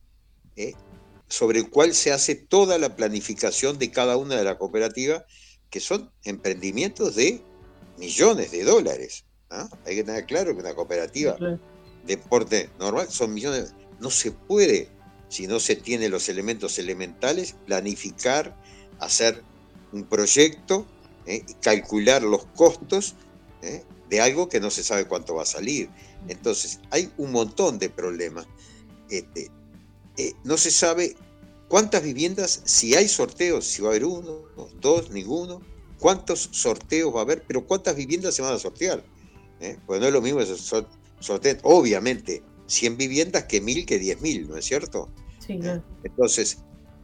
¿eh? 0.56 0.74
sobre 1.28 1.60
el 1.60 1.70
cual 1.70 1.94
se 1.94 2.12
hace 2.12 2.36
toda 2.36 2.78
la 2.78 2.96
planificación 2.96 3.78
de 3.78 3.92
cada 3.92 4.18
una 4.18 4.36
de 4.36 4.44
las 4.44 4.58
cooperativas, 4.58 5.24
que 5.72 5.80
son 5.80 6.12
emprendimientos 6.24 7.16
de 7.16 7.42
millones 7.98 8.52
de 8.52 8.64
dólares. 8.64 9.26
¿ah? 9.50 9.68
Hay 9.86 9.96
que 9.96 10.04
tener 10.04 10.26
claro 10.26 10.54
que 10.54 10.62
una 10.62 10.76
cooperativa 10.76 11.36
de 12.06 12.18
porte 12.18 12.70
normal 12.78 13.10
son 13.10 13.34
millones. 13.34 13.74
No 14.00 14.12
se 14.12 14.32
puede, 14.32 14.90
si 15.30 15.48
no 15.48 15.60
se 15.60 15.76
tiene 15.76 16.10
los 16.10 16.30
elementos 16.30 16.78
elementales, 16.78 17.56
planificar, 17.66 18.56
hacer 19.00 19.44
un 19.94 20.04
proyecto, 20.04 20.86
¿eh? 21.26 21.44
y 21.48 21.54
calcular 21.56 22.22
los 22.24 22.46
costos 22.48 23.16
¿eh? 23.62 23.84
de 24.10 24.22
algo 24.22 24.50
que 24.50 24.60
no 24.60 24.70
se 24.70 24.84
sabe 24.84 25.06
cuánto 25.06 25.36
va 25.36 25.44
a 25.44 25.48
salir. 25.48 25.90
Entonces, 26.28 26.80
hay 26.90 27.12
un 27.18 27.32
montón 27.32 27.80
de 27.80 27.90
problemas. 27.90 28.46
Este, 29.10 29.50
eh, 30.18 30.34
no 30.44 30.58
se 30.58 30.72
sabe 30.72 31.16
cuántas 31.72 32.04
viviendas, 32.04 32.62
si 32.66 32.96
hay 32.96 33.08
sorteos, 33.08 33.66
si 33.66 33.82
va 33.82 33.88
a 33.88 33.92
haber 33.92 34.04
uno, 34.04 34.44
dos, 34.82 35.10
ninguno, 35.10 35.62
cuántos 36.00 36.50
sorteos 36.52 37.16
va 37.16 37.20
a 37.20 37.24
haber, 37.24 37.44
pero 37.48 37.66
cuántas 37.66 37.96
viviendas 37.96 38.36
se 38.36 38.42
van 38.42 38.54
a 38.54 38.60
sortear. 38.60 39.02
¿Eh? 39.62 39.78
Pues 39.86 40.02
no 40.02 40.08
es 40.08 40.12
lo 40.12 40.22
mismo 40.22 40.42
eso, 40.42 40.58
sor- 40.58 40.90
sortear, 41.22 41.60
obviamente, 41.64 42.44
100 42.68 42.98
viviendas 42.98 43.46
que 43.46 43.62
1000 43.62 43.86
que 43.86 44.02
10.000, 44.02 44.48
¿no 44.50 44.58
es 44.58 44.66
cierto? 44.66 45.10
Sí, 45.40 45.58
claro. 45.60 45.82
Entonces, 46.04 46.58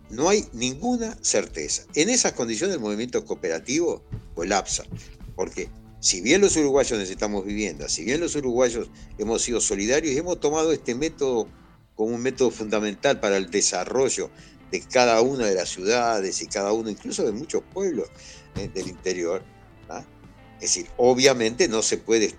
no 0.10 0.28
hay 0.28 0.46
ninguna 0.52 1.18
certeza. 1.22 1.86
En 1.96 2.10
esas 2.10 2.34
condiciones 2.34 2.76
el 2.76 2.82
movimiento 2.82 3.24
cooperativo 3.24 4.04
colapsa, 4.36 4.84
porque 5.38 5.70
si 6.02 6.20
bien 6.20 6.42
los 6.42 6.58
uruguayos 6.58 7.00
necesitamos 7.00 7.46
vivienda, 7.46 7.88
si 7.88 8.04
bien 8.04 8.20
los 8.20 8.36
uruguayos 8.36 8.90
hemos 9.18 9.42
sido 9.44 9.62
solidarios 9.62 10.14
y 10.14 10.18
hemos 10.18 10.42
tomado 10.42 10.74
este 10.74 10.94
método 10.94 11.48
como 11.96 12.14
un 12.16 12.22
método 12.22 12.52
fundamental 12.52 13.20
para 13.20 13.38
el 13.38 13.50
desarrollo 13.50 14.30
de 14.72 14.82
cada 14.82 15.22
una 15.22 15.46
de 15.46 15.56
las 15.56 15.70
ciudades 15.70 16.42
y 16.42 16.48
cada 16.48 16.74
uno, 16.74 16.90
incluso 16.90 17.24
de 17.24 17.32
muchos 17.32 17.64
pueblos 17.74 18.10
eh, 18.56 18.70
del 18.74 18.88
interior, 18.88 19.44
¿ah? 19.90 20.04
es 20.56 20.62
decir, 20.62 20.88
obviamente 20.98 21.68
no 21.68 21.82
se 21.82 21.98
puede 21.98 22.36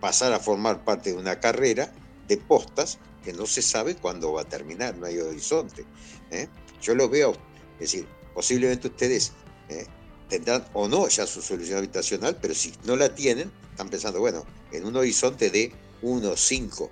pasar 0.00 0.32
a 0.32 0.38
formar 0.38 0.84
parte 0.84 1.12
de 1.12 1.16
una 1.16 1.40
carrera 1.40 1.92
de 2.28 2.36
postas 2.36 2.98
que 3.24 3.32
no 3.32 3.46
se 3.46 3.62
sabe 3.62 3.94
cuándo 3.94 4.32
va 4.32 4.42
a 4.42 4.44
terminar, 4.44 4.96
no 4.96 5.06
hay 5.06 5.18
horizonte. 5.18 5.84
¿eh? 6.30 6.48
Yo 6.80 6.94
lo 6.94 7.08
veo, 7.08 7.32
es 7.74 7.92
decir, 7.92 8.06
posiblemente 8.34 8.88
ustedes 8.88 9.32
eh, 9.68 9.86
tendrán 10.28 10.64
o 10.72 10.88
no 10.88 11.08
ya 11.08 11.26
su 11.26 11.40
solución 11.40 11.78
habitacional, 11.78 12.36
pero 12.40 12.54
si 12.54 12.72
no 12.84 12.96
la 12.96 13.14
tienen, 13.14 13.50
están 13.70 13.88
pensando, 13.88 14.20
bueno, 14.20 14.44
en 14.72 14.84
un 14.84 14.96
horizonte 14.96 15.50
de 15.50 15.72
1, 16.02 16.36
5, 16.36 16.90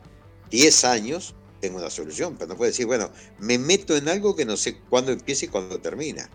10 0.51 0.85
años, 0.85 1.35
tengo 1.61 1.79
una 1.79 1.91
solución, 1.91 2.37
pero 2.37 2.49
no 2.49 2.57
puede 2.57 2.71
decir, 2.71 2.87
bueno, 2.87 3.11
me 3.39 3.59
meto 3.59 3.97
en 3.97 4.09
algo 4.09 4.35
que 4.35 4.45
no 4.45 4.57
sé 4.57 4.79
cuándo 4.89 5.13
empieza 5.13 5.45
y 5.45 5.49
cuándo 5.49 5.79
termina. 5.81 6.29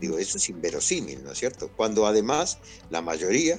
Digo, 0.00 0.18
eso 0.18 0.36
es 0.36 0.48
inverosímil, 0.50 1.24
¿no 1.24 1.32
es 1.32 1.38
cierto? 1.38 1.70
Cuando 1.74 2.06
además 2.06 2.58
la 2.90 3.00
mayoría 3.00 3.58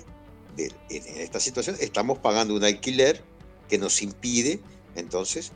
de, 0.56 0.72
en 0.90 1.22
esta 1.22 1.40
situación 1.40 1.76
estamos 1.80 2.20
pagando 2.20 2.54
un 2.54 2.64
alquiler 2.64 3.24
que 3.68 3.80
nos 3.80 4.04
impide 4.04 4.60
entonces 4.96 5.52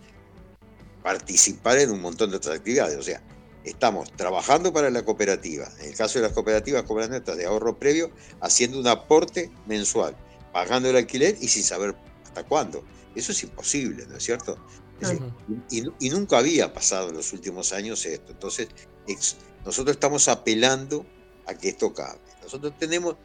participar 1.04 1.78
en 1.78 1.92
un 1.92 2.02
montón 2.02 2.32
de 2.32 2.38
otras 2.38 2.56
actividades. 2.56 2.98
O 2.98 3.04
sea, 3.04 3.22
estamos 3.64 4.12
trabajando 4.14 4.74
para 4.74 4.90
la 4.90 5.04
cooperativa, 5.04 5.70
en 5.80 5.90
el 5.90 5.96
caso 5.96 6.20
de 6.20 6.26
las 6.26 6.34
cooperativas 6.34 6.84
cooperativas 6.84 7.38
de 7.38 7.46
ahorro 7.46 7.78
previo, 7.78 8.12
haciendo 8.42 8.80
un 8.80 8.88
aporte 8.88 9.52
mensual, 9.68 10.16
pagando 10.52 10.90
el 10.90 10.96
alquiler 10.96 11.38
y 11.40 11.48
sin 11.50 11.64
saber 11.64 11.96
hasta 12.24 12.44
cuándo. 12.44 12.84
Eso 13.16 13.32
es 13.32 13.44
imposible, 13.44 14.06
¿no 14.08 14.18
es 14.18 14.24
cierto? 14.24 14.58
Decir, 15.00 15.22
y, 15.70 16.08
y 16.08 16.10
nunca 16.10 16.38
había 16.38 16.74
pasado 16.74 17.10
en 17.10 17.16
los 17.16 17.34
últimos 17.34 17.74
años 17.74 18.06
esto. 18.06 18.32
Entonces, 18.32 18.68
ex- 19.08 19.38
nosotros 19.66 19.96
estamos 19.96 20.28
apelando 20.28 21.06
a 21.46 21.56
que 21.56 21.70
esto 21.70 21.94
cambie. 21.94 22.34
Nosotros 22.42 22.74
tenemos, 22.78 23.18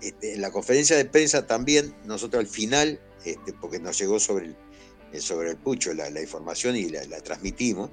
este, 0.00 0.34
en 0.34 0.40
la 0.40 0.50
conferencia 0.50 0.96
de 0.96 1.04
prensa 1.04 1.46
también, 1.46 1.94
nosotros 2.04 2.40
al 2.40 2.46
final, 2.46 3.00
este, 3.24 3.52
porque 3.52 3.78
nos 3.78 3.98
llegó 3.98 4.18
sobre 4.18 4.54
el, 5.12 5.20
sobre 5.20 5.50
el 5.50 5.56
pucho 5.56 5.92
la, 5.92 6.08
la 6.10 6.22
información 6.22 6.76
y 6.76 6.88
la, 6.88 7.04
la 7.04 7.20
transmitimos, 7.20 7.90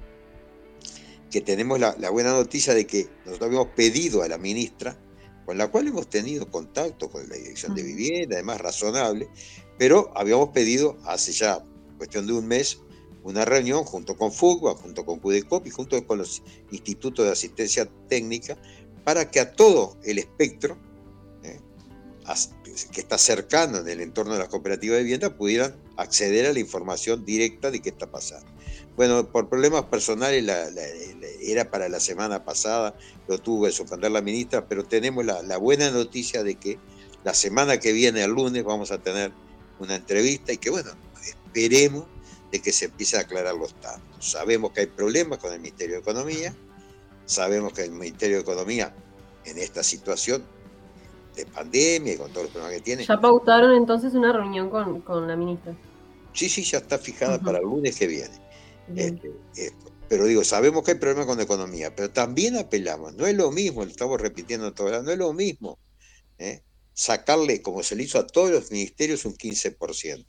que 1.30 1.40
tenemos 1.40 1.78
la, 1.78 1.94
la 1.98 2.10
buena 2.10 2.32
noticia 2.32 2.74
de 2.74 2.86
que 2.86 3.08
nosotros 3.24 3.48
habíamos 3.48 3.68
pedido 3.74 4.22
a 4.22 4.28
la 4.28 4.38
ministra, 4.38 4.98
con 5.46 5.58
la 5.58 5.68
cual 5.68 5.88
hemos 5.88 6.08
tenido 6.08 6.50
contacto 6.50 7.10
con 7.10 7.28
la 7.28 7.36
Dirección 7.36 7.74
de 7.74 7.82
Vivienda, 7.82 8.36
además 8.36 8.60
razonable, 8.60 9.28
pero 9.78 10.10
habíamos 10.16 10.50
pedido 10.50 10.98
hace 11.04 11.32
ya 11.32 11.64
cuestión 11.98 12.26
de 12.26 12.32
un 12.32 12.46
mes 12.46 12.78
una 13.22 13.44
reunión 13.44 13.84
junto 13.84 14.16
con 14.16 14.32
FUGBA, 14.32 14.74
junto 14.74 15.04
con 15.04 15.18
CUDECOP 15.20 15.66
y 15.66 15.70
junto 15.70 16.06
con 16.06 16.18
los 16.18 16.42
institutos 16.70 17.26
de 17.26 17.32
asistencia 17.32 17.88
técnica 18.08 18.56
para 19.04 19.30
que 19.30 19.40
a 19.40 19.52
todo 19.52 19.96
el 20.04 20.18
espectro 20.18 20.78
eh, 21.42 21.60
que 22.92 23.00
está 23.00 23.18
cercano 23.18 23.78
en 23.78 23.88
el 23.88 24.00
entorno 24.00 24.32
de 24.34 24.38
las 24.38 24.48
cooperativas 24.48 24.98
de 24.98 25.02
vivienda 25.02 25.36
pudieran 25.36 25.76
acceder 25.96 26.46
a 26.46 26.52
la 26.52 26.60
información 26.60 27.24
directa 27.24 27.70
de 27.70 27.80
qué 27.80 27.90
está 27.90 28.10
pasando. 28.10 28.50
Bueno, 28.96 29.30
por 29.30 29.48
problemas 29.48 29.84
personales 29.84 30.44
la- 30.44 30.70
la- 30.70 30.82
la- 30.86 31.26
era 31.42 31.70
para 31.70 31.88
la 31.88 32.00
semana 32.00 32.44
pasada, 32.44 32.96
lo 33.28 33.38
tuvo 33.38 33.64
que 33.66 33.72
suspender 33.72 34.10
la 34.10 34.20
ministra, 34.20 34.66
pero 34.68 34.84
tenemos 34.84 35.24
la 35.24 35.56
buena 35.56 35.90
noticia 35.90 36.42
de 36.42 36.54
que 36.56 36.78
la 37.24 37.34
semana 37.34 37.78
que 37.78 37.92
viene, 37.92 38.22
el 38.24 38.30
lunes, 38.30 38.64
vamos 38.64 38.90
a 38.92 38.98
tener 38.98 39.32
una 39.78 39.96
entrevista 39.96 40.52
y 40.52 40.58
que, 40.58 40.70
bueno, 40.70 40.90
esperemos 41.26 42.04
de 42.50 42.60
que 42.60 42.72
se 42.72 42.86
empiece 42.86 43.16
a 43.16 43.20
aclarar 43.20 43.54
los 43.54 43.74
tantos. 43.80 44.30
Sabemos 44.30 44.72
que 44.72 44.80
hay 44.80 44.86
problemas 44.86 45.38
con 45.38 45.52
el 45.52 45.60
Ministerio 45.60 45.96
de 45.96 46.00
Economía, 46.00 46.54
sabemos 47.26 47.72
que 47.72 47.82
el 47.82 47.92
Ministerio 47.92 48.36
de 48.36 48.42
Economía 48.42 48.94
en 49.44 49.58
esta 49.58 49.82
situación 49.82 50.44
de 51.36 51.46
pandemia 51.46 52.14
y 52.14 52.16
con 52.16 52.30
todos 52.32 52.44
los 52.44 52.52
problemas 52.52 52.76
que 52.76 52.82
tiene, 52.82 53.06
Ya 53.06 53.20
pautaron 53.20 53.72
entonces 53.76 54.14
una 54.14 54.32
reunión 54.32 54.68
con, 54.68 55.00
con 55.02 55.28
la 55.28 55.36
ministra. 55.36 55.74
sí, 56.32 56.48
sí, 56.48 56.62
ya 56.62 56.78
está 56.78 56.98
fijada 56.98 57.38
para 57.38 57.58
el 57.58 57.64
lunes 57.64 57.96
que 57.96 58.06
viene. 58.06 58.34
Este, 58.94 59.30
esto. 59.54 59.92
Pero 60.08 60.24
digo, 60.24 60.42
sabemos 60.42 60.82
que 60.82 60.92
hay 60.92 60.98
problemas 60.98 61.26
con 61.26 61.36
la 61.36 61.44
economía, 61.44 61.94
pero 61.94 62.10
también 62.10 62.56
apelamos, 62.56 63.14
no 63.14 63.26
es 63.26 63.36
lo 63.36 63.52
mismo, 63.52 63.84
lo 63.84 63.90
estamos 63.90 64.20
repitiendo 64.20 64.74
todo, 64.74 64.88
el 64.88 65.04
no 65.04 65.12
es 65.12 65.18
lo 65.18 65.32
mismo 65.32 65.78
¿eh? 66.38 66.64
sacarle, 66.92 67.62
como 67.62 67.84
se 67.84 67.94
le 67.94 68.02
hizo 68.02 68.18
a 68.18 68.26
todos 68.26 68.50
los 68.50 68.72
ministerios, 68.72 69.24
un 69.24 69.36
15%. 69.36 70.24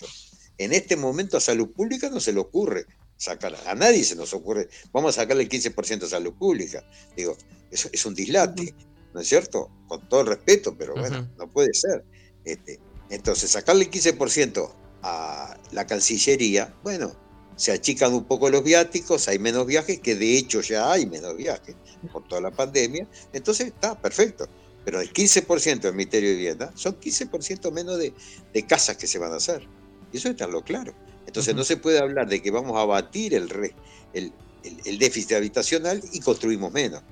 En 0.64 0.74
este 0.74 0.96
momento 0.96 1.38
a 1.38 1.40
salud 1.40 1.72
pública 1.72 2.08
no 2.12 2.20
se 2.20 2.34
le 2.34 2.40
ocurre 2.40 2.86
sacar, 3.18 3.56
a 3.66 3.74
nadie 3.74 4.04
se 4.04 4.16
nos 4.16 4.32
ocurre, 4.36 4.70
vamos 4.92 5.18
a 5.18 5.22
sacarle 5.22 5.42
el 5.42 5.50
15% 5.50 6.04
a 6.04 6.08
salud 6.08 6.34
pública. 6.34 6.88
Digo, 7.18 7.36
eso 7.72 7.90
es 7.92 8.06
un 8.06 8.14
dislate, 8.14 8.76
¿no 9.12 9.22
es 9.22 9.28
cierto? 9.28 9.72
Con 9.88 10.08
todo 10.08 10.22
el 10.22 10.28
respeto, 10.28 10.76
pero 10.78 10.94
bueno, 10.94 11.28
no 11.36 11.52
puede 11.52 11.74
ser. 11.74 12.06
Este, 12.46 12.80
entonces, 13.10 13.50
sacarle 13.50 13.86
el 13.86 13.92
15% 13.92 14.72
a 15.02 15.58
la 15.72 15.88
Cancillería, 15.88 16.76
bueno, 16.84 17.12
se 17.56 17.72
achican 17.72 18.14
un 18.14 18.26
poco 18.26 18.48
los 18.52 18.64
viáticos, 18.64 19.28
hay 19.28 19.40
menos 19.40 19.66
viajes, 19.66 20.00
que 20.00 20.16
de 20.16 20.38
hecho 20.38 20.62
ya 20.62 20.92
hay 20.92 21.08
menos 21.08 21.36
viajes 21.36 21.76
por 22.14 22.28
toda 22.28 22.42
la 22.42 22.52
pandemia, 22.52 23.08
entonces 23.34 23.68
está 23.68 24.00
perfecto. 24.00 24.48
Pero 24.86 25.02
el 25.02 25.12
15% 25.12 25.82
del 25.82 25.94
Ministerio 25.96 26.30
de 26.30 26.36
Vivienda 26.36 26.72
son 26.76 27.00
15% 27.00 27.72
menos 27.72 27.98
de, 27.98 28.14
de 28.54 28.66
casas 28.68 28.98
que 28.98 29.08
se 29.08 29.18
van 29.18 29.32
a 29.32 29.38
hacer. 29.38 29.68
Y 30.12 30.18
eso 30.18 30.30
está 30.30 30.48
lo 30.48 30.62
claro. 30.62 30.94
Entonces 31.28 31.56
no 31.56 31.64
se 31.64 31.78
puede 31.78 32.00
hablar 32.00 32.28
de 32.28 32.42
que 32.42 32.52
vamos 32.52 32.76
a 32.78 32.82
abatir 32.82 33.34
el, 33.34 33.50
re- 33.50 33.74
el, 34.14 34.32
el- 34.64 34.78
el 34.86 34.98
déficit 35.00 35.34
habitacional 35.34 36.02
y 36.12 36.20
construimos 36.20 36.72
menos. 36.72 37.00
¿eh? 37.02 37.04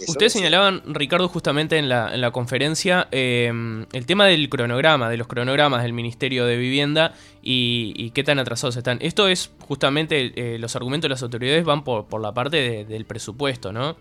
Eso 0.00 0.12
Ustedes 0.12 0.34
no 0.34 0.38
señalaban, 0.40 0.82
Ricardo, 0.94 1.28
justamente 1.28 1.76
en 1.76 1.88
la, 1.88 2.14
en 2.14 2.20
la 2.20 2.30
conferencia, 2.30 3.08
eh, 3.10 3.52
el 3.92 4.06
tema 4.06 4.26
del 4.26 4.48
cronograma, 4.48 5.10
de 5.10 5.16
los 5.18 5.26
cronogramas 5.26 5.82
del 5.82 5.92
Ministerio 5.92 6.46
de 6.46 6.56
Vivienda 6.56 7.14
y, 7.42 7.92
y 7.96 8.10
qué 8.12 8.24
tan 8.24 8.38
atrasados 8.38 8.76
están. 8.76 8.98
Esto 9.02 9.28
es 9.28 9.50
justamente, 9.66 10.32
eh, 10.36 10.58
los 10.58 10.76
argumentos 10.76 11.06
de 11.06 11.10
las 11.10 11.22
autoridades 11.22 11.64
van 11.64 11.84
por, 11.84 12.06
por 12.06 12.20
la 12.22 12.32
parte 12.32 12.56
de- 12.56 12.84
del 12.84 13.04
presupuesto, 13.04 13.72
¿no? 13.72 13.96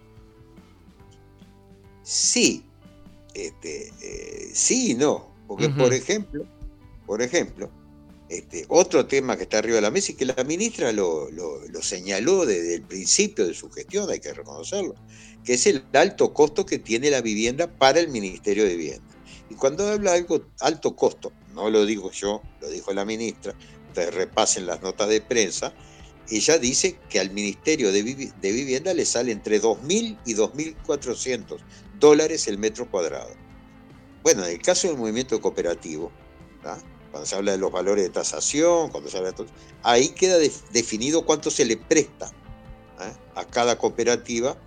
Sí, 2.04 2.64
este, 3.34 3.88
eh, 4.02 4.50
sí 4.54 4.92
y 4.92 4.94
no. 4.94 5.28
Porque, 5.48 5.70
por 5.70 5.94
ejemplo, 5.94 6.46
por 7.06 7.22
ejemplo, 7.22 7.70
este, 8.30 8.66
otro 8.70 9.06
tema 9.06 9.38
que 9.38 9.44
está 9.44 9.60
arriba 9.60 9.76
de 9.76 9.82
la 9.82 9.92
mesa 9.92 10.12
y 10.12 10.16
que 10.16 10.26
la 10.26 10.44
ministra 10.44 10.92
lo, 10.92 11.30
señaló 11.82 12.46
desde 12.46 12.76
el 12.76 12.82
principio 12.84 13.46
de 13.48 13.54
su 13.54 13.70
gestión, 13.70 14.10
hay 14.10 14.20
que 14.20 14.34
reconocerlo, 14.34 14.96
que 15.44 15.54
es 15.54 15.68
el 15.68 15.86
alto 15.94 16.34
costo 16.34 16.66
que 16.66 16.80
tiene 16.80 17.12
la 17.12 17.22
vivienda 17.22 17.68
para 17.68 18.00
el 18.00 18.10
Ministerio 18.10 18.64
de 18.66 18.76
Vivienda. 18.76 19.06
Y 19.50 19.56
cuando 19.56 19.88
habla 19.88 20.12
de 20.14 20.18
algo 20.18 20.42
alto 20.60 20.96
costo, 20.96 21.32
no 21.54 21.70
lo 21.70 21.86
digo 21.86 22.12
yo, 22.12 22.42
lo 22.62 22.70
dijo 22.70 22.92
la 22.94 23.06
ministra, 23.06 23.56
ustedes 23.90 24.14
repasen 24.14 24.66
las 24.66 24.82
notas 24.82 25.08
de 25.10 25.22
prensa, 25.22 25.74
ella 26.28 26.58
dice 26.58 26.98
que 27.10 27.20
al 27.20 27.30
Ministerio 27.30 27.92
de, 27.92 28.04
Vivi- 28.04 28.34
de 28.42 28.52
Vivienda 28.52 28.94
le 28.96 29.06
sale 29.06 29.32
entre 29.32 29.62
2.000 29.62 30.18
y 30.26 30.34
2.400 30.34 31.60
dólares 32.00 32.48
el 32.48 32.58
metro 32.58 32.90
cuadrado. 32.90 33.30
Bueno, 34.24 34.44
en 34.44 34.54
el 34.54 34.62
caso 34.64 34.88
del 34.88 34.98
movimiento 34.98 35.40
cooperativo, 35.40 36.12
¿tá? 36.64 36.80
Cuando 37.16 37.28
se 37.30 37.36
habla 37.38 37.54
de 37.54 37.58
los 37.60 37.72
valores 37.72 38.04
de 38.04 38.10
tasación, 38.10 38.90
cuando 38.90 39.10
se 39.10 39.16
habla 39.16 39.30
de 39.30 39.38
todo, 39.38 39.48
ahí 39.84 40.10
queda 40.10 40.38
de- 40.38 40.52
definido 40.74 41.26
cuánto 41.26 41.50
se 41.50 41.64
le 41.64 41.78
presta 41.78 42.30
¿ah? 43.00 43.14
a 43.36 43.46
cada 43.46 43.78
cooperativa 43.78 44.58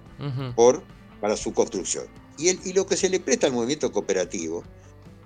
por, 0.56 0.82
para 1.20 1.36
su 1.36 1.52
construcción. 1.52 2.06
Y, 2.38 2.48
el- 2.48 2.58
y 2.64 2.72
lo 2.72 2.86
que 2.86 2.96
se 2.96 3.10
le 3.10 3.20
presta 3.20 3.48
al 3.48 3.52
movimiento 3.52 3.92
cooperativo 3.92 4.64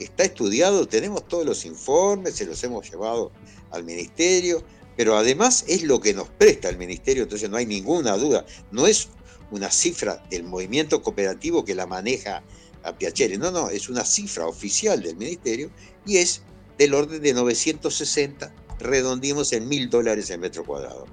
está 0.00 0.24
estudiado, 0.24 0.88
tenemos 0.88 1.28
todos 1.28 1.46
los 1.46 1.64
informes, 1.64 2.34
se 2.34 2.44
los 2.44 2.60
hemos 2.64 2.90
llevado 2.90 3.30
al 3.70 3.84
ministerio, 3.84 4.64
pero 4.96 5.16
además 5.16 5.64
es 5.68 5.84
lo 5.84 6.00
que 6.00 6.14
nos 6.14 6.28
presta 6.28 6.70
el 6.70 6.76
ministerio, 6.76 7.22
entonces 7.22 7.48
no 7.48 7.56
hay 7.56 7.66
ninguna 7.66 8.16
duda, 8.16 8.44
no 8.72 8.88
es 8.88 9.10
una 9.52 9.70
cifra 9.70 10.24
del 10.28 10.42
movimiento 10.42 11.00
cooperativo 11.02 11.64
que 11.64 11.76
la 11.76 11.86
maneja 11.86 12.42
a 12.82 12.98
Piacere, 12.98 13.38
no, 13.38 13.52
no, 13.52 13.70
es 13.70 13.88
una 13.88 14.04
cifra 14.04 14.44
oficial 14.48 15.00
del 15.04 15.14
ministerio 15.14 15.70
y 16.04 16.16
es 16.16 16.42
del 16.78 16.94
orden 16.94 17.22
de 17.22 17.34
960, 17.34 18.52
redondimos 18.78 19.52
en 19.52 19.68
mil 19.68 19.88
dólares 19.90 20.30
el 20.30 20.40
metro 20.40 20.64
cuadrado. 20.64 21.06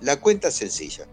La 0.00 0.20
cuenta 0.20 0.48
es 0.48 0.54
sencilla. 0.54 1.06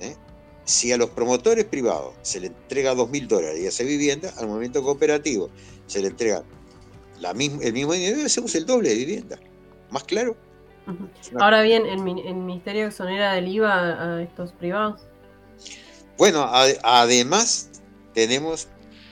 ¿eh? 0.00 0.16
Si 0.64 0.92
a 0.92 0.96
los 0.96 1.10
promotores 1.10 1.64
privados 1.64 2.14
se 2.22 2.40
le 2.40 2.46
entrega 2.48 2.94
dos 2.94 3.10
mil 3.10 3.26
dólares 3.28 3.60
y 3.60 3.66
hace 3.66 3.84
vivienda, 3.84 4.32
al 4.38 4.46
movimiento 4.46 4.82
cooperativo 4.82 5.50
se 5.86 6.00
le 6.00 6.08
entrega 6.08 6.44
la 7.20 7.34
misma, 7.34 7.62
el 7.62 7.72
mismo 7.72 7.92
dinero 7.92 8.20
y 8.20 8.24
hacemos 8.24 8.54
el 8.54 8.64
doble 8.66 8.88
de 8.90 8.94
vivienda. 8.94 9.38
¿Más 9.90 10.04
claro? 10.04 10.36
Ahora 11.38 11.62
bien, 11.62 11.84
¿el, 11.86 12.00
el 12.26 12.34
Ministerio 12.34 12.86
exonera 12.86 13.34
del 13.34 13.46
IVA 13.48 13.72
a, 13.72 14.16
a 14.16 14.22
estos 14.22 14.52
privados? 14.52 15.02
Bueno, 16.18 16.42
a- 16.42 16.66
además 16.82 17.70
tenemos 18.14 18.68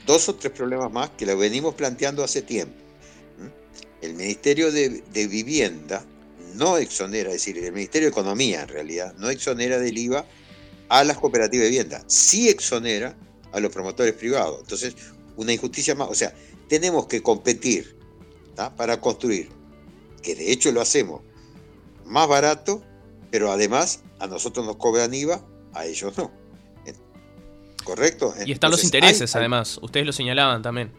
dos 0.07 0.29
o 0.29 0.35
tres 0.35 0.53
problemas 0.53 0.91
más 0.91 1.11
que 1.11 1.27
lo 1.27 1.37
venimos 1.37 1.75
planteando 1.75 2.25
hace 2.25 2.43
tiempo. 2.43 2.75
El 4.03 4.15
Ministerio 4.15 4.73
de, 4.73 5.03
de 5.13 5.27
Vivienda 5.27 6.05
no 6.55 6.77
exonera, 6.79 7.29
es 7.29 7.35
decir, 7.35 7.59
el 7.59 7.73
Ministerio 7.73 8.07
de 8.09 8.11
Economía 8.13 8.63
en 8.63 8.69
realidad, 8.69 9.15
no 9.19 9.31
exonera 9.31 9.79
del 9.79 9.97
IVA 9.97 10.25
a 10.89 11.05
las 11.05 11.19
cooperativas 11.19 11.65
de 11.65 11.71
vivienda, 11.71 12.03
sí 12.07 12.49
exonera 12.49 13.17
a 13.53 13.61
los 13.61 13.71
promotores 13.73 14.15
privados. 14.15 14.59
Entonces, 14.61 14.95
una 15.37 15.53
injusticia 15.53 15.95
más, 15.95 16.09
o 16.09 16.15
sea, 16.15 16.35
tenemos 16.69 17.07
que 17.07 17.23
competir 17.23 17.97
¿tá? 18.57 18.75
para 18.75 19.01
construir, 19.01 19.49
que 20.23 20.35
de 20.35 20.51
hecho 20.51 20.73
lo 20.73 20.81
hacemos 20.81 21.23
más 22.05 22.27
barato, 22.29 22.83
pero 23.31 23.53
además 23.53 24.01
a 24.19 24.27
nosotros 24.27 24.67
nos 24.67 24.77
cobran 24.77 25.15
IVA, 25.15 25.45
a 25.73 25.87
ellos 25.87 26.17
no. 26.19 26.33
¿correcto? 27.85 28.35
Y 28.45 28.53
están 28.53 28.71
los 28.71 28.85
intereses, 28.85 29.35
hay- 29.35 29.41
además. 29.41 29.79
Ustedes 29.83 30.07
lo 30.07 30.13
señalaban 30.13 30.63
también. 30.63 30.93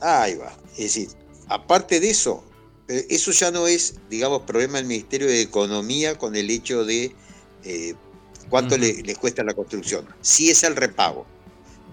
Ahí 0.00 0.34
va. 0.34 0.52
Es 0.72 0.78
decir, 0.94 1.08
aparte 1.48 2.00
de 2.00 2.10
eso, 2.10 2.44
eh, 2.88 3.06
eso 3.10 3.30
ya 3.32 3.50
no 3.50 3.66
es, 3.66 3.94
digamos, 4.10 4.42
problema 4.42 4.78
del 4.78 4.86
Ministerio 4.86 5.26
de 5.26 5.40
Economía 5.40 6.16
con 6.18 6.36
el 6.36 6.50
hecho 6.50 6.84
de 6.84 7.14
eh, 7.64 7.94
cuánto 8.50 8.76
le, 8.76 9.02
le 9.02 9.16
cuesta 9.16 9.42
la 9.44 9.54
construcción. 9.54 10.06
Sí 10.20 10.50
es 10.50 10.62
el 10.64 10.76
repago, 10.76 11.26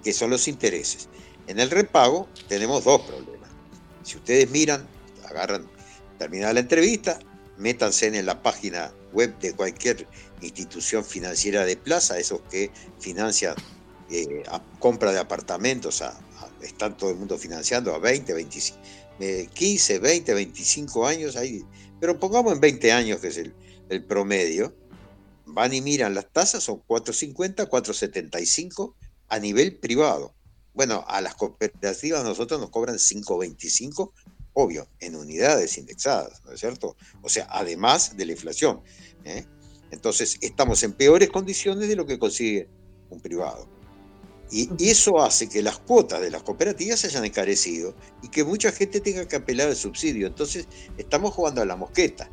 que 0.04 0.14
son 0.14 0.30
los 0.30 0.48
intereses. 0.48 1.08
En 1.48 1.60
el 1.60 1.70
repago 1.70 2.28
tenemos 2.48 2.84
dos 2.84 3.02
problemas. 3.02 3.50
Si 4.04 4.18
ustedes 4.18 4.50
miran, 4.50 4.88
agarran, 5.30 5.70
terminada 6.18 6.54
la 6.54 6.60
entrevista, 6.60 7.20
métanse 7.58 8.08
en 8.08 8.26
la 8.26 8.42
página 8.42 8.92
web 9.14 9.38
de 9.40 9.54
cualquier 9.54 10.08
institución 10.42 11.04
financiera 11.06 11.66
de 11.66 11.78
plaza, 11.78 12.18
esos 12.18 12.42
que 12.50 12.72
financian 13.00 13.56
eh, 14.10 14.44
a- 14.50 14.62
compra 14.80 15.12
de 15.14 15.20
apartamentos, 15.20 16.02
a- 16.02 16.10
a- 16.10 16.50
están 16.64 16.98
todo 16.98 17.12
el 17.12 17.16
mundo 17.18 17.38
financiando 17.38 17.94
a 17.96 18.00
20, 18.00 18.34
25, 18.34 18.78
eh, 19.24 19.50
15, 19.54 20.00
20, 20.00 20.34
25 20.34 21.08
años, 21.08 21.36
ahí, 21.36 21.64
pero 22.00 22.20
pongamos 22.20 22.54
en 22.54 22.60
20 22.60 22.92
años, 22.92 23.20
que 23.20 23.28
es 23.28 23.38
el, 23.38 23.54
el 23.90 24.04
promedio, 24.06 24.76
van 25.46 25.74
y 25.74 25.82
miran 25.82 26.14
las 26.14 26.32
tasas, 26.32 26.64
son 26.64 26.82
4.50, 26.88 27.68
4.75 27.68 28.94
a 29.28 29.40
nivel 29.40 29.78
privado. 29.78 30.34
Bueno, 30.74 31.04
a 31.08 31.22
las 31.22 31.36
cooperativas 31.36 32.24
nosotros 32.24 32.60
nos 32.60 32.70
cobran 32.70 32.96
5.25, 32.96 34.12
obvio, 34.54 34.88
en 35.00 35.16
unidades 35.16 35.78
indexadas, 35.78 36.42
¿no 36.46 36.54
es 36.54 36.60
cierto? 36.60 36.96
O 37.22 37.30
sea, 37.30 37.48
además 37.50 38.16
de 38.16 38.26
la 38.26 38.32
inflación. 38.32 38.82
¿eh? 39.26 39.46
Entonces, 39.92 40.38
estamos 40.42 40.84
en 40.84 40.94
peores 40.94 41.30
condiciones 41.30 41.90
de 41.90 41.96
lo 41.96 42.06
que 42.06 42.18
consigue 42.18 42.70
un 43.10 43.20
privado. 43.20 43.68
Y 44.54 44.90
eso 44.90 45.22
hace 45.22 45.48
que 45.48 45.62
las 45.62 45.80
cuotas 45.80 46.20
de 46.20 46.30
las 46.30 46.44
cooperativas 46.44 47.00
se 47.00 47.08
hayan 47.08 47.24
encarecido 47.24 47.96
y 48.22 48.28
que 48.28 48.44
mucha 48.44 48.72
gente 48.74 49.00
tenga 49.00 49.26
que 49.26 49.38
apelar 49.38 49.70
al 49.70 49.78
subsidio. 49.78 50.28
Entonces, 50.28 50.68
estamos 50.98 51.34
jugando 51.34 51.62
a 51.62 51.66
la 51.66 51.78
mosqueta, 51.78 52.30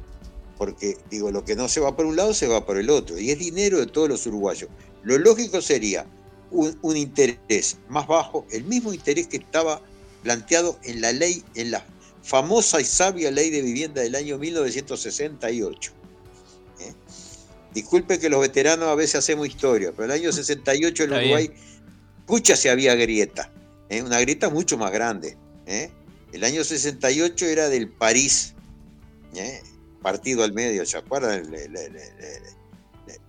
porque 0.57 0.99
digo, 1.11 1.31
lo 1.31 1.45
que 1.45 1.55
no 1.55 1.69
se 1.69 1.79
va 1.79 1.95
por 1.95 2.07
un 2.07 2.17
lado 2.17 2.35
se 2.35 2.49
va 2.49 2.67
por 2.67 2.77
el 2.77 2.91
otro, 2.91 3.19
y 3.19 3.31
es 3.31 3.39
dinero 3.39 3.79
de 3.79 3.87
todos 3.87 4.09
los 4.09 4.27
uruguayos. 4.27 4.69
Lo 5.05 5.17
lógico 5.17 5.63
sería 5.63 6.07
un, 6.51 6.77
un 6.83 6.97
interés 6.97 7.77
más 7.89 8.09
bajo, 8.09 8.45
el 8.51 8.65
mismo 8.65 8.93
interés 8.93 9.29
que 9.29 9.37
estaba 9.37 9.81
planteado 10.25 10.77
en 10.83 11.01
la 11.01 11.13
ley, 11.13 11.45
en 11.55 11.71
la 11.71 11.87
famosa 12.23 12.81
y 12.81 12.85
sabia 12.85 13.31
ley 13.31 13.51
de 13.51 13.63
vivienda 13.63 14.03
del 14.03 14.15
año 14.15 14.39
1968. 14.39 15.93
¿eh? 16.81 16.93
Disculpe 17.73 18.19
que 18.19 18.29
los 18.29 18.41
veteranos 18.41 18.89
a 18.89 18.95
veces 18.95 19.17
hacemos 19.17 19.47
historia, 19.47 19.93
pero 19.93 20.05
el 20.05 20.11
año 20.11 20.33
68 20.33 21.05
en 21.05 21.13
Uruguay, 21.13 21.51
pucha, 22.29 22.55
se 22.57 22.71
había 22.71 22.95
grieta, 22.95 23.51
¿eh? 23.89 24.03
una 24.03 24.21
grieta 24.21 24.51
mucho 24.51 24.77
más 24.77 24.93
grande. 24.93 25.37
¿eh? 25.67 25.91
El 26.33 26.45
año 26.45 26.63
68 26.63 27.47
era 27.47 27.69
del 27.71 27.89
París, 27.89 28.55
¿eh? 29.35 29.63
partido 30.03 30.45
al 30.45 30.53
medio, 30.53 30.85
¿se 30.87 30.99
acuerdan? 30.99 31.51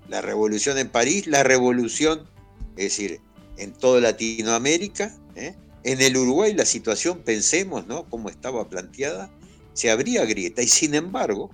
La 0.09 0.21
revolución 0.21 0.77
en 0.77 0.89
París, 0.89 1.27
la 1.27 1.43
revolución, 1.43 2.29
es 2.75 2.83
decir, 2.83 3.21
en 3.57 3.71
toda 3.71 4.01
Latinoamérica, 4.01 5.15
¿eh? 5.35 5.55
en 5.83 6.01
el 6.01 6.17
Uruguay 6.17 6.53
la 6.53 6.65
situación, 6.65 7.19
pensemos, 7.19 7.87
¿no? 7.87 8.05
Cómo 8.09 8.29
estaba 8.29 8.67
planteada, 8.67 9.31
se 9.73 9.89
abría 9.89 10.25
grieta 10.25 10.61
y 10.61 10.67
sin 10.67 10.93
embargo, 10.93 11.49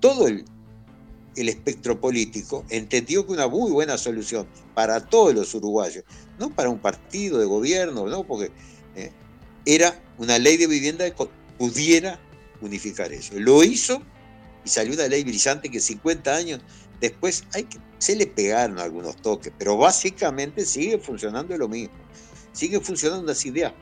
todo 0.00 0.26
el, 0.26 0.46
el 1.36 1.48
espectro 1.50 2.00
político 2.00 2.64
entendió 2.70 3.26
que 3.26 3.32
una 3.32 3.46
muy 3.46 3.70
buena 3.70 3.98
solución 3.98 4.48
para 4.74 5.00
todos 5.00 5.34
los 5.34 5.54
uruguayos, 5.54 6.04
no 6.38 6.50
para 6.50 6.68
un 6.68 6.78
partido 6.78 7.38
de 7.38 7.46
gobierno, 7.46 8.06
no, 8.06 8.24
porque 8.24 8.50
¿eh? 8.96 9.10
era 9.64 10.00
una 10.18 10.38
ley 10.38 10.56
de 10.56 10.66
vivienda 10.66 11.08
que 11.10 11.28
pudiera 11.58 12.20
unificar 12.60 13.12
eso. 13.12 13.34
Lo 13.38 13.62
hizo 13.64 14.02
y 14.64 14.68
salió 14.68 14.94
una 14.94 15.08
ley 15.08 15.24
brillante 15.24 15.70
que 15.70 15.80
50 15.80 16.34
años 16.34 16.60
después 17.00 17.44
hay 17.54 17.64
que, 17.64 17.78
se 17.98 18.16
le 18.16 18.26
pegaron 18.26 18.78
algunos 18.78 19.16
toques, 19.16 19.52
pero 19.58 19.76
básicamente 19.76 20.64
sigue 20.64 20.98
funcionando 20.98 21.56
lo 21.56 21.68
mismo. 21.68 21.94
Sigue 22.52 22.80
funcionando 22.80 23.24
unas 23.24 23.44
ideas 23.44 23.72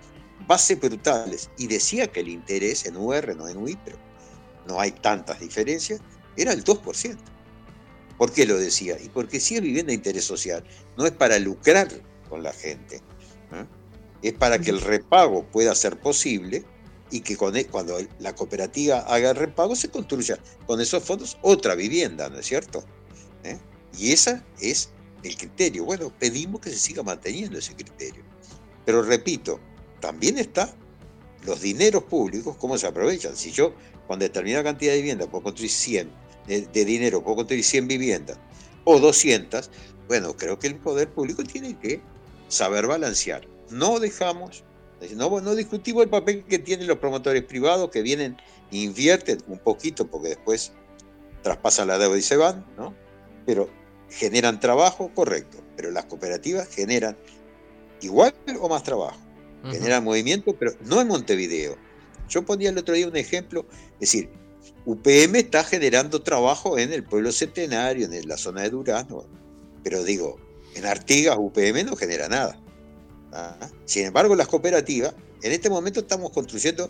bases 0.47 0.79
brutales. 0.81 1.51
Y 1.59 1.67
decía 1.67 2.07
que 2.07 2.21
el 2.21 2.29
interés 2.29 2.87
en 2.87 2.97
UR, 2.97 3.37
no 3.37 3.49
en 3.49 3.57
UI, 3.57 3.79
pero 3.85 3.99
no 4.67 4.81
hay 4.81 4.93
tantas 4.93 5.41
diferencias, 5.41 6.01
era 6.37 6.53
el 6.53 6.65
2%. 6.65 7.17
¿Por 8.19 8.33
qué 8.33 8.47
lo 8.47 8.57
decía? 8.57 8.97
Y 9.03 9.09
porque 9.09 9.41
si 9.41 9.57
es 9.57 9.61
vivienda 9.61 9.89
de 9.89 9.95
interés 9.95 10.25
social, 10.25 10.65
no 10.97 11.07
es 11.07 11.13
para 11.13 11.39
lucrar 11.39 11.89
con 12.29 12.43
la 12.43 12.53
gente, 12.53 12.97
¿eh? 13.53 13.67
es 14.23 14.33
para 14.33 14.59
que 14.59 14.71
el 14.71 14.81
repago 14.81 15.45
pueda 15.45 15.75
ser 15.75 15.99
posible 16.01 16.65
y 17.11 17.21
que 17.21 17.37
con 17.37 17.57
e- 17.57 17.67
cuando 17.67 17.99
la 18.19 18.35
cooperativa 18.35 19.01
haga 19.01 19.31
el 19.31 19.37
repago 19.37 19.77
se 19.77 19.91
construya 19.91 20.39
con 20.67 20.81
esos 20.81 21.03
fondos 21.03 21.39
otra 21.43 21.75
vivienda, 21.75 22.29
¿no 22.29 22.39
es 22.39 22.47
cierto? 22.47 22.85
¿Eh? 23.45 23.59
Y 23.99 24.13
ese 24.13 24.43
es 24.61 24.91
el 25.23 25.37
criterio. 25.37 25.85
Bueno, 25.85 26.13
pedimos 26.19 26.61
que 26.61 26.71
se 26.71 26.79
siga 26.79 27.03
manteniendo 27.03 27.59
ese 27.59 27.75
criterio. 27.75 28.25
Pero 28.85 29.03
repito, 29.03 29.61
también 30.01 30.39
está 30.39 30.75
los 31.45 31.61
dineros 31.61 32.05
públicos, 32.05 32.57
cómo 32.57 32.77
se 32.77 32.87
aprovechan. 32.87 33.37
Si 33.37 33.53
yo 33.53 33.73
con 34.07 34.19
determinada 34.19 34.65
cantidad 34.65 34.93
de 34.93 34.99
vivienda 34.99 35.27
puedo 35.27 35.45
construir 35.45 35.71
100 35.71 36.11
de, 36.47 36.61
de 36.63 36.85
dinero, 36.85 37.23
puedo 37.23 37.37
construir 37.37 37.65
100 37.65 37.89
viviendas 37.89 38.39
o 38.85 38.99
200, 38.99 39.71
bueno, 40.09 40.37
creo 40.37 40.59
que 40.59 40.69
el 40.69 40.77
poder 40.77 41.11
público 41.11 41.43
tiene 41.43 41.79
que 41.79 42.01
saber 42.49 42.87
balancear. 42.87 43.47
No 43.71 43.99
dejamos, 44.01 44.65
no, 45.15 45.41
no 45.41 45.55
discutimos 45.55 46.05
el 46.05 46.11
papel 46.11 46.45
que 46.45 46.59
tienen 46.59 46.87
los 46.87 46.99
promotores 46.99 47.43
privados 47.43 47.91
que 47.91 48.03
vienen, 48.03 48.37
invierten 48.71 49.39
un 49.49 49.59
poquito 49.59 50.07
porque 50.07 50.29
después 50.29 50.73
traspasan 51.43 51.89
la 51.89 51.99
deuda 51.99 52.19
y 52.19 52.23
se 52.23 52.37
van, 52.37 52.65
¿no? 52.77 52.95
Pero 53.45 53.69
generan 54.11 54.61
trabajo, 54.61 55.11
correcto, 55.15 55.59
pero 55.77 55.91
las 55.91 56.07
cooperativas 56.07 56.69
generan 56.69 57.17
igual 58.01 58.35
o 58.61 58.69
más 58.69 58.83
trabajo, 58.83 59.19
generan 59.71 60.05
movimiento, 60.05 60.57
pero 60.59 60.73
no 60.85 61.01
en 61.01 61.09
Montevideo. 61.09 61.77
Yo 62.29 62.45
ponía 62.45 62.71
el 62.71 62.79
otro 62.79 62.95
día 62.95 63.09
un 63.09 63.17
ejemplo, 63.17 63.67
es 63.95 64.01
decir, 64.01 64.31
UPM 64.85 65.37
está 65.37 65.65
generando 65.65 66.23
trabajo 66.23 66.79
en 66.79 66.93
el 66.93 67.05
pueblo 67.05 67.33
centenario, 67.33 68.07
en 68.07 68.29
la 68.29 68.37
zona 68.37 68.63
de 68.63 68.71
Durazno, 68.71 69.25
pero 69.83 70.03
digo, 70.03 70.41
en 70.77 70.85
Artigas 70.85 71.37
UPM 71.39 71.85
no 71.85 71.97
genera 71.97 72.29
nada. 72.29 72.59
¿ah? 73.33 73.71
Sin 73.87 74.05
embargo, 74.05 74.37
las 74.37 74.47
cooperativas, 74.47 75.15
en 75.43 75.53
este 75.53 75.71
momento 75.71 76.01
estamos 76.01 76.31
construyendo 76.31 76.89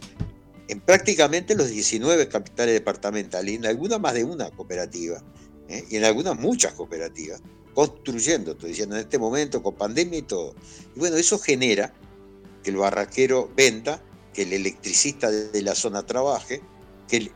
en 0.68 0.80
prácticamente 0.80 1.54
los 1.54 1.70
19 1.70 2.28
capitales 2.28 2.74
departamentales, 2.74 3.54
en 3.54 3.66
algunas 3.66 4.00
más 4.00 4.14
de 4.14 4.24
una 4.24 4.50
cooperativa, 4.50 5.22
¿eh? 5.68 5.84
y 5.88 5.96
en 5.96 6.04
algunas 6.04 6.36
muchas 6.36 6.72
cooperativas, 6.72 7.40
construyendo, 7.74 8.52
estoy 8.52 8.70
diciendo 8.70 8.96
en 8.96 9.02
este 9.02 9.18
momento, 9.18 9.62
con 9.62 9.74
pandemia 9.74 10.18
y 10.18 10.22
todo. 10.22 10.54
Y 10.96 10.98
bueno, 10.98 11.16
eso 11.16 11.38
genera 11.38 11.94
que 12.64 12.70
el 12.70 12.76
barraquero 12.76 13.48
venda, 13.56 14.02
que 14.34 14.42
el 14.42 14.52
electricista 14.52 15.30
de, 15.30 15.62
la 15.62 15.76
zona 15.76 16.04
trabaje, 16.04 16.60
que 17.06 17.30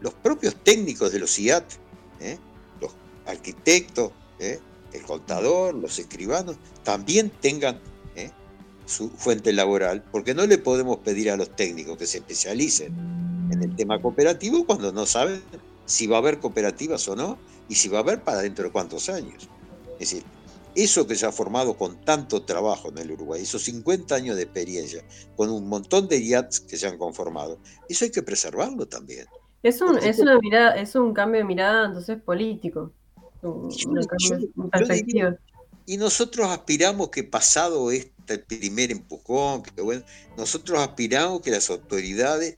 los 0.00 0.14
propios 0.14 0.56
técnicos 0.64 1.12
de 1.12 1.18
los 1.18 1.38
IAT, 1.38 1.64
¿eh? 2.20 2.38
los 2.80 2.92
arquitectos, 3.26 4.12
¿eh? 4.38 4.60
El 4.94 5.02
contador, 5.02 5.74
los 5.74 5.98
escribanos, 5.98 6.56
también 6.82 7.30
tengan 7.40 7.80
¿eh? 8.16 8.30
su 8.86 9.10
fuente 9.10 9.52
laboral, 9.52 10.02
porque 10.10 10.34
no 10.34 10.46
le 10.46 10.58
podemos 10.58 10.98
pedir 10.98 11.30
a 11.30 11.36
los 11.36 11.54
técnicos 11.54 11.98
que 11.98 12.06
se 12.06 12.18
especialicen 12.18 12.94
en 13.50 13.62
el 13.62 13.76
tema 13.76 14.00
cooperativo 14.00 14.64
cuando 14.64 14.92
no 14.92 15.04
saben 15.04 15.42
si 15.86 16.06
va 16.06 16.16
a 16.16 16.20
haber 16.20 16.38
cooperativas 16.38 17.06
o 17.08 17.16
no 17.16 17.38
y 17.68 17.74
si 17.74 17.88
va 17.88 17.98
a 17.98 18.02
haber 18.02 18.22
para 18.22 18.40
dentro 18.40 18.64
de 18.64 18.70
cuántos 18.70 19.08
años. 19.08 19.48
Es 19.94 20.10
decir, 20.10 20.24
eso 20.74 21.06
que 21.06 21.14
se 21.14 21.26
ha 21.26 21.32
formado 21.32 21.76
con 21.76 22.00
tanto 22.04 22.42
trabajo 22.42 22.88
en 22.88 22.98
el 22.98 23.12
Uruguay, 23.12 23.42
esos 23.42 23.62
50 23.62 24.14
años 24.14 24.36
de 24.36 24.42
experiencia, 24.42 25.04
con 25.36 25.50
un 25.50 25.68
montón 25.68 26.08
de 26.08 26.18
IATs 26.18 26.60
que 26.60 26.76
se 26.76 26.86
han 26.86 26.98
conformado, 26.98 27.58
eso 27.88 28.04
hay 28.04 28.10
que 28.10 28.22
preservarlo 28.22 28.86
también. 28.86 29.26
Es 29.62 29.80
un, 29.80 29.98
es 29.98 30.18
una 30.18 30.38
mirada, 30.38 30.76
es 30.76 30.94
un 30.94 31.14
cambio 31.14 31.38
de 31.38 31.44
mirada 31.44 31.86
entonces 31.86 32.20
político. 32.20 32.92
Diría, 34.94 35.38
y 35.86 35.96
nosotros 35.96 36.48
aspiramos 36.48 37.10
que 37.10 37.24
pasado 37.24 37.90
este 37.90 38.38
primer 38.38 38.90
empujón, 38.90 39.62
que 39.62 39.82
bueno, 39.82 40.02
nosotros 40.36 40.78
aspiramos 40.78 41.42
que 41.42 41.50
las 41.50 41.68
autoridades 41.70 42.56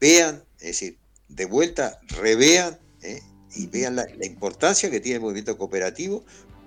vean, 0.00 0.42
es 0.58 0.66
decir, 0.66 0.98
de 1.28 1.44
vuelta 1.44 2.00
revean 2.08 2.78
¿eh? 3.02 3.20
y 3.54 3.66
vean 3.66 3.96
la, 3.96 4.06
la 4.16 4.26
importancia 4.26 4.90
que 4.90 5.00
tiene 5.00 5.16
el 5.16 5.22
movimiento 5.22 5.56
cooperativo 5.58 6.24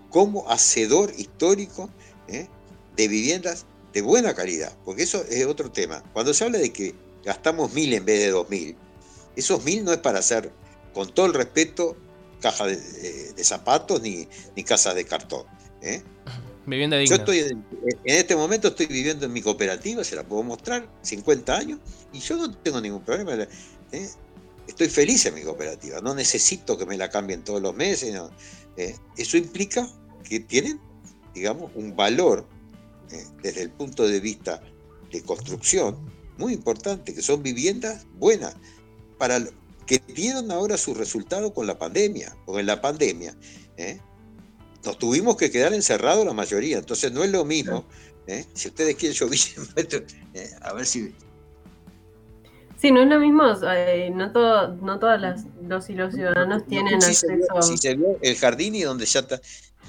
como 0.09 0.49
hacedor 0.49 1.11
histórico 1.17 1.89
¿eh? 2.27 2.47
de 2.95 3.07
viviendas 3.07 3.65
de 3.93 4.01
buena 4.01 4.33
calidad, 4.33 4.77
porque 4.85 5.03
eso 5.03 5.23
es 5.29 5.45
otro 5.45 5.71
tema. 5.71 6.03
Cuando 6.13 6.33
se 6.33 6.43
habla 6.43 6.59
de 6.59 6.71
que 6.71 6.93
gastamos 7.23 7.73
mil 7.73 7.93
en 7.93 8.05
vez 8.05 8.19
de 8.19 8.29
dos 8.29 8.49
mil, 8.49 8.75
esos 9.35 9.63
mil 9.63 9.83
no 9.83 9.91
es 9.91 9.99
para 9.99 10.19
hacer, 10.19 10.51
con 10.93 11.13
todo 11.13 11.25
el 11.25 11.33
respeto, 11.33 11.97
caja 12.41 12.65
de, 12.67 12.77
de- 12.77 13.33
de 13.33 13.43
zapatos 13.43 14.01
ni, 14.01 14.27
ni 14.55 14.63
casas 14.63 14.95
de 14.95 15.05
cartón. 15.05 15.45
¿eh? 15.81 16.01
Vivienda 16.67 17.01
Yo 17.03 17.15
estoy 17.15 17.39
en, 17.39 17.63
en 17.83 18.15
este 18.15 18.35
momento 18.35 18.69
estoy 18.69 18.87
viviendo 18.87 19.25
en 19.27 19.33
mi 19.33 19.41
cooperativa, 19.41 20.03
se 20.03 20.15
la 20.15 20.23
puedo 20.23 20.41
mostrar, 20.41 20.89
50 21.03 21.55
años, 21.55 21.79
y 22.11 22.19
yo 22.19 22.37
no 22.37 22.51
tengo 22.57 22.81
ningún 22.81 23.03
problema. 23.03 23.47
¿eh? 23.91 24.09
Estoy 24.67 24.89
feliz 24.89 25.23
en 25.27 25.35
mi 25.35 25.41
cooperativa, 25.43 26.01
no 26.01 26.15
necesito 26.15 26.75
que 26.75 26.87
me 26.87 26.97
la 26.97 27.09
cambien 27.11 27.43
todos 27.43 27.61
los 27.61 27.75
meses. 27.75 28.13
no. 28.15 28.31
¿eh? 28.77 28.95
Eso 29.15 29.37
implica 29.37 29.87
que 30.27 30.39
tienen, 30.39 30.79
digamos, 31.35 31.71
un 31.75 31.95
valor 31.95 32.47
¿eh? 33.11 33.23
desde 33.43 33.61
el 33.61 33.69
punto 33.69 34.07
de 34.07 34.19
vista 34.19 34.59
de 35.11 35.21
construcción 35.21 35.95
muy 36.37 36.53
importante, 36.53 37.13
que 37.13 37.21
son 37.21 37.43
viviendas 37.43 38.07
buenas, 38.15 38.55
para 39.19 39.39
que 39.85 40.01
dieron 40.07 40.51
ahora 40.51 40.77
su 40.77 40.93
resultado 40.93 41.53
con 41.53 41.67
la 41.67 41.77
pandemia, 41.77 42.35
porque 42.45 42.61
en 42.61 42.67
la 42.67 42.81
pandemia 42.81 43.35
¿eh? 43.77 43.99
nos 44.83 44.97
tuvimos 44.97 45.37
que 45.37 45.51
quedar 45.51 45.73
encerrados 45.73 46.25
la 46.25 46.33
mayoría, 46.33 46.77
entonces 46.77 47.11
no 47.11 47.23
es 47.23 47.31
lo 47.31 47.45
mismo. 47.45 47.85
¿eh? 48.27 48.45
Si 48.53 48.67
ustedes 48.69 48.95
quieren, 48.95 49.15
yo 49.15 49.27
vi, 49.29 49.37
¿eh? 50.33 50.49
a 50.61 50.73
ver 50.73 50.85
si 50.85 51.13
Sí, 52.77 52.91
no 52.91 53.01
es 53.01 53.07
lo 53.07 53.19
mismo, 53.19 53.43
eh, 53.71 54.11
no, 54.13 54.31
todo, 54.31 54.75
no 54.75 54.99
todas 54.99 55.19
las 55.19 55.45
los 55.65 55.89
y 55.89 55.95
los 55.95 56.13
ciudadanos 56.13 56.67
tienen 56.67 57.01
si 57.01 57.15
se, 57.15 57.33
vio, 57.33 57.45
acceso. 57.49 57.71
si 57.71 57.77
se 57.77 57.95
vio 57.95 58.17
el 58.21 58.35
jardín 58.35 58.75
y 58.75 58.83
donde 58.83 59.05
ya 59.05 59.21
está. 59.21 59.39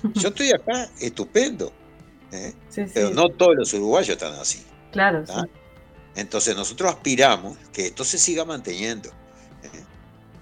Yo 0.14 0.28
estoy 0.28 0.51
acá, 0.52 0.89
estupendo. 1.01 1.73
Pero 2.94 3.10
no 3.10 3.28
todos 3.28 3.56
los 3.56 3.73
uruguayos 3.74 4.10
están 4.10 4.35
así. 4.35 4.62
claro, 4.93 5.24
sí. 5.27 5.32
Entonces 6.16 6.56
nosotros 6.56 6.90
aspiramos 6.94 7.59
que 7.73 7.86
esto 7.86 8.05
se 8.05 8.18
siga 8.18 8.44
manteniendo. 8.44 9.10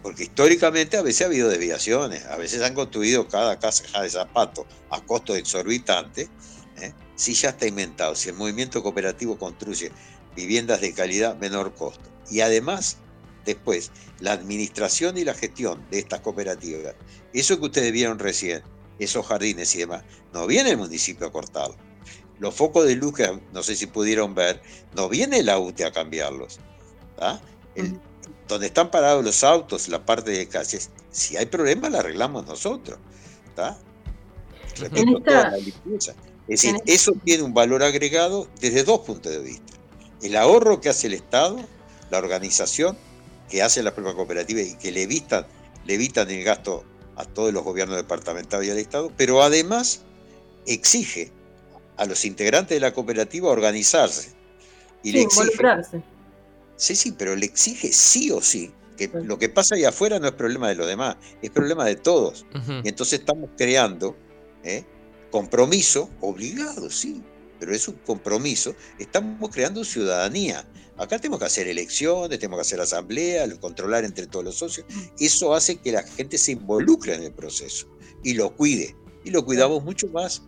Porque 0.05 0.24
históricamente 0.24 0.98
a 0.98 1.02
veces 1.02 1.22
ha 1.22 1.24
habido 1.24 1.48
desviaciones, 1.48 2.26
a 2.26 2.36
veces 2.36 2.60
han 2.60 2.74
construido 2.74 3.26
cada 3.26 3.59
casa 3.59 4.02
de 4.02 4.10
zapato 4.10 4.66
a 4.90 5.01
costo 5.01 5.35
exorbitante. 5.35 6.28
¿eh? 6.76 6.93
Si 7.16 7.32
ya 7.32 7.48
está 7.48 7.66
inventado, 7.66 8.14
si 8.14 8.28
el 8.28 8.35
movimiento 8.35 8.82
cooperativo 8.82 9.39
construye 9.39 9.90
viviendas 10.36 10.82
de 10.82 10.93
calidad, 10.93 11.39
menor 11.39 11.74
costo. 11.74 12.10
Y 12.31 12.40
además, 12.43 12.98
después, 13.47 13.93
la 14.20 14.32
administración 14.32 15.16
y 15.16 15.24
la 15.24 15.32
gestión 15.32 15.89
de 15.90 16.01
estas 16.01 16.20
cooperativas, 16.20 16.94
eso 17.32 17.59
que 17.59 17.64
ustedes 17.64 17.90
vieron 17.90 18.18
recién, 18.18 18.62
esos 18.98 19.24
jardines 19.24 19.74
y 19.74 19.78
demás, 19.78 20.05
no 20.35 20.47
viene 20.47 20.72
el 20.72 20.76
municipio 20.76 21.26
a 21.28 21.32
cortarlo. 21.32 21.78
Los 22.39 22.55
focos 22.55 22.85
de 22.85 22.97
luz 22.97 23.14
que 23.14 23.40
no 23.55 23.62
sé 23.62 23.74
si 23.74 23.86
pudieron 23.86 24.35
ver, 24.35 24.60
no 24.94 25.09
viene 25.09 25.43
la 25.43 25.59
UTE 25.59 25.86
a 25.86 25.93
cambiarlos. 25.93 26.60
¿tá? 27.16 27.40
El- 27.74 27.98
donde 28.49 28.66
están 28.66 28.91
parados 28.91 29.25
los 29.25 29.43
autos, 29.45 29.89
la 29.89 30.05
parte 30.05 30.31
de 30.31 30.49
calles, 30.49 30.91
si 31.11 31.37
hay 31.37 31.47
problemas 31.47 31.91
la 31.93 32.01
arreglamos 32.01 32.47
nosotros. 32.47 32.99
¿tá? 33.55 33.77
Repito, 34.79 35.21
toda 35.21 35.51
la 35.51 35.57
limpieza. 35.57 36.15
Es 36.47 36.62
decir, 36.62 36.77
eso 36.87 37.12
tiene 37.25 37.43
un 37.43 37.55
valor 37.55 37.83
agregado 37.83 38.49
desde 38.61 38.85
dos 38.85 39.01
puntos 39.01 39.33
de 39.33 39.39
vista. 39.39 39.73
El 40.23 40.37
ahorro 40.37 40.81
que 40.81 40.91
hace 40.91 41.07
el 41.07 41.15
Estado, 41.15 41.59
la 42.11 42.19
organización 42.19 42.99
que 43.49 43.62
hace 43.62 43.83
la 43.83 43.95
propia 43.95 44.15
cooperativa 44.15 44.61
y 44.61 44.75
que 44.75 44.93
le 44.93 45.03
evitan, 45.03 45.47
le 45.87 45.95
evitan 45.95 46.31
el 46.31 46.45
gasto 46.45 46.85
a 47.16 47.25
todos 47.25 47.53
los 47.53 47.62
gobiernos 47.62 47.97
departamentales 47.97 48.69
y 48.69 48.71
al 48.71 48.79
Estado, 48.79 49.12
pero 49.16 49.43
además 49.43 50.03
exige 50.66 51.31
a 51.97 52.05
los 52.05 52.25
integrantes 52.25 52.77
de 52.77 52.81
la 52.81 52.93
cooperativa 52.93 53.49
organizarse. 53.49 54.33
Y 55.03 55.12
Sí, 55.12 55.12
le 55.12 55.23
exige. 55.23 56.03
Sí, 56.76 56.94
sí, 56.96 57.12
pero 57.12 57.36
le 57.36 57.46
exige 57.46 57.92
sí 57.92 58.30
o 58.30 58.40
sí, 58.40 58.72
que 58.96 59.10
lo 59.12 59.38
que 59.38 59.48
pasa 59.48 59.74
ahí 59.74 59.84
afuera 59.84 60.18
no 60.18 60.28
es 60.28 60.34
problema 60.34 60.68
de 60.68 60.76
los 60.76 60.86
demás, 60.86 61.16
es 61.42 61.51
problema 61.51 61.84
de 61.84 61.96
todos. 61.96 62.46
Y 62.84 62.88
entonces 62.88 63.20
estamos 63.20 63.51
creando 63.56 64.16
¿eh? 64.62 64.84
compromiso, 65.30 66.09
obligado, 66.20 66.90
sí, 66.90 67.22
pero 67.59 67.74
es 67.74 67.88
un 67.88 67.96
compromiso, 68.06 68.74
estamos 68.98 69.51
creando 69.51 69.84
ciudadanía. 69.84 70.66
Acá 70.96 71.18
tenemos 71.18 71.40
que 71.40 71.46
hacer 71.46 71.66
elecciones, 71.66 72.38
tenemos 72.38 72.59
que 72.59 72.62
hacer 72.62 72.80
asamblea, 72.80 73.48
controlar 73.59 74.05
entre 74.05 74.28
todos 74.28 74.44
los 74.44 74.55
socios. 74.56 74.86
Eso 75.18 75.55
hace 75.55 75.76
que 75.76 75.90
la 75.90 76.05
gente 76.05 76.38
se 76.38 76.52
involucre 76.52 77.14
en 77.14 77.24
el 77.24 77.32
proceso 77.32 77.88
y 78.22 78.34
lo 78.34 78.55
cuide. 78.55 78.94
Y 79.24 79.30
lo 79.30 79.44
cuidamos 79.44 79.82
mucho 79.82 80.06
más. 80.09 80.42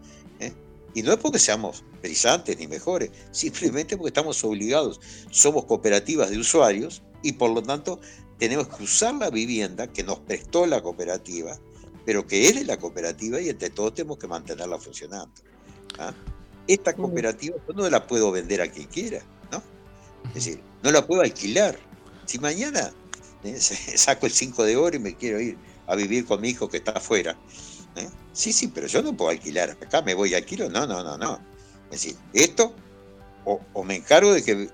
Y 0.97 1.02
no 1.02 1.12
es 1.12 1.18
porque 1.18 1.39
seamos 1.39 1.85
brillantes 2.01 2.56
ni 2.56 2.66
mejores, 2.66 3.10
simplemente 3.31 3.98
porque 3.98 4.09
estamos 4.09 4.43
obligados. 4.43 4.98
Somos 5.31 5.66
cooperativas 5.66 6.31
de 6.31 6.39
usuarios 6.39 7.02
y 7.23 7.32
por 7.32 7.51
lo 7.51 7.62
tanto 7.62 8.01
tenemos 8.39 8.68
que 8.68 8.85
usar 8.85 9.14
la 9.16 9.28
vivienda 9.28 9.93
que 9.93 10.02
nos 10.02 10.20
prestó 10.20 10.64
la 10.64 10.82
cooperativa, 10.82 11.59
pero 12.06 12.27
que 12.27 12.48
es 12.48 12.55
de 12.55 12.64
la 12.64 12.78
cooperativa 12.78 13.39
y 13.43 13.51
entre 13.51 13.68
todos 13.68 13.93
tenemos 13.93 14.16
que 14.16 14.27
mantenerla 14.27 14.78
funcionando. 14.78 15.35
¿ah? 15.98 16.14
Esta 16.66 16.94
cooperativa 16.94 17.59
yo 17.68 17.74
no 17.74 17.90
la 17.90 18.06
puedo 18.06 18.32
vender 18.32 18.62
a 18.62 18.68
quien 18.68 18.89
quiera, 18.89 19.20
¿no? 19.52 19.62
Es 20.28 20.35
decir, 20.47 20.62
no 20.82 20.90
la 20.90 21.06
puedo 21.06 21.20
alquilar. 21.20 21.78
Si 22.24 22.39
mañana 22.39 22.90
¿eh? 23.44 23.60
saco 23.60 24.24
el 24.24 24.32
5 24.32 24.64
de 24.64 24.77
oro 24.78 24.97
y 24.97 25.01
me 25.01 25.14
quiero 25.14 25.43
ir 25.43 25.59
a 25.89 25.94
vivir 25.94 26.24
con 26.24 26.40
mi 26.40 26.48
hijo 26.48 26.70
que 26.70 26.78
está 26.78 26.93
afuera, 26.93 27.36
¿eh? 27.97 28.09
Sí, 28.36 28.52
sí, 28.52 28.68
pero 28.68 28.86
yo 28.86 29.02
no 29.02 29.16
puedo 29.16 29.30
alquilar. 29.30 29.70
Acá 29.70 30.02
me 30.02 30.14
voy 30.14 30.34
a 30.34 30.36
alquilar. 30.36 30.70
No, 30.70 30.86
no, 30.86 31.02
no, 31.02 31.16
no. 31.16 31.40
Es 31.90 32.02
decir, 32.02 32.16
esto, 32.32 32.74
o, 33.44 33.60
o 33.72 33.82
me 33.82 33.96
encargo 33.96 34.32
de 34.32 34.44
que, 34.44 34.68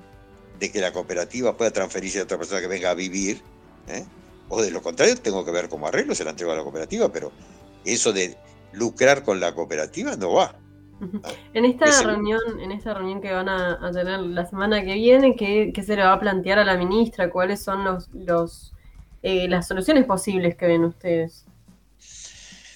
de 0.58 0.72
que 0.72 0.80
la 0.80 0.92
cooperativa 0.92 1.56
pueda 1.56 1.70
transferirse 1.70 2.20
a 2.20 2.24
otra 2.24 2.38
persona 2.38 2.60
que 2.60 2.66
venga 2.66 2.90
a 2.90 2.94
vivir, 2.94 3.40
¿eh? 3.88 4.04
o 4.48 4.60
de 4.60 4.70
lo 4.70 4.82
contrario, 4.82 5.16
tengo 5.16 5.44
que 5.44 5.50
ver 5.50 5.68
cómo 5.68 5.86
arreglo, 5.86 6.14
se 6.14 6.24
la 6.24 6.30
entrego 6.30 6.52
a 6.52 6.56
la 6.56 6.62
cooperativa, 6.62 7.10
pero 7.10 7.32
eso 7.84 8.12
de 8.12 8.36
lucrar 8.72 9.22
con 9.22 9.40
la 9.40 9.54
cooperativa 9.54 10.16
no 10.16 10.34
va. 10.34 10.56
En 11.52 11.64
esta 11.64 11.86
reunión, 12.02 12.40
en 12.60 12.70
esta 12.70 12.94
reunión 12.94 13.20
que 13.20 13.32
van 13.32 13.48
a, 13.48 13.78
a 13.86 13.90
tener 13.90 14.20
la 14.20 14.46
semana 14.46 14.84
que 14.84 14.94
viene, 14.94 15.34
¿qué, 15.36 15.72
qué 15.74 15.82
se 15.82 15.96
le 15.96 16.02
va 16.02 16.12
a 16.12 16.20
plantear 16.20 16.58
a 16.58 16.64
la 16.64 16.76
ministra? 16.76 17.30
¿Cuáles 17.30 17.62
son 17.62 17.84
los, 17.84 18.08
los 18.12 18.72
eh, 19.22 19.48
las 19.48 19.66
soluciones 19.66 20.04
posibles 20.04 20.56
que 20.56 20.66
ven 20.66 20.84
ustedes? 20.84 21.46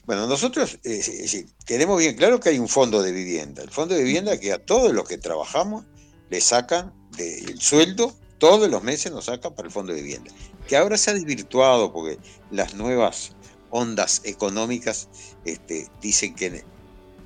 Bueno, 0.07 0.29
nosotros 0.29 0.79
eh, 0.85 1.47
tenemos 1.65 1.99
bien 1.99 2.17
claro 2.17 2.39
que 2.39 2.51
hay 2.51 2.61
un 2.61 2.69
fondo 2.69 3.03
de 3.03 3.11
vivienda. 3.11 3.63
El 3.63 3.71
fondo 3.71 3.97
de 3.97 4.05
vivienda 4.05 4.39
que 4.39 4.53
a 4.53 4.65
todos 4.65 4.93
los 4.93 5.09
que 5.09 5.19
trabajamos 5.19 5.85
le 6.31 6.41
sacan 6.41 6.95
del 7.17 7.61
sueldo, 7.61 8.15
todos 8.39 8.71
los 8.71 8.85
meses 8.85 9.11
nos 9.11 9.25
sacan 9.25 9.57
para 9.57 9.67
el 9.67 9.73
fondo 9.73 9.93
de 9.93 10.01
vivienda. 10.01 10.31
Que 10.69 10.77
ahora 10.77 10.97
se 10.97 11.11
ha 11.11 11.15
desvirtuado 11.15 11.93
porque 11.93 12.21
las 12.53 12.75
nuevas 12.75 13.33
ondas 13.71 14.21
económicas 14.23 15.09
este, 15.45 15.89
dicen 16.01 16.37
que 16.37 16.65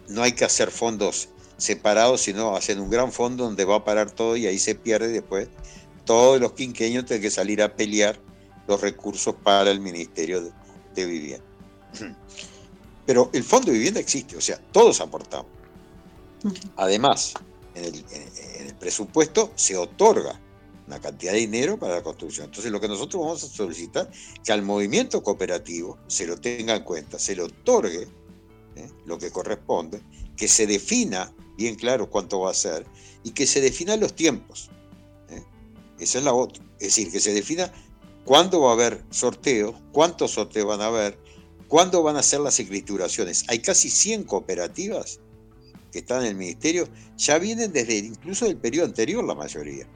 no 0.08 0.22
hay 0.22 0.32
que 0.32 0.46
hacer 0.46 0.70
fondos 0.70 1.28
separados, 1.58 2.22
sino 2.22 2.56
hacen 2.56 2.80
un 2.80 2.88
gran 2.88 3.12
fondo 3.12 3.44
donde 3.44 3.66
va 3.66 3.76
a 3.76 3.84
parar 3.84 4.10
todo 4.10 4.38
y 4.38 4.46
ahí 4.46 4.58
se 4.58 4.74
pierde 4.74 5.08
después. 5.08 5.48
Todos 6.06 6.40
los 6.40 6.52
quinqueños 6.52 7.04
tienen 7.04 7.20
que 7.20 7.30
salir 7.30 7.60
a 7.62 7.76
pelear 7.76 8.18
los 8.66 8.80
recursos 8.80 9.34
para 9.34 9.70
el 9.70 9.80
Ministerio 9.80 10.50
de 10.94 11.04
Vivienda. 11.04 11.44
Pero 13.06 13.30
el 13.32 13.44
fondo 13.44 13.66
de 13.70 13.78
vivienda 13.78 14.00
existe, 14.00 14.36
o 14.36 14.40
sea, 14.40 14.58
todos 14.72 15.00
aportamos. 15.00 15.50
Además, 16.76 17.34
en 17.74 17.84
el, 17.84 17.94
en- 18.12 18.60
en 18.60 18.66
el 18.68 18.74
presupuesto 18.76 19.52
se 19.56 19.76
otorga 19.76 20.40
una 20.86 21.00
cantidad 21.00 21.32
de 21.32 21.38
dinero 21.38 21.78
para 21.78 21.94
la 21.96 22.02
construcción. 22.02 22.46
Entonces, 22.46 22.72
lo 22.72 22.80
que 22.80 22.88
nosotros 22.88 23.22
vamos 23.22 23.44
a 23.44 23.48
solicitar 23.48 24.10
que 24.44 24.52
al 24.52 24.62
movimiento 24.62 25.22
cooperativo 25.22 25.98
se 26.08 26.26
lo 26.26 26.36
tenga 26.36 26.74
en 26.74 26.82
cuenta, 26.82 27.18
se 27.18 27.36
le 27.36 27.42
otorgue 27.42 28.08
¿eh? 28.76 28.90
lo 29.06 29.18
que 29.18 29.30
corresponde, 29.30 30.02
que 30.36 30.48
se 30.48 30.66
defina 30.66 31.32
bien 31.56 31.76
claro 31.76 32.10
cuánto 32.10 32.40
va 32.40 32.50
a 32.50 32.54
ser 32.54 32.86
y 33.22 33.30
que 33.30 33.46
se 33.46 33.60
definan 33.60 34.00
los 34.00 34.14
tiempos. 34.14 34.70
¿eh? 35.28 35.44
Esa 35.98 36.18
es 36.18 36.24
la 36.24 36.32
otra. 36.34 36.62
Es 36.80 36.88
decir, 36.88 37.12
que 37.12 37.20
se 37.20 37.34
defina 37.34 37.72
cuándo 38.24 38.60
va 38.62 38.70
a 38.70 38.74
haber 38.74 39.04
sorteos, 39.10 39.76
cuántos 39.92 40.32
sorteos 40.32 40.66
van 40.66 40.80
a 40.80 40.86
haber, 40.86 41.18
cuándo 41.70 42.02
van 42.02 42.16
a 42.16 42.22
ser 42.22 42.40
las 42.40 42.58
escrituraciones. 42.60 43.44
Hay 43.48 43.60
casi 43.60 43.88
100 43.88 44.24
cooperativas 44.24 45.20
que 45.92 46.00
están 46.00 46.22
en 46.22 46.26
el 46.28 46.34
ministerio, 46.34 46.88
ya 47.16 47.38
vienen 47.38 47.72
desde 47.72 47.96
incluso 47.98 48.44
del 48.46 48.56
periodo 48.56 48.86
anterior 48.86 49.24
la 49.24 49.34
mayoría. 49.36 49.86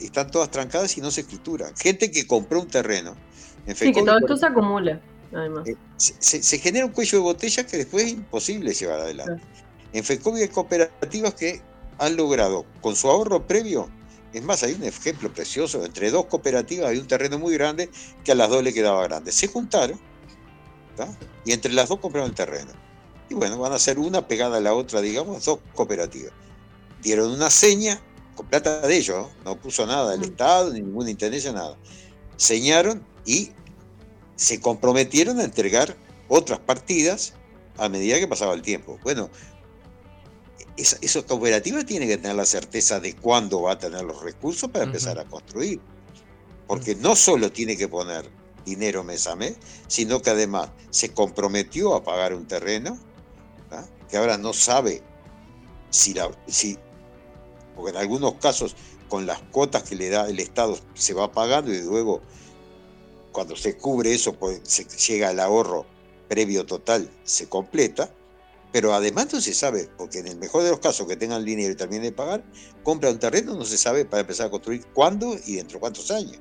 Y 0.00 0.04
Están 0.06 0.30
todas 0.30 0.50
trancadas 0.50 0.96
y 0.96 1.00
no 1.00 1.10
se 1.10 1.22
escrituran. 1.22 1.76
Gente 1.76 2.10
que 2.10 2.26
compró 2.26 2.60
un 2.60 2.68
terreno. 2.68 3.16
En 3.66 3.74
Sí, 3.74 3.92
que 3.92 4.02
todo 4.02 4.18
esto 4.18 4.36
se 4.36 4.46
acumula, 4.46 5.00
además. 5.34 5.64
se, 5.96 6.14
se- 6.18 6.42
se 6.42 6.58
genera 6.58 6.86
un 6.86 6.92
cuello 6.92 7.18
de 7.18 7.24
botella 7.24 7.66
que 7.66 7.76
después 7.78 8.04
es 8.04 8.12
imposible 8.12 8.72
llevar 8.72 9.00
adelante. 9.00 9.42
En 9.92 10.04
FECOBI 10.04 10.42
hay 10.42 10.48
cooperativas 10.48 11.34
que 11.34 11.60
han 11.98 12.16
logrado, 12.16 12.64
con 12.80 12.94
su 12.94 13.08
ahorro 13.08 13.44
previo, 13.46 13.88
es 14.32 14.42
más, 14.44 14.62
hay 14.62 14.74
un 14.74 14.84
ejemplo 14.84 15.32
precioso, 15.32 15.84
entre 15.84 16.10
dos 16.10 16.26
cooperativas 16.26 16.90
hay 16.90 16.98
un 16.98 17.06
terreno 17.08 17.38
muy 17.38 17.54
grande 17.54 17.88
que 18.24 18.32
a 18.32 18.34
las 18.34 18.50
dos 18.50 18.62
le 18.62 18.72
quedaba 18.74 19.02
grande. 19.04 19.32
Se 19.32 19.48
juntaron 19.48 19.98
¿tá? 20.98 21.08
y 21.44 21.52
entre 21.52 21.72
las 21.72 21.88
dos 21.88 22.00
compraron 22.00 22.28
el 22.28 22.34
terreno. 22.34 22.72
Y 23.30 23.34
bueno, 23.34 23.58
van 23.58 23.72
a 23.72 23.78
ser 23.78 23.98
una 23.98 24.26
pegada 24.26 24.56
a 24.56 24.60
la 24.60 24.74
otra, 24.74 25.00
digamos, 25.00 25.44
dos 25.44 25.60
cooperativas. 25.74 26.32
Dieron 27.02 27.30
una 27.30 27.50
seña 27.50 28.00
con 28.34 28.46
plata 28.46 28.80
de 28.86 28.96
ellos, 28.96 29.28
¿no? 29.44 29.50
no 29.52 29.60
puso 29.60 29.86
nada 29.86 30.14
el 30.14 30.22
Estado, 30.22 30.72
ni 30.72 30.80
ninguna 30.80 31.10
intendencia, 31.10 31.52
nada. 31.52 31.76
Señaron 32.36 33.04
y 33.24 33.52
se 34.36 34.60
comprometieron 34.60 35.40
a 35.40 35.44
entregar 35.44 35.96
otras 36.28 36.58
partidas 36.58 37.34
a 37.76 37.88
medida 37.88 38.18
que 38.18 38.28
pasaba 38.28 38.54
el 38.54 38.62
tiempo. 38.62 38.98
Bueno, 39.02 39.30
esa, 40.76 40.96
esa 41.00 41.22
cooperativa 41.22 41.84
tiene 41.84 42.06
que 42.06 42.16
tener 42.16 42.36
la 42.36 42.44
certeza 42.44 43.00
de 43.00 43.14
cuándo 43.14 43.62
va 43.62 43.72
a 43.72 43.78
tener 43.78 44.02
los 44.02 44.22
recursos 44.22 44.70
para 44.70 44.84
empezar 44.84 45.18
a 45.18 45.24
construir. 45.24 45.80
Porque 46.66 46.94
no 46.94 47.16
solo 47.16 47.50
tiene 47.50 47.76
que 47.76 47.88
poner 47.88 48.28
dinero 48.68 49.04
mes 49.04 49.26
a 49.26 49.36
mes, 49.36 49.56
sino 49.86 50.20
que 50.20 50.30
además 50.30 50.70
se 50.90 51.12
comprometió 51.12 51.94
a 51.94 52.02
pagar 52.02 52.34
un 52.34 52.46
terreno, 52.46 52.98
¿ah? 53.70 53.84
que 54.08 54.16
ahora 54.16 54.38
no 54.38 54.52
sabe 54.52 55.02
si, 55.90 56.14
porque 57.74 57.90
en 57.90 57.96
algunos 57.96 58.34
casos 58.34 58.76
con 59.08 59.26
las 59.26 59.40
cuotas 59.50 59.84
que 59.84 59.96
le 59.96 60.10
da 60.10 60.28
el 60.28 60.38
Estado 60.38 60.78
se 60.94 61.14
va 61.14 61.32
pagando 61.32 61.72
y 61.72 61.80
luego 61.80 62.20
cuando 63.32 63.56
se 63.56 63.76
cubre 63.76 64.14
eso, 64.14 64.34
pues 64.34 64.60
se 64.64 64.84
llega 64.84 65.30
al 65.30 65.40
ahorro 65.40 65.86
previo 66.28 66.66
total, 66.66 67.10
se 67.24 67.48
completa, 67.48 68.10
pero 68.72 68.92
además 68.92 69.32
no 69.32 69.40
se 69.40 69.54
sabe, 69.54 69.88
porque 69.96 70.18
en 70.18 70.28
el 70.28 70.36
mejor 70.36 70.62
de 70.62 70.70
los 70.70 70.80
casos 70.80 71.06
que 71.06 71.16
tengan 71.16 71.44
dinero 71.44 71.72
y 71.72 71.76
terminen 71.76 72.02
de 72.02 72.12
pagar, 72.12 72.44
compra 72.82 73.10
un 73.10 73.18
terreno, 73.18 73.54
no 73.54 73.64
se 73.64 73.78
sabe 73.78 74.04
para 74.04 74.20
empezar 74.20 74.48
a 74.48 74.50
construir 74.50 74.84
cuándo 74.92 75.36
y 75.46 75.54
dentro 75.54 75.76
de 75.76 75.80
cuántos 75.80 76.10
años. 76.10 76.38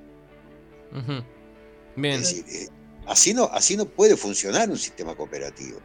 Bien. 1.97 2.21
Es 2.21 2.21
decir, 2.43 2.45
eh, 2.47 2.67
así, 3.07 3.33
no, 3.33 3.45
así 3.51 3.75
no 3.75 3.85
puede 3.85 4.15
funcionar 4.15 4.69
un 4.69 4.77
sistema 4.77 5.15
cooperativo. 5.15 5.79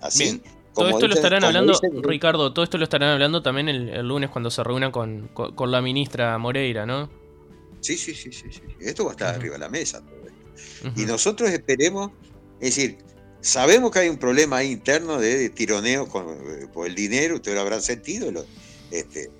Así, 0.00 0.24
Bien. 0.24 0.42
Todo 0.74 0.88
esto 0.88 1.06
lo 1.06 1.14
estarán 1.14 1.44
hablando, 1.44 1.80
Ricardo, 2.02 2.52
todo 2.52 2.64
esto 2.64 2.78
lo 2.78 2.84
estarán 2.84 3.10
hablando 3.10 3.42
también 3.42 3.68
el, 3.68 3.90
el 3.90 4.08
lunes 4.08 4.28
cuando 4.30 4.50
se 4.50 4.64
reúnan 4.64 4.90
con, 4.90 5.28
con- 5.28 5.54
con 5.54 5.70
la 5.70 5.80
ministra 5.80 6.36
Moreira, 6.36 6.84
¿no? 6.84 7.08
Sí, 7.80 7.96
sí, 7.96 8.12
sí, 8.12 8.32
sí, 8.32 8.46
sí. 8.50 8.60
Esto 8.80 9.04
va 9.04 9.10
a 9.10 9.12
estar 9.12 9.34
arriba 9.36 9.52
de 9.54 9.60
la 9.60 9.68
mesa. 9.68 10.00
todo 10.00 10.16
esto. 10.26 11.00
Y 11.00 11.04
nosotros 11.06 11.48
esperemos, 11.50 12.10
es 12.60 12.74
decir, 12.74 12.98
sabemos 13.40 13.92
que 13.92 14.00
hay 14.00 14.08
un 14.08 14.16
problema 14.18 14.56
ahí 14.56 14.72
interno 14.72 15.18
de, 15.20 15.36
de 15.38 15.50
tironeo 15.50 16.08
con, 16.08 16.26
eh, 16.28 16.66
por 16.72 16.88
el 16.88 16.96
dinero, 16.96 17.36
ustedes 17.36 17.54
lo 17.54 17.60
habrán 17.60 17.80
sentido, 17.80 18.32
lo- 18.32 18.44
este, 18.90 19.30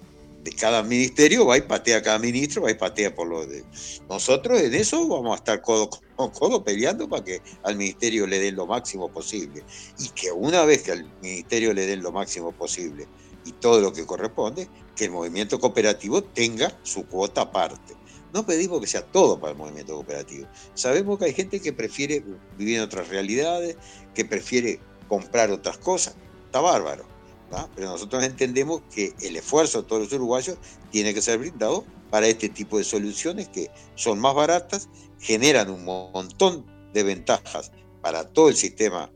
de 0.44 0.52
cada 0.52 0.82
ministerio 0.82 1.46
va 1.46 1.56
y 1.56 1.62
patea 1.62 1.98
a 1.98 2.02
cada 2.02 2.18
ministro, 2.18 2.62
va 2.62 2.70
y 2.70 2.74
patea 2.74 3.14
por 3.14 3.26
lo 3.26 3.46
de... 3.46 3.64
Nosotros 4.10 4.60
en 4.60 4.74
eso 4.74 5.08
vamos 5.08 5.32
a 5.32 5.36
estar 5.36 5.62
codo 5.62 5.88
con 5.88 6.30
codo 6.30 6.62
peleando 6.62 7.08
para 7.08 7.24
que 7.24 7.40
al 7.62 7.76
ministerio 7.76 8.26
le 8.26 8.38
den 8.38 8.54
lo 8.54 8.66
máximo 8.66 9.10
posible. 9.10 9.64
Y 9.98 10.10
que 10.10 10.30
una 10.30 10.66
vez 10.66 10.82
que 10.82 10.92
al 10.92 11.10
ministerio 11.22 11.72
le 11.72 11.86
den 11.86 12.02
lo 12.02 12.12
máximo 12.12 12.52
posible 12.52 13.08
y 13.46 13.52
todo 13.52 13.80
lo 13.80 13.94
que 13.94 14.04
corresponde, 14.04 14.68
que 14.94 15.06
el 15.06 15.12
movimiento 15.12 15.58
cooperativo 15.58 16.22
tenga 16.22 16.78
su 16.82 17.06
cuota 17.06 17.40
aparte. 17.40 17.94
No 18.34 18.44
pedimos 18.44 18.80
que 18.82 18.86
sea 18.86 19.02
todo 19.02 19.40
para 19.40 19.52
el 19.52 19.58
movimiento 19.58 19.94
cooperativo. 19.94 20.46
Sabemos 20.74 21.18
que 21.18 21.24
hay 21.24 21.32
gente 21.32 21.58
que 21.58 21.72
prefiere 21.72 22.22
vivir 22.58 22.76
en 22.76 22.82
otras 22.82 23.08
realidades, 23.08 23.76
que 24.14 24.26
prefiere 24.26 24.78
comprar 25.08 25.50
otras 25.50 25.78
cosas. 25.78 26.16
Está 26.46 26.60
bárbaro. 26.60 27.13
¿Tá? 27.54 27.68
Pero 27.76 27.88
nosotros 27.88 28.24
entendemos 28.24 28.82
que 28.92 29.14
el 29.22 29.36
esfuerzo 29.36 29.82
de 29.82 29.88
todos 29.88 30.02
los 30.02 30.12
uruguayos 30.12 30.58
tiene 30.90 31.14
que 31.14 31.22
ser 31.22 31.38
brindado 31.38 31.84
para 32.10 32.26
este 32.26 32.48
tipo 32.48 32.78
de 32.78 32.84
soluciones 32.84 33.48
que 33.48 33.70
son 33.94 34.18
más 34.18 34.34
baratas, 34.34 34.88
generan 35.20 35.70
un 35.70 35.84
montón 35.84 36.66
de 36.92 37.02
ventajas 37.04 37.70
para 38.02 38.28
todo 38.28 38.48
el 38.48 38.56
sistema 38.56 39.08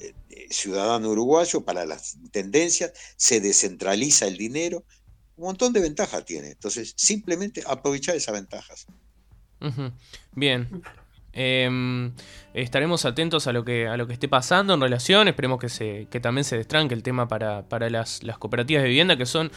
eh, 0.00 0.14
eh, 0.30 0.46
ciudadano 0.48 1.10
uruguayo, 1.10 1.60
para 1.62 1.84
las 1.84 2.16
tendencias, 2.30 2.92
se 3.16 3.42
descentraliza 3.42 4.26
el 4.26 4.38
dinero, 4.38 4.82
un 5.36 5.44
montón 5.44 5.74
de 5.74 5.80
ventajas 5.80 6.24
tiene. 6.24 6.48
Entonces, 6.48 6.94
simplemente 6.96 7.62
aprovechar 7.66 8.16
esas 8.16 8.34
ventajas. 8.34 8.86
Bien. 10.34 10.82
Em, 11.32 12.12
estaremos 12.54 13.04
atentos 13.04 13.46
a 13.46 13.52
lo 13.52 13.64
que 13.64 13.86
a 13.86 13.96
lo 13.96 14.06
que 14.06 14.12
esté 14.12 14.28
pasando 14.28 14.74
en 14.74 14.80
relación. 14.80 15.28
Esperemos 15.28 15.60
que 15.60 15.68
se 15.68 16.08
que 16.10 16.20
también 16.20 16.44
se 16.44 16.56
destranque 16.56 16.94
el 16.94 17.02
tema 17.02 17.28
para, 17.28 17.62
para 17.62 17.88
las, 17.88 18.22
las 18.22 18.38
cooperativas 18.38 18.82
de 18.82 18.88
vivienda, 18.88 19.16
que 19.16 19.26
son, 19.26 19.50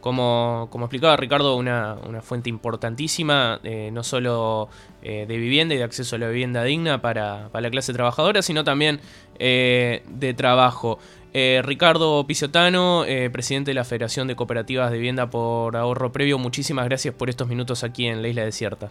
como, 0.00 0.68
como 0.70 0.86
explicaba 0.86 1.16
Ricardo, 1.16 1.56
una, 1.56 1.96
una 2.06 2.22
fuente 2.22 2.48
importantísima, 2.48 3.60
eh, 3.62 3.90
no 3.92 4.02
solo 4.02 4.68
eh, 5.02 5.26
de 5.28 5.36
vivienda 5.36 5.74
y 5.74 5.78
de 5.78 5.84
acceso 5.84 6.16
a 6.16 6.18
la 6.18 6.28
vivienda 6.28 6.64
digna 6.64 7.02
para, 7.02 7.48
para 7.50 7.62
la 7.62 7.70
clase 7.70 7.92
trabajadora, 7.92 8.42
sino 8.42 8.64
también 8.64 9.00
eh, 9.38 10.02
de 10.08 10.34
trabajo. 10.34 10.98
Ricardo 11.62 12.26
Pisiotano, 12.26 13.04
presidente 13.30 13.70
de 13.70 13.74
la 13.74 13.84
Federación 13.84 14.26
de 14.26 14.34
Cooperativas 14.34 14.90
de 14.90 14.96
Vivienda 14.96 15.30
por 15.30 15.76
Ahorro 15.76 16.10
Previo, 16.10 16.36
muchísimas 16.36 16.86
gracias 16.86 17.14
por 17.14 17.30
estos 17.30 17.46
minutos 17.46 17.84
aquí 17.84 18.08
en 18.08 18.22
la 18.22 18.28
Isla 18.28 18.44
Desierta. 18.44 18.90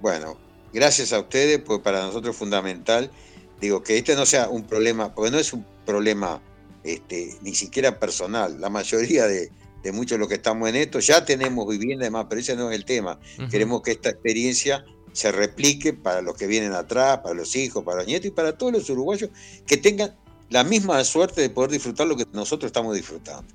Bueno, 0.00 0.36
gracias 0.74 1.12
a 1.12 1.20
ustedes, 1.20 1.60
pues 1.60 1.80
para 1.80 2.02
nosotros 2.02 2.34
es 2.34 2.38
fundamental, 2.38 3.10
digo, 3.60 3.82
que 3.82 3.96
este 3.96 4.14
no 4.16 4.26
sea 4.26 4.48
un 4.48 4.64
problema, 4.64 5.14
porque 5.14 5.30
no 5.30 5.38
es 5.38 5.52
un 5.52 5.64
problema 5.86 6.42
este, 6.82 7.36
ni 7.42 7.54
siquiera 7.54 7.98
personal. 7.98 8.60
La 8.60 8.68
mayoría 8.68 9.26
de, 9.26 9.50
de 9.82 9.92
muchos 9.92 10.16
de 10.16 10.18
los 10.18 10.28
que 10.28 10.34
estamos 10.34 10.68
en 10.68 10.76
esto 10.76 10.98
ya 10.98 11.24
tenemos 11.24 11.68
vivienda 11.68 12.04
y 12.04 12.08
demás, 12.08 12.26
pero 12.28 12.40
ese 12.40 12.56
no 12.56 12.70
es 12.70 12.76
el 12.76 12.84
tema. 12.84 13.18
Queremos 13.50 13.82
que 13.82 13.92
esta 13.92 14.10
experiencia 14.10 14.84
se 15.12 15.30
replique 15.30 15.92
para 15.92 16.20
los 16.22 16.36
que 16.36 16.46
vienen 16.46 16.72
atrás, 16.72 17.18
para 17.18 17.34
los 17.34 17.54
hijos, 17.54 17.84
para 17.84 17.98
los 17.98 18.06
nietos 18.06 18.26
y 18.26 18.30
para 18.32 18.58
todos 18.58 18.72
los 18.72 18.90
uruguayos 18.90 19.30
que 19.66 19.76
tengan 19.76 20.16
la 20.50 20.64
misma 20.64 21.02
suerte 21.04 21.40
de 21.40 21.50
poder 21.50 21.70
disfrutar 21.70 22.06
lo 22.06 22.16
que 22.16 22.26
nosotros 22.32 22.68
estamos 22.68 22.94
disfrutando. 22.94 23.54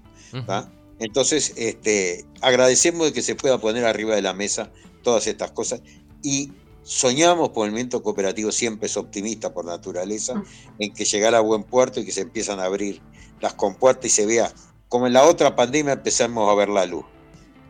Entonces, 0.99 1.53
este, 1.55 2.25
agradecemos 2.41 3.07
de 3.07 3.13
que 3.13 3.21
se 3.21 3.35
pueda 3.35 3.57
poner 3.57 3.85
arriba 3.85 4.15
de 4.15 4.21
la 4.21 4.33
mesa 4.33 4.71
todas 5.03 5.27
estas 5.27 5.51
cosas 5.51 5.81
y 6.21 6.51
soñamos 6.89 7.49
por 7.49 7.65
el 7.67 7.71
movimiento 7.71 8.01
cooperativo, 8.01 8.51
siempre 8.51 8.87
es 8.87 8.97
optimista 8.97 9.53
por 9.53 9.63
naturaleza, 9.63 10.41
en 10.79 10.91
que 10.91 11.05
llegará 11.05 11.37
a 11.37 11.41
buen 11.41 11.63
puerto 11.63 11.99
y 11.99 12.05
que 12.05 12.11
se 12.11 12.21
empiezan 12.21 12.59
a 12.59 12.63
abrir 12.63 12.99
las 13.41 13.53
compuertas 13.53 14.05
y 14.05 14.09
se 14.09 14.25
vea, 14.25 14.51
como 14.87 15.05
en 15.05 15.13
la 15.13 15.23
otra 15.23 15.55
pandemia 15.55 15.93
empezamos 15.93 16.49
a 16.49 16.55
ver 16.55 16.67
la 16.67 16.87
luz. 16.87 17.05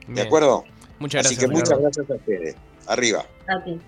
¿De 0.07 0.13
Bien. 0.13 0.25
acuerdo? 0.25 0.63
Muchas 0.99 1.25
Así 1.25 1.35
gracias, 1.35 1.39
que 1.39 1.47
muchas 1.53 1.69
Ricardo. 1.69 1.81
gracias 1.83 2.09
a 2.09 2.13
ustedes. 2.15 2.55
Arriba. 2.87 3.25
A 3.49 3.63
ti. 3.65 3.81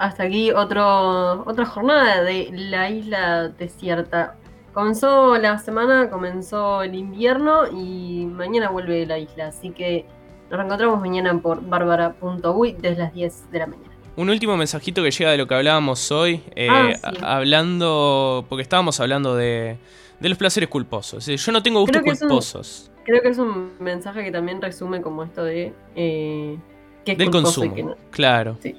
Hasta 0.00 0.24
aquí 0.24 0.50
otro, 0.50 1.44
otra 1.48 1.66
jornada 1.66 2.22
de 2.22 2.48
la 2.50 2.90
isla 2.90 3.48
desierta. 3.48 4.36
Comenzó 4.72 5.38
la 5.38 5.56
semana, 5.58 6.10
comenzó 6.10 6.82
el 6.82 6.96
invierno 6.96 7.68
y 7.68 8.26
mañana 8.26 8.70
vuelve 8.70 9.06
la 9.06 9.18
isla. 9.18 9.46
Así 9.46 9.70
que 9.70 10.04
nos 10.50 10.58
reencontramos 10.58 11.00
mañana 11.00 11.36
por 11.38 11.62
bárbara.uy 11.66 12.76
desde 12.80 12.96
las 12.96 13.14
10 13.14 13.50
de 13.50 13.58
la 13.58 13.66
mañana. 13.66 13.90
Un 14.16 14.30
último 14.30 14.56
mensajito 14.56 15.02
que 15.02 15.10
llega 15.10 15.30
de 15.32 15.38
lo 15.38 15.46
que 15.48 15.54
hablábamos 15.54 16.12
hoy, 16.12 16.40
eh, 16.54 16.68
Ah, 16.70 16.92
sí. 17.12 17.18
hablando, 17.22 18.44
porque 18.48 18.62
estábamos 18.62 19.00
hablando 19.00 19.34
de, 19.34 19.76
de 20.20 20.28
los 20.28 20.38
placeres 20.38 20.68
culposos. 20.68 21.26
Yo 21.26 21.52
no 21.52 21.62
tengo 21.62 21.80
gustos 21.80 22.00
Creo 22.02 22.04
que 22.04 22.10
es 22.16 22.22
un- 22.22 22.28
culposos 22.28 22.90
Creo 23.04 23.20
que 23.22 23.28
es 23.28 23.38
un 23.38 23.72
mensaje 23.80 24.24
que 24.24 24.30
también 24.30 24.62
resume 24.62 25.02
como 25.02 25.24
esto 25.24 25.44
de 25.44 25.74
eh, 25.94 26.56
qué 27.04 27.12
es 27.12 27.18
del 27.18 27.30
culposo 27.30 27.64
y 27.64 27.68
consumo. 27.68 27.90
no. 27.90 27.96
Claro. 28.10 28.56
Sí. 28.62 28.74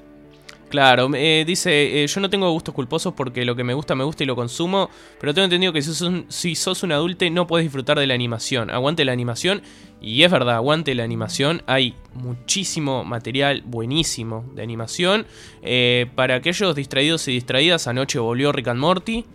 Claro, 0.69 1.09
eh, 1.13 1.43
dice, 1.45 2.03
eh, 2.03 2.07
yo 2.07 2.19
no 2.19 2.29
tengo 2.29 2.51
gustos 2.51 2.73
culposos 2.73 3.13
porque 3.13 3.45
lo 3.45 3.55
que 3.55 3.63
me 3.63 3.73
gusta 3.73 3.93
me 3.93 4.03
gusta 4.03 4.23
y 4.23 4.25
lo 4.25 4.35
consumo, 4.35 4.89
pero 5.19 5.33
tengo 5.33 5.45
entendido 5.45 5.71
que 5.71 5.81
si 5.81 5.93
sos 5.93 6.01
un, 6.01 6.25
si 6.29 6.55
sos 6.55 6.81
un 6.83 6.91
adulto 6.91 7.29
no 7.29 7.45
puedes 7.45 7.65
disfrutar 7.65 7.99
de 7.99 8.07
la 8.07 8.13
animación. 8.13 8.71
Aguante 8.71 9.05
la 9.05 9.11
animación, 9.11 9.61
y 10.01 10.23
es 10.23 10.31
verdad, 10.31 10.55
aguante 10.55 10.95
la 10.95 11.03
animación. 11.03 11.61
Hay 11.67 11.93
muchísimo 12.13 13.03
material 13.05 13.61
buenísimo 13.65 14.43
de 14.53 14.63
animación. 14.63 15.27
Eh, 15.61 16.07
para 16.15 16.35
aquellos 16.35 16.75
distraídos 16.75 17.27
y 17.27 17.33
distraídas, 17.33 17.87
anoche 17.87 18.17
volvió 18.19 18.51
Rick 18.51 18.67
and 18.69 18.79
Morty, 18.79 19.25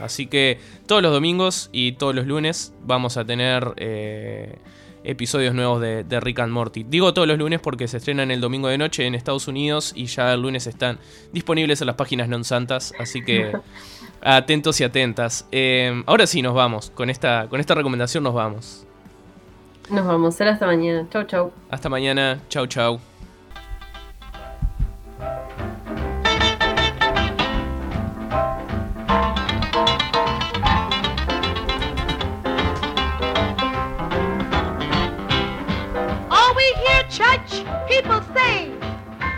así 0.00 0.26
que 0.26 0.58
todos 0.86 1.02
los 1.02 1.12
domingos 1.12 1.68
y 1.72 1.92
todos 1.92 2.14
los 2.14 2.26
lunes 2.26 2.74
vamos 2.84 3.16
a 3.18 3.24
tener... 3.24 3.74
episodios 5.04 5.54
nuevos 5.54 5.80
de, 5.80 6.04
de 6.04 6.20
Rick 6.20 6.40
and 6.40 6.52
Morty. 6.52 6.84
Digo 6.84 7.14
todos 7.14 7.28
los 7.28 7.38
lunes 7.38 7.60
porque 7.60 7.88
se 7.88 7.98
estrenan 7.98 8.30
el 8.30 8.40
domingo 8.40 8.68
de 8.68 8.78
noche 8.78 9.06
en 9.06 9.14
Estados 9.14 9.48
Unidos 9.48 9.92
y 9.94 10.06
ya 10.06 10.32
el 10.32 10.42
lunes 10.42 10.66
están 10.66 10.98
disponibles 11.32 11.80
en 11.80 11.86
las 11.86 11.96
páginas 11.96 12.28
non 12.28 12.44
santas, 12.44 12.92
así 12.98 13.22
que 13.22 13.52
atentos 14.22 14.80
y 14.80 14.84
atentas. 14.84 15.46
Eh, 15.52 16.02
ahora 16.06 16.26
sí 16.26 16.42
nos 16.42 16.54
vamos, 16.54 16.90
con 16.94 17.10
esta, 17.10 17.48
con 17.48 17.60
esta 17.60 17.74
recomendación 17.74 18.24
nos 18.24 18.34
vamos. 18.34 18.86
Nos 19.90 20.06
vamos, 20.06 20.34
será 20.34 20.52
hasta 20.52 20.66
mañana. 20.66 21.06
Chau, 21.10 21.24
chau. 21.24 21.52
Hasta 21.70 21.88
mañana, 21.88 22.40
chau 22.48 22.66
chau. 22.66 23.11
People 37.96 38.22
say, 38.34 38.72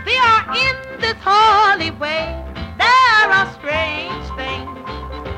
they 0.05 0.17
are 0.17 0.45
in 0.55 0.75
this 1.01 1.17
holy 1.21 1.91
way. 1.91 2.23
There 2.77 3.27
are 3.37 3.47
strange 3.59 4.25
things 4.39 4.71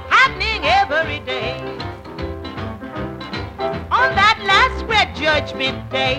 happening 0.07 0.61
every 0.63 1.19
day. 1.25 1.57
On 3.89 4.09
that 4.21 4.37
last 4.45 4.85
great 4.85 5.15
judgment 5.15 5.89
day, 5.89 6.17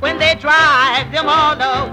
when 0.00 0.18
they 0.18 0.34
drive 0.36 1.12
them 1.12 1.28
all 1.28 1.54
away. 1.54 1.76